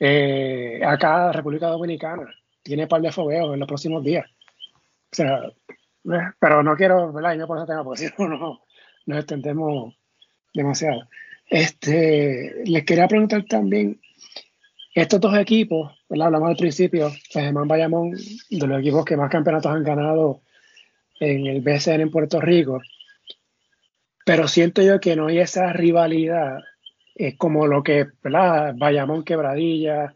Eh, 0.00 0.80
acá, 0.84 1.32
República 1.32 1.68
Dominicana, 1.68 2.26
tiene 2.62 2.84
un 2.84 2.88
par 2.88 3.02
de 3.02 3.12
fogueos 3.12 3.54
en 3.54 3.60
los 3.60 3.68
próximos 3.68 4.02
días. 4.02 4.26
O 4.26 5.14
sea, 5.14 5.44
eh, 5.46 6.32
pero 6.38 6.62
no 6.62 6.74
quiero, 6.76 7.12
¿verdad? 7.12 7.34
Y 7.34 7.38
no 7.38 7.46
por 7.46 7.58
ese 7.58 7.66
tema, 7.66 7.84
porque 7.84 8.08
si 8.08 8.14
no, 8.18 8.28
no, 8.28 8.60
nos 9.06 9.18
extendemos 9.18 9.94
demasiado. 10.54 11.08
Este, 11.48 12.62
les 12.64 12.84
quería 12.84 13.08
preguntar 13.08 13.44
también, 13.44 14.00
estos 14.94 15.20
dos 15.20 15.36
equipos, 15.38 15.92
hablamos 16.10 16.50
al 16.50 16.56
principio, 16.56 17.10
San 17.30 17.44
Germán 17.44 17.68
Bayamón, 17.68 18.12
de 18.12 18.66
los 18.66 18.80
equipos 18.80 19.04
que 19.04 19.16
más 19.16 19.30
campeonatos 19.30 19.72
han 19.72 19.84
ganado 19.84 20.42
en 21.20 21.46
el 21.46 21.60
BCN 21.60 22.02
en 22.02 22.10
Puerto 22.10 22.40
Rico, 22.40 22.80
pero 24.24 24.48
siento 24.48 24.82
yo 24.82 25.00
que 25.00 25.16
no 25.16 25.26
hay 25.28 25.38
esa 25.38 25.72
rivalidad, 25.72 26.58
es 27.14 27.36
como 27.36 27.66
lo 27.66 27.82
que, 27.82 28.06
¿verdad? 28.22 28.74
Bayamón 28.76 29.24
Quebradilla, 29.24 30.14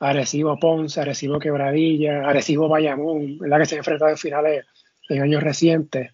Arecibo 0.00 0.58
Ponce, 0.58 1.00
Arecibo 1.00 1.38
Quebradilla, 1.38 2.28
Arecibo 2.28 2.68
Bayamón, 2.68 3.38
¿verdad? 3.38 3.58
Que 3.60 3.66
se 3.66 3.74
han 3.74 3.78
enfrentado 3.78 4.10
en 4.10 4.18
finales 4.18 4.66
en 5.08 5.22
años 5.22 5.42
recientes 5.42 6.12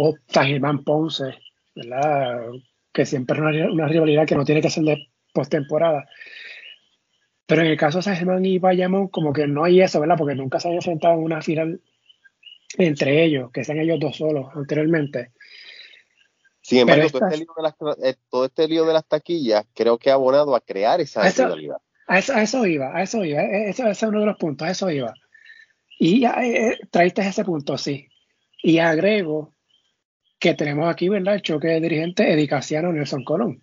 o 0.00 0.14
San 0.28 0.84
Ponce, 0.84 1.34
¿verdad? 1.74 2.50
Que 2.92 3.04
siempre 3.04 3.36
es 3.36 3.68
una, 3.68 3.88
rivalidad 3.88 4.28
que 4.28 4.36
no 4.36 4.44
tiene 4.44 4.62
que 4.62 4.70
ser 4.70 4.84
de 4.84 5.08
postemporada. 5.34 6.08
Pero 7.46 7.62
en 7.62 7.66
el 7.66 7.76
caso 7.76 7.98
de 7.98 8.04
San 8.04 8.14
Germán 8.14 8.44
y 8.44 8.60
Bayamón, 8.60 9.08
como 9.08 9.32
que 9.32 9.48
no 9.48 9.64
hay 9.64 9.80
eso, 9.80 9.98
¿verdad? 9.98 10.16
Porque 10.16 10.36
nunca 10.36 10.60
se 10.60 10.68
han 10.68 10.74
enfrentado 10.74 11.14
en 11.14 11.24
una 11.24 11.42
final 11.42 11.80
entre 12.76 13.24
ellos, 13.24 13.50
que 13.50 13.64
sean 13.64 13.80
ellos 13.80 13.98
dos 13.98 14.16
solos 14.16 14.46
anteriormente. 14.54 15.32
Sin 16.60 16.78
embargo, 16.78 17.10
todo, 17.10 17.26
este 17.26 17.38
lío 17.38 17.54
de 17.56 17.62
las, 17.62 17.74
eh, 18.04 18.14
todo, 18.30 18.44
este 18.44 18.68
lío 18.68 18.84
de 18.84 18.92
las, 18.92 19.04
taquillas 19.04 19.66
creo 19.74 19.98
que 19.98 20.10
ha 20.10 20.14
abonado 20.14 20.54
a 20.54 20.60
crear 20.60 21.00
esa 21.00 21.28
rivalidad. 21.28 21.78
A 22.06 22.18
eso, 22.18 22.66
iba, 22.66 22.96
a 22.96 23.02
eso 23.02 23.24
iba. 23.24 23.42
E, 23.42 23.70
ese 23.70 23.90
es 23.90 24.02
uno 24.04 24.20
de 24.20 24.26
los 24.26 24.36
puntos, 24.36 24.68
a 24.68 24.70
eso 24.70 24.88
iba. 24.90 25.12
Y 25.98 26.20
ya, 26.20 26.36
eh, 26.40 26.78
traiste 26.92 27.22
ese 27.22 27.44
punto, 27.44 27.76
sí. 27.76 28.06
Y 28.62 28.78
agrego 28.78 29.57
que 30.38 30.54
tenemos 30.54 30.88
aquí, 30.88 31.08
¿verdad? 31.08 31.34
El 31.34 31.42
choque 31.42 31.68
de 31.68 31.80
dirigentes 31.80 32.26
Edicaciano 32.26 32.92
Nelson 32.92 33.24
Colón, 33.24 33.62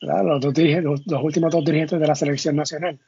¿verdad? 0.00 0.24
Los, 0.24 0.40
dos 0.40 0.58
los, 1.06 1.22
últimos 1.22 1.52
dos 1.52 1.64
dirigentes 1.64 1.98
de 1.98 2.06
la 2.06 2.14
selección 2.14 2.56
nacional. 2.56 2.98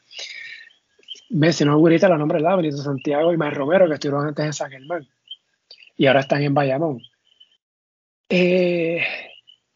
Mencionó 1.30 1.72
ahorita 1.72 2.08
los 2.08 2.18
nombres, 2.18 2.42
¿verdad? 2.42 2.56
Benito 2.56 2.78
Santiago 2.78 3.32
y 3.32 3.36
Mar 3.36 3.54
Romero, 3.54 3.88
que 3.88 3.94
estuvieron 3.94 4.26
antes 4.26 4.44
en 4.44 4.52
San 4.52 4.70
Germán. 4.70 5.06
Y 5.96 6.06
ahora 6.06 6.20
están 6.20 6.42
en 6.42 6.54
Bayamón. 6.54 7.02
Eh, 8.28 9.02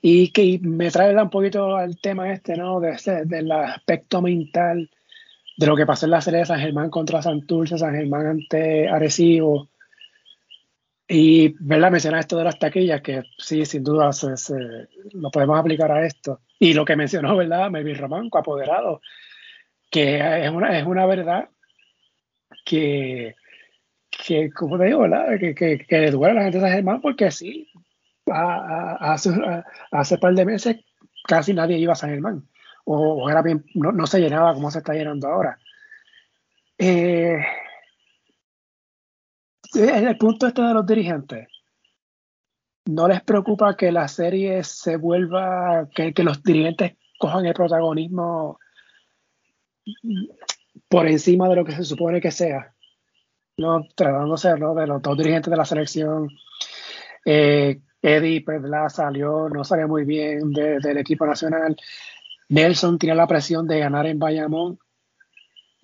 y 0.00 0.28
que 0.28 0.58
me 0.62 0.90
trae 0.90 1.16
un 1.16 1.30
poquito 1.30 1.76
al 1.76 1.98
tema 2.00 2.32
este, 2.32 2.56
¿no? 2.56 2.80
De 2.80 2.96
del 3.24 3.50
aspecto 3.50 4.20
mental 4.22 4.90
de 5.56 5.66
lo 5.66 5.76
que 5.76 5.86
pasó 5.86 6.06
en 6.06 6.10
la 6.10 6.20
serie 6.20 6.40
de 6.40 6.46
San 6.46 6.60
Germán 6.60 6.90
contra 6.90 7.22
Santurce, 7.22 7.78
San 7.78 7.94
Germán 7.94 8.26
ante 8.26 8.88
Arecibo, 8.88 9.68
y, 11.06 11.54
¿verdad? 11.60 11.90
Mencionar 11.90 12.20
esto 12.20 12.38
de 12.38 12.44
las 12.44 12.58
taquillas, 12.58 13.02
que 13.02 13.22
sí, 13.38 13.64
sin 13.66 13.84
duda 13.84 14.10
lo 15.12 15.30
podemos 15.30 15.58
aplicar 15.58 15.92
a 15.92 16.06
esto. 16.06 16.40
Y 16.58 16.72
lo 16.72 16.84
que 16.84 16.96
mencionó, 16.96 17.36
¿verdad? 17.36 17.70
Melvin 17.70 17.98
Román, 17.98 18.30
coapoderado, 18.30 19.00
que 19.90 20.44
es 20.44 20.50
una, 20.50 20.78
es 20.78 20.86
una 20.86 21.06
verdad 21.06 21.48
que, 22.64 23.34
que 24.10 24.50
como 24.50 24.78
te 24.78 24.86
digo, 24.86 25.00
¿verdad? 25.00 25.38
Que, 25.38 25.54
que, 25.54 25.78
que 25.78 26.10
duele 26.10 26.32
a 26.32 26.34
la 26.34 26.42
gente 26.44 26.58
de 26.58 26.64
San 26.64 26.72
Germán, 26.72 27.00
porque 27.02 27.30
sí, 27.30 27.68
hace, 28.26 29.30
hace 29.90 30.14
un 30.14 30.20
par 30.20 30.34
de 30.34 30.44
meses 30.46 30.76
casi 31.24 31.52
nadie 31.52 31.78
iba 31.78 31.92
a 31.92 31.96
San 31.96 32.10
Germán. 32.10 32.48
o, 32.84 33.28
era 33.28 33.42
bien, 33.42 33.64
no, 33.74 34.06
se 34.06 34.20
llenaba 34.20 34.54
como 34.54 34.70
se 34.70 34.78
está 34.78 34.94
llenando 34.94 35.28
ahora. 35.28 35.58
Eh, 36.78 37.44
el 39.76 40.18
punto 40.18 40.46
este 40.46 40.62
de 40.62 40.74
los 40.74 40.86
dirigentes, 40.86 41.48
¿no 42.86 43.08
les 43.08 43.22
preocupa 43.22 43.76
que 43.76 43.92
la 43.92 44.08
serie 44.08 44.62
se 44.64 44.96
vuelva, 44.96 45.88
que, 45.94 46.12
los 46.22 46.42
dirigentes 46.42 46.96
cojan 47.18 47.46
el 47.46 47.54
protagonismo 47.54 48.58
por 50.88 51.06
encima 51.06 51.48
de 51.48 51.56
lo 51.56 51.64
que 51.64 51.72
se 51.72 51.84
supone 51.84 52.20
que 52.20 52.30
sea? 52.30 52.74
¿no? 53.56 53.86
tratándose 53.94 54.48
de 54.48 54.86
los 54.86 55.02
dos 55.02 55.16
dirigentes 55.16 55.50
de 55.50 55.56
la 55.56 55.64
selección. 55.64 56.28
Eh, 57.24 57.80
Eddie 58.02 58.42
pues, 58.44 58.60
salió, 58.88 59.48
no 59.48 59.64
salió 59.64 59.88
muy 59.88 60.04
bien 60.04 60.52
del 60.52 60.98
equipo 60.98 61.26
nacional. 61.26 61.76
Nelson 62.48 62.98
tiene 62.98 63.16
la 63.16 63.26
presión 63.26 63.66
de 63.66 63.78
ganar 63.78 64.06
en 64.06 64.18
Bayamón, 64.18 64.78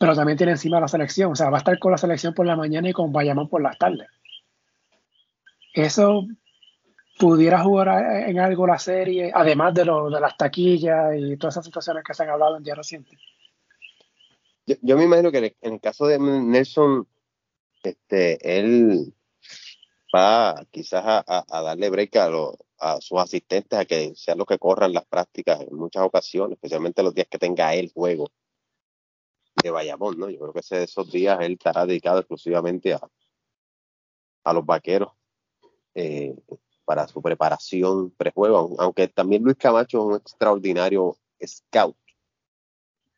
pero 0.00 0.14
también 0.14 0.38
tiene 0.38 0.52
encima 0.52 0.80
la 0.80 0.88
selección. 0.88 1.32
O 1.32 1.36
sea, 1.36 1.50
va 1.50 1.58
a 1.58 1.60
estar 1.60 1.78
con 1.78 1.92
la 1.92 1.98
selección 1.98 2.32
por 2.32 2.46
la 2.46 2.56
mañana 2.56 2.88
y 2.88 2.92
con 2.94 3.12
Bayamón 3.12 3.50
por 3.50 3.60
las 3.60 3.76
tardes. 3.76 4.08
Eso 5.74 6.26
pudiera 7.18 7.60
jugar 7.60 8.26
en 8.26 8.38
algo 8.38 8.66
la 8.66 8.78
serie, 8.78 9.30
además 9.34 9.74
de, 9.74 9.84
lo, 9.84 10.08
de 10.08 10.18
las 10.18 10.38
taquillas 10.38 11.14
y 11.18 11.36
todas 11.36 11.52
esas 11.52 11.66
situaciones 11.66 12.02
que 12.02 12.14
se 12.14 12.22
han 12.22 12.30
hablado 12.30 12.56
en 12.56 12.62
día 12.62 12.74
reciente. 12.74 13.18
Yo, 14.64 14.96
me 14.96 15.04
imagino 15.04 15.30
que 15.30 15.54
en 15.60 15.74
el 15.74 15.80
caso 15.82 16.06
de 16.06 16.18
Nelson, 16.18 17.06
este, 17.82 18.58
él 18.58 19.12
va 20.16 20.64
quizás 20.70 21.04
a, 21.04 21.62
darle 21.62 21.90
break 21.90 22.16
a, 22.16 22.30
a 22.78 23.00
sus 23.02 23.20
asistentes 23.20 23.78
a 23.78 23.84
que 23.84 24.14
sean 24.16 24.38
los 24.38 24.46
que 24.46 24.58
corran 24.58 24.94
las 24.94 25.04
prácticas 25.04 25.60
en 25.60 25.76
muchas 25.76 26.04
ocasiones, 26.04 26.56
especialmente 26.56 27.02
los 27.02 27.14
días 27.14 27.28
que 27.28 27.38
tenga 27.38 27.74
él 27.74 27.92
juego 27.92 28.30
de 29.62 29.70
Bayamón, 29.70 30.18
¿no? 30.18 30.30
Yo 30.30 30.38
creo 30.38 30.52
que 30.52 30.60
ese, 30.60 30.84
esos 30.84 31.10
días 31.10 31.38
él 31.40 31.52
estará 31.52 31.86
dedicado 31.86 32.20
exclusivamente 32.20 32.94
a, 32.94 33.00
a 34.44 34.52
los 34.52 34.64
vaqueros 34.64 35.12
eh, 35.94 36.34
para 36.84 37.06
su 37.06 37.20
preparación 37.20 38.10
prejuego, 38.12 38.74
aunque 38.78 39.08
también 39.08 39.42
Luis 39.42 39.56
Camacho 39.56 39.98
es 39.98 40.04
un 40.04 40.14
extraordinario 40.16 41.16
scout 41.44 41.96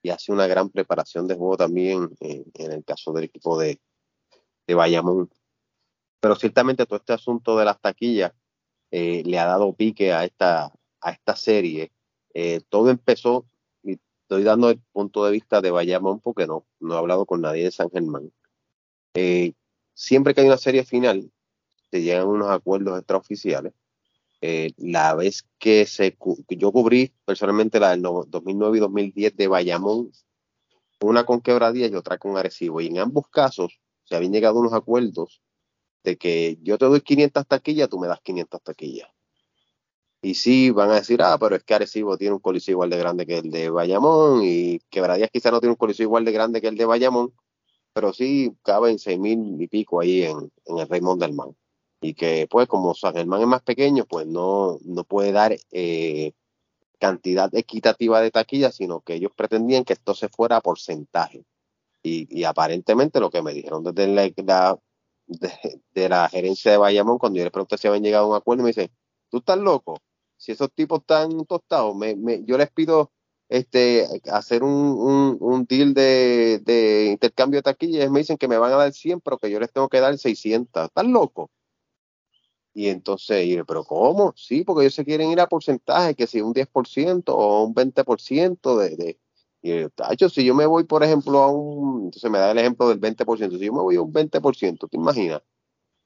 y 0.03 0.11
hace 0.11 0.33
una 0.33 0.47
gran 0.47 0.69
preparación 0.69 1.27
de 1.29 1.37
juego 1.37 1.57
también 1.57 2.11
en 2.21 2.73
el 2.73 2.85
caso 2.85 3.13
del 3.13 3.25
equipo 3.25 3.59
de, 3.59 3.81
de 4.67 4.75
Bayamón. 4.75 5.31
Pero 6.21 6.37
ciertamente 6.37 6.87
todo 6.87 6.99
este 6.99 7.13
asunto 7.13 7.57
de 7.57 7.65
las 7.65 7.81
taquillas 7.81 8.33
eh, 8.91 9.23
le 9.25 9.39
ha 9.39 9.47
dado 9.47 9.73
pique 9.73 10.13
a 10.13 10.25
esta, 10.25 10.73
a 11.01 11.11
esta 11.11 11.37
serie. 11.37 11.93
Eh, 12.35 12.61
todo 12.69 12.91
empezó, 12.91 13.47
estoy 14.33 14.45
dando 14.45 14.71
el 14.71 14.81
punto 14.93 15.25
de 15.25 15.33
vista 15.33 15.61
de 15.61 15.71
Bayamón 15.71 16.21
porque 16.21 16.47
no, 16.47 16.67
no 16.81 16.95
he 16.95 16.99
hablado 16.99 17.27
con 17.27 17.43
nadie 17.43 17.65
de 17.65 17.71
San 17.71 17.91
Germán. 17.91 18.33
Eh, 19.15 19.53
siempre 19.93 20.35
que 20.35 20.41
hay 20.41 20.47
una 20.47 20.57
serie 20.57 20.85
final, 20.85 21.31
se 21.91 22.03
llegan 22.03 22.29
unos 22.29 22.51
acuerdos 22.51 22.99
extraoficiales. 22.99 23.75
la 24.79 25.15
vez 25.15 25.45
que, 25.59 25.85
se, 25.87 26.17
yo 26.49 26.73
cubrí 26.73 27.13
personalmente 27.27 27.79
la 27.79 27.91
del 27.91 28.03
2009 28.03 28.79
y 28.79 28.81
2010 28.81 29.37
de 29.37 29.49
Bayamón, 29.49 30.11
una 31.01 31.25
con 31.25 31.43
Quebradilla 31.43 31.89
y 31.89 31.95
otra 31.95 32.17
con 32.17 32.37
Arecibo. 32.37 32.81
Y 32.81 32.87
en 32.87 32.99
ambos 32.99 33.29
casos, 33.29 33.81
se 34.05 34.17
habían 34.17 34.33
llegado 34.33 34.59
unos 34.59 34.73
acuerdos 34.73 35.43
de 36.05 36.17
que 36.17 36.59
yo 36.63 36.79
te 36.79 36.87
doy 36.87 37.03
500 37.03 37.47
taquillas, 37.47 37.89
tú 37.89 37.99
me 37.99 38.09
das 38.09 38.21
500 38.23 38.63
taquillas. 38.63 39.09
Y 40.25 40.35
sí, 40.37 40.71
van 40.71 40.91
a 40.91 40.95
decir, 40.95 41.21
ah, 41.23 41.37
pero 41.39 41.57
es 41.57 41.65
que 41.65 41.75
Arecibo 41.75 42.17
tiene 42.17 42.35
un 42.35 42.41
coliseo 42.41 42.75
igual 42.75 42.91
de 42.91 42.97
grande 42.99 43.27
que 43.27 43.39
el 43.39 43.51
de 43.51 43.71
Bayamón 43.71 44.43
y 44.45 44.79
Quebradías 44.89 45.31
quizá 45.33 45.51
no 45.51 45.59
tiene 45.61 45.73
un 45.73 45.77
coliseo 45.77 46.05
igual 46.05 46.25
de 46.25 46.31
grande 46.31 46.61
que 46.61 46.69
el 46.69 46.77
de 46.77 46.85
Bayamón, 46.85 47.35
pero 47.93 48.13
sí 48.13 48.57
caben 48.63 48.99
seis 49.01 49.19
mil 49.19 49.61
y 49.61 49.69
pico 49.69 50.01
ahí 50.01 50.23
en, 50.25 50.53
el 50.67 50.89
Raymond 50.89 51.21
del 51.21 51.35
Man. 51.35 51.57
Y 52.01 52.15
que 52.15 52.47
pues 52.49 52.69
como 52.69 52.95
San 52.95 53.15
Germán 53.15 53.41
es 53.43 53.49
más 53.49 53.63
pequeño, 53.63 54.05
pues 54.07 54.27
no, 54.27 54.79
no 54.85 55.05
puede 55.05 55.33
dar 55.33 55.57
eh, 55.73 56.33
cantidad 57.01 57.53
equitativa 57.55 58.21
de 58.21 58.31
taquillas, 58.31 58.77
sino 58.77 59.01
que 59.01 59.15
ellos 59.15 59.33
pretendían 59.37 59.85
que 59.85 59.95
esto 59.95 60.15
se 60.15 60.29
fuera 60.29 60.59
a 60.59 60.61
porcentaje. 60.61 61.45
Y, 62.05 62.45
aparentemente 62.45 63.21
lo 63.21 63.31
que 63.31 63.43
me 63.43 63.55
dijeron 63.55 63.85
desde 63.85 64.07
la, 64.09 64.79
de, 65.27 66.09
la 66.09 66.29
gerencia 66.29 66.71
de 66.71 66.79
Bayamón, 66.79 67.19
cuando 67.19 67.39
yo 67.39 67.45
les 67.45 67.53
pregunté 67.53 67.79
si 67.79 67.89
habían 67.89 68.05
llegado 68.05 68.27
a 68.27 68.29
un 68.29 68.37
acuerdo, 68.37 68.63
me 68.63 68.71
dicen, 68.71 68.91
tú 69.31 69.39
estás 69.39 69.59
loco, 69.59 70.01
si 70.43 70.51
esos 70.51 70.73
tipos 70.73 71.01
están 71.01 71.45
tostados, 71.47 71.95
me, 71.95 72.17
yo 72.45 72.59
les 72.59 72.69
pido 72.73 73.13
este 73.49 74.09
hacer 74.33 74.65
un, 74.65 75.39
un, 75.41 75.65
deal 75.67 75.95
de, 75.95 76.59
de, 76.65 77.07
intercambio 77.13 77.59
de 77.59 77.63
taquillas, 77.63 78.11
me 78.11 78.21
dicen 78.21 78.37
que 78.37 78.49
me 78.49 78.59
van 78.59 78.73
a 78.73 78.77
dar 78.77 78.93
100, 78.93 79.21
pero 79.21 79.39
que 79.39 79.51
yo 79.51 79.61
les 79.61 79.73
tengo 79.73 79.89
que 79.89 80.01
dar 80.01 80.19
600, 80.19 80.87
¿estás 80.87 81.07
loco? 81.07 81.49
Y 82.75 82.89
entonces, 82.89 83.63
pero 83.69 83.85
¿cómo? 83.85 84.33
Sí, 84.37 84.65
porque 84.65 84.83
ellos 84.83 84.95
se 84.95 85.05
quieren 85.05 85.31
ir 85.31 85.39
a 85.39 85.47
porcentaje, 85.47 86.17
que 86.17 86.27
si 86.27 86.41
un 86.41 86.55
10% 86.55 87.23
o 87.29 87.63
un 87.65 87.75
20% 87.75 88.77
de, 88.79 88.97
de, 88.97 89.21
y 89.63 89.89
tacho, 89.91 90.29
si 90.29 90.45
yo 90.45 90.57
me 90.57 90.67
voy, 90.67 90.83
por 90.85 91.05
ejemplo, 91.05 91.39
a 91.39 91.53
un, 91.53 92.07
entonces 92.07 92.29
me 92.29 92.39
da 92.39 92.51
el 92.51 92.59
ejemplo 92.59 92.89
del 92.89 93.01
20%, 93.01 93.59
si 93.59 93.65
yo 93.65 93.73
me 93.73 93.83
voy 93.83 93.95
a 93.95 94.03
un 94.03 94.13
20%, 94.13 94.89
¿te 94.91 94.97
imaginas? 94.97 95.43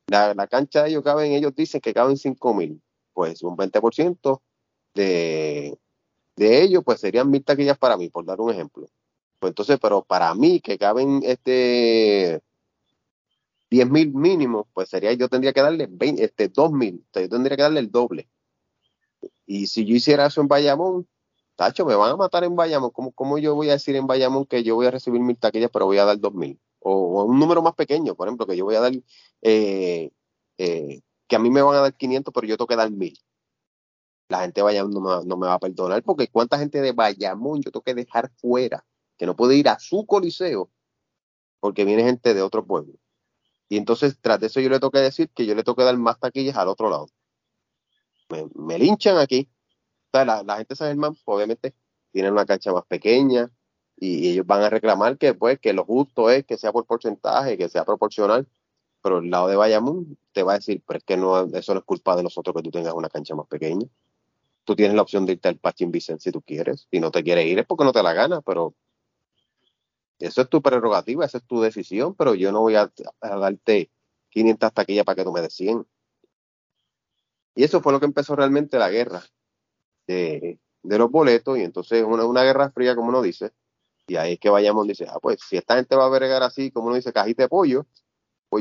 La, 0.08 0.34
la 0.34 0.46
cancha 0.46 0.82
de 0.82 0.90
ellos 0.90 1.02
caben, 1.02 1.32
ellos 1.32 1.54
dicen 1.54 1.80
que 1.80 1.94
caben 1.94 2.18
5 2.18 2.54
mil, 2.54 2.82
pues 3.16 3.43
un 3.43 3.56
20% 3.56 4.43
de, 4.93 5.78
de 6.36 6.62
ellos, 6.62 6.82
pues 6.84 7.01
serían 7.01 7.30
mil 7.30 7.43
taquillas 7.43 7.78
para 7.78 7.97
mí, 7.97 8.10
por 8.10 8.26
dar 8.26 8.43
un 8.43 8.51
ejemplo. 8.51 8.86
Pues 9.38 9.52
entonces, 9.52 9.78
pero 9.80 10.05
para 10.05 10.34
mí, 10.34 10.60
que 10.60 10.76
caben 10.76 11.22
este 11.24 12.43
10 13.70 13.90
mil 13.90 14.12
mínimo, 14.12 14.68
pues 14.74 14.90
sería, 14.90 15.14
yo 15.14 15.30
tendría 15.30 15.55
que 15.55 15.62
darle 15.62 15.88
20, 15.90 16.22
este, 16.22 16.48
2 16.48 16.72
mil, 16.72 17.02
yo 17.14 17.28
tendría 17.30 17.56
que 17.56 17.62
darle 17.62 17.80
el 17.80 17.90
doble. 17.90 18.28
Y 19.47 19.66
si 19.68 19.86
yo 19.86 19.94
hiciera 19.97 20.26
eso 20.26 20.43
en 20.43 20.48
Bayamón, 20.48 21.09
Tacho, 21.55 21.86
me 21.86 21.94
van 21.94 22.12
a 22.12 22.16
matar 22.16 22.44
en 22.44 22.55
Bayamón. 22.55 22.90
¿Cómo, 22.90 23.12
¿Cómo, 23.12 23.38
yo 23.38 23.55
voy 23.55 23.70
a 23.70 23.72
decir 23.72 23.97
en 23.97 24.06
Bayamón 24.06 24.44
que 24.44 24.62
yo 24.62 24.74
voy 24.74 24.88
a 24.88 24.90
recibir 24.90 25.22
mil 25.22 25.38
taquillas, 25.38 25.70
pero 25.72 25.86
voy 25.86 25.97
a 25.97 26.05
dar 26.05 26.20
dos 26.20 26.34
mil? 26.34 26.60
O, 26.80 27.24
un 27.24 27.38
número 27.38 27.62
más 27.62 27.74
pequeño, 27.74 28.14
por 28.14 28.28
ejemplo, 28.28 28.47
que 28.47 28.59
yo 28.59 28.66
voy 28.66 28.74
a 28.74 28.80
dar, 28.80 28.93
eh, 29.40 30.10
eh, 30.59 31.01
que 31.28 31.36
a 31.36 31.39
mí 31.39 31.51
me 31.51 31.62
van 31.62 31.77
a 31.77 31.81
dar 31.81 31.94
500, 31.94 32.32
pero 32.32 32.47
yo 32.47 32.57
tengo 32.57 32.69
que 32.69 32.77
dar 32.77 32.90
mil. 32.90 33.19
La 34.28 34.40
gente 34.40 34.61
de 34.61 34.65
Bayamón 34.65 34.93
no 34.93 35.01
me, 35.01 35.27
no 35.27 35.36
me 35.36 35.47
va 35.47 35.55
a 35.55 35.59
perdonar, 35.59 36.03
porque 36.03 36.28
cuánta 36.28 36.59
gente 36.59 36.81
de 36.81 36.93
Bayamón 36.93 37.62
yo 37.62 37.70
tengo 37.70 37.82
que 37.82 37.94
dejar 37.94 38.31
fuera, 38.36 38.85
que 39.16 39.27
no 39.27 39.36
puede 39.36 39.57
ir 39.57 39.69
a 39.69 39.78
su 39.78 40.05
coliseo, 40.07 40.70
porque 41.61 41.85
viene 41.85 42.05
gente 42.05 42.35
de 42.35 42.43
otro 42.43 42.65
pueblo. 42.66 42.94
Y 43.69 43.77
entonces, 43.78 44.19
tras 44.20 44.40
de 44.40 44.47
eso, 44.47 44.61
yo 44.61 44.69
le 44.69 44.78
tengo 44.78 44.90
que 44.90 45.01
decir 45.01 45.31
que 45.31 45.47
yo 45.47 45.55
le 45.55 45.65
tengo 45.65 45.77
que 45.77 45.85
dar 45.85 45.97
más 45.97 46.19
taquillas 46.20 46.57
al 46.57 46.69
otro 46.69 46.90
lado. 46.90 47.09
me 48.55 48.78
linchan 48.78 49.19
aquí, 49.19 49.48
la, 50.24 50.57
gente 50.57 50.70
de 50.70 50.77
San 50.77 50.89
Germán, 50.89 51.16
obviamente, 51.24 51.74
tienen 52.12 52.32
una 52.32 52.47
cancha 52.47 52.73
más 52.73 52.85
pequeña 52.86 53.51
y, 53.97 54.31
ellos 54.31 54.47
van 54.47 54.62
a 54.62 54.70
reclamar 54.70 55.19
que, 55.19 55.35
pues, 55.35 55.59
que 55.59 55.73
lo 55.73 55.85
justo 55.85 56.31
es 56.31 56.44
que 56.44 56.57
sea 56.57 56.73
por 56.73 56.86
porcentaje, 56.86 57.59
que 57.59 57.69
sea 57.69 57.85
proporcional. 57.85 58.48
Pero 59.06 59.18
el 59.18 59.30
lado 59.30 59.46
de 59.46 59.54
Bayamón 59.54 60.18
te 60.32 60.42
va 60.42 60.54
a 60.54 60.56
decir, 60.56 60.82
pero 60.84 60.98
es 60.98 61.04
que 61.04 61.16
no, 61.16 61.44
eso 61.56 61.74
no 61.74 61.78
es 61.78 61.86
culpa 61.86 62.16
de 62.16 62.24
nosotros 62.24 62.56
que 62.56 62.62
tú 62.62 62.72
tengas 62.72 62.92
una 62.92 63.08
cancha 63.08 63.36
más 63.36 63.46
pequeña. 63.46 63.86
Tú 64.64 64.74
tienes 64.74 64.96
la 64.96 65.02
opción 65.02 65.24
de 65.24 65.34
irte 65.34 65.46
al 65.46 65.58
Pachín 65.58 65.92
Vicente 65.92 66.24
si 66.24 66.32
tú 66.32 66.42
quieres. 66.42 66.88
Si 66.90 66.98
no 66.98 67.12
te 67.12 67.22
quieres 67.22 67.46
ir 67.46 67.60
es 67.60 67.66
porque 67.66 67.84
no 67.84 67.92
te 67.92 68.02
la 68.02 68.12
gana, 68.14 68.40
pero 68.40 68.74
eso 70.18 70.42
es 70.42 70.48
tu 70.48 70.60
prerrogativa, 70.60 71.24
esa 71.24 71.38
es 71.38 71.44
tu 71.44 71.60
decisión, 71.60 72.16
pero 72.16 72.34
yo 72.34 72.50
no 72.50 72.62
voy 72.62 72.74
a, 72.74 72.90
darte 73.20 73.92
500 74.30 74.72
taquillas 74.72 75.04
para 75.04 75.14
que 75.14 75.22
tú 75.22 75.30
me 75.30 75.40
des 75.40 75.54
100. 75.54 75.86
Y 77.54 77.62
eso 77.62 77.80
fue 77.80 77.92
lo 77.92 78.00
que 78.00 78.06
empezó 78.06 78.34
realmente 78.34 78.76
la 78.76 78.90
guerra 78.90 79.22
de, 80.08 80.58
los 80.82 81.10
boletos 81.12 81.56
y 81.58 81.60
entonces 81.60 82.02
una, 82.02 82.24
una 82.24 82.42
guerra 82.42 82.72
fría, 82.72 82.96
como 82.96 83.10
uno 83.10 83.22
dice, 83.22 83.52
y 84.08 84.16
ahí 84.16 84.32
es 84.32 84.40
que 84.40 84.50
vayamos, 84.50 84.84
dice, 84.88 85.06
ah, 85.08 85.20
pues 85.22 85.38
si 85.48 85.56
esta 85.56 85.76
gente 85.76 85.94
va 85.94 86.06
a 86.06 86.08
agregar 86.08 86.42
así, 86.42 86.72
como 86.72 86.88
uno 86.88 86.96
dice, 86.96 87.12
cajita 87.12 87.44
de 87.44 87.48
pollo, 87.48 87.86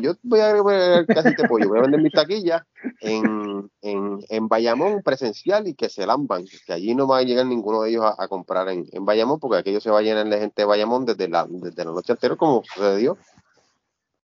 pues 0.01 0.03
yo 0.03 0.19
voy 0.23 0.39
a 0.39 0.49
agregar 0.49 1.05
cajita 1.05 1.43
de 1.43 1.47
pollo, 1.47 1.69
voy 1.69 1.79
a 1.79 1.81
vender 1.81 2.01
mis 2.01 2.11
taquillas 2.11 2.63
en, 3.01 3.69
en, 3.81 4.19
en, 4.29 4.47
Bayamón 4.47 5.01
presencial 5.03 5.67
y 5.67 5.73
que 5.75 5.89
se 5.89 6.05
lamban, 6.05 6.45
que 6.65 6.73
allí 6.73 6.95
no 6.95 7.07
va 7.07 7.19
a 7.19 7.23
llegar 7.23 7.45
ninguno 7.45 7.81
de 7.81 7.91
ellos 7.91 8.05
a, 8.05 8.27
comprar 8.27 8.69
en, 8.69 8.85
en, 8.91 9.05
Bayamón, 9.05 9.39
porque 9.39 9.57
aquello 9.57 9.81
se 9.81 9.89
va 9.89 9.99
a 9.99 10.01
llenar 10.01 10.27
de 10.27 10.39
gente 10.39 10.61
de 10.61 10.65
Bayamón 10.65 11.05
desde 11.05 11.27
la, 11.27 11.45
desde 11.49 11.85
la 11.85 11.91
noche 11.91 12.13
anterior, 12.13 12.37
como 12.37 12.63
sucedió. 12.63 13.17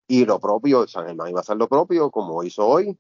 Y 0.07 0.25
lo 0.25 0.39
propio, 0.39 0.88
San 0.88 1.05
Germán 1.05 1.29
iba 1.29 1.39
a 1.39 1.41
hacer 1.41 1.57
lo 1.57 1.67
propio, 1.67 2.09
como 2.11 2.43
hizo 2.43 2.65
hoy, 2.65 2.97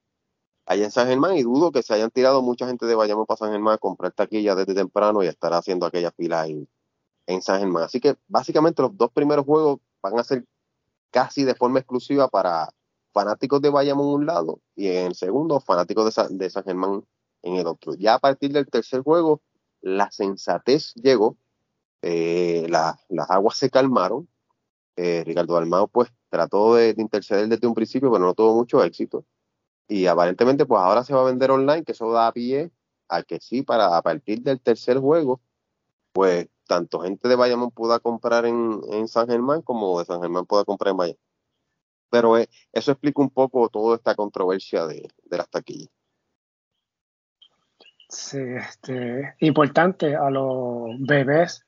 allá 0.65 0.85
en 0.85 0.91
San 0.91 1.07
Germán 1.07 1.37
y 1.37 1.43
dudo 1.43 1.71
que 1.71 1.81
se 1.81 1.93
hayan 1.93 2.11
tirado 2.11 2.41
mucha 2.41 2.67
gente 2.67 2.85
de 2.85 2.95
Bayamón 2.95 3.25
para 3.25 3.37
San 3.37 3.51
Germán 3.51 3.75
a 3.75 3.77
comprar 3.77 4.11
taquilla 4.11 4.55
desde 4.55 4.75
temprano 4.75 5.23
y 5.23 5.27
estar 5.27 5.53
haciendo 5.53 5.85
aquella 5.85 6.11
fila 6.11 6.47
en, 6.47 6.67
en 7.27 7.41
San 7.41 7.59
Germán. 7.59 7.83
Así 7.83 7.99
que 7.99 8.17
básicamente 8.27 8.81
los 8.81 8.95
dos 8.97 9.11
primeros 9.11 9.45
juegos 9.45 9.79
van 10.01 10.19
a 10.19 10.23
ser 10.23 10.43
casi 11.11 11.43
de 11.43 11.55
forma 11.55 11.79
exclusiva 11.79 12.27
para 12.27 12.69
fanáticos 13.13 13.61
de 13.61 13.69
Bayamón 13.69 14.07
un 14.07 14.25
lado 14.25 14.59
y 14.75 14.87
en 14.87 15.07
el 15.07 15.15
segundo 15.15 15.59
fanáticos 15.59 16.13
de, 16.15 16.37
de 16.37 16.49
San 16.49 16.63
Germán 16.63 17.03
en 17.41 17.55
el 17.55 17.67
otro. 17.67 17.95
Ya 17.95 18.15
a 18.15 18.19
partir 18.19 18.51
del 18.51 18.67
tercer 18.67 19.01
juego, 19.01 19.41
la 19.81 20.11
sensatez 20.11 20.93
llegó 20.95 21.37
eh, 22.01 22.67
las 22.69 23.29
aguas 23.29 23.57
se 23.57 23.69
calmaron. 23.69 24.27
Eh, 24.95 25.23
Ricardo 25.25 25.57
Almado 25.57 25.87
pues 25.87 26.09
trató 26.29 26.75
de, 26.75 26.95
interceder 26.97 27.47
desde 27.47 27.67
un 27.67 27.73
principio, 27.75 28.11
pero 28.11 28.25
no 28.25 28.33
tuvo 28.33 28.55
mucho 28.55 28.83
éxito. 28.83 29.25
Y 29.87 30.07
aparentemente 30.07 30.65
pues 30.65 30.81
ahora 30.81 31.03
se 31.03 31.13
va 31.13 31.21
a 31.21 31.25
vender 31.25 31.51
online, 31.51 31.83
que 31.83 31.93
eso 31.93 32.11
da 32.11 32.31
pie 32.31 32.71
a 33.09 33.23
que 33.23 33.39
sí, 33.39 33.61
para 33.63 33.97
a 33.97 34.01
partir 34.01 34.41
del 34.41 34.61
tercer 34.61 34.99
juego, 34.99 35.41
pues 36.13 36.47
tanto 36.67 36.99
gente 36.99 37.27
de 37.27 37.35
Bayamón 37.35 37.71
pueda 37.71 37.99
comprar 37.99 38.45
en, 38.45 39.07
San 39.07 39.27
Germán 39.27 39.61
como 39.61 39.99
de 39.99 40.05
San 40.05 40.21
Germán 40.21 40.45
pueda 40.45 40.65
comprar 40.65 40.91
en 40.91 40.97
Bayamón. 40.97 41.21
Pero 42.09 42.37
eh, 42.37 42.47
eso 42.71 42.91
explica 42.91 43.21
un 43.21 43.29
poco 43.29 43.67
toda 43.69 43.95
esta 43.95 44.15
controversia 44.15 44.85
de, 44.85 45.09
de 45.23 45.37
las 45.37 45.49
taquillas. 45.49 45.89
Sí, 48.09 48.39
este, 48.39 49.35
importante 49.39 50.15
a 50.15 50.29
los 50.29 50.91
bebés 50.99 51.65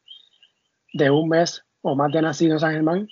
de 0.94 1.10
un 1.10 1.30
mes 1.30 1.66
o 1.82 1.96
más 1.96 2.12
de 2.12 2.22
nacido 2.22 2.54
en 2.54 2.60
San 2.60 2.72
Germán, 2.72 3.08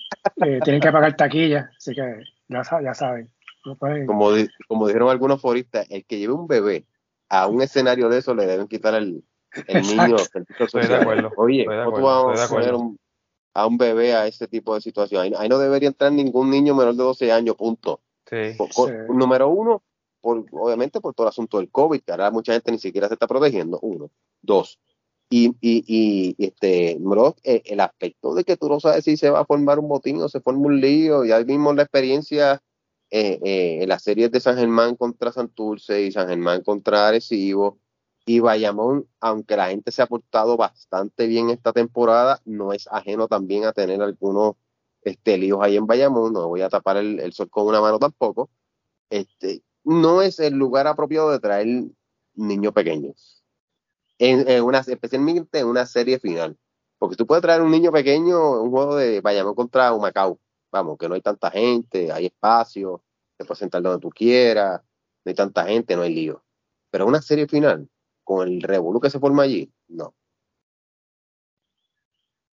eh, 0.46 0.60
tienen 0.64 0.82
que 0.82 0.92
pagar 0.92 1.16
taquilla, 1.16 1.70
así 1.78 1.94
que 1.94 2.24
ya, 2.48 2.62
ya 2.82 2.94
saben. 2.94 3.30
como, 4.06 4.30
como 4.68 4.88
dijeron 4.88 5.10
algunos 5.10 5.42
foristas, 5.42 5.88
el 5.90 6.06
que 6.06 6.20
lleve 6.20 6.34
un 6.34 6.48
bebé 6.48 6.86
a 7.30 7.48
un 7.48 7.62
escenario 7.62 8.08
de 8.10 8.20
eso 8.20 8.34
le 8.34 8.46
deben 8.46 8.68
quitar 8.68 8.94
el, 8.96 9.24
el 9.68 9.82
niño. 9.82 10.16
Estoy 10.60 10.88
de 10.88 10.96
acuerdo. 10.96 11.32
Oye, 11.38 11.66
¿cómo 11.66 12.02
vamos 12.02 12.40
a 12.40 12.48
poner 12.48 12.74
a 13.54 13.66
un 13.66 13.78
bebé 13.78 14.14
a 14.14 14.28
ese 14.28 14.48
tipo 14.48 14.76
de 14.76 14.82
situación? 14.82 15.34
Ahí, 15.38 15.50
no 15.50 15.58
debería 15.58 15.90
entrar 15.90 16.12
ningún 16.12 16.50
niño 16.50 16.76
menor 16.76 16.96
de 16.96 17.04
12 17.04 17.32
años, 17.32 17.56
punto. 17.56 18.02
Sí. 18.30 18.58
Número 19.10 19.50
uno, 19.50 19.84
por, 20.22 20.46
obviamente 20.52 21.00
por 21.00 21.14
todo 21.14 21.28
el 21.28 21.30
asunto 21.30 21.58
del 21.58 21.70
COVID, 21.70 22.02
que 22.02 22.12
ahora 22.12 22.32
mucha 22.32 22.54
gente 22.54 22.72
ni 22.72 22.80
siquiera 22.80 23.08
se 23.08 23.14
está 23.14 23.28
protegiendo. 23.28 23.80
Uno. 23.82 24.12
Dos. 24.42 24.80
Y, 25.30 25.50
y, 25.60 25.84
y 25.88 26.36
este, 26.46 26.98
bro, 27.00 27.36
eh, 27.44 27.62
el 27.66 27.82
aspecto 27.82 28.34
de 28.34 28.46
que 28.46 28.56
tú 28.56 28.70
no 28.70 28.80
sabes 28.80 29.04
si 29.04 29.18
se 29.18 29.30
va 29.30 29.42
a 29.42 29.46
formar 29.46 29.78
un 29.78 29.90
botín 29.90 30.22
o 30.22 30.30
se 30.30 30.40
forma 30.40 30.68
un 30.68 30.80
lío, 30.80 31.26
ya 31.26 31.40
vimos 31.40 31.76
la 31.76 31.84
experiencia 31.84 32.62
eh, 33.10 33.40
eh, 33.44 33.80
en 33.82 33.90
las 33.90 34.04
series 34.04 34.32
de 34.32 34.40
San 34.40 34.58
Germán 34.58 34.96
contra 34.96 35.34
Santurce 35.34 36.02
y 36.02 36.12
San 36.14 36.30
Germán 36.30 36.62
contra 36.64 37.10
Arecibo 37.10 37.78
y 38.28 38.42
Bayamón, 38.42 39.08
aunque 39.22 39.56
la 39.56 39.70
gente 39.70 39.90
se 39.90 40.02
ha 40.02 40.06
portado 40.06 40.58
bastante 40.58 41.28
bien 41.28 41.50
esta 41.50 41.72
temporada, 41.72 42.42
no 42.44 42.74
es 42.74 42.86
ajeno 42.92 43.30
también 43.30 43.64
a 43.64 43.72
tener 43.72 44.02
algunos 44.02 44.56
este, 45.02 45.38
líos 45.38 45.60
ahí 45.62 45.78
en 45.78 45.88
Bayamón, 45.88 46.34
no 46.34 46.50
voy 46.50 46.62
a 46.62 46.68
tapar 46.68 46.98
el, 46.98 47.32
sol 47.32 47.50
con 47.50 47.68
una 47.68 47.80
mano 47.80 48.00
tampoco, 48.00 48.50
este, 49.10 49.64
no 49.86 50.22
es 50.22 50.40
el 50.40 50.56
lugar 50.56 50.88
apropiado 50.88 51.32
de 51.32 51.40
traer 51.40 51.86
niños 52.34 52.74
pequeños, 52.74 53.46
en, 54.20 54.62
una, 54.62 54.80
especialmente 54.80 55.60
en 55.60 55.68
una 55.68 55.86
serie 55.86 56.20
final, 56.20 56.58
porque 57.00 57.16
tú 57.16 57.26
puedes 57.26 57.42
traer 57.42 57.62
un 57.62 57.72
niño 57.72 57.94
pequeño 57.94 58.62
un 58.62 58.72
juego 58.72 58.98
de 58.98 59.22
Bayamón 59.22 59.56
contra 59.56 59.94
Humacao, 59.94 60.38
vamos, 60.70 60.98
que 60.98 61.08
no 61.08 61.16
hay 61.16 61.22
tanta 61.22 61.50
gente, 61.50 62.12
hay 62.12 62.26
espacio, 62.26 63.02
te 63.38 63.46
puedes 63.46 63.60
sentar 63.60 63.82
donde 63.82 64.02
tú 64.02 64.10
quieras, 64.10 64.82
no 65.24 65.30
hay 65.30 65.36
tanta 65.36 65.66
gente, 65.66 65.96
no 65.96 66.02
hay 66.02 66.14
lío, 66.14 66.44
pero 66.92 67.08
una 67.08 67.22
serie 67.22 67.48
final, 67.48 67.90
con 68.28 68.46
el 68.46 68.62
revolú 68.62 69.00
que 69.00 69.10
se 69.10 69.22
forma 69.22 69.44
allí, 69.44 69.72
no. 69.88 70.14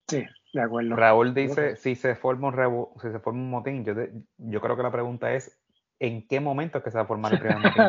Sí, 0.08 0.24
de 0.52 0.62
acuerdo. 0.62 0.94
Raúl 0.94 1.34
dice, 1.34 1.74
si 1.74 1.96
se 1.96 2.14
forma 2.14 2.46
un 2.48 3.00
si 3.00 3.10
se 3.10 3.18
forma 3.18 3.40
un 3.40 3.50
motín, 3.50 3.84
yo, 3.84 3.92
yo 4.38 4.60
creo 4.60 4.76
que 4.76 4.84
la 4.84 4.92
pregunta 4.92 5.34
es, 5.34 5.58
¿en 5.98 6.28
qué 6.28 6.38
momento 6.38 6.78
es 6.78 6.84
que 6.84 6.92
se 6.92 6.98
va 6.98 7.02
a 7.02 7.08
formar 7.08 7.32
el 7.32 7.40
primer 7.40 7.58
motín? 7.58 7.82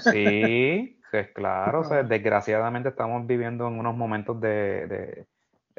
sí, 0.00 1.00
es 1.12 1.28
claro, 1.28 1.82
o 1.82 1.84
sea, 1.84 2.02
desgraciadamente 2.02 2.88
estamos 2.88 3.24
viviendo 3.24 3.68
en 3.68 3.78
unos 3.78 3.96
momentos 3.96 4.40
de, 4.40 5.26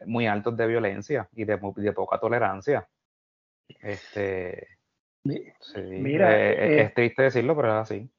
muy 0.05 0.27
altos 0.27 0.55
de 0.55 0.65
violencia 0.65 1.27
y 1.33 1.43
de, 1.43 1.59
de 1.75 1.91
poca 1.91 2.19
tolerancia. 2.19 2.87
Este, 3.81 4.65
mira, 5.25 6.37
eh, 6.37 6.51
eh, 6.51 6.81
es 6.83 6.93
triste 6.93 7.23
decirlo, 7.23 7.53
pero 7.53 7.67
es 7.67 7.81
así. 7.81 8.09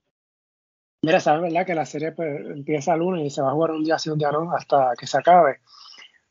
Mira, 1.05 1.19
sabes, 1.19 1.43
¿verdad? 1.43 1.67
Que 1.67 1.75
la 1.75 1.85
serie 1.85 2.13
pues, 2.13 2.47
empieza 2.47 2.95
el 2.95 3.01
lunes 3.01 3.27
y 3.27 3.31
se 3.31 3.43
va 3.43 3.49
a 3.49 3.53
jugar 3.53 3.73
un 3.73 3.83
día 3.83 3.99
sí, 3.99 4.09
un 4.09 4.19
día 4.19 4.31
no, 4.31 4.53
hasta 4.55 4.93
que 4.97 5.09
se 5.09 5.19
acabe. 5.19 5.59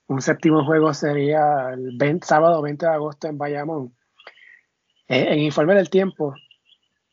Un 0.07 0.21
séptimo 0.21 0.65
juego 0.65 0.93
sería 0.93 1.71
el 1.73 2.23
sábado 2.23 2.61
20 2.61 2.85
de 2.85 2.91
agosto 2.93 3.27
en 3.27 3.37
Bayamón. 3.37 3.93
Eh, 5.09 5.27
en 5.33 5.39
Informe 5.39 5.75
del 5.75 5.89
Tiempo, 5.89 6.33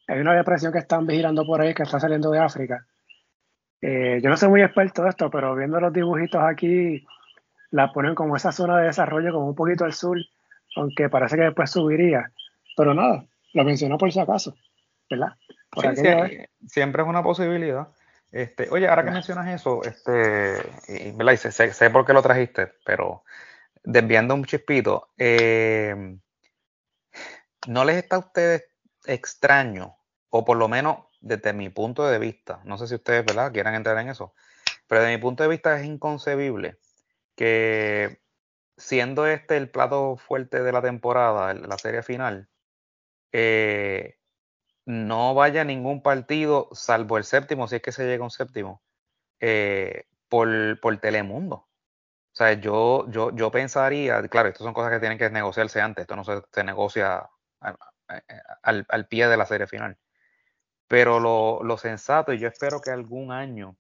hay 0.07 0.21
una 0.21 0.35
depresión 0.35 0.73
que 0.73 0.79
están 0.79 1.05
vigilando 1.05 1.45
por 1.45 1.61
ahí 1.61 1.75
que 1.75 1.83
está 1.83 1.99
saliendo 1.99 2.31
de 2.31 2.39
África. 2.39 2.87
Eh, 3.81 4.21
yo 4.23 4.31
no 4.31 4.37
soy 4.37 4.51
muy 4.51 4.63
experto 4.63 5.03
de 5.03 5.11
esto, 5.11 5.29
pero 5.29 5.57
viendo 5.57 5.81
los 5.81 5.93
dibujitos 5.93 6.41
aquí, 6.41 7.05
la 7.73 7.93
ponen 7.93 8.15
como 8.15 8.37
esa 8.37 8.53
zona 8.53 8.79
de 8.79 8.87
desarrollo, 8.87 9.33
como 9.33 9.49
un 9.49 9.57
poquito 9.57 9.85
al 9.85 9.95
sur, 9.95 10.17
aunque 10.77 11.09
parece 11.09 11.37
que 11.37 11.43
después 11.43 11.73
subiría. 11.73 12.31
Pero 12.77 12.95
nada, 12.95 13.25
lo 13.53 13.65
menciono 13.65 13.99
por 13.99 14.13
si 14.13 14.21
acaso, 14.21 14.55
¿verdad? 15.11 15.33
Siempre 16.67 17.03
es 17.03 17.09
una 17.09 17.23
posibilidad. 17.23 17.89
Este, 18.31 18.69
oye, 18.71 18.89
ahora 18.89 19.05
que 19.05 19.11
mencionas 19.11 19.49
eso, 19.49 19.83
este, 19.85 20.59
y, 20.89 21.13
sé, 21.37 21.91
por 21.91 22.05
qué 22.05 22.13
lo 22.13 22.23
trajiste, 22.23 22.73
pero 22.85 23.25
desviando 23.83 24.35
un 24.35 24.45
chispito, 24.45 25.09
eh, 25.17 26.19
¿no 27.67 27.85
les 27.85 27.97
está 27.97 28.17
a 28.17 28.21
ustedes 28.21 28.65
extraño, 29.07 29.97
o 30.29 30.45
por 30.45 30.59
lo 30.59 30.69
menos 30.69 31.07
desde 31.21 31.55
mi 31.55 31.71
punto 31.71 32.07
de 32.07 32.19
vista, 32.19 32.61
no 32.65 32.77
sé 32.77 32.87
si 32.87 32.95
ustedes 32.97 33.25
¿verdad? 33.25 33.51
quieran 33.51 33.75
entrar 33.75 33.97
en 33.99 34.11
eso, 34.11 34.35
pero 34.87 35.01
desde 35.01 35.17
mi 35.17 35.23
punto 35.23 35.43
de 35.43 35.49
vista 35.49 35.79
es 35.79 35.87
inconcebible 35.87 36.79
que 37.35 38.21
siendo 38.77 39.27
este 39.27 39.57
el 39.57 39.71
plato 39.71 40.17
fuerte 40.17 40.63
de 40.63 40.73
la 40.73 40.83
temporada, 40.83 41.55
la 41.55 41.79
serie 41.79 42.03
final, 42.03 42.49
eh, 43.33 44.18
no 44.89 45.35
vaya 45.35 45.65
ningún 45.65 46.01
partido, 46.03 46.71
salvo 46.73 47.19
el 47.19 47.25
séptimo, 47.25 47.69
si 47.69 47.77
es 47.77 47.83
que 47.83 47.93
se 47.93 48.07
llega 48.07 48.23
a 48.23 48.25
un 48.25 48.31
séptimo, 48.31 48.83
eh, 49.39 50.05
por, 50.31 50.49
Telemundo. 50.99 51.57
O 51.57 51.69
sea, 52.33 52.55
yo, 52.55 53.07
yo, 53.11 53.31
yo 53.37 53.51
pensaría, 53.51 54.27
claro, 54.29 54.49
estas 54.49 54.65
son 54.65 54.73
cosas 54.73 54.91
que 54.93 55.01
tienen 55.01 55.19
que 55.19 55.29
negociarse 55.29 55.83
antes, 55.83 56.03
esto 56.03 56.17
no 56.17 56.25
se, 56.25 56.65
negocia 56.65 57.29
al, 58.63 59.07
pie 59.09 59.29
de 59.29 59.37
la 59.37 59.45
serie 59.45 59.67
final. 59.67 59.99
Pero 60.87 61.21
lo, 61.21 61.77
sensato, 61.77 62.33
y 62.33 62.39
yo 62.39 62.49
espero 62.49 62.81
que 62.81 62.91
algún 62.91 63.31
año 63.31 63.77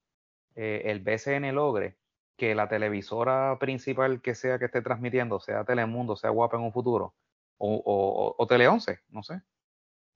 eh, 0.57 0.83
el 0.87 1.01
BCN 1.01 1.55
logre 1.55 1.97
que 2.37 2.55
la 2.55 2.69
televisora 2.69 3.57
principal 3.59 4.21
que 4.21 4.35
sea 4.35 4.59
que 4.59 4.67
esté 4.67 4.83
transmitiendo, 4.83 5.41
sea 5.41 5.65
Telemundo, 5.65 6.17
sea 6.17 6.29
Guapa 6.31 6.59
en 6.59 6.65
un 6.65 6.73
futuro, 6.73 7.15
o, 7.57 8.35
o 8.37 8.47
Tele 8.47 8.69
11, 8.69 9.01
no 9.09 9.23
sé, 9.23 9.41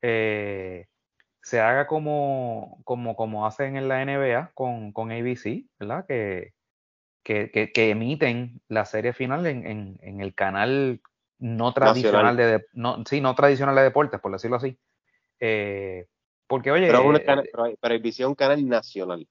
eh, 0.03 0.87
se 1.43 1.61
haga 1.61 1.87
como, 1.87 2.81
como, 2.85 3.17
como 3.17 3.47
hacen 3.47 3.77
en 3.77 3.89
la 3.89 4.05
NBA 4.05 4.53
con, 4.55 4.93
con 4.93 5.11
ABC, 5.11 5.65
¿verdad? 5.79 6.07
Que, 6.07 6.53
que, 7.25 7.51
que, 7.73 7.91
emiten 7.91 8.61
la 8.69 8.85
serie 8.85 9.13
final 9.13 9.47
en, 9.47 9.99
en, 10.01 10.21
el 10.21 10.35
canal 10.35 11.01
no 11.39 11.73
tradicional 11.73 12.37
de, 12.37 12.65
no, 12.73 13.03
sí, 13.09 13.21
no 13.21 13.35
tradicional 13.35 13.75
de 13.75 13.83
deportes, 13.83 14.21
por 14.21 14.33
decirlo 14.33 14.57
así. 14.57 14.79
Eh, 15.41 16.07
porque, 16.47 16.71
oye. 16.71 16.87
Pero, 16.87 17.17
eh, 17.17 17.25
canal, 17.25 17.49
pero, 17.81 17.95
ABC 17.95 18.21
es 18.21 18.27
un 18.27 18.35
canal 18.35 18.69
nacional. 18.69 19.27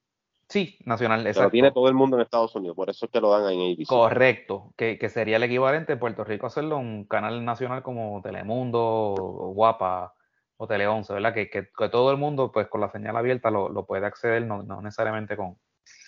Sí, 0.50 0.78
nacional, 0.84 1.22
exacto. 1.22 1.40
Pero 1.40 1.52
tiene 1.52 1.72
todo 1.72 1.88
el 1.88 1.94
mundo 1.94 2.18
en 2.18 2.24
Estados 2.24 2.54
Unidos, 2.56 2.76
por 2.76 2.90
eso 2.90 3.06
es 3.06 3.12
que 3.12 3.22
lo 3.22 3.32
dan 3.32 3.54
en 3.54 3.74
ABC. 3.74 3.88
Correcto, 3.88 4.74
que, 4.76 4.98
que 4.98 5.08
sería 5.08 5.38
el 5.38 5.44
equivalente 5.44 5.94
en 5.94 6.00
Puerto 6.00 6.26
Rico 6.26 6.48
hacerlo 6.48 6.78
un 6.78 7.06
canal 7.06 7.46
nacional 7.46 7.84
como 7.84 8.22
Telemundo, 8.22 9.16
Guapa, 9.56 10.14
o 10.62 10.68
Tele 10.68 10.86
11, 10.86 11.14
¿verdad? 11.14 11.34
Que, 11.34 11.50
que, 11.50 11.64
todo 11.90 12.12
el 12.12 12.18
mundo, 12.18 12.52
pues 12.52 12.68
con 12.68 12.82
la 12.82 12.92
señal 12.92 13.18
abierta, 13.18 13.50
lo, 13.50 13.84
puede 13.88 14.06
acceder, 14.06 14.46
no, 14.46 14.62
necesariamente 14.84 15.36
con, 15.36 15.58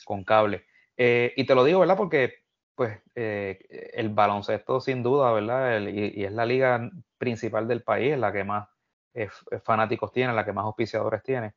con 0.05 0.23
cable. 0.23 0.65
Eh, 0.95 1.33
y 1.35 1.47
te 1.47 1.55
lo 1.55 1.63
digo, 1.63 1.79
¿verdad? 1.79 1.97
Porque, 1.97 2.35
pues, 2.75 2.99
eh, 3.15 3.57
el 3.93 4.09
baloncesto, 4.09 4.79
sin 4.79 5.01
duda, 5.01 5.31
¿verdad? 5.31 5.81
y, 5.87 6.23
es 6.23 6.31
la 6.31 6.45
liga 6.45 6.87
principal 7.17 7.67
del 7.67 7.81
país, 7.81 8.15
la 8.15 8.31
que 8.31 8.43
más 8.43 8.69
eh, 9.15 9.27
fanáticos 9.63 10.11
tiene, 10.11 10.33
la 10.33 10.45
que 10.45 10.53
más 10.53 10.65
auspiciadores 10.65 11.23
tiene. 11.23 11.53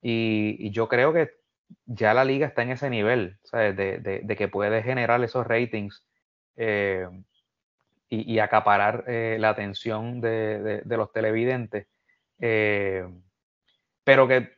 Y, 0.00 0.70
yo 0.70 0.86
creo 0.86 1.12
que 1.12 1.32
ya 1.84 2.14
la 2.14 2.24
liga 2.24 2.46
está 2.46 2.62
en 2.62 2.70
ese 2.70 2.88
nivel, 2.90 3.38
¿sabes? 3.42 3.76
De, 3.76 4.36
que 4.38 4.46
puede 4.46 4.84
generar 4.84 5.20
esos 5.24 5.44
ratings. 5.48 6.06
y, 8.08 8.38
acaparar 8.38 9.04
la 9.08 9.48
atención 9.48 10.20
de, 10.20 10.82
los 10.86 11.10
televidentes 11.10 11.88
eh, 12.40 13.08
pero 14.04 14.28
que 14.28 14.52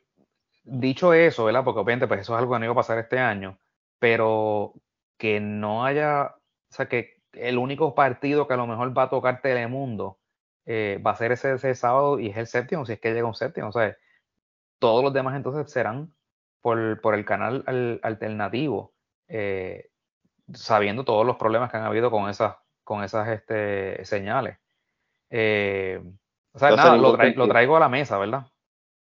dicho 0.64 1.14
eso, 1.14 1.44
¿verdad? 1.44 1.64
Porque 1.64 1.80
obviamente 1.80 2.06
pues 2.06 2.20
eso 2.20 2.34
es 2.34 2.38
algo 2.38 2.54
que 2.54 2.58
no 2.60 2.64
iba 2.66 2.72
a 2.72 2.76
pasar 2.76 2.98
este 2.98 3.18
año, 3.18 3.58
pero 3.98 4.74
que 5.16 5.40
no 5.40 5.84
haya, 5.84 6.34
o 6.36 6.74
sea, 6.74 6.88
que 6.88 7.22
el 7.32 7.58
único 7.58 7.94
partido 7.94 8.46
que 8.46 8.54
a 8.54 8.58
lo 8.58 8.66
mejor 8.66 8.96
va 8.96 9.04
a 9.04 9.10
tocar 9.10 9.40
Telemundo 9.42 10.18
eh, 10.66 11.02
va 11.04 11.12
a 11.12 11.16
ser 11.16 11.32
ese, 11.32 11.74
sábado 11.74 12.20
y 12.20 12.28
es 12.28 12.36
el 12.36 12.46
séptimo, 12.46 12.86
si 12.86 12.94
es 12.94 13.00
que 13.00 13.12
llega 13.12 13.26
un 13.26 13.34
séptimo, 13.34 13.68
o 13.68 13.72
sea, 13.72 13.96
todos 14.78 15.02
los 15.02 15.12
demás 15.12 15.36
entonces 15.36 15.72
serán 15.72 16.14
por, 16.60 17.00
por 17.00 17.14
el 17.14 17.24
canal 17.24 17.64
alternativo. 18.02 18.92
Eh, 19.28 19.90
sabiendo 20.54 21.04
todos 21.04 21.26
los 21.26 21.36
problemas 21.36 21.70
que 21.70 21.76
han 21.76 21.84
habido 21.84 22.10
con 22.10 22.28
esas, 22.28 22.56
con 22.84 23.04
esas 23.04 23.28
este, 23.28 24.04
señales. 24.04 24.58
Eh, 25.30 26.02
o 26.58 26.68
sea, 26.68 26.76
nada, 26.76 26.96
lo, 26.96 27.48
traigo 27.48 27.76
a 27.76 27.80
la 27.80 27.88
mesa, 27.88 28.18
¿verdad? 28.18 28.46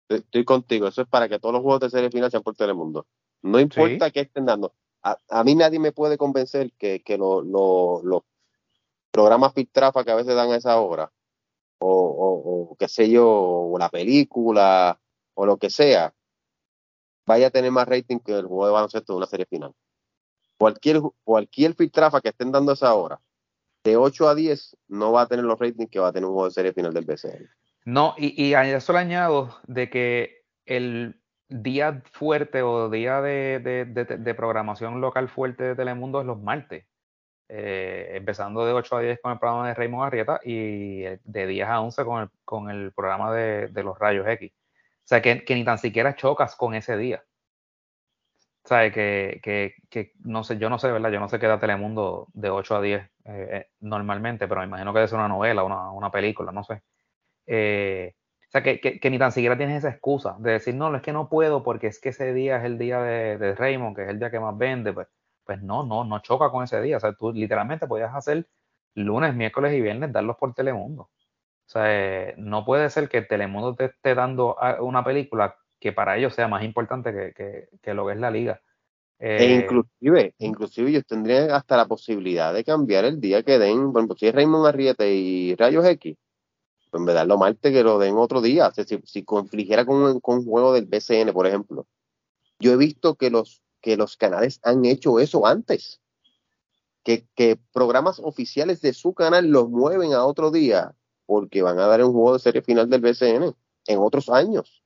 Estoy 0.10 0.44
contigo, 0.44 0.88
eso 0.88 1.02
es 1.02 1.08
para 1.08 1.30
que 1.30 1.40
todos 1.40 1.54
los 1.54 1.62
juegos 1.62 1.82
de 1.82 1.90
serie 1.90 2.10
final 2.10 2.32
sean 2.32 2.44
por 2.44 2.56
Telemundo. 2.56 3.06
No 3.42 3.60
importa 3.60 4.12
qué 4.12 4.22
estén 4.22 4.46
dando. 4.46 4.74
A, 5.04 5.44
mí 5.44 5.54
nadie 5.54 5.80
me 5.80 5.92
puede 5.92 6.18
convencer 6.18 6.72
que, 6.80 7.02
los 7.18 8.24
programas 9.12 9.54
Filtrafa 9.54 10.04
que 10.04 10.12
a 10.12 10.16
veces 10.16 10.36
dan 10.36 10.52
a 10.52 10.56
esa 10.56 10.80
hora, 10.80 11.12
o, 11.80 12.70
o, 12.72 12.76
qué 12.78 12.88
sé 12.88 13.10
yo, 13.10 13.28
o 13.30 13.78
la 13.78 13.90
película, 13.90 15.00
o 15.36 15.46
lo 15.46 15.58
que 15.58 15.70
sea, 15.70 16.14
vaya 17.28 17.48
a 17.48 17.52
tener 17.52 17.72
más 17.72 17.88
rating 17.88 18.20
que 18.20 18.34
el 18.34 18.48
juego 18.48 18.66
de 18.66 18.74
baloncesto 18.74 19.14
de 19.14 19.18
una 19.18 19.28
serie 19.28 19.46
final. 19.46 19.74
Cualquier, 20.58 21.02
cualquier 21.24 21.76
filtrafa 21.76 22.22
que 22.22 22.30
estén 22.30 22.52
dando 22.52 22.72
a 22.72 22.76
esa 22.76 22.96
hora, 22.96 23.22
de 23.86 23.96
8 23.96 24.28
a 24.28 24.36
10, 24.36 24.78
no 24.90 25.12
va 25.12 25.22
a 25.22 25.28
tener 25.28 25.46
los 25.46 25.60
ratings 25.60 25.90
que 25.90 26.00
va 26.00 26.10
a 26.10 26.12
tener 26.12 26.26
un 26.26 26.34
juego 26.34 26.48
de 26.48 26.54
serie 26.54 26.74
final 26.74 26.94
del 26.94 27.06
BCN. 27.06 27.48
No, 27.86 28.16
y, 28.18 28.44
y 28.44 28.56
a 28.56 28.68
eso 28.68 28.92
le 28.94 29.00
añado 29.00 29.56
de 29.68 29.90
que 29.92 30.44
el 30.66 31.22
día 31.48 32.02
fuerte 32.12 32.64
o 32.64 32.90
día 32.90 33.22
de, 33.22 34.34
programación 34.36 35.00
local 35.02 35.30
fuerte 35.30 35.64
de 35.64 35.76
Telemundo 35.76 36.20
es 36.20 36.26
los 36.26 36.42
martes. 36.42 36.86
Eh, 37.48 38.14
empezando 38.14 38.66
de 38.66 38.74
8 38.74 38.98
a 38.98 39.02
10 39.02 39.20
con 39.22 39.32
el 39.34 39.38
programa 39.38 39.68
de 39.68 39.76
Raymond 39.76 40.08
Arrieta 40.08 40.40
y 40.44 41.02
de 41.24 41.48
10 41.48 41.68
a 41.68 41.82
11 41.82 42.04
con 42.04 42.24
el, 42.24 42.30
con 42.44 42.72
el 42.72 42.92
programa 42.92 43.32
de, 43.32 43.70
los 43.84 44.00
rayos 44.00 44.28
X. 44.28 44.52
O 44.52 45.08
sea, 45.08 45.22
que, 45.22 45.44
ni 45.50 45.64
tan 45.64 45.78
siquiera 45.78 46.16
chocas 46.16 46.56
con 46.56 46.74
ese 46.74 46.98
día. 46.98 47.24
O 48.66 48.68
sea, 48.68 48.92
que, 48.92 49.40
que, 49.92 50.14
no 50.24 50.44
sé, 50.44 50.58
yo 50.58 50.72
no 50.72 50.80
sé, 50.80 50.92
¿verdad? 50.92 51.12
Yo 51.12 51.20
no 51.20 51.30
sé 51.30 51.38
qué 51.38 51.46
da 51.46 51.60
Telemundo 51.60 52.30
de 52.34 52.50
8 52.50 52.76
a 52.76 52.82
10 52.82 53.02
eh, 53.04 53.10
eh, 53.26 53.68
normalmente, 53.82 54.48
pero 54.48 54.62
me 54.62 54.68
imagino 54.68 54.92
que 54.92 55.00
debe 55.00 55.08
ser 55.08 55.20
una 55.20 55.28
novela, 55.28 55.64
una, 55.64 55.92
una 55.92 56.10
película, 56.10 56.52
no 56.52 56.64
sé. 56.64 56.82
Eh, 57.48 58.16
o 58.48 58.52
sea, 58.52 58.64
que, 58.64 59.00
ni 59.12 59.20
tan 59.20 59.32
siquiera 59.32 59.56
tienes 59.58 59.80
esa 59.80 59.90
excusa 59.90 60.36
de 60.40 60.54
decir, 60.54 60.74
no, 60.74 60.96
es 60.96 61.04
que 61.04 61.14
no 61.14 61.30
puedo 61.30 61.62
porque 61.64 61.88
es 61.88 62.00
que 62.00 62.10
ese 62.10 62.34
día 62.34 62.58
es 62.58 62.66
el 62.66 62.80
día 62.80 63.02
de, 63.02 63.54
Raymond, 63.56 63.96
que 63.96 64.04
es 64.04 64.10
el 64.10 64.18
día 64.20 64.32
que 64.32 64.40
más 64.40 64.58
vende. 64.58 64.94
Pues, 64.94 65.08
pues 65.46 65.62
no, 65.62 65.84
no, 65.86 66.04
no 66.04 66.20
choca 66.20 66.50
con 66.50 66.64
ese 66.64 66.82
día. 66.82 66.98
O 66.98 67.00
sea, 67.00 67.14
tú 67.14 67.32
literalmente 67.34 67.86
podías 67.88 68.16
hacer 68.16 68.48
lunes, 68.96 69.36
miércoles 69.36 69.74
y 69.74 69.82
viernes, 69.82 70.12
darlos 70.12 70.38
por 70.38 70.56
Telemundo. 70.56 71.04
O 71.04 71.70
sea, 71.70 71.84
eh, 71.88 72.36
no 72.38 72.66
puede 72.66 72.90
ser 72.90 73.10
que 73.10 73.22
Telemundo 73.22 73.76
te 73.76 73.86
esté 73.86 74.16
dando 74.16 74.58
una 74.82 75.04
película 75.04 75.56
que 75.86 75.94
para 75.94 76.18
ellos 76.18 76.34
sea 76.34 76.48
más 76.48 76.64
importante 76.64 77.14
que, 77.36 77.94
lo 77.94 78.08
que 78.08 78.14
es 78.14 78.20
la 78.20 78.32
liga. 78.32 78.60
e 79.20 79.36
eh, 79.38 79.56
inclusive, 79.62 80.34
inclusive 80.40 80.90
ellos 80.90 81.06
tendrían 81.06 81.52
hasta 81.52 81.78
la 81.78 81.86
posibilidad 81.86 82.56
de 82.56 82.64
cambiar 82.64 83.06
el 83.06 83.22
día 83.22 83.44
que 83.44 83.60
den, 83.60 83.92
por 83.92 84.02
ejemplo, 84.02 84.18
si 84.18 84.26
es 84.26 84.34
Raymond 84.34 84.66
Arriete 84.66 85.14
y 85.14 85.54
Rayos 85.54 85.86
X, 85.86 86.18
pues 86.90 87.00
en 87.00 87.06
vez 87.06 87.14
de 87.14 87.18
darlo 87.18 87.38
martes 87.38 87.72
que 87.72 87.84
lo 87.84 88.00
den 88.00 88.16
otro 88.18 88.42
día, 88.42 88.72
si, 88.72 89.00
si 89.04 89.24
confligiera 89.24 89.86
con, 89.86 90.20
un 90.24 90.46
juego 90.46 90.74
del 90.74 90.88
BCN, 90.88 91.32
por 91.34 91.46
ejemplo. 91.46 91.86
Yo 92.58 92.72
he 92.72 92.78
visto 92.78 93.14
que 93.14 93.30
los, 93.30 93.62
que 93.80 93.96
los 93.96 94.18
canales 94.18 94.60
han 94.64 94.86
hecho 94.86 95.20
eso 95.20 95.46
antes. 95.46 96.02
Que, 97.04 97.28
que 97.36 97.60
programas 97.74 98.20
oficiales 98.20 98.82
de 98.82 98.96
su 98.96 99.14
canal 99.14 99.46
los 99.50 99.70
mueven 99.70 100.14
a 100.14 100.26
otro 100.26 100.50
día 100.50 100.96
porque 101.28 101.62
van 101.62 101.78
a 101.78 101.86
dar 101.86 102.04
un 102.04 102.12
juego 102.12 102.34
de 102.34 102.40
serie 102.40 102.64
final 102.64 102.90
del 102.90 103.02
BCN 103.02 103.54
en 103.86 104.00
otros 104.00 104.30
años. 104.30 104.82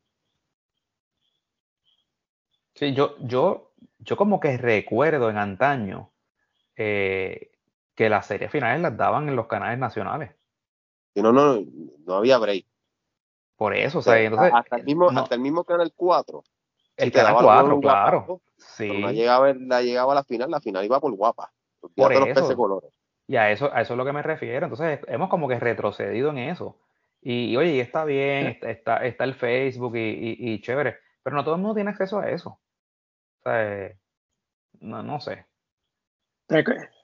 Sí, 2.80 2.93
yo, 2.93 3.18
yo, 3.19 3.73
yo 3.97 4.15
como 4.15 4.39
que 4.39 4.57
recuerdo 4.57 5.30
en 5.30 5.38
antaño 5.38 6.11
eh, 6.77 7.51
que 7.93 8.07
las 8.07 8.26
series 8.26 8.49
finales 8.49 8.81
las 8.81 8.95
daban 8.95 9.27
en 9.27 9.35
los 9.35 9.47
canales 9.47 9.77
nacionales. 9.77 10.31
Y 11.14 11.22
no, 11.22 11.34
no, 11.34 11.61
no 12.06 12.14
había 12.14 12.38
break. 12.38 12.65
Por 13.57 13.76
eso, 13.76 13.99
o 13.99 14.01
sea, 14.01 14.18
entonces, 14.22 14.53
hasta, 14.53 14.77
el 14.77 14.85
mismo, 14.85 15.10
hasta 15.10 15.35
el 15.35 15.41
mismo 15.41 15.65
Canal 15.65 15.91
4. 15.93 16.41
El 16.95 17.11
Canal 17.11 17.35
4, 17.41 17.80
claro. 17.81 18.41
sí. 18.56 19.01
La 19.01 19.11
llegaba, 19.11 19.53
la 19.53 19.81
llegaba 19.81 20.14
a 20.14 20.15
la 20.15 20.23
final, 20.23 20.49
la 20.49 20.61
final 20.61 20.85
iba 20.85 21.01
por 21.01 21.11
guapa. 21.11 21.51
Por 21.93 22.14
eso. 22.14 22.56
colores. 22.56 22.91
Y 23.27 23.35
a 23.35 23.51
eso, 23.51 23.69
a 23.73 23.81
eso 23.81 23.93
es 23.93 23.97
lo 23.97 24.06
que 24.06 24.14
me 24.14 24.23
refiero. 24.23 24.68
Entonces, 24.68 25.01
hemos 25.07 25.27
como 25.27 25.49
que 25.49 25.60
retrocedido 25.60 26.30
en 26.30 26.38
eso. 26.38 26.77
Y, 27.22 27.57
oye, 27.57 27.76
y 27.76 27.80
está 27.81 28.06
bien, 28.06 28.57
está, 28.61 29.06
está 29.06 29.26
el 29.26 29.34
Facebook 29.34 29.97
y, 29.97 30.38
y, 30.39 30.61
chévere, 30.61 30.95
pero 31.22 31.35
no 31.35 31.43
todo 31.43 31.56
el 31.56 31.61
mundo 31.61 31.76
tiene 31.76 31.89
acceso 31.89 32.19
a 32.19 32.30
eso. 32.30 32.57
No, 34.82 35.03
no 35.03 35.20
sé. 35.20 35.45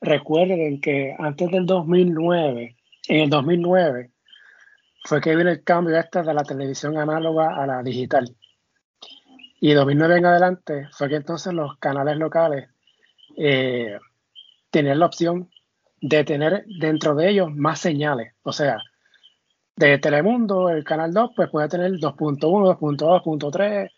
Recuerden 0.02 0.82
que 0.82 1.16
antes 1.18 1.52
del 1.52 1.66
2009, 1.66 2.76
en 3.07 3.20
el 3.22 3.30
2009, 3.30 4.12
fue 5.03 5.22
que 5.22 5.36
vino 5.36 5.52
el 5.52 5.64
cambio 5.64 5.98
este 5.98 6.24
de 6.24 6.34
la 6.34 6.44
televisión 6.44 6.98
análoga 6.98 7.56
a 7.56 7.68
la 7.68 7.84
digital. 7.84 8.36
Y 9.60 9.74
2009 9.74 10.18
en 10.18 10.26
adelante 10.26 10.88
fue 10.91 11.10
que 11.10 11.16
entonces 11.16 11.53
los 11.53 11.78
canales 11.78 12.18
locales 12.18 12.70
eh, 13.38 13.99
tenían 14.72 14.99
la 14.99 15.06
opción 15.06 15.49
de 16.02 16.24
tener 16.24 16.66
dentro 16.80 17.16
de 17.16 17.30
ellos 17.30 17.53
más 17.53 17.80
señales. 17.80 18.34
O 18.44 18.52
sea, 18.52 18.80
de 19.76 19.98
Telemundo, 19.99 20.70
el 20.70 20.84
canal 20.84 21.14
2, 21.14 21.32
pues 21.36 21.49
puede 21.49 21.70
tener 21.70 21.91
2.1, 21.91 22.40
2.2, 22.40 23.24
2.3, 23.24 23.91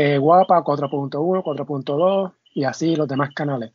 eh, 0.00 0.16
Guapa 0.16 0.62
4.1, 0.62 1.42
4.2 1.42 2.32
y 2.54 2.62
así 2.62 2.94
los 2.94 3.08
demás 3.08 3.30
canales. 3.34 3.72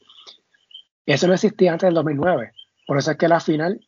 Eso 1.05 1.27
no 1.27 1.33
existía 1.33 1.73
antes 1.73 1.87
del 1.87 1.95
2009. 1.95 2.53
Por 2.87 2.97
eso 2.97 3.11
es 3.11 3.17
que 3.17 3.27
la 3.27 3.41
final, 3.41 3.85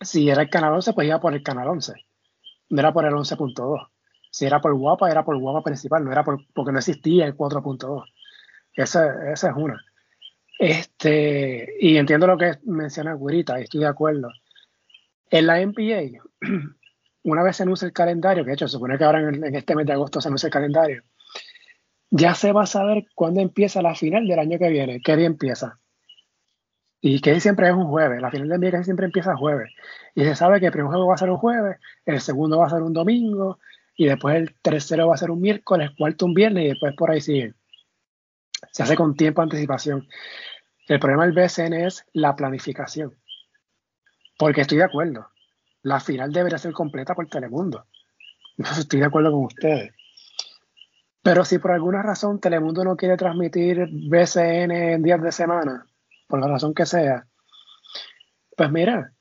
si 0.00 0.30
era 0.30 0.42
el 0.42 0.50
canal 0.50 0.74
11, 0.74 0.92
pues 0.92 1.08
iba 1.08 1.18
por 1.20 1.34
el 1.34 1.42
canal 1.42 1.66
11. 1.66 1.94
No 2.70 2.78
era 2.78 2.92
por 2.92 3.04
el 3.06 3.12
11.2. 3.12 3.88
Si 4.30 4.46
era 4.46 4.60
por 4.60 4.72
Guapa, 4.74 5.10
era 5.10 5.24
por 5.24 5.36
Guapa 5.36 5.64
principal, 5.64 6.04
no 6.04 6.12
era 6.12 6.22
por, 6.22 6.38
porque 6.54 6.70
no 6.70 6.78
existía 6.78 7.26
el 7.26 7.36
4.2. 7.36 8.04
Esa, 8.74 9.32
esa 9.32 9.50
es 9.50 9.56
una. 9.56 9.84
Este, 10.60 11.74
y 11.80 11.96
entiendo 11.96 12.28
lo 12.28 12.38
que 12.38 12.52
menciona 12.66 13.14
Gurita, 13.14 13.58
estoy 13.58 13.80
de 13.80 13.88
acuerdo. 13.88 14.30
En 15.28 15.48
la 15.48 15.58
NBA, 15.58 16.22
una 17.24 17.42
vez 17.42 17.56
se 17.56 17.64
anuncia 17.64 17.86
el 17.86 17.92
calendario, 17.92 18.44
que 18.44 18.50
de 18.50 18.54
hecho 18.54 18.68
se 18.68 18.74
supone 18.74 18.96
que 18.96 19.02
ahora 19.02 19.22
en, 19.22 19.44
en, 19.44 19.54
este 19.56 19.74
mes 19.74 19.86
de 19.86 19.94
agosto 19.94 20.20
se 20.20 20.28
anuncia 20.28 20.46
el 20.46 20.52
calendario, 20.52 21.02
ya 22.10 22.34
se 22.34 22.52
va 22.52 22.62
a 22.62 22.66
saber 22.66 23.06
cuándo 23.14 23.40
empieza 23.40 23.82
la 23.82 23.94
final 23.94 24.26
del 24.26 24.38
año 24.38 24.58
que 24.58 24.68
viene, 24.68 25.00
qué 25.00 25.16
día 25.16 25.26
empieza. 25.26 25.78
Y 27.00 27.20
que 27.20 27.38
siempre 27.40 27.68
es 27.68 27.74
un 27.74 27.86
jueves, 27.86 28.20
la 28.20 28.30
final 28.30 28.48
del 28.48 28.60
día 28.60 28.82
siempre 28.82 29.06
empieza 29.06 29.36
jueves. 29.36 29.72
Y 30.14 30.24
se 30.24 30.34
sabe 30.34 30.58
que 30.58 30.66
el 30.66 30.72
primer 30.72 30.90
juego 30.90 31.06
va 31.06 31.14
a 31.14 31.18
ser 31.18 31.30
un 31.30 31.36
jueves, 31.36 31.78
el 32.06 32.20
segundo 32.20 32.58
va 32.58 32.66
a 32.66 32.70
ser 32.70 32.82
un 32.82 32.92
domingo, 32.92 33.58
y 33.96 34.06
después 34.06 34.36
el 34.36 34.54
tercero 34.62 35.08
va 35.08 35.14
a 35.14 35.18
ser 35.18 35.30
un 35.30 35.40
miércoles, 35.40 35.90
cuarto 35.96 36.26
un 36.26 36.34
viernes, 36.34 36.64
y 36.64 36.68
después 36.68 36.94
por 36.94 37.10
ahí 37.10 37.20
sigue. 37.20 37.54
Se 38.72 38.82
hace 38.82 38.96
con 38.96 39.14
tiempo 39.14 39.42
de 39.42 39.44
anticipación. 39.44 40.08
El 40.88 40.98
problema 40.98 41.26
del 41.26 41.34
BSN 41.34 41.74
es 41.74 42.04
la 42.12 42.34
planificación. 42.34 43.14
Porque 44.38 44.62
estoy 44.62 44.78
de 44.78 44.84
acuerdo, 44.84 45.28
la 45.82 46.00
final 46.00 46.32
debería 46.32 46.58
ser 46.58 46.72
completa 46.72 47.14
por 47.14 47.28
Telemundo. 47.28 47.86
Estoy 48.78 49.00
de 49.00 49.06
acuerdo 49.06 49.32
con 49.32 49.44
ustedes. 49.44 49.92
Pero 51.28 51.44
si 51.44 51.58
por 51.58 51.72
alguna 51.72 52.00
razón 52.00 52.40
Telemundo 52.40 52.82
no 52.82 52.96
quiere 52.96 53.18
transmitir 53.18 53.86
BCN 53.90 54.70
en 54.70 55.02
días 55.02 55.20
de 55.20 55.30
semana, 55.30 55.84
por 56.26 56.40
la 56.40 56.48
razón 56.48 56.72
que 56.72 56.86
sea, 56.86 57.26
pues 58.56 58.70
mira, 58.72 59.12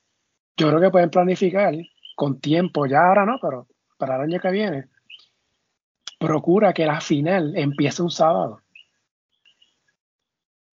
yo 0.55 0.69
creo 0.69 0.79
que 0.79 0.89
pueden 0.89 1.09
planificar 1.09 1.75
con 2.15 2.39
tiempo, 2.39 2.85
ya 2.85 3.05
ahora 3.09 3.25
no, 3.25 3.37
pero 3.41 3.67
para 3.97 4.15
el 4.15 4.21
año 4.21 4.39
que 4.39 4.51
viene, 4.51 4.87
procura 6.17 6.71
que 6.71 6.85
la 6.85 7.01
final 7.01 7.57
empiece 7.57 8.01
un 8.01 8.09
sábado. 8.09 8.61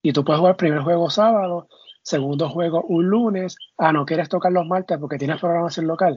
Y 0.03 0.13
tú 0.13 0.25
puedes 0.25 0.39
jugar 0.39 0.57
primer 0.57 0.83
juego 0.83 1.11
sábado, 1.11 1.67
segundo 2.05 2.49
juego 2.49 2.83
un 2.83 3.09
lunes, 3.09 3.57
ah, 3.77 3.93
no 3.93 4.07
quieres 4.07 4.29
tocar 4.29 4.53
los 4.53 4.69
martes 4.69 4.99
porque 4.99 5.19
tienes 5.19 5.41
programación 5.41 5.89
local, 5.89 6.17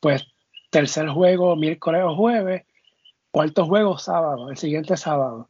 pues 0.00 0.26
tercer 0.68 1.08
juego 1.10 1.54
miércoles 1.54 2.02
o 2.04 2.16
jueves, 2.16 2.64
cuarto 3.32 3.66
juego 3.66 3.98
sábado, 3.98 4.50
el 4.50 4.56
siguiente 4.56 4.96
sábado. 4.96 5.48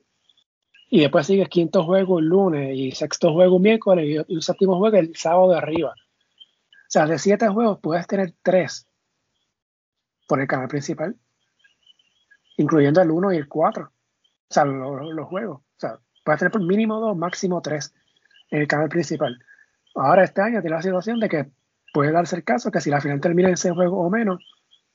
Y 0.88 1.00
después 1.00 1.26
sigue 1.26 1.46
quinto 1.46 1.84
juego 1.84 2.20
el 2.20 2.26
lunes 2.26 2.76
y 2.76 2.92
sexto 2.92 3.32
juego 3.32 3.58
miércoles 3.58 4.24
y, 4.28 4.34
un 4.34 4.42
séptimo 4.42 4.78
juego 4.78 4.96
el 4.96 5.14
sábado 5.16 5.50
de 5.50 5.58
arriba. 5.58 5.90
O 5.90 6.88
sea, 6.88 7.06
de 7.06 7.18
siete 7.18 7.48
juegos 7.48 7.80
puedes 7.82 8.06
tener 8.06 8.34
tres 8.42 8.86
por 10.28 10.40
el 10.40 10.46
canal 10.46 10.68
principal, 10.68 11.16
incluyendo 12.56 13.02
el 13.02 13.10
uno 13.10 13.32
y 13.32 13.36
el 13.36 13.48
cuatro. 13.48 13.92
O 14.48 14.54
sea, 14.54 14.64
los, 14.64 15.26
juegos. 15.26 15.58
O 15.60 15.78
sea, 15.78 15.98
puedes 16.24 16.38
tener 16.38 16.52
por 16.52 16.62
mínimo 16.62 17.00
dos, 17.00 17.16
máximo 17.16 17.60
tres 17.62 17.94
en 18.50 18.60
el 18.60 18.68
canal 18.68 18.88
principal. 18.88 19.38
Ahora 19.94 20.24
este 20.24 20.40
año 20.40 20.60
tiene 20.60 20.76
la 20.76 20.82
situación 20.82 21.18
de 21.18 21.28
que 21.28 21.50
puede 21.92 22.12
darse 22.12 22.36
el 22.36 22.44
caso 22.44 22.70
que 22.70 22.80
si 22.80 22.90
la 22.90 23.00
final 23.00 23.20
termina 23.20 23.48
en 23.48 23.54
ese 23.54 23.70
juego 23.72 23.98
o 23.98 24.10
menos, 24.10 24.44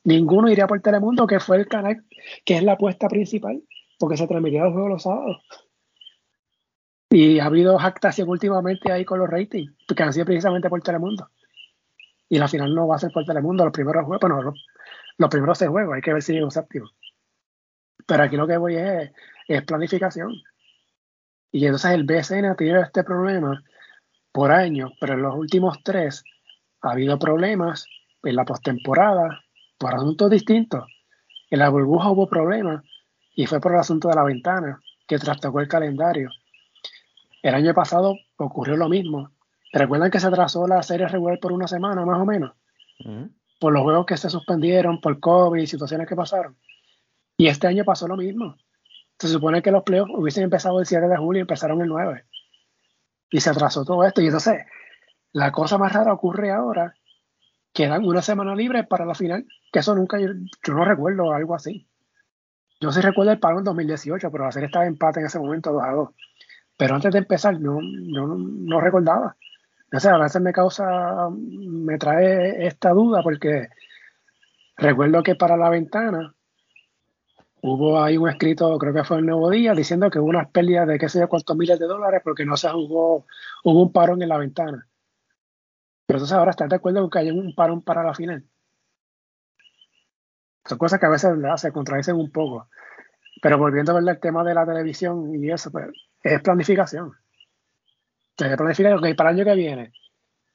Ninguno 0.07 0.49
iría 0.49 0.67
por 0.67 0.79
Telemundo, 0.79 1.27
que 1.27 1.41
fue 1.41 1.57
el 1.57 1.67
canal 1.67 2.05
que 2.45 2.55
es 2.55 2.63
la 2.63 2.73
apuesta 2.73 3.09
principal, 3.09 3.61
porque 3.99 4.15
se 4.15 4.25
transmitía 4.25 4.63
los 4.63 4.71
juegos 4.71 4.89
los 4.89 5.03
sábados. 5.03 5.43
Y 7.09 7.39
ha 7.39 7.45
habido 7.45 7.77
jactación 7.77 8.29
últimamente 8.29 8.89
ahí 8.89 9.03
con 9.03 9.19
los 9.19 9.29
ratings, 9.29 9.75
que 9.85 10.03
han 10.03 10.13
sido 10.13 10.25
precisamente 10.25 10.69
por 10.69 10.81
Telemundo. 10.81 11.29
Y 12.29 12.39
la 12.39 12.47
final 12.47 12.73
no 12.73 12.87
va 12.87 12.95
a 12.95 12.99
ser 12.99 13.11
por 13.11 13.25
Telemundo, 13.25 13.65
los 13.65 13.73
primeros 13.73 14.05
juegos, 14.05 14.21
bueno, 14.21 14.55
los, 15.17 15.29
primeros 15.29 15.57
seis 15.57 15.71
juegos, 15.71 15.95
hay 15.95 16.01
que 16.01 16.13
ver 16.13 16.21
si 16.21 16.31
llega 16.31 16.45
un 16.45 16.89
Pero 18.05 18.23
aquí 18.23 18.37
lo 18.37 18.47
que 18.47 18.55
voy 18.55 18.77
es, 18.77 19.11
planificación. 19.65 20.31
Y 21.51 21.65
entonces 21.65 21.91
el 21.91 22.05
BSN 22.05 22.45
ha 22.45 22.55
tenido 22.55 22.81
este 22.81 23.03
problema 23.03 23.61
por 24.31 24.53
años, 24.53 24.93
pero 25.01 25.15
en 25.15 25.21
los 25.21 25.35
últimos 25.35 25.83
tres 25.83 26.23
ha 26.79 26.91
habido 26.91 27.19
problemas 27.19 27.87
en 28.23 28.37
la 28.37 28.45
postemporada 28.45 29.43
por 29.77 29.93
asuntos 29.93 30.29
distintos. 30.29 30.85
En 31.49 31.59
la 31.59 31.69
burbuja 31.69 32.09
hubo 32.09 32.27
problemas 32.27 32.83
y 33.35 33.45
fue 33.45 33.59
por 33.59 33.73
el 33.73 33.79
asunto 33.79 34.09
de 34.09 34.15
la 34.15 34.23
ventana 34.23 34.81
que 35.07 35.17
trastocó 35.17 35.59
el 35.59 35.67
calendario. 35.67 36.29
El 37.41 37.55
año 37.55 37.73
pasado 37.73 38.15
ocurrió 38.37 38.75
lo 38.75 38.89
mismo. 38.89 39.31
¿Recuerdan 39.71 40.11
que 40.11 40.19
se 40.19 40.27
atrasó 40.27 40.67
la 40.67 40.81
serie 40.83 41.07
regular 41.07 41.39
por 41.39 41.51
una 41.51 41.67
semana 41.67 42.05
más 42.05 42.19
o 42.19 42.25
menos? 42.25 42.53
Por 43.59 43.73
los 43.73 43.83
juegos 43.83 44.05
que 44.05 44.17
se 44.17 44.29
suspendieron, 44.29 44.99
por 44.99 45.19
COVID 45.19 45.61
y 45.61 45.67
situaciones 45.67 46.07
que 46.07 46.15
pasaron. 46.15 46.57
Y 47.37 47.47
este 47.47 47.67
año 47.67 47.85
pasó 47.85 48.07
lo 48.07 48.17
mismo. 48.17 48.57
Se 49.19 49.27
supone 49.27 49.61
que 49.61 49.71
los 49.71 49.83
playoffs 49.83 50.11
hubiesen 50.15 50.43
empezado 50.43 50.79
el 50.79 50.85
7 50.85 51.07
de 51.07 51.17
julio 51.17 51.39
y 51.39 51.41
empezaron 51.41 51.81
el 51.81 51.87
9. 51.87 52.23
Y 53.31 53.39
se 53.39 53.49
atrasó 53.49 53.85
todo 53.85 54.03
esto. 54.03 54.21
Y 54.21 54.25
entonces, 54.25 54.63
la 55.31 55.51
cosa 55.51 55.77
más 55.77 55.93
rara 55.93 56.13
ocurre 56.13 56.51
ahora, 56.51 56.95
que 57.77 57.87
dan 57.87 58.03
una 58.03 58.23
semana 58.23 58.55
libre 58.55 58.85
para 58.85 59.05
la 59.05 59.13
final, 59.13 59.45
que 59.71 59.77
eso 59.77 59.93
nunca, 59.93 60.19
yo, 60.19 60.29
no 60.67 60.83
recuerdo 60.83 61.31
algo 61.31 61.53
así. 61.53 61.87
Yo 62.81 62.91
sí 62.91 63.01
recuerdo 63.01 63.33
el 63.33 63.39
paro 63.39 63.59
en 63.59 63.65
2018, 63.65 64.31
pero 64.31 64.45
la 64.45 64.51
serie 64.51 64.65
estaba 64.65 64.87
empate 64.87 65.19
en 65.19 65.27
ese 65.27 65.37
momento 65.37 65.71
2 65.71 65.83
a 65.83 65.91
2. 65.91 66.09
Pero 66.75 66.95
antes 66.95 67.13
de 67.13 67.19
empezar, 67.19 67.61
no, 67.61 67.77
no, 67.79 68.35
no 68.35 68.81
recordaba. 68.81 69.35
O 69.93 69.99
sea, 69.99 70.15
a 70.15 70.17
veces 70.17 70.41
me 70.41 70.53
causa, 70.53 71.29
me 71.29 71.99
trae 71.99 72.65
esta 72.65 72.89
duda 72.93 73.21
porque 73.21 73.67
recuerdo 74.75 75.21
que 75.21 75.35
para 75.35 75.55
la 75.55 75.69
ventana 75.69 76.33
hubo 77.61 78.01
ahí 78.01 78.17
un 78.17 78.27
escrito, 78.27 78.75
creo 78.79 78.93
que 78.95 79.03
fue 79.03 79.19
el 79.19 79.27
Nuevo 79.27 79.51
Día, 79.51 79.75
diciendo 79.75 80.09
que 80.09 80.17
hubo 80.17 80.29
unas 80.29 80.49
pérdidas 80.49 80.87
de 80.87 80.97
qué 80.97 81.09
sé 81.09 81.19
yo 81.19 81.29
cuántos 81.29 81.55
miles 81.55 81.77
de 81.77 81.85
dólares 81.85 82.21
porque 82.23 82.43
no 82.43 82.57
se 82.57 82.69
jugó, 82.69 83.27
hubo 83.63 83.83
un 83.83 83.91
parón 83.91 84.23
en 84.23 84.29
la 84.29 84.39
ventana. 84.39 84.87
Pero 86.07 86.19
entonces 86.19 86.37
ahora 86.37 86.51
estás 86.51 86.69
de 86.69 86.77
acuerdo 86.77 87.01
con 87.01 87.09
que 87.09 87.19
hay 87.19 87.31
un 87.31 87.53
parón 87.53 87.81
para 87.81 88.01
la 88.01 88.13
final. 88.13 88.43
Son 90.65 90.77
cosas 90.77 90.99
que 90.99 91.05
a 91.05 91.09
veces 91.09 91.31
se 91.57 91.71
contradicen 91.71 92.15
un 92.15 92.31
poco. 92.31 92.69
Pero 93.41 93.57
volviendo 93.57 93.91
a 93.91 93.99
ver 93.99 94.15
el 94.15 94.19
tema 94.19 94.43
de 94.43 94.53
la 94.53 94.65
televisión 94.65 95.35
y 95.35 95.51
eso, 95.51 95.69
pues 95.69 95.89
es 96.23 96.41
planificación. 96.41 97.11
Planifica 98.35 98.99
que 99.01 99.15
para 99.15 99.31
el 99.31 99.35
año 99.35 99.45
que 99.45 99.55
viene, 99.55 99.93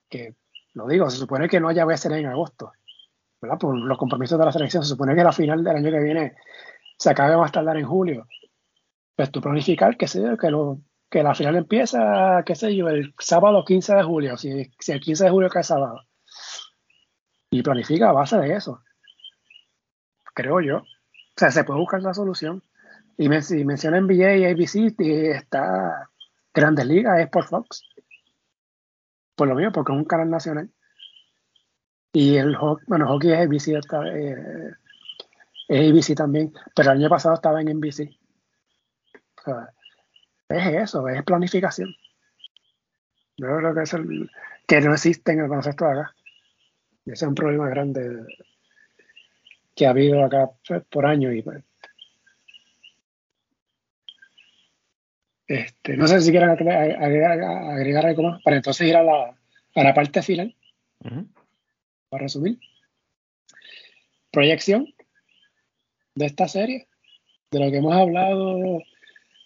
que 0.09 0.35
lo 0.73 0.87
digo, 0.87 1.11
se 1.11 1.19
supone 1.19 1.49
que 1.49 1.61
no 1.61 1.69
haya 1.69 1.85
BSN 1.85 2.13
en 2.15 2.27
agosto. 2.27 2.73
Por 3.39 3.77
los 3.77 3.99
compromisos 3.99 4.39
de 4.39 4.45
la 4.45 4.53
selección, 4.53 4.83
se 4.83 4.91
supone 4.91 5.15
que 5.15 5.25
la 5.25 5.33
final 5.33 5.63
del 5.63 5.77
año 5.77 5.91
que 5.91 6.01
viene 6.01 6.37
se 6.97 7.11
acabe 7.11 7.37
más 7.37 7.53
tardar 7.53 7.77
en 7.77 7.87
julio. 7.87 8.27
Pues 9.15 9.31
tú 9.31 9.43
planificar 9.43 9.97
que, 9.99 10.09
sé, 10.09 10.23
que, 10.41 10.51
lo, 10.51 10.79
que 11.13 11.23
la 11.23 11.35
final 11.35 11.57
empieza, 11.57 12.43
qué 12.47 12.55
sé 12.55 12.75
yo, 12.75 12.89
el 12.89 13.15
sábado 13.19 13.67
15 13.67 13.97
de 13.97 14.03
julio, 14.03 14.37
si, 14.39 14.73
si 14.79 14.93
el 14.93 15.01
15 15.01 15.25
de 15.25 15.31
julio 15.31 15.51
cae 15.51 15.63
sábado. 15.63 16.01
Y 17.51 17.63
planifica 17.63 18.09
a 18.09 18.13
base 18.13 18.39
de 18.39 18.55
eso. 18.55 18.83
Creo 20.35 20.63
yo. 20.63 20.79
O 20.79 20.85
sea, 21.37 21.51
se 21.51 21.65
puede 21.65 21.81
buscar 21.81 22.01
la 22.01 22.15
solución. 22.15 22.63
Y 23.19 23.29
me, 23.29 23.43
si 23.43 23.63
menciona 23.63 24.01
NBA 24.01 24.37
y 24.37 24.45
ABC, 24.47 24.99
está 24.99 26.09
Grandes 26.55 26.87
Ligas, 26.87 27.21
es 27.21 27.29
por 27.29 27.45
Fox. 27.45 27.83
Por 29.37 29.49
lo 29.49 29.55
mío, 29.55 29.71
porque 29.71 29.93
es 29.93 29.99
un 29.99 30.07
canal 30.07 30.31
nacional. 30.31 30.71
Y 32.15 32.37
el 32.37 32.57
hockey, 32.57 32.87
bueno, 32.89 33.07
hockey 33.07 33.33
es 33.33 33.39
ABC, 33.39 33.77
está, 33.77 34.03
eh, 34.09 34.71
es 35.69 35.91
ABC 35.91 36.17
también, 36.17 36.55
pero 36.75 36.91
el 36.91 36.99
año 36.99 37.11
pasado 37.11 37.35
estaba 37.35 37.61
en 37.61 37.69
NBC. 37.69 38.19
Es 40.53 40.67
eso, 40.67 41.09
es 41.09 41.23
planificación. 41.23 41.95
Yo 43.37 43.57
creo 43.57 43.75
que 43.75 43.83
es 43.83 43.93
el 43.95 44.31
que 44.67 44.81
no 44.81 44.93
existe 44.93 45.33
en 45.33 45.41
el 45.41 45.49
concepto 45.49 45.85
de 45.87 45.93
acá. 45.93 46.15
Ese 47.05 47.25
es 47.25 47.29
un 47.29 47.35
problema 47.35 47.69
grande 47.69 48.25
que 49.75 49.87
ha 49.87 49.91
habido 49.91 50.25
acá 50.25 50.51
pues, 50.67 50.85
por 50.91 51.07
años 51.07 51.35
y 51.35 51.43
pues, 51.43 51.65
este, 55.47 55.97
no 55.97 56.07
sé 56.07 56.21
si 56.21 56.31
quieren 56.31 56.51
agregar, 56.51 58.07
algo 58.07 58.23
más 58.23 58.43
para 58.43 58.57
entonces 58.57 58.89
ir 58.89 58.97
a 58.97 59.03
la, 59.03 59.37
a 59.75 59.83
la 59.83 59.95
parte 59.95 60.23
final. 60.23 60.55
Para 62.09 62.23
resumir. 62.23 62.59
Proyección 64.31 64.87
de 66.15 66.27
esta 66.27 66.47
serie, 66.49 66.89
de 67.51 67.59
lo 67.59 67.71
que 67.71 67.79
hemos 67.79 67.95
hablado, 67.95 68.83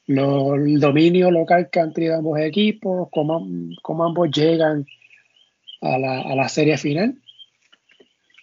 el 0.06 0.80
dominio 0.80 1.30
local 1.30 1.68
que 1.70 1.80
han 1.80 1.92
tenido 1.92 2.16
ambos 2.16 2.38
equipos, 2.38 3.08
cómo, 3.10 3.46
cómo 3.82 4.04
ambos 4.04 4.30
llegan 4.30 4.86
a 5.80 5.98
la, 5.98 6.20
a 6.20 6.34
la, 6.34 6.48
serie 6.48 6.78
final. 6.78 7.20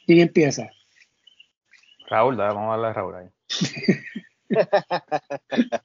¿Quién 0.05 0.19
empieza? 0.19 0.69
Raúl, 2.07 2.35
vamos 2.35 2.63
a 2.65 2.71
darle 2.71 2.87
a 2.87 2.93
Raúl 2.93 3.15
ahí. 3.15 3.29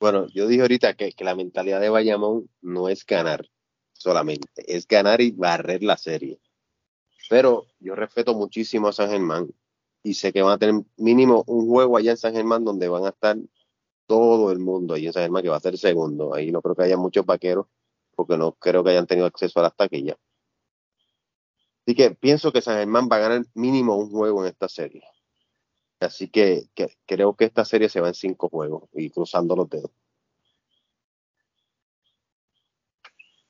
bueno, 0.00 0.26
yo 0.34 0.48
dije 0.48 0.62
ahorita 0.62 0.94
que, 0.94 1.12
que 1.12 1.24
la 1.24 1.36
mentalidad 1.36 1.80
de 1.80 1.88
Bayamón 1.88 2.48
no 2.60 2.88
es 2.88 3.06
ganar 3.06 3.46
solamente, 3.92 4.64
es 4.66 4.86
ganar 4.88 5.20
y 5.20 5.30
barrer 5.30 5.82
la 5.82 5.96
serie. 5.96 6.40
Pero 7.30 7.66
yo 7.78 7.94
respeto 7.94 8.34
muchísimo 8.34 8.88
a 8.88 8.92
San 8.92 9.10
Germán 9.10 9.48
y 10.02 10.14
sé 10.14 10.32
que 10.32 10.42
van 10.42 10.54
a 10.54 10.58
tener 10.58 10.82
mínimo 10.96 11.44
un 11.46 11.68
juego 11.68 11.96
allá 11.96 12.10
en 12.10 12.16
San 12.16 12.34
Germán 12.34 12.64
donde 12.64 12.88
van 12.88 13.04
a 13.04 13.10
estar 13.10 13.36
todo 14.12 14.52
el 14.52 14.58
mundo 14.58 14.92
ahí 14.92 15.06
en 15.06 15.12
San 15.14 15.22
Germán, 15.22 15.42
que 15.42 15.48
va 15.48 15.56
a 15.56 15.60
ser 15.60 15.78
segundo. 15.78 16.34
Ahí 16.34 16.52
no 16.52 16.60
creo 16.60 16.74
que 16.74 16.82
haya 16.82 16.98
muchos 16.98 17.24
vaqueros, 17.24 17.64
porque 18.14 18.36
no 18.36 18.52
creo 18.52 18.84
que 18.84 18.90
hayan 18.90 19.06
tenido 19.06 19.26
acceso 19.26 19.58
a 19.58 19.62
las 19.62 19.74
taquillas. 19.74 20.18
Así 21.80 21.94
que 21.96 22.10
pienso 22.10 22.52
que 22.52 22.60
San 22.60 22.76
Germán 22.76 23.08
va 23.10 23.16
a 23.16 23.20
ganar 23.20 23.46
mínimo 23.54 23.96
un 23.96 24.10
juego 24.10 24.42
en 24.42 24.50
esta 24.50 24.68
serie. 24.68 25.02
Así 25.98 26.28
que, 26.28 26.64
creo 27.06 27.34
que 27.36 27.46
esta 27.46 27.64
serie 27.64 27.88
se 27.88 28.02
va 28.02 28.08
en 28.08 28.14
cinco 28.14 28.50
juegos 28.50 28.90
y 28.92 29.08
cruzando 29.08 29.56
los 29.56 29.70
dedos. 29.70 29.90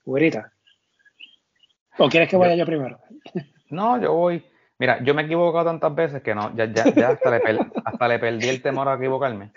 Güerita. 0.04 0.52
¿O 1.98 2.08
quieres 2.08 2.28
que 2.28 2.36
vaya 2.36 2.54
yo 2.54 2.66
primero? 2.66 3.00
No, 3.68 4.00
yo 4.00 4.12
voy. 4.12 4.44
Mira, 4.78 5.02
yo 5.02 5.12
me 5.12 5.22
he 5.22 5.24
equivocado 5.24 5.64
tantas 5.64 5.92
veces 5.92 6.22
que 6.22 6.36
no, 6.36 6.54
ya, 6.54 6.66
ya, 6.66 7.08
hasta, 7.08 8.08
le 8.08 8.18
perdí 8.20 8.48
el 8.48 8.62
temor 8.62 8.88
a 8.88 8.94
equivocarme. 8.94 9.50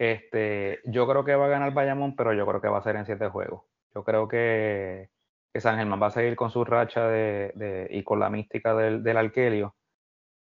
Este, 0.00 0.80
yo 0.86 1.06
creo 1.06 1.26
que 1.26 1.34
va 1.34 1.44
a 1.44 1.48
ganar 1.50 1.74
Bayamón, 1.74 2.16
pero 2.16 2.32
yo 2.32 2.46
creo 2.46 2.62
que 2.62 2.68
va 2.68 2.78
a 2.78 2.82
ser 2.82 2.96
en 2.96 3.04
siete 3.04 3.28
juegos. 3.28 3.64
Yo 3.94 4.02
creo 4.02 4.28
que, 4.28 5.10
San 5.56 5.76
Germán 5.76 6.00
va 6.00 6.06
a 6.06 6.10
seguir 6.10 6.36
con 6.36 6.50
su 6.50 6.64
racha 6.64 7.06
de, 7.06 7.86
y 7.90 8.02
con 8.02 8.18
la 8.18 8.30
mística 8.30 8.74
del, 8.74 9.02
del 9.02 9.30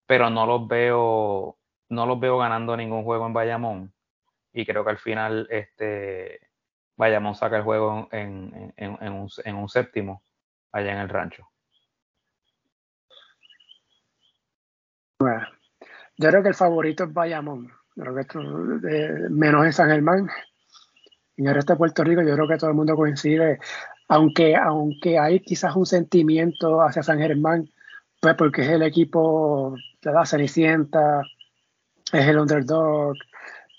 pero 0.06 0.28
no 0.28 0.44
los 0.44 0.66
veo, 0.66 1.56
no 1.89 2.06
los 2.06 2.18
veo 2.18 2.36
ganando 2.39 2.76
ningún 2.76 3.05
juego 3.05 3.26
en 3.26 3.32
Bayamón. 3.32 3.94
Y 4.52 4.66
creo 4.66 4.85
que 4.85 4.90
al 4.90 4.98
final 4.98 5.47
este, 5.51 6.40
Bayamón 6.97 7.36
saca 7.36 7.56
el 7.56 7.62
juego 7.62 8.09
en, 8.10 8.74
un, 8.76 9.28
en 9.44 9.55
un 9.55 9.68
séptimo 9.68 10.24
allá 10.72 10.94
en 10.94 10.98
el 10.98 11.09
rancho. 11.09 11.48
yo 16.18 16.28
creo 16.28 16.43
que 16.43 16.48
el 16.48 16.55
favorito 16.56 17.05
es 17.05 17.12
Bayamón. 17.12 17.72
Creo 17.97 18.15
que 18.15 19.29
menos 19.31 19.65
en 19.65 19.73
San 19.73 19.89
Germán. 19.89 20.29
En 21.37 21.47
el 21.47 21.55
resto 21.55 21.73
de 21.73 21.79
Puerto 21.79 22.05
Rico, 22.05 22.23
yo 22.23 22.35
creo 22.35 22.49
que 22.49 22.57
todo 22.57 22.71
el 22.71 22.77
mundo 22.77 22.97
coincide. 22.97 23.59
Aunque, 24.09 24.57
aunque 24.57 25.19
hay 25.19 25.41
quizás 25.41 25.75
un 25.77 25.87
sentimiento 25.87 26.81
hacia 26.83 27.03
San 27.03 27.19
Germán, 27.19 27.69
pues 28.21 28.35
porque 28.35 28.62
es 28.62 28.69
el 28.69 28.83
equipo 28.83 29.75
de 30.03 30.12
la 30.12 30.27
Cenicienta, 30.27 31.23
es 32.12 32.27
el 32.27 32.39
underdog, 32.39 33.15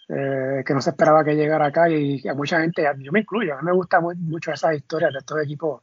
eh, 0.10 0.64
que 0.66 0.74
no 0.74 0.82
se 0.82 0.92
esperaba 0.92 1.24
que 1.24 1.36
llegara 1.36 1.68
acá 1.68 1.90
y 1.90 2.28
a 2.28 2.34
mucha 2.34 2.62
gente, 2.62 2.88
yo 3.00 3.12
me 3.12 3.22
incluyo, 3.22 3.54
a 3.54 3.62
mí 3.62 3.66
me 3.66 3.74
gustan 3.74 4.04
mucho 4.20 4.52
esas 4.52 4.76
historias 4.76 5.12
de 5.14 5.20
estos 5.20 5.42
equipos 5.44 5.82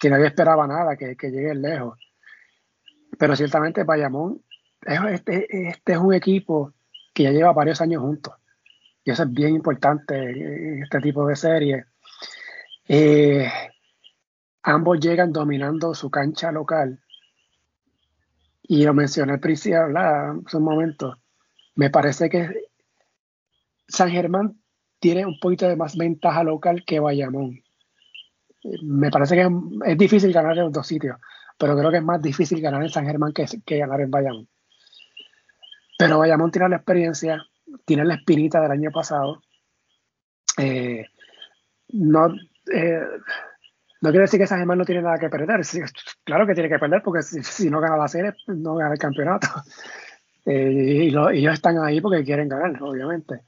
que 0.00 0.08
nadie 0.08 0.26
esperaba 0.26 0.66
nada, 0.66 0.96
que, 0.96 1.16
que 1.16 1.30
lleguen 1.30 1.62
lejos. 1.62 1.98
Pero 3.18 3.36
ciertamente 3.36 3.84
Bayamón 3.84 4.40
este, 5.10 5.68
este 5.68 5.92
es 5.92 5.98
un 5.98 6.12
equipo 6.12 6.72
que 7.14 7.22
ya 7.22 7.30
lleva 7.30 7.52
varios 7.52 7.80
años 7.80 8.02
juntos. 8.02 8.34
Y 9.04 9.10
eso 9.10 9.22
es 9.22 9.32
bien 9.32 9.54
importante 9.54 10.14
en 10.16 10.82
este 10.82 11.00
tipo 11.00 11.26
de 11.26 11.36
series. 11.36 11.86
Eh, 12.88 13.48
ambos 14.62 14.98
llegan 14.98 15.32
dominando 15.32 15.94
su 15.94 16.10
cancha 16.10 16.50
local. 16.50 17.00
Y 18.62 18.84
lo 18.84 18.94
mencioné 18.94 19.34
al 19.34 19.40
principio, 19.40 19.84
hace 19.96 20.56
un 20.56 20.64
momento. 20.64 21.18
Me 21.76 21.90
parece 21.90 22.28
que 22.28 22.48
San 23.86 24.10
Germán 24.10 24.58
tiene 24.98 25.26
un 25.26 25.38
poquito 25.38 25.68
de 25.68 25.76
más 25.76 25.96
ventaja 25.96 26.42
local 26.42 26.82
que 26.86 26.98
Bayamón. 26.98 27.62
Me 28.82 29.10
parece 29.10 29.36
que 29.36 29.50
es, 29.86 29.98
difícil 29.98 30.32
ganar 30.32 30.56
en 30.56 30.64
los 30.64 30.72
dos 30.72 30.86
sitios, 30.86 31.18
pero 31.58 31.76
creo 31.76 31.90
que 31.90 31.98
es 31.98 32.02
más 32.02 32.22
difícil 32.22 32.62
ganar 32.62 32.82
en 32.82 32.88
San 32.88 33.04
Germán 33.04 33.34
que, 33.34 33.44
que 33.66 33.78
ganar 33.78 34.00
en 34.00 34.10
Bayamón. 34.10 34.48
Pero 35.96 36.18
Bayamón 36.18 36.50
tiene 36.50 36.68
la 36.68 36.76
experiencia, 36.76 37.44
tiene 37.84 38.04
la 38.04 38.14
espinita 38.14 38.60
del 38.60 38.72
año 38.72 38.90
pasado. 38.90 39.42
Eh, 40.58 41.06
no, 41.88 42.34
eh, 42.72 43.00
no 44.00 44.10
quiero 44.10 44.22
decir 44.22 44.40
que 44.40 44.46
San 44.46 44.58
Germán 44.58 44.78
no 44.78 44.84
tiene 44.84 45.02
nada 45.02 45.18
que 45.18 45.30
perder. 45.30 45.60
claro 46.24 46.46
que 46.46 46.54
tiene 46.54 46.68
que 46.68 46.78
perder 46.78 47.02
porque 47.02 47.22
si, 47.22 47.70
no 47.70 47.80
gana 47.80 47.96
la 47.96 48.08
serie, 48.08 48.34
no 48.48 48.74
gana 48.74 48.92
el 48.92 48.98
campeonato. 48.98 49.48
Eh, 50.46 51.08
y, 51.08 51.08
ellos 51.08 51.54
están 51.54 51.82
ahí 51.82 52.02
porque 52.02 52.22
quieren 52.22 52.50
ganar, 52.50 52.76
obviamente. 52.82 53.40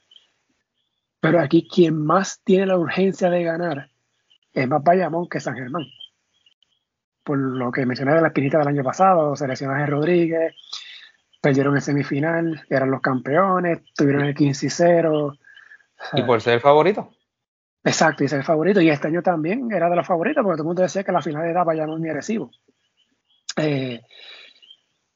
Pero 1.21 1.41
aquí 1.41 1.69
quien 1.69 2.03
más 2.03 2.41
tiene 2.43 2.65
la 2.65 2.79
urgencia 2.79 3.29
de 3.29 3.45
ganar 3.45 3.91
es 4.55 4.67
más 4.67 4.83
Bayamón 4.83 5.29
que 5.29 5.39
San 5.39 5.57
Germán. 5.57 5.85
Por 7.23 7.37
lo 7.37 7.71
que 7.71 7.85
mencioné 7.85 8.15
de 8.15 8.23
la 8.23 8.29
espinita 8.29 8.57
del 8.57 8.69
año 8.69 8.83
pasado, 8.83 9.37
seleccionaje 9.37 9.85
Rodríguez, 9.85 10.55
perdieron 11.47 11.77
en 11.77 11.81
semifinal, 11.81 12.67
eran 12.69 12.91
los 12.91 13.01
campeones, 13.01 13.79
tuvieron 13.95 14.25
el 14.25 14.35
15 14.35 14.67
y 14.67 14.69
0. 14.69 15.39
Y 16.15 16.23
por 16.23 16.41
ser 16.41 16.55
el 16.55 16.61
favorito. 16.61 17.09
Exacto, 17.85 18.25
y 18.25 18.29
ser 18.29 18.41
el 18.41 18.45
favorito. 18.45 18.81
Y 18.81 18.91
este 18.91 19.07
año 19.07 19.23
también 19.23 19.71
era 19.71 19.89
de 19.89 19.95
los 19.95 20.05
favoritos, 20.05 20.43
porque 20.43 20.57
todo 20.57 20.65
el 20.65 20.67
mundo 20.67 20.83
decía 20.83 21.05
que 21.05 21.13
la 21.13 21.23
final 21.23 21.45
era 21.45 21.63
Bayamón 21.63 22.05
y 22.05 22.09
Arecibo. 22.09 22.51
Eh, 23.59 24.01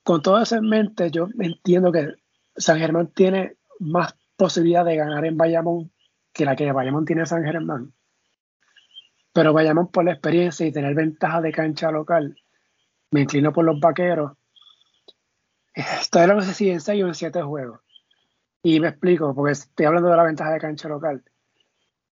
con 0.05 0.23
todo 0.23 0.40
eso 0.40 0.55
en 0.55 0.69
mente, 0.69 1.11
yo 1.11 1.27
entiendo 1.36 1.90
que 1.90 2.15
San 2.55 2.78
Germán 2.78 3.09
tiene 3.09 3.57
más 3.81 4.15
posibilidad 4.36 4.85
de 4.85 4.94
ganar 4.94 5.24
en 5.24 5.36
Bayamón 5.36 5.90
que 6.32 6.44
la 6.44 6.55
que 6.55 6.70
Bayamón 6.70 7.07
tiene 7.07 7.23
en 7.23 7.27
San 7.27 7.43
Germán. 7.43 7.93
Pero 9.32 9.52
Bayamón 9.52 9.89
por 9.89 10.05
la 10.05 10.12
experiencia 10.12 10.65
y 10.65 10.70
tener 10.70 10.94
ventaja 10.94 11.40
de 11.40 11.51
cancha 11.51 11.90
local, 11.90 12.36
me 13.11 13.23
inclino 13.23 13.52
por 13.52 13.65
los 13.65 13.81
vaqueros. 13.81 14.31
Si 15.75 16.71
en 16.71 16.81
6 16.81 17.05
o 17.05 17.07
en 17.07 17.15
7 17.15 17.43
juegos. 17.43 17.81
Y 18.63 18.81
me 18.81 18.89
explico, 18.89 19.35
porque 19.35 19.53
estoy 19.53 19.87
hablando 19.87 20.11
de 20.11 20.17
la 20.17 20.25
ventaja 20.25 20.53
de 20.53 20.61
cancha 20.61 20.89
local. 20.89 21.23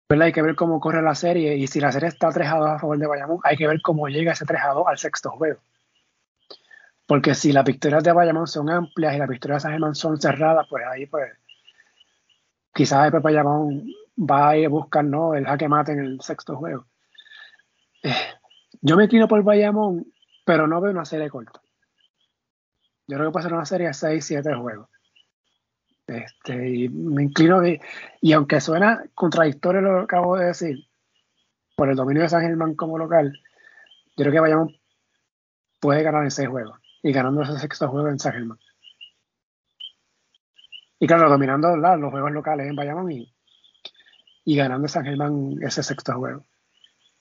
Hay 0.08 0.32
que 0.32 0.42
ver 0.42 0.54
cómo 0.54 0.80
corre 0.80 1.02
la 1.02 1.14
serie 1.14 1.56
y 1.56 1.66
si 1.66 1.80
la 1.80 1.90
serie 1.90 2.08
está 2.08 2.30
3 2.30 2.48
a 2.48 2.56
2 2.58 2.68
a 2.68 2.78
favor 2.78 2.98
de 2.98 3.06
Bayamón, 3.06 3.38
hay 3.42 3.56
que 3.56 3.66
ver 3.66 3.80
cómo 3.82 4.06
llega 4.08 4.32
ese 4.32 4.44
3 4.44 4.60
a 4.62 4.68
2 4.74 4.84
al 4.86 4.98
sexto 4.98 5.30
juego. 5.30 5.60
Porque 7.06 7.34
si 7.34 7.52
las 7.52 7.64
victorias 7.64 8.04
de 8.04 8.12
Bayamón 8.12 8.46
son 8.46 8.70
amplias 8.70 9.14
y 9.14 9.18
las 9.18 9.28
victorias 9.28 9.62
de 9.62 9.70
San 9.70 9.94
son 9.94 10.20
cerradas, 10.20 10.66
pues 10.68 10.84
ahí 10.86 11.06
pues 11.06 11.32
quizás 12.72 13.12
el 13.12 13.20
Bayamón 13.20 13.86
va 14.18 14.50
a 14.50 14.56
ir 14.56 14.66
a 14.66 14.68
buscar 14.68 15.04
¿no? 15.04 15.34
el 15.34 15.46
jaque 15.46 15.68
mate 15.68 15.92
en 15.92 16.00
el 16.00 16.20
sexto 16.20 16.56
juego. 16.56 16.86
Eh, 18.02 18.12
yo 18.80 18.96
me 18.96 19.04
inclino 19.04 19.26
por 19.26 19.42
Bayamón, 19.42 20.06
pero 20.44 20.66
no 20.66 20.80
veo 20.80 20.92
una 20.92 21.04
serie 21.04 21.30
corta. 21.30 21.63
Yo 23.06 23.16
creo 23.16 23.28
que 23.28 23.32
puede 23.32 23.44
ser 23.44 23.54
una 23.54 23.66
serie 23.66 23.88
de 23.88 23.94
6, 23.94 24.24
7 24.24 24.54
juegos. 24.54 24.88
Este, 26.06 26.68
y 26.68 26.88
me 26.88 27.22
inclino, 27.22 27.62
y 28.20 28.32
aunque 28.32 28.60
suena 28.60 29.04
contradictorio 29.14 29.80
lo 29.80 29.98
que 29.98 30.04
acabo 30.04 30.36
de 30.36 30.46
decir, 30.46 30.86
por 31.76 31.88
el 31.88 31.96
dominio 31.96 32.22
de 32.22 32.28
San 32.28 32.42
Germán 32.42 32.74
como 32.74 32.98
local, 32.98 33.32
yo 34.16 34.22
creo 34.22 34.32
que 34.32 34.40
Bayamón 34.40 34.76
puede 35.80 36.02
ganar 36.02 36.24
en 36.24 36.30
6 36.30 36.48
juegos 36.48 36.78
y 37.02 37.12
ganando 37.12 37.42
ese 37.42 37.58
sexto 37.58 37.88
juego 37.88 38.08
en 38.08 38.18
San 38.18 38.32
Germán. 38.32 38.58
Y 40.98 41.06
claro, 41.06 41.28
dominando 41.28 41.76
los 41.76 42.10
juegos 42.10 42.32
locales 42.32 42.68
en 42.68 42.76
Bayamón 42.76 43.12
y, 43.12 43.34
y 44.44 44.56
ganando 44.56 44.88
San 44.88 45.04
Germán 45.04 45.56
ese 45.60 45.82
sexto 45.82 46.14
juego. 46.14 46.44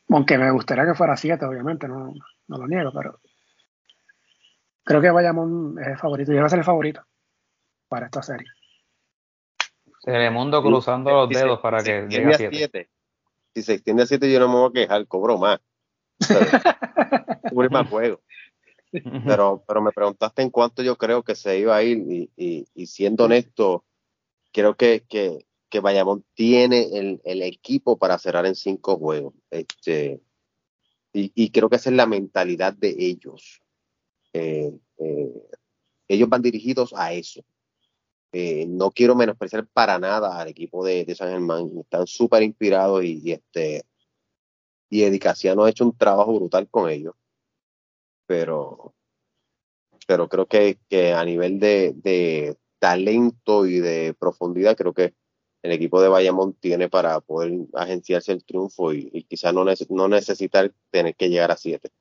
Aunque 0.10 0.38
me 0.38 0.52
gustaría 0.52 0.86
que 0.86 0.94
fuera 0.94 1.18
siete, 1.18 1.46
obviamente, 1.46 1.88
no, 1.88 2.14
no 2.48 2.58
lo 2.58 2.68
niego, 2.68 2.92
pero 2.94 3.20
creo 4.84 5.02
que 5.02 5.12
Bayamón 5.12 5.78
es 5.80 5.88
el 5.88 5.98
favorito 5.98 6.32
y 6.32 6.36
debe 6.36 6.50
ser 6.50 6.60
el 6.60 6.66
favorito 6.66 7.02
para 7.88 8.06
esta 8.08 8.22
serie. 8.22 8.48
mundo 10.32 10.62
cruzando 10.62 11.12
los 11.12 11.30
dedos 11.30 11.60
para 11.60 11.84
que 11.84 12.08
llegue 12.10 12.34
a 12.34 12.38
7. 12.38 12.90
Si 13.54 13.62
se 13.62 13.74
extiende 13.74 14.04
a 14.04 14.06
7 14.06 14.32
yo 14.32 14.40
no 14.40 14.48
me 14.48 14.56
voy 14.56 14.70
a 14.70 14.74
quejar, 14.74 15.08
cobro 15.08 15.38
más. 15.38 15.60
Cubre 17.50 17.70
más 17.70 17.88
juego. 17.90 18.22
Pero, 19.26 19.64
pero 19.68 19.82
me 19.82 19.92
preguntaste 19.92 20.44
en 20.44 20.52
cuánto 20.52 20.84
yo 20.84 20.98
creo 20.98 21.24
que 21.24 21.34
se 21.34 21.58
iba 21.58 21.76
a 21.76 21.82
ir 21.82 22.30
y, 22.38 22.68
y, 22.76 22.86
siendo 22.86 23.26
honesto, 23.26 23.86
creo 24.52 24.76
que, 24.76 25.04
que, 25.10 25.48
que 25.68 25.80
Bayamón 25.80 26.24
tiene 26.36 26.90
el, 26.94 27.20
el, 27.26 27.42
equipo 27.42 27.98
para 27.98 28.20
cerrar 28.20 28.46
en 28.46 28.54
cinco 28.54 28.98
juegos. 28.98 29.34
Este, 29.50 30.22
y, 31.12 31.32
y, 31.34 31.50
creo 31.50 31.72
que 31.72 31.78
esa 31.78 31.90
es 31.90 31.96
la 31.96 32.06
mentalidad 32.06 32.74
de 32.74 32.96
ellos. 33.00 33.63
Eh, 34.34 34.74
eh, 35.00 35.34
ellos 36.08 36.30
van 36.30 36.42
dirigidos 36.42 36.94
a 36.96 37.14
eso. 37.14 37.42
Eh, 38.32 38.66
no 38.68 38.92
quiero 38.92 39.16
menospreciar 39.16 39.68
para 39.68 40.00
nada 40.00 40.40
al 40.40 40.48
equipo 40.48 40.84
de, 40.84 41.14
San 41.16 41.30
Germán. 41.30 41.70
Están 41.80 42.08
súper 42.08 42.44
inspirados 42.44 43.04
y, 43.04 43.22
y, 43.24 43.32
este 43.34 43.86
y 44.90 45.04
Edicaciano 45.04 45.64
ha 45.64 45.70
hecho 45.70 45.86
un 45.86 45.98
trabajo 45.98 46.36
brutal 46.36 46.68
con 46.70 46.90
ellos 46.90 47.16
pero, 48.26 48.96
pero 50.08 50.28
creo 50.28 50.48
que, 50.48 50.80
que 50.90 51.14
a 51.14 51.24
nivel 51.24 51.60
de, 51.60 51.94
de, 51.96 52.58
talento 52.80 53.66
y 53.66 53.80
de 53.80 54.14
profundidad, 54.20 54.76
creo 54.76 54.94
que 54.94 55.14
el 55.62 55.72
equipo 55.72 56.02
de 56.02 56.10
Bayamón 56.10 56.54
tiene 56.56 56.90
para 56.90 57.22
poder 57.22 57.54
agenciarse 57.74 58.34
el 58.34 58.44
triunfo 58.44 58.92
y, 58.94 59.24
quizás 59.30 59.54
no, 59.54 59.64
no 59.90 60.08
necesitar 60.10 60.74
tener 60.92 61.16
que 61.16 61.30
llegar 61.30 61.52
a 61.52 61.58
siete. 61.58 61.92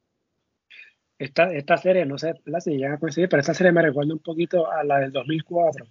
Esta, 1.22 1.52
esta 1.52 1.76
serie, 1.76 2.04
no 2.04 2.18
sé 2.18 2.34
si 2.58 2.72
llegan 2.72 2.94
a 2.94 2.98
coincidir, 2.98 3.28
pero 3.28 3.40
esta 3.40 3.54
serie 3.54 3.70
me 3.70 3.80
recuerda 3.80 4.12
un 4.12 4.18
poquito 4.18 4.68
a 4.68 4.82
la 4.82 4.98
del 4.98 5.12
2004 5.12 5.86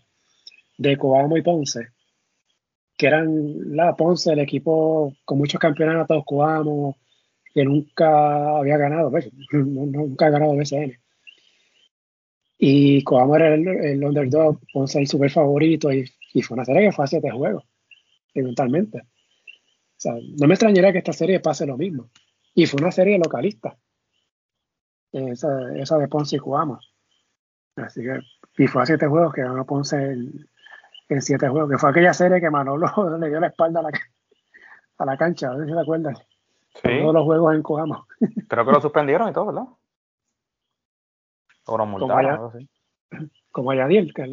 de 0.78 0.98
Coamo 0.98 1.38
y 1.38 1.42
Ponce, 1.42 1.88
que 2.98 3.08
eran 3.08 3.74
la 3.74 3.96
Ponce, 3.96 4.34
el 4.34 4.40
equipo 4.40 5.16
con 5.24 5.38
muchos 5.38 5.58
campeonatos, 5.58 6.26
Coamo, 6.26 6.98
que 7.54 7.64
nunca 7.64 8.58
había 8.58 8.76
ganado, 8.76 9.10
pues, 9.10 9.30
nunca 9.54 10.26
ha 10.26 10.32
ganado 10.32 10.58
BCN. 10.58 11.00
Y 12.58 13.02
Coamo 13.04 13.38
era 13.38 13.54
el, 13.54 14.04
underdog, 14.04 14.60
Ponce 14.74 15.00
el 15.00 15.08
super 15.08 15.32
favorito, 15.32 15.94
y, 15.94 16.12
fue 16.42 16.56
una 16.56 16.66
serie 16.66 16.88
que 16.88 16.92
fue 16.92 17.06
a 17.06 17.08
siete 17.08 17.32
juegos, 17.32 17.64
eventualmente. 18.34 18.98
O 18.98 19.96
sea, 19.96 20.14
no 20.14 20.46
me 20.46 20.56
extrañaría 20.56 20.92
que 20.92 20.98
esta 20.98 21.14
serie 21.14 21.40
pase 21.40 21.66
lo 21.66 21.78
mismo. 21.78 22.10
Y 22.54 22.66
fue 22.66 22.82
una 22.82 22.92
serie 22.92 23.18
localista, 23.18 23.78
esa, 25.12 25.74
esa 25.76 25.98
de 25.98 26.08
Ponce 26.08 26.38
y 26.38 26.40
Coamo. 26.40 26.80
Así 27.76 28.02
que, 28.02 28.20
y 28.58 28.68
fue 28.68 28.84
a 28.84 28.86
siete 28.86 29.08
juegos 29.08 29.34
que 29.34 29.42
ganó 29.42 29.66
Ponce 29.66 29.98
en, 29.98 30.50
en 31.10 31.22
siete 31.22 31.48
juegos, 31.48 31.70
que 31.70 31.78
fue 31.78 31.90
aquella 31.90 32.14
serie 32.14 32.40
que 32.40 32.50
Manolo 32.50 32.88
le 33.20 33.30
dio 33.30 33.40
la 33.40 33.48
espalda 33.48 33.80
a 33.80 33.84
la, 33.84 33.92
a 34.98 35.06
la 35.06 35.18
cancha, 35.18 35.52
a 35.52 35.56
ver 35.56 35.68
si 35.68 35.74
se 35.74 35.80
acuerdan. 35.80 36.16
Todos 36.82 37.14
los 37.14 37.24
juegos 37.26 37.56
en 37.56 37.64
Coamo. 37.64 38.08
Creo 38.48 38.66
que 38.66 38.72
lo 38.72 38.82
suspendieron 38.82 39.30
y 39.30 39.34
todo, 39.34 39.48
¿verdad? 39.48 39.66
O 41.66 41.78
lo 41.78 41.86
multaron, 41.86 42.70
como, 43.52 43.74
Yadiel, 43.74 44.14
que 44.14 44.24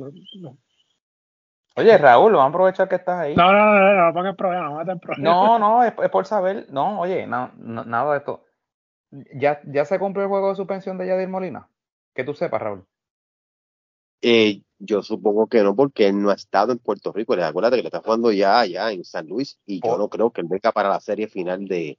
Oye, 1.77 1.97
Raúl, 1.97 2.33
vamos 2.33 2.47
a 2.47 2.49
aprovechar 2.49 2.89
que 2.89 2.97
estás 2.97 3.21
ahí. 3.21 3.37
No, 3.37 3.53
no, 3.53 3.65
no, 3.67 3.79
no, 3.79 4.07
no 4.07 4.13
pongas 4.13 4.35
problema, 4.35 4.85
no. 4.85 4.95
No, 5.19 5.59
no, 5.59 5.85
es, 5.85 5.93
por 5.93 6.27
saber. 6.27 6.67
No, 6.71 6.99
oye, 7.01 7.25
no, 7.27 7.53
nada 7.57 8.13
de 8.13 8.19
esto. 8.19 8.48
¿Ya, 9.11 9.61
¿Ya 9.65 9.85
se 9.85 9.99
cumplió 9.99 10.25
el 10.25 10.29
juego 10.29 10.51
de 10.51 10.57
suspensión 10.57 10.99
de 10.99 11.07
Yadiel 11.07 11.29
Molina? 11.29 11.69
Que 12.15 12.25
tú 12.25 12.35
sepas, 12.35 12.61
Raúl. 12.61 12.85
Eh, 14.21 14.63
yo 14.79 15.03
supongo 15.03 15.47
que 15.47 15.63
no, 15.63 15.75
porque 15.75 16.09
él 16.09 16.21
no 16.21 16.31
ha 16.31 16.35
estado 16.35 16.73
en 16.73 16.79
Puerto 16.79 17.13
Rico. 17.13 17.35
Les 17.35 17.45
acuérdate 17.45 17.77
que 17.77 17.83
le 17.83 17.89
está 17.89 18.01
jugando 18.01 18.33
ya 18.33 18.61
allá 18.61 18.93
en 18.93 19.05
San 19.05 19.27
Luis 19.27 19.59
y 19.67 19.81
yo 19.81 19.93
oh. 19.95 19.99
no 19.99 20.09
creo 20.09 20.31
que 20.31 20.41
él 20.41 20.49
venga 20.49 20.73
para 20.73 20.89
la 20.89 21.01
serie 21.01 21.29
final 21.29 21.67
de, 21.67 21.99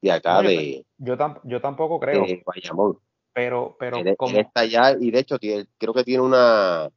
de 0.00 0.12
acá 0.12 0.42
de. 0.42 0.86
Yo, 0.98 1.16
yo 1.44 1.60
tampoco 1.60 1.98
creo. 2.00 2.24
Pero, 3.32 3.76
pero 3.80 3.98
como... 4.16 4.38
está 4.38 4.60
allá 4.60 4.96
y 4.98 5.10
de 5.10 5.18
hecho 5.18 5.38
creo 5.38 5.92
que 5.92 6.04
tiene 6.04 6.22
una 6.22 6.88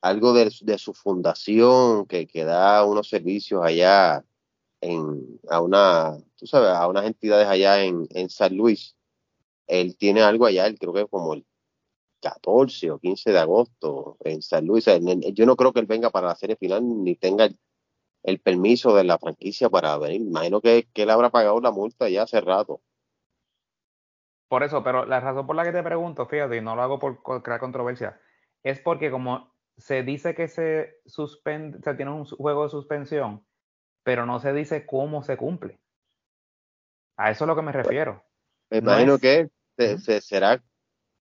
algo 0.00 0.32
de, 0.32 0.50
su 0.78 0.94
fundación 0.94 2.06
que, 2.06 2.26
que, 2.26 2.44
da 2.44 2.84
unos 2.84 3.08
servicios 3.08 3.62
allá 3.62 4.24
en 4.80 5.38
a 5.50 5.60
una 5.60 6.16
tú 6.36 6.46
sabes 6.46 6.70
a 6.70 6.86
unas 6.88 7.06
entidades 7.06 7.46
allá 7.46 7.82
en, 7.84 8.06
en 8.10 8.30
San 8.30 8.56
Luis 8.56 8.96
él 9.66 9.96
tiene 9.96 10.22
algo 10.22 10.46
allá 10.46 10.66
él 10.66 10.78
creo 10.78 10.92
que 10.92 11.06
como 11.06 11.34
el 11.34 11.46
14 12.20 12.90
o 12.90 12.98
15 12.98 13.32
de 13.32 13.38
agosto 13.38 14.16
en 14.20 14.42
San 14.42 14.66
Luis 14.66 14.86
yo 15.32 15.46
no 15.46 15.56
creo 15.56 15.72
que 15.72 15.80
él 15.80 15.86
venga 15.86 16.10
para 16.10 16.28
la 16.28 16.34
serie 16.34 16.56
final 16.56 16.82
ni 17.04 17.14
tenga 17.14 17.48
el 18.26 18.40
permiso 18.40 18.94
de 18.96 19.04
la 19.04 19.18
franquicia 19.18 19.70
para 19.70 19.96
venir. 19.98 20.20
Imagino 20.20 20.60
que, 20.60 20.88
que 20.92 21.02
él 21.02 21.10
habrá 21.10 21.30
pagado 21.30 21.60
la 21.60 21.70
multa 21.70 22.08
ya 22.08 22.24
hace 22.24 22.40
rato. 22.40 22.80
Por 24.48 24.64
eso, 24.64 24.82
pero 24.82 25.06
la 25.06 25.20
razón 25.20 25.46
por 25.46 25.54
la 25.54 25.64
que 25.64 25.72
te 25.72 25.82
pregunto, 25.82 26.26
fíjate, 26.26 26.56
y 26.56 26.60
no 26.60 26.74
lo 26.74 26.82
hago 26.82 26.98
por 26.98 27.22
crear 27.42 27.60
controversia, 27.60 28.20
es 28.62 28.80
porque 28.80 29.10
como 29.10 29.52
se 29.76 30.02
dice 30.02 30.34
que 30.34 30.48
se 30.48 31.00
suspende, 31.06 31.78
se 31.82 31.94
tiene 31.94 32.12
un 32.12 32.24
juego 32.24 32.64
de 32.64 32.70
suspensión, 32.70 33.44
pero 34.02 34.26
no 34.26 34.40
se 34.40 34.52
dice 34.52 34.86
cómo 34.86 35.22
se 35.22 35.36
cumple. 35.36 35.80
A 37.16 37.30
eso 37.30 37.44
es 37.44 37.48
lo 37.48 37.56
que 37.56 37.62
me 37.62 37.72
pues, 37.72 37.86
refiero. 37.86 38.22
Me 38.70 38.78
imagino 38.78 39.18
que 39.18 39.48
se, 39.76 40.20
será 40.20 40.62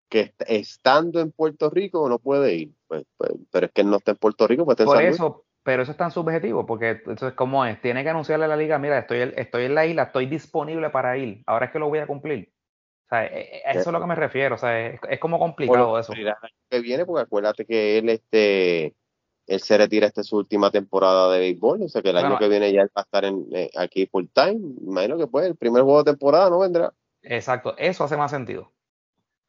que 0.09 0.33
estando 0.47 1.19
en 1.19 1.31
Puerto 1.31 1.69
Rico 1.69 2.07
no 2.09 2.19
puede 2.19 2.53
ir. 2.55 2.71
Pues, 2.87 3.05
pues, 3.17 3.31
pero 3.51 3.67
es 3.67 3.71
que 3.71 3.83
no 3.83 3.97
está 3.97 4.11
en 4.11 4.17
Puerto 4.17 4.47
Rico, 4.47 4.65
pues 4.65 4.77
Por 4.77 5.01
eso, 5.01 5.45
pero 5.63 5.83
eso 5.83 5.91
es 5.91 5.97
tan 5.97 6.11
subjetivo, 6.11 6.65
porque 6.65 7.01
eso 7.07 7.27
es 7.27 7.33
como 7.33 7.65
es, 7.65 7.81
tiene 7.81 8.03
que 8.03 8.09
anunciarle 8.09 8.45
a 8.45 8.49
la 8.49 8.57
liga, 8.57 8.77
mira, 8.77 8.99
estoy, 8.99 9.33
estoy 9.35 9.65
en 9.65 9.75
la 9.75 9.85
isla, 9.85 10.03
estoy 10.03 10.27
disponible 10.27 10.89
para 10.91 11.17
ir, 11.17 11.41
ahora 11.47 11.65
es 11.65 11.71
que 11.71 11.79
lo 11.79 11.89
voy 11.89 11.99
a 11.99 12.07
cumplir. 12.07 12.53
O 13.05 13.09
sea, 13.09 13.25
e, 13.25 13.57
e, 13.57 13.63
a 13.65 13.71
eso 13.71 13.89
es 13.89 13.93
lo 13.93 13.99
que 13.99 14.07
me 14.07 14.15
refiero, 14.15 14.55
o 14.55 14.57
sea, 14.57 14.87
es, 14.87 15.19
como 15.19 15.39
complicado 15.39 15.97
eso. 15.97 16.13
El 16.13 16.27
año 16.27 16.37
que 16.69 16.79
viene, 16.81 17.05
porque 17.05 17.23
acuérdate 17.23 17.65
que 17.65 17.97
él, 17.97 18.09
este, 18.09 18.95
él 19.47 19.59
se 19.59 19.77
retira 19.77 20.07
esta 20.07 20.23
su 20.23 20.37
última 20.37 20.71
temporada 20.71 21.31
de 21.31 21.39
béisbol, 21.39 21.83
o 21.83 21.89
sea 21.89 22.01
que 22.01 22.09
el 22.09 22.17
año 22.17 22.37
que 22.37 22.49
viene 22.49 22.71
ya 22.73 22.83
va 22.83 22.89
a 22.95 23.01
estar 23.01 23.25
en, 23.25 23.47
eh, 23.51 23.69
aquí 23.75 24.07
full 24.07 24.25
time, 24.33 24.59
imagino 24.81 25.17
que 25.17 25.27
pues 25.27 25.45
el 25.45 25.55
primer 25.55 25.83
juego 25.83 26.03
de 26.03 26.11
temporada 26.11 26.49
no 26.49 26.59
vendrá. 26.59 26.93
Exacto, 27.21 27.75
eso 27.77 28.03
hace 28.03 28.17
más 28.17 28.31
sentido. 28.31 28.71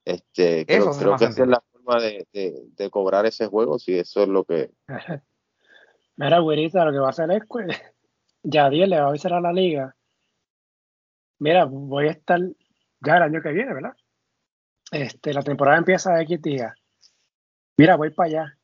Este, 0.04 0.64
creo, 0.66 0.90
creo 0.92 1.16
que 1.16 1.24
esa 1.24 1.42
es 1.42 1.48
la 1.48 1.62
forma 1.72 2.00
de, 2.00 2.26
de, 2.32 2.90
cobrar 2.90 3.26
ese 3.26 3.46
juego, 3.46 3.78
si 3.78 3.98
eso 3.98 4.22
es 4.22 4.28
lo 4.28 4.44
que... 4.44 4.70
Mira, 6.16 6.38
güerita, 6.38 6.84
lo 6.84 6.92
que 6.92 6.98
va 6.98 7.08
a 7.08 7.10
hacer 7.10 7.30
es 7.32 7.42
que 7.50 7.76
Yadier 8.42 8.88
le 8.88 9.00
va 9.00 9.06
a 9.06 9.08
avisar 9.08 9.32
a 9.32 9.40
la 9.40 9.52
liga. 9.52 9.94
Mira, 11.38 11.64
voy 11.64 12.08
a 12.08 12.12
estar 12.12 12.40
ya 13.00 13.16
el 13.16 13.22
año 13.22 13.42
que 13.42 13.52
viene, 13.52 13.74
¿verdad? 13.74 13.94
Este, 14.90 15.34
la 15.34 15.42
temporada 15.42 15.78
empieza 15.78 16.14
de 16.14 16.22
X 16.22 16.40
días. 16.40 16.74
Mira, 17.76 17.96
voy 17.96 18.10
para 18.10 18.28
allá. 18.28 18.55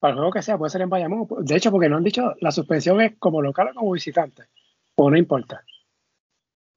Para 0.00 0.12
el 0.12 0.18
juego 0.18 0.32
que 0.32 0.42
sea, 0.42 0.58
puede 0.58 0.70
ser 0.70 0.80
en 0.80 0.88
Bayamón. 0.88 1.28
De 1.40 1.56
hecho, 1.56 1.70
porque 1.70 1.88
no 1.88 1.98
han 1.98 2.04
dicho, 2.04 2.34
la 2.40 2.50
suspensión 2.50 3.00
es 3.02 3.16
como 3.18 3.42
local 3.42 3.68
o 3.68 3.74
como 3.74 3.92
visitante. 3.92 4.44
O 4.96 5.10
no 5.10 5.16
importa. 5.16 5.62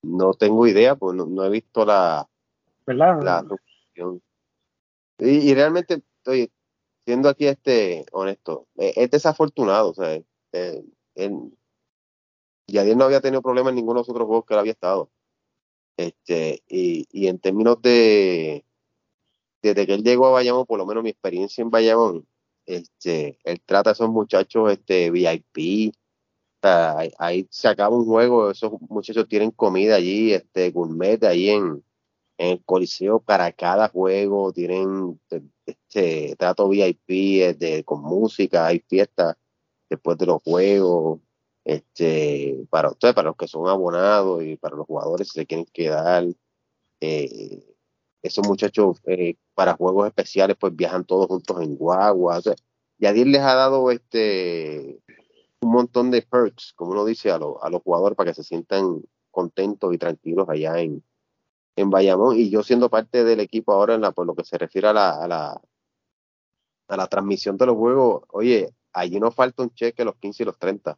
No 0.04 0.34
tengo 0.34 0.68
idea, 0.68 0.96
pues 0.96 1.16
no, 1.16 1.44
he 1.46 1.50
visto 1.50 1.86
la, 1.86 2.28
¿verdad? 2.86 3.24
La 3.24 3.40
suspensión. 3.40 4.22
Y, 5.20 5.50
y 5.50 5.54
realmente, 5.56 6.04
estoy 6.18 6.52
siendo 7.06 7.30
aquí 7.30 7.48
este 7.48 8.06
honesto, 8.12 8.68
eh, 8.78 8.94
es 8.96 9.10
desafortunado, 9.10 9.92
o 9.92 9.94
sea, 9.94 10.22
eh, 10.54 10.84
Yadier 12.68 12.98
no 12.98 13.06
había 13.06 13.22
tenido 13.22 13.42
problemas 13.42 13.72
en 13.72 13.76
ninguno 13.76 14.00
de 14.00 14.02
los 14.02 14.10
otros 14.10 14.28
juegos 14.28 14.46
que 14.46 14.54
él 14.54 14.60
había 14.60 14.72
estado. 14.74 15.10
Este, 15.98 16.64
y, 16.68 17.06
y 17.12 17.28
en 17.28 17.40
términos 17.40 17.82
de 17.82 18.66
desde 19.62 19.86
que 19.86 19.94
él 19.94 20.04
llegó 20.04 20.28
a 20.28 20.32
Bayamón, 20.32 20.66
por 20.66 20.78
lo 20.78 20.86
menos 20.86 21.04
mi 21.04 21.10
experiencia 21.10 21.62
en 21.62 21.70
Bayamón, 21.70 22.28
este, 22.66 23.40
él 23.44 23.62
trata 23.66 23.92
a 23.92 23.94
esos 23.94 24.10
muchachos 24.10 24.72
este, 24.72 25.12
VIP, 25.12 25.94
ahí, 27.18 27.48
se 27.50 27.68
acaba 27.68 27.96
un 27.96 28.06
juego, 28.06 28.52
esos 28.52 28.72
muchachos 28.90 29.28
tienen 29.28 29.52
comida 29.52 29.96
allí, 29.96 30.34
este, 30.34 30.72
gourmet 30.72 31.24
ahí 31.24 31.50
en, 31.50 31.84
en 32.38 32.50
el 32.52 32.64
Coliseo 32.66 33.20
para 33.20 33.52
cada 33.52 33.90
juego, 33.90 34.54
tienen 34.54 35.20
este 35.66 36.36
trato 36.38 36.70
VIP 36.70 37.58
de, 37.58 37.84
con 37.86 38.02
música, 38.02 38.68
hay 38.68 38.80
fiestas 38.80 39.36
después 39.90 40.18
de 40.18 40.26
los 40.26 40.42
juegos, 40.44 41.20
este, 41.66 42.66
para 42.70 42.90
ustedes, 42.90 43.14
para 43.14 43.30
los 43.30 43.38
que 43.38 43.48
son 43.48 43.68
abonados 43.68 44.44
y 44.44 44.58
para 44.58 44.76
los 44.76 44.86
jugadores 44.86 45.30
se 45.30 45.46
quieren 45.46 45.66
quedar, 45.72 46.26
eh, 47.02 47.73
esos 48.24 48.48
muchachos 48.48 49.02
eh, 49.06 49.36
para 49.54 49.76
juegos 49.76 50.08
especiales 50.08 50.58
pues 50.60 50.76
viajan 50.76 51.06
todos 51.06 51.28
juntos 51.28 51.62
en 51.62 51.76
guagua, 51.76 52.40
o 52.40 52.42
sea, 52.42 52.56
Yadir 52.98 53.28
les 53.28 53.42
ha 53.42 53.54
dado 53.56 53.92
este 53.92 55.00
un 55.62 55.72
montón 55.72 56.12
de 56.12 56.22
perks, 56.22 56.74
como 56.76 56.92
uno 56.92 57.06
dice, 57.06 57.32
a, 57.32 57.36
a 57.36 57.70
los 57.70 57.82
jugadores 57.84 58.18
para 58.18 58.32
que 58.32 58.36
se 58.36 58.44
sientan 58.44 59.02
contentos 59.32 59.94
y 59.94 59.98
tranquilos 59.98 60.48
allá 60.50 60.80
en, 60.80 61.04
en 61.76 61.90
Bayamón 61.90 62.38
y 62.38 62.50
yo 62.50 62.64
siendo 62.64 62.90
parte 62.90 63.24
del 63.24 63.40
equipo 63.40 63.74
ahora 63.74 63.96
en 63.96 64.02
por 64.14 64.26
lo 64.26 64.36
que 64.36 64.46
se 64.46 64.58
refiere 64.58 64.88
a 64.88 64.94
la, 64.94 65.24
a 65.24 65.28
la, 65.28 65.62
a 66.88 66.98
la 66.98 67.08
transmisión 67.08 67.58
de 67.58 67.66
los 67.66 67.76
juegos, 67.76 68.24
oye, 68.30 68.74
allí 68.94 69.20
nos 69.20 69.36
falta 69.36 69.64
un 69.64 69.74
cheque 69.74 70.06
los 70.06 70.16
15 70.16 70.44
y 70.44 70.46
los 70.46 70.58
30. 70.58 70.98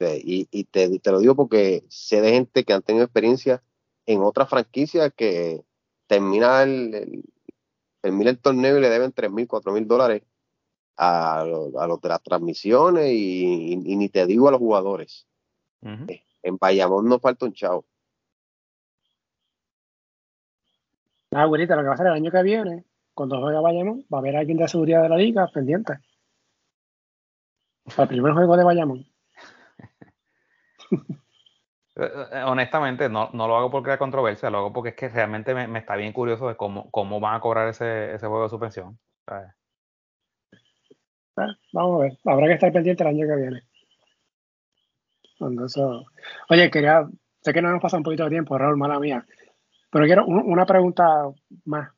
Y, 0.00 0.48
y 0.50 0.64
te, 0.64 0.98
te, 0.98 1.12
lo 1.12 1.20
digo 1.20 1.36
porque 1.36 1.84
sé 1.88 2.20
de 2.20 2.32
gente 2.32 2.64
que 2.64 2.72
han 2.72 2.82
tenido 2.82 3.04
experiencia 3.04 3.62
en 4.04 4.22
otras 4.22 4.48
franquicias 4.48 5.12
que 5.14 5.64
termina 6.12 6.62
el, 6.62 7.24
termina 8.02 8.28
el 8.28 8.38
torneo 8.38 8.76
y 8.76 8.82
le 8.82 8.90
deben 8.90 9.12
3 9.12 9.30
mil, 9.30 9.48
4 9.48 9.72
mil 9.72 9.88
dólares 9.88 10.22
a, 10.94 11.40
a, 11.40 11.44
los 11.46 12.02
de 12.02 12.08
las 12.10 12.22
transmisiones 12.22 13.10
y, 13.10 13.76
ni 13.76 14.10
te 14.10 14.26
digo 14.26 14.46
a 14.48 14.50
los 14.50 14.60
jugadores. 14.60 15.26
En 15.80 16.58
Bayamón 16.60 17.08
nos 17.08 17.22
falta 17.22 17.46
un 17.46 17.54
chavo. 17.54 17.86
Ah, 21.30 21.44
abuelita, 21.44 21.76
lo 21.76 21.80
que 21.80 21.86
va 21.86 21.92
a 21.92 21.94
hacer 21.94 22.08
el 22.08 22.12
año 22.12 22.30
que 22.30 22.42
viene, 22.42 22.84
cuando 23.14 23.40
juega 23.40 23.62
Bayamón, 23.62 24.04
va 24.12 24.18
a 24.18 24.20
haber 24.20 24.36
alguien 24.36 24.58
de 24.58 24.68
seguridad 24.68 25.02
de 25.04 25.08
la 25.08 25.16
liga 25.16 25.46
pendiente. 25.46 25.94
Para 27.84 28.02
el 28.02 28.08
primer 28.08 28.34
juego 28.34 28.58
de 28.58 28.64
Bayamón. 28.64 29.06
Eh, 31.96 32.10
eh, 32.32 32.42
honestamente, 32.44 33.08
no, 33.08 33.30
no, 33.32 33.46
lo 33.46 33.56
hago 33.56 33.70
porque 33.70 33.90
hay 33.90 33.98
controversia, 33.98 34.50
lo 34.50 34.58
hago 34.58 34.72
porque 34.72 34.90
es 34.90 34.96
que 34.96 35.08
realmente 35.08 35.54
me, 35.54 35.78
está 35.78 35.96
bien 35.96 36.12
curioso 36.12 36.48
de 36.48 36.56
cómo, 36.56 36.90
cómo 36.90 37.20
van 37.20 37.34
a 37.34 37.40
cobrar 37.40 37.68
ese, 37.68 38.14
ese 38.14 38.26
juego 38.26 38.44
de 38.44 38.48
suspensión. 38.48 38.98
Ah, 39.26 39.54
vamos 41.72 42.00
a 42.00 42.04
ver, 42.04 42.18
habrá 42.24 42.46
que 42.46 42.54
estar 42.54 42.72
pendiente 42.72 43.02
el 43.02 43.08
año 43.08 43.26
que 43.26 43.36
viene. 43.36 43.62
Oye, 46.48 46.70
quería, 46.70 47.08
sé 47.40 47.52
que 47.52 47.62
no 47.62 47.70
nos 47.70 47.82
pasa 47.82 47.96
un 47.96 48.02
poquito 48.02 48.24
de 48.24 48.30
tiempo, 48.30 48.56
Raúl, 48.56 48.76
mala 48.76 48.98
mía. 49.00 49.26
Pero 49.90 50.06
quiero 50.06 50.24
una 50.26 50.64
pregunta 50.64 51.28
más. 51.64 51.90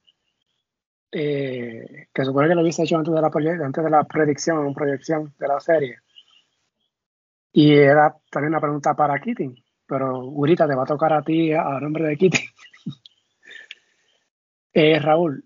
Eh, 1.12 2.08
que 2.12 2.24
supone 2.24 2.48
que 2.48 2.56
lo 2.56 2.62
hubiese 2.62 2.82
hecho 2.82 2.96
antes 2.96 3.14
de 3.14 3.20
la, 3.20 3.30
antes 3.64 3.84
de 3.84 3.90
la 3.90 4.02
predicción, 4.02 4.74
proyección 4.74 5.32
de 5.38 5.46
la 5.46 5.60
serie. 5.60 5.98
Y 7.52 7.72
era 7.72 8.16
también 8.30 8.52
una 8.52 8.60
pregunta 8.60 8.94
para 8.94 9.20
Kitty, 9.20 9.63
pero 9.86 10.16
ahorita 10.16 10.66
te 10.66 10.74
va 10.74 10.84
a 10.84 10.86
tocar 10.86 11.12
a 11.12 11.22
ti 11.22 11.52
a, 11.52 11.78
nombre 11.80 12.04
de 12.04 12.16
Kitty. 12.16 12.38
eh, 14.72 14.98
Raúl, 14.98 15.44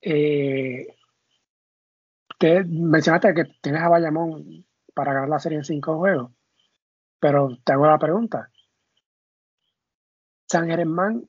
eh, 0.00 0.86
te 2.38 2.64
mencionaste 2.64 3.34
que 3.34 3.44
tienes 3.60 3.82
a 3.82 3.88
Bayamón 3.88 4.66
para 4.94 5.12
ganar 5.12 5.28
la 5.28 5.38
serie 5.38 5.58
en 5.58 5.64
cinco 5.64 5.98
juegos, 5.98 6.32
pero 7.18 7.56
te 7.64 7.72
hago 7.72 7.86
la 7.86 7.98
pregunta. 7.98 8.50
San 10.48 10.68
Germán 10.68 11.28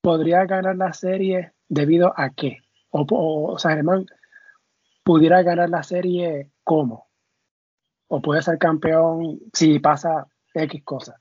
podría 0.00 0.44
ganar 0.46 0.76
la 0.76 0.92
serie 0.92 1.52
debido 1.68 2.12
a 2.16 2.30
qué? 2.30 2.58
O, 2.90 3.58
San 3.58 3.76
Germán 3.76 4.06
pudiera 5.02 5.42
ganar 5.42 5.68
la 5.68 5.82
serie 5.82 6.50
cómo? 6.64 7.10
O 8.08 8.20
puede 8.20 8.42
ser 8.42 8.58
campeón 8.58 9.40
si 9.52 9.78
pasa 9.78 10.26
X 10.54 10.82
cosa. 10.84 11.20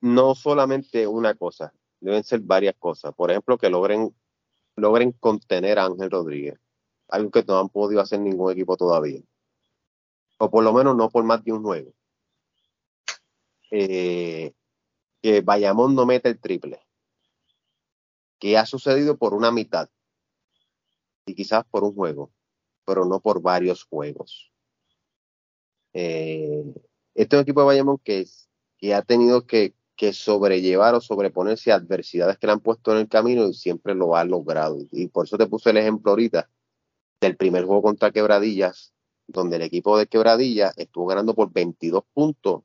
No 0.00 0.34
solamente 0.34 1.06
una 1.06 1.34
cosa, 1.34 1.72
deben 2.00 2.24
ser 2.24 2.40
varias 2.40 2.74
cosas. 2.78 3.14
Por 3.14 3.30
ejemplo, 3.30 3.56
que 3.56 3.70
logren, 3.70 4.14
logren 4.76 5.12
contener 5.12 5.78
a 5.78 5.86
Ángel 5.86 6.10
Rodríguez, 6.10 6.58
algo 7.08 7.30
que 7.30 7.44
no 7.44 7.58
han 7.58 7.68
podido 7.68 8.00
hacer 8.00 8.20
ningún 8.20 8.52
equipo 8.52 8.76
todavía. 8.76 9.22
O 10.38 10.50
por 10.50 10.64
lo 10.64 10.72
menos 10.72 10.96
no 10.96 11.08
por 11.08 11.24
más 11.24 11.44
de 11.44 11.52
un 11.52 11.62
juego. 11.62 11.92
Eh, 13.70 14.52
que 15.22 15.40
Bayamón 15.40 15.94
no 15.94 16.04
mete 16.04 16.28
el 16.28 16.40
triple, 16.40 16.80
que 18.38 18.58
ha 18.58 18.66
sucedido 18.66 19.16
por 19.16 19.34
una 19.34 19.52
mitad 19.52 19.88
y 21.24 21.34
quizás 21.34 21.64
por 21.64 21.84
un 21.84 21.94
juego, 21.94 22.32
pero 22.84 23.04
no 23.04 23.20
por 23.20 23.40
varios 23.40 23.84
juegos. 23.84 24.52
Eh, 25.92 26.64
este 27.14 27.36
es 27.36 27.38
un 27.38 27.42
equipo 27.42 27.60
de 27.60 27.66
Bayamón 27.66 27.98
que, 27.98 28.26
que 28.82 28.94
ha 28.94 29.00
tenido 29.00 29.46
que, 29.46 29.74
que, 29.96 30.12
sobrellevar 30.12 30.94
o 30.94 31.00
sobreponerse 31.00 31.72
a 31.72 31.76
adversidades 31.76 32.36
que 32.36 32.46
le 32.46 32.52
han 32.52 32.60
puesto 32.60 32.92
en 32.92 32.98
el 32.98 33.08
camino 33.08 33.48
y 33.48 33.54
siempre 33.54 33.94
lo 33.94 34.16
ha 34.16 34.24
logrado. 34.24 34.78
Y 34.90 35.06
por 35.08 35.24
eso 35.24 35.38
te 35.38 35.46
puse 35.46 35.70
el 35.70 35.78
ejemplo 35.78 36.10
ahorita 36.10 36.50
del 37.20 37.36
primer 37.36 37.64
juego 37.64 37.82
contra 37.82 38.10
Quebradillas, 38.10 38.92
donde 39.26 39.56
el 39.56 39.62
equipo 39.62 39.96
de 39.96 40.06
Quebradillas 40.06 40.76
estuvo 40.76 41.06
ganando 41.06 41.34
por 41.34 41.52
22 41.52 42.02
puntos 42.12 42.62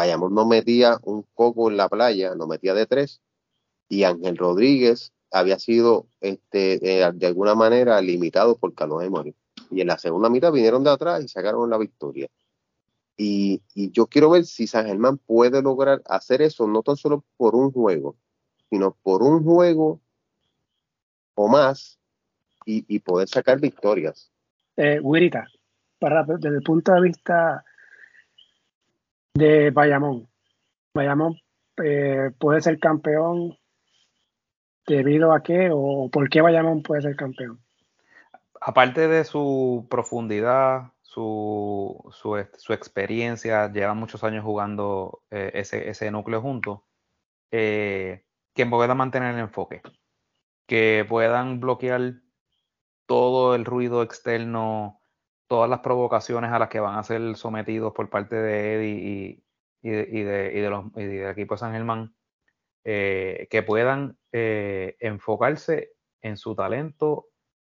Bayamón 0.00 0.34
no 0.34 0.46
metía 0.46 0.98
un 1.02 1.26
coco 1.34 1.70
en 1.70 1.76
la 1.76 1.90
playa, 1.90 2.34
no 2.34 2.46
metía 2.46 2.72
de 2.72 2.86
tres, 2.86 3.20
y 3.86 4.04
Ángel 4.04 4.38
Rodríguez 4.38 5.12
había 5.30 5.58
sido 5.58 6.06
este, 6.22 7.02
eh, 7.02 7.10
de 7.12 7.26
alguna 7.26 7.54
manera 7.54 8.00
limitado 8.00 8.56
por 8.56 8.74
Carlos 8.74 9.02
Emory. 9.02 9.34
Y 9.70 9.82
en 9.82 9.88
la 9.88 9.98
segunda 9.98 10.30
mitad 10.30 10.52
vinieron 10.52 10.84
de 10.84 10.90
atrás 10.90 11.22
y 11.22 11.28
sacaron 11.28 11.68
la 11.68 11.76
victoria. 11.76 12.28
Y, 13.22 13.60
yo 13.74 14.06
quiero 14.06 14.30
ver 14.30 14.46
si 14.46 14.66
San 14.66 14.86
Germán 14.86 15.18
puede 15.18 15.60
lograr 15.60 16.00
hacer 16.06 16.40
eso, 16.40 16.66
no 16.66 16.82
tan 16.82 16.96
solo 16.96 17.22
por 17.36 17.54
un 17.54 17.70
juego, 17.70 18.16
sino 18.70 18.96
por 19.02 19.22
un 19.22 19.44
juego 19.44 20.00
o 21.34 21.46
más 21.46 21.98
y, 22.64 22.98
poder 23.00 23.28
sacar 23.28 23.60
victorias. 23.60 24.32
Eh, 24.76 25.00
Wirita, 25.02 25.46
para, 25.98 26.24
desde 26.24 26.56
el 26.56 26.62
punto 26.62 26.94
de 26.94 27.00
vista 27.02 27.62
de 29.34 29.70
Bayamón. 29.70 30.26
Bayamón 30.94 31.36
eh, 31.84 32.30
puede 32.38 32.62
ser 32.62 32.78
campeón 32.78 33.58
debido 34.86 35.34
a 35.34 35.42
qué 35.42 35.68
o 35.70 36.08
por 36.10 36.30
qué 36.30 36.40
Bayamón 36.40 36.82
puede 36.82 37.02
ser 37.02 37.16
campeón. 37.16 37.60
Aparte 38.62 39.08
de 39.08 39.24
su 39.24 39.86
profundidad, 39.90 40.92
su, 41.10 42.08
su, 42.12 42.72
experiencia, 42.72 43.72
lleva 43.72 43.94
muchos 43.94 44.22
años 44.22 44.44
jugando 44.44 45.24
eh, 45.30 45.50
ese, 45.54 45.90
ese, 45.90 46.08
núcleo 46.12 46.40
junto, 46.40 46.86
eh, 47.50 48.24
que 48.54 48.64
pueda 48.64 48.94
mantener 48.94 49.34
el 49.34 49.40
enfoque, 49.40 49.82
que 50.68 51.04
puedan 51.08 51.58
bloquear 51.58 52.20
todo 53.06 53.56
el 53.56 53.64
ruido 53.64 54.04
externo, 54.04 55.02
todas 55.48 55.68
las 55.68 55.80
provocaciones 55.80 56.52
a 56.52 56.60
las 56.60 56.68
que 56.68 56.78
van 56.78 56.96
a 56.96 57.02
ser 57.02 57.34
sometidos 57.34 57.92
por 57.92 58.08
parte 58.08 58.36
de 58.36 58.74
Eddie 58.74 59.42
y, 59.82 59.88
y, 59.88 59.90
de, 59.90 60.50
y 60.52 60.60
de, 60.60 60.70
los, 60.70 60.84
y 60.94 61.06
del 61.06 61.30
equipo 61.30 61.54
de 61.54 61.58
San 61.58 61.72
Germán, 61.72 62.14
eh, 62.84 63.48
que 63.50 63.64
puedan 63.64 64.16
enfocarse 64.30 65.90
en 66.22 66.36
su 66.36 66.54
talento 66.54 67.29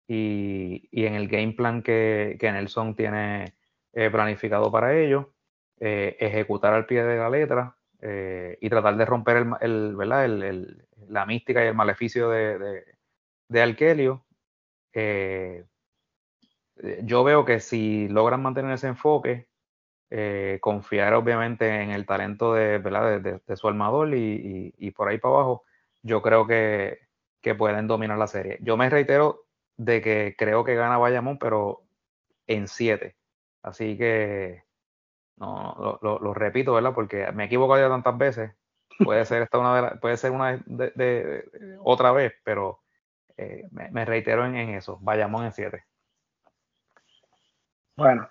y, 0.07 0.89
en 0.91 1.15
el 1.15 1.27
game 1.27 1.53
plan 1.53 1.81
que, 1.83 2.37
Nelson 2.41 2.95
tiene 2.95 3.55
eh, 3.93 4.09
planificado 4.09 4.71
para 4.71 4.95
ello, 4.97 5.33
ejecutar 5.79 6.73
al 6.73 6.87
pie 6.87 7.03
de 7.03 7.17
la 7.17 7.29
letra 7.29 7.77
y 8.59 8.69
tratar 8.69 8.97
de 8.97 9.05
romper 9.05 9.45
el, 9.61 10.85
la 11.07 11.25
mística 11.25 11.63
y 11.63 11.67
el 11.67 11.75
maleficio 11.75 12.29
de, 12.29 12.57
de, 12.57 12.83
de 13.49 13.61
Alkelio. 13.61 14.25
yo 17.03 17.23
veo 17.23 17.45
que 17.45 17.59
si 17.59 18.07
logran 18.07 18.41
mantener 18.41 18.71
ese 18.73 18.87
enfoque, 18.87 19.47
eh, 20.09 20.59
confiar 20.61 21.13
obviamente 21.15 21.81
en 21.81 21.91
el 21.91 22.05
talento 22.05 22.53
de, 22.53 22.79
de, 22.79 23.57
su 23.57 23.67
armador 23.67 24.15
y, 24.15 24.91
por 24.91 25.09
ahí 25.09 25.17
para 25.17 25.35
abajo, 25.35 25.63
yo 26.01 26.21
creo 26.21 26.47
que, 26.47 26.99
pueden 27.57 27.87
dominar 27.87 28.17
la 28.17 28.27
serie. 28.27 28.57
Yo 28.61 28.75
me 28.75 28.89
reitero 28.89 29.46
de 29.77 30.01
que 30.01 30.35
creo 30.37 30.63
que 30.63 30.75
gana 30.75 30.97
Bayamón, 30.97 31.37
pero 31.37 31.83
en 32.47 32.67
7. 32.67 33.15
Así 33.61 33.97
que 33.97 34.63
no 35.37 35.99
lo, 36.01 36.33
repito, 36.33 36.73
¿verdad? 36.73 36.93
Porque 36.93 37.31
me 37.31 37.43
he 37.43 37.45
equivocado 37.45 37.79
ya 37.79 37.89
tantas 37.89 38.17
veces. 38.17 38.51
Puede 39.03 39.25
ser 39.25 39.43
esta 39.43 39.59
una 39.59 39.99
puede 39.99 40.17
ser 40.17 40.31
una 40.31 40.59
de, 40.65 41.49
otra 41.79 42.11
vez, 42.11 42.33
pero 42.43 42.81
eh, 43.37 43.67
me, 43.71 44.05
reitero 44.05 44.45
en, 44.45 44.55
en 44.55 44.69
eso. 44.71 44.97
Bayamón 45.01 45.45
en 45.45 45.51
7. 45.51 45.83
Bueno, 47.95 48.27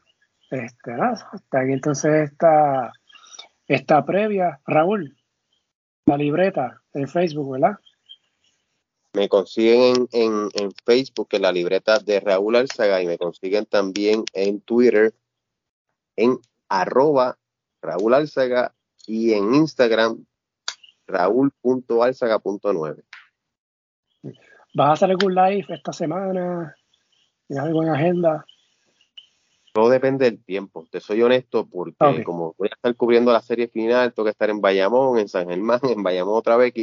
este, 0.51 0.93
hasta 0.93 1.61
aquí 1.61 1.73
entonces 1.73 2.31
esta, 2.31 2.93
esta 3.67 4.05
previa. 4.05 4.61
Raúl, 4.67 5.17
la 6.07 6.17
libreta 6.17 6.83
en 6.95 7.09
Facebook, 7.09 7.53
¿verdad? 7.53 7.79
Me 9.17 9.31
consiguen 9.31 10.09
en, 10.13 10.51
en, 10.53 10.71
Facebook 10.85 11.29
en 11.31 11.41
la 11.41 11.51
libreta 11.51 11.99
de 12.01 12.21
Raúl 12.21 12.55
Alzaga 12.55 13.01
y 13.01 13.07
me 13.07 13.17
consiguen 13.17 13.65
también 13.65 14.25
en 14.35 14.61
Twitter 14.61 15.15
en 16.17 16.39
arroba 16.69 17.39
Raúl 17.81 18.13
Alzaga 18.13 18.75
y 19.07 19.33
en 19.33 19.55
Instagram 19.55 20.23
raúl.alzaga.9. 21.07 23.05
¿Vas 24.75 24.89
a 24.91 24.93
hacer 24.93 25.11
algún 25.13 25.35
live 25.35 25.65
esta 25.71 25.95
semana? 25.95 26.77
¿Tienes 27.47 27.65
algo 27.65 27.85
en 27.85 27.89
agenda? 27.89 28.45
Todo 29.73 29.89
depende 29.89 30.27
del 30.27 30.45
tiempo, 30.45 30.87
te 30.91 31.01
soy 31.01 31.23
honesto, 31.23 31.67
porque 31.67 32.23
como 32.23 32.55
voy 32.59 32.69
a 32.71 32.75
estar 32.75 32.95
cubriendo 32.97 33.33
la 33.33 33.41
serie 33.41 33.69
final, 33.69 34.13
tengo 34.13 34.25
que 34.27 34.33
estar 34.33 34.51
en 34.51 34.61
Bayamón, 34.61 35.19
en 35.19 35.29
San 35.29 35.49
Germán, 35.49 35.81
en 35.89 36.03
Bayamón 36.03 36.37
otra 36.37 36.59
vez, 36.59 36.75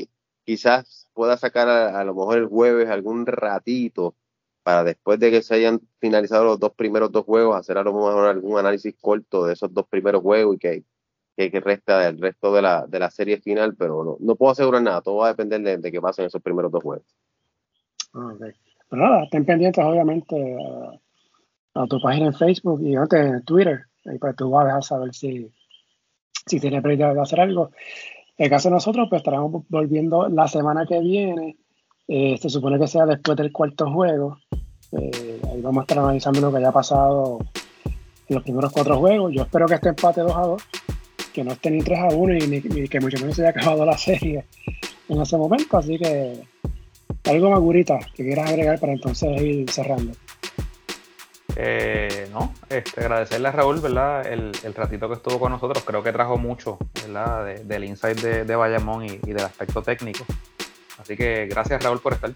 quizás 0.46 1.10
pueda 1.14 1.38
sacar 1.38 1.70
a, 1.70 2.04
lo 2.04 2.14
mejor 2.16 2.38
el 2.38 2.48
jueves 2.48 2.90
algún 2.90 3.26
ratito 3.26 4.16
para 4.64 4.84
después 4.84 5.20
de 5.20 5.32
que 5.32 5.42
se 5.42 5.56
hayan 5.56 5.82
finalizado 6.00 6.46
los 6.46 6.60
dos 6.60 6.74
primeros 6.74 7.12
dos 7.12 7.26
juegos, 7.26 7.58
hacer 7.58 7.78
a 7.78 7.84
lo 7.84 7.94
mejor 7.94 8.28
algún 8.28 8.58
análisis 8.58 8.96
corto 9.00 9.46
de 9.46 9.54
esos 9.54 9.74
dos 9.74 9.88
primeros 9.88 10.22
juegos 10.22 10.56
y 10.56 10.60
que, 10.60 10.84
que, 11.36 11.60
resta 11.60 12.00
del 12.00 12.20
resto 12.20 12.54
de 12.54 12.62
la, 12.62 12.88
de 12.88 13.00
la 13.00 13.12
serie 13.12 13.40
final, 13.40 13.76
pero 13.76 14.04
no, 14.04 14.18
no 14.20 14.36
puedo 14.36 14.52
asegurar 14.54 14.82
nada, 14.82 15.02
todo 15.02 15.18
va 15.18 15.28
a 15.28 15.34
depender 15.34 15.62
de, 15.62 15.78
de 15.78 15.92
que 15.92 16.02
pasen 16.02 16.26
esos 16.26 16.42
primeros 16.42 16.72
dos 16.72 16.82
juegos. 16.82 17.06
Ah, 18.14 18.32
okay. 18.36 18.52
Pero 18.90 19.02
nada, 19.02 19.24
estén 19.24 19.46
pendientes 19.46 19.84
obviamente 19.84 20.58
a 21.74 21.88
tu 21.88 22.00
página 22.00 22.28
en 22.28 22.34
Facebook 22.34 22.82
y 22.84 22.96
en 22.96 23.44
Twitter. 23.44 23.86
Ahí 24.06 24.18
pues 24.20 24.36
tú 24.36 24.50
vas 24.50 24.64
a 24.64 24.68
dejar 24.68 24.84
saber 24.84 25.14
si, 25.14 25.52
si 26.46 26.60
tienes 26.60 26.82
prioridad 26.82 27.14
de 27.14 27.22
hacer 27.22 27.40
algo. 27.40 27.72
El 28.38 28.50
caso 28.50 28.70
de 28.70 28.76
nosotros, 28.76 29.08
pues 29.10 29.20
estaremos 29.20 29.64
volviendo 29.70 30.28
la 30.28 30.48
semana 30.48 30.86
que 30.88 31.00
viene. 31.00 31.58
Eh, 32.08 32.38
se 32.42 32.50
supone 32.50 32.80
que 32.80 32.88
sea 32.88 33.06
después 33.06 33.38
del 33.38 33.52
cuarto 33.52 33.92
juego. 33.92 34.38
Eh, 34.92 35.40
ahí 35.52 35.62
vamos 35.62 35.82
a 35.82 35.84
estar 35.84 36.00
analizando 36.00 36.42
lo 36.42 36.52
que 36.52 36.58
haya 36.58 36.72
pasado 36.72 37.40
en 37.86 38.36
los 38.36 38.44
primeros 38.44 38.72
cuatro 38.72 38.98
juegos. 38.98 39.34
Yo 39.34 39.44
espero 39.44 39.68
que 39.68 39.76
este 39.76 39.90
empate 39.90 40.22
2 40.22 40.36
a 40.36 40.42
2, 40.42 40.64
que 41.34 41.44
no 41.44 41.52
esté 41.52 41.72
ni 41.72 41.82
3 41.82 42.00
a 42.00 42.08
1 42.16 42.36
y, 42.36 42.88
que 42.90 43.00
mucho 43.00 43.18
menos 43.20 43.36
se 43.36 43.44
haya 43.44 43.52
acabado 43.52 43.86
la 43.86 43.98
serie 43.98 44.46
en 45.10 45.22
ese 45.22 45.38
momento. 45.38 45.78
Así 45.78 45.98
que 45.98 46.42
algo 47.26 47.52
más 47.52 47.60
gurita 47.60 48.00
que 48.16 48.24
quieras 48.24 48.50
agregar 48.50 48.80
para 48.80 48.94
entonces 48.94 49.42
ir 49.42 49.70
cerrando. 49.70 50.12
Eh, 51.56 52.28
no, 52.32 52.54
este, 52.70 53.02
agradecerle 53.02 53.48
a 53.48 53.52
Raúl, 53.52 53.80
¿verdad? 53.80 54.26
El, 54.26 54.54
ratito 54.74 55.08
que 55.08 55.16
estuvo 55.16 55.40
con 55.40 55.52
nosotros, 55.52 55.84
creo 55.86 56.02
que 56.02 56.12
trajo 56.12 56.38
mucho, 56.38 56.78
¿verdad? 57.06 57.46
del 57.64 57.84
insight 57.84 58.20
de, 58.20 58.56
Bayamón 58.56 59.06
y, 59.06 59.18
del 59.18 59.42
aspecto 59.42 59.82
técnico. 59.82 60.26
Así 60.98 61.16
que 61.16 61.48
gracias 61.48 61.84
Raúl 61.84 62.00
por 62.00 62.14
estar. 62.14 62.32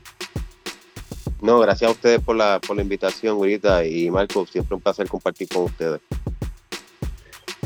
No, 1.41 1.59
gracias 1.59 1.89
a 1.89 1.91
ustedes 1.91 2.19
por 2.19 2.35
la, 2.35 2.59
por 2.59 2.75
la 2.75 2.81
invitación, 2.81 3.37
Gurita 3.37 3.85
y 3.85 4.09
Marco, 4.09 4.45
siempre 4.45 4.75
un 4.75 4.81
placer 4.81 5.07
compartir 5.07 5.47
con 5.49 5.63
ustedes. 5.63 6.01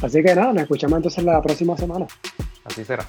Así 0.01 0.23
que 0.23 0.35
nada, 0.35 0.51
nos 0.53 0.63
escuchamos 0.63 0.97
entonces 0.97 1.23
la 1.23 1.41
próxima 1.41 1.77
semana. 1.77 2.07
Así 2.65 2.83
será. 2.83 3.07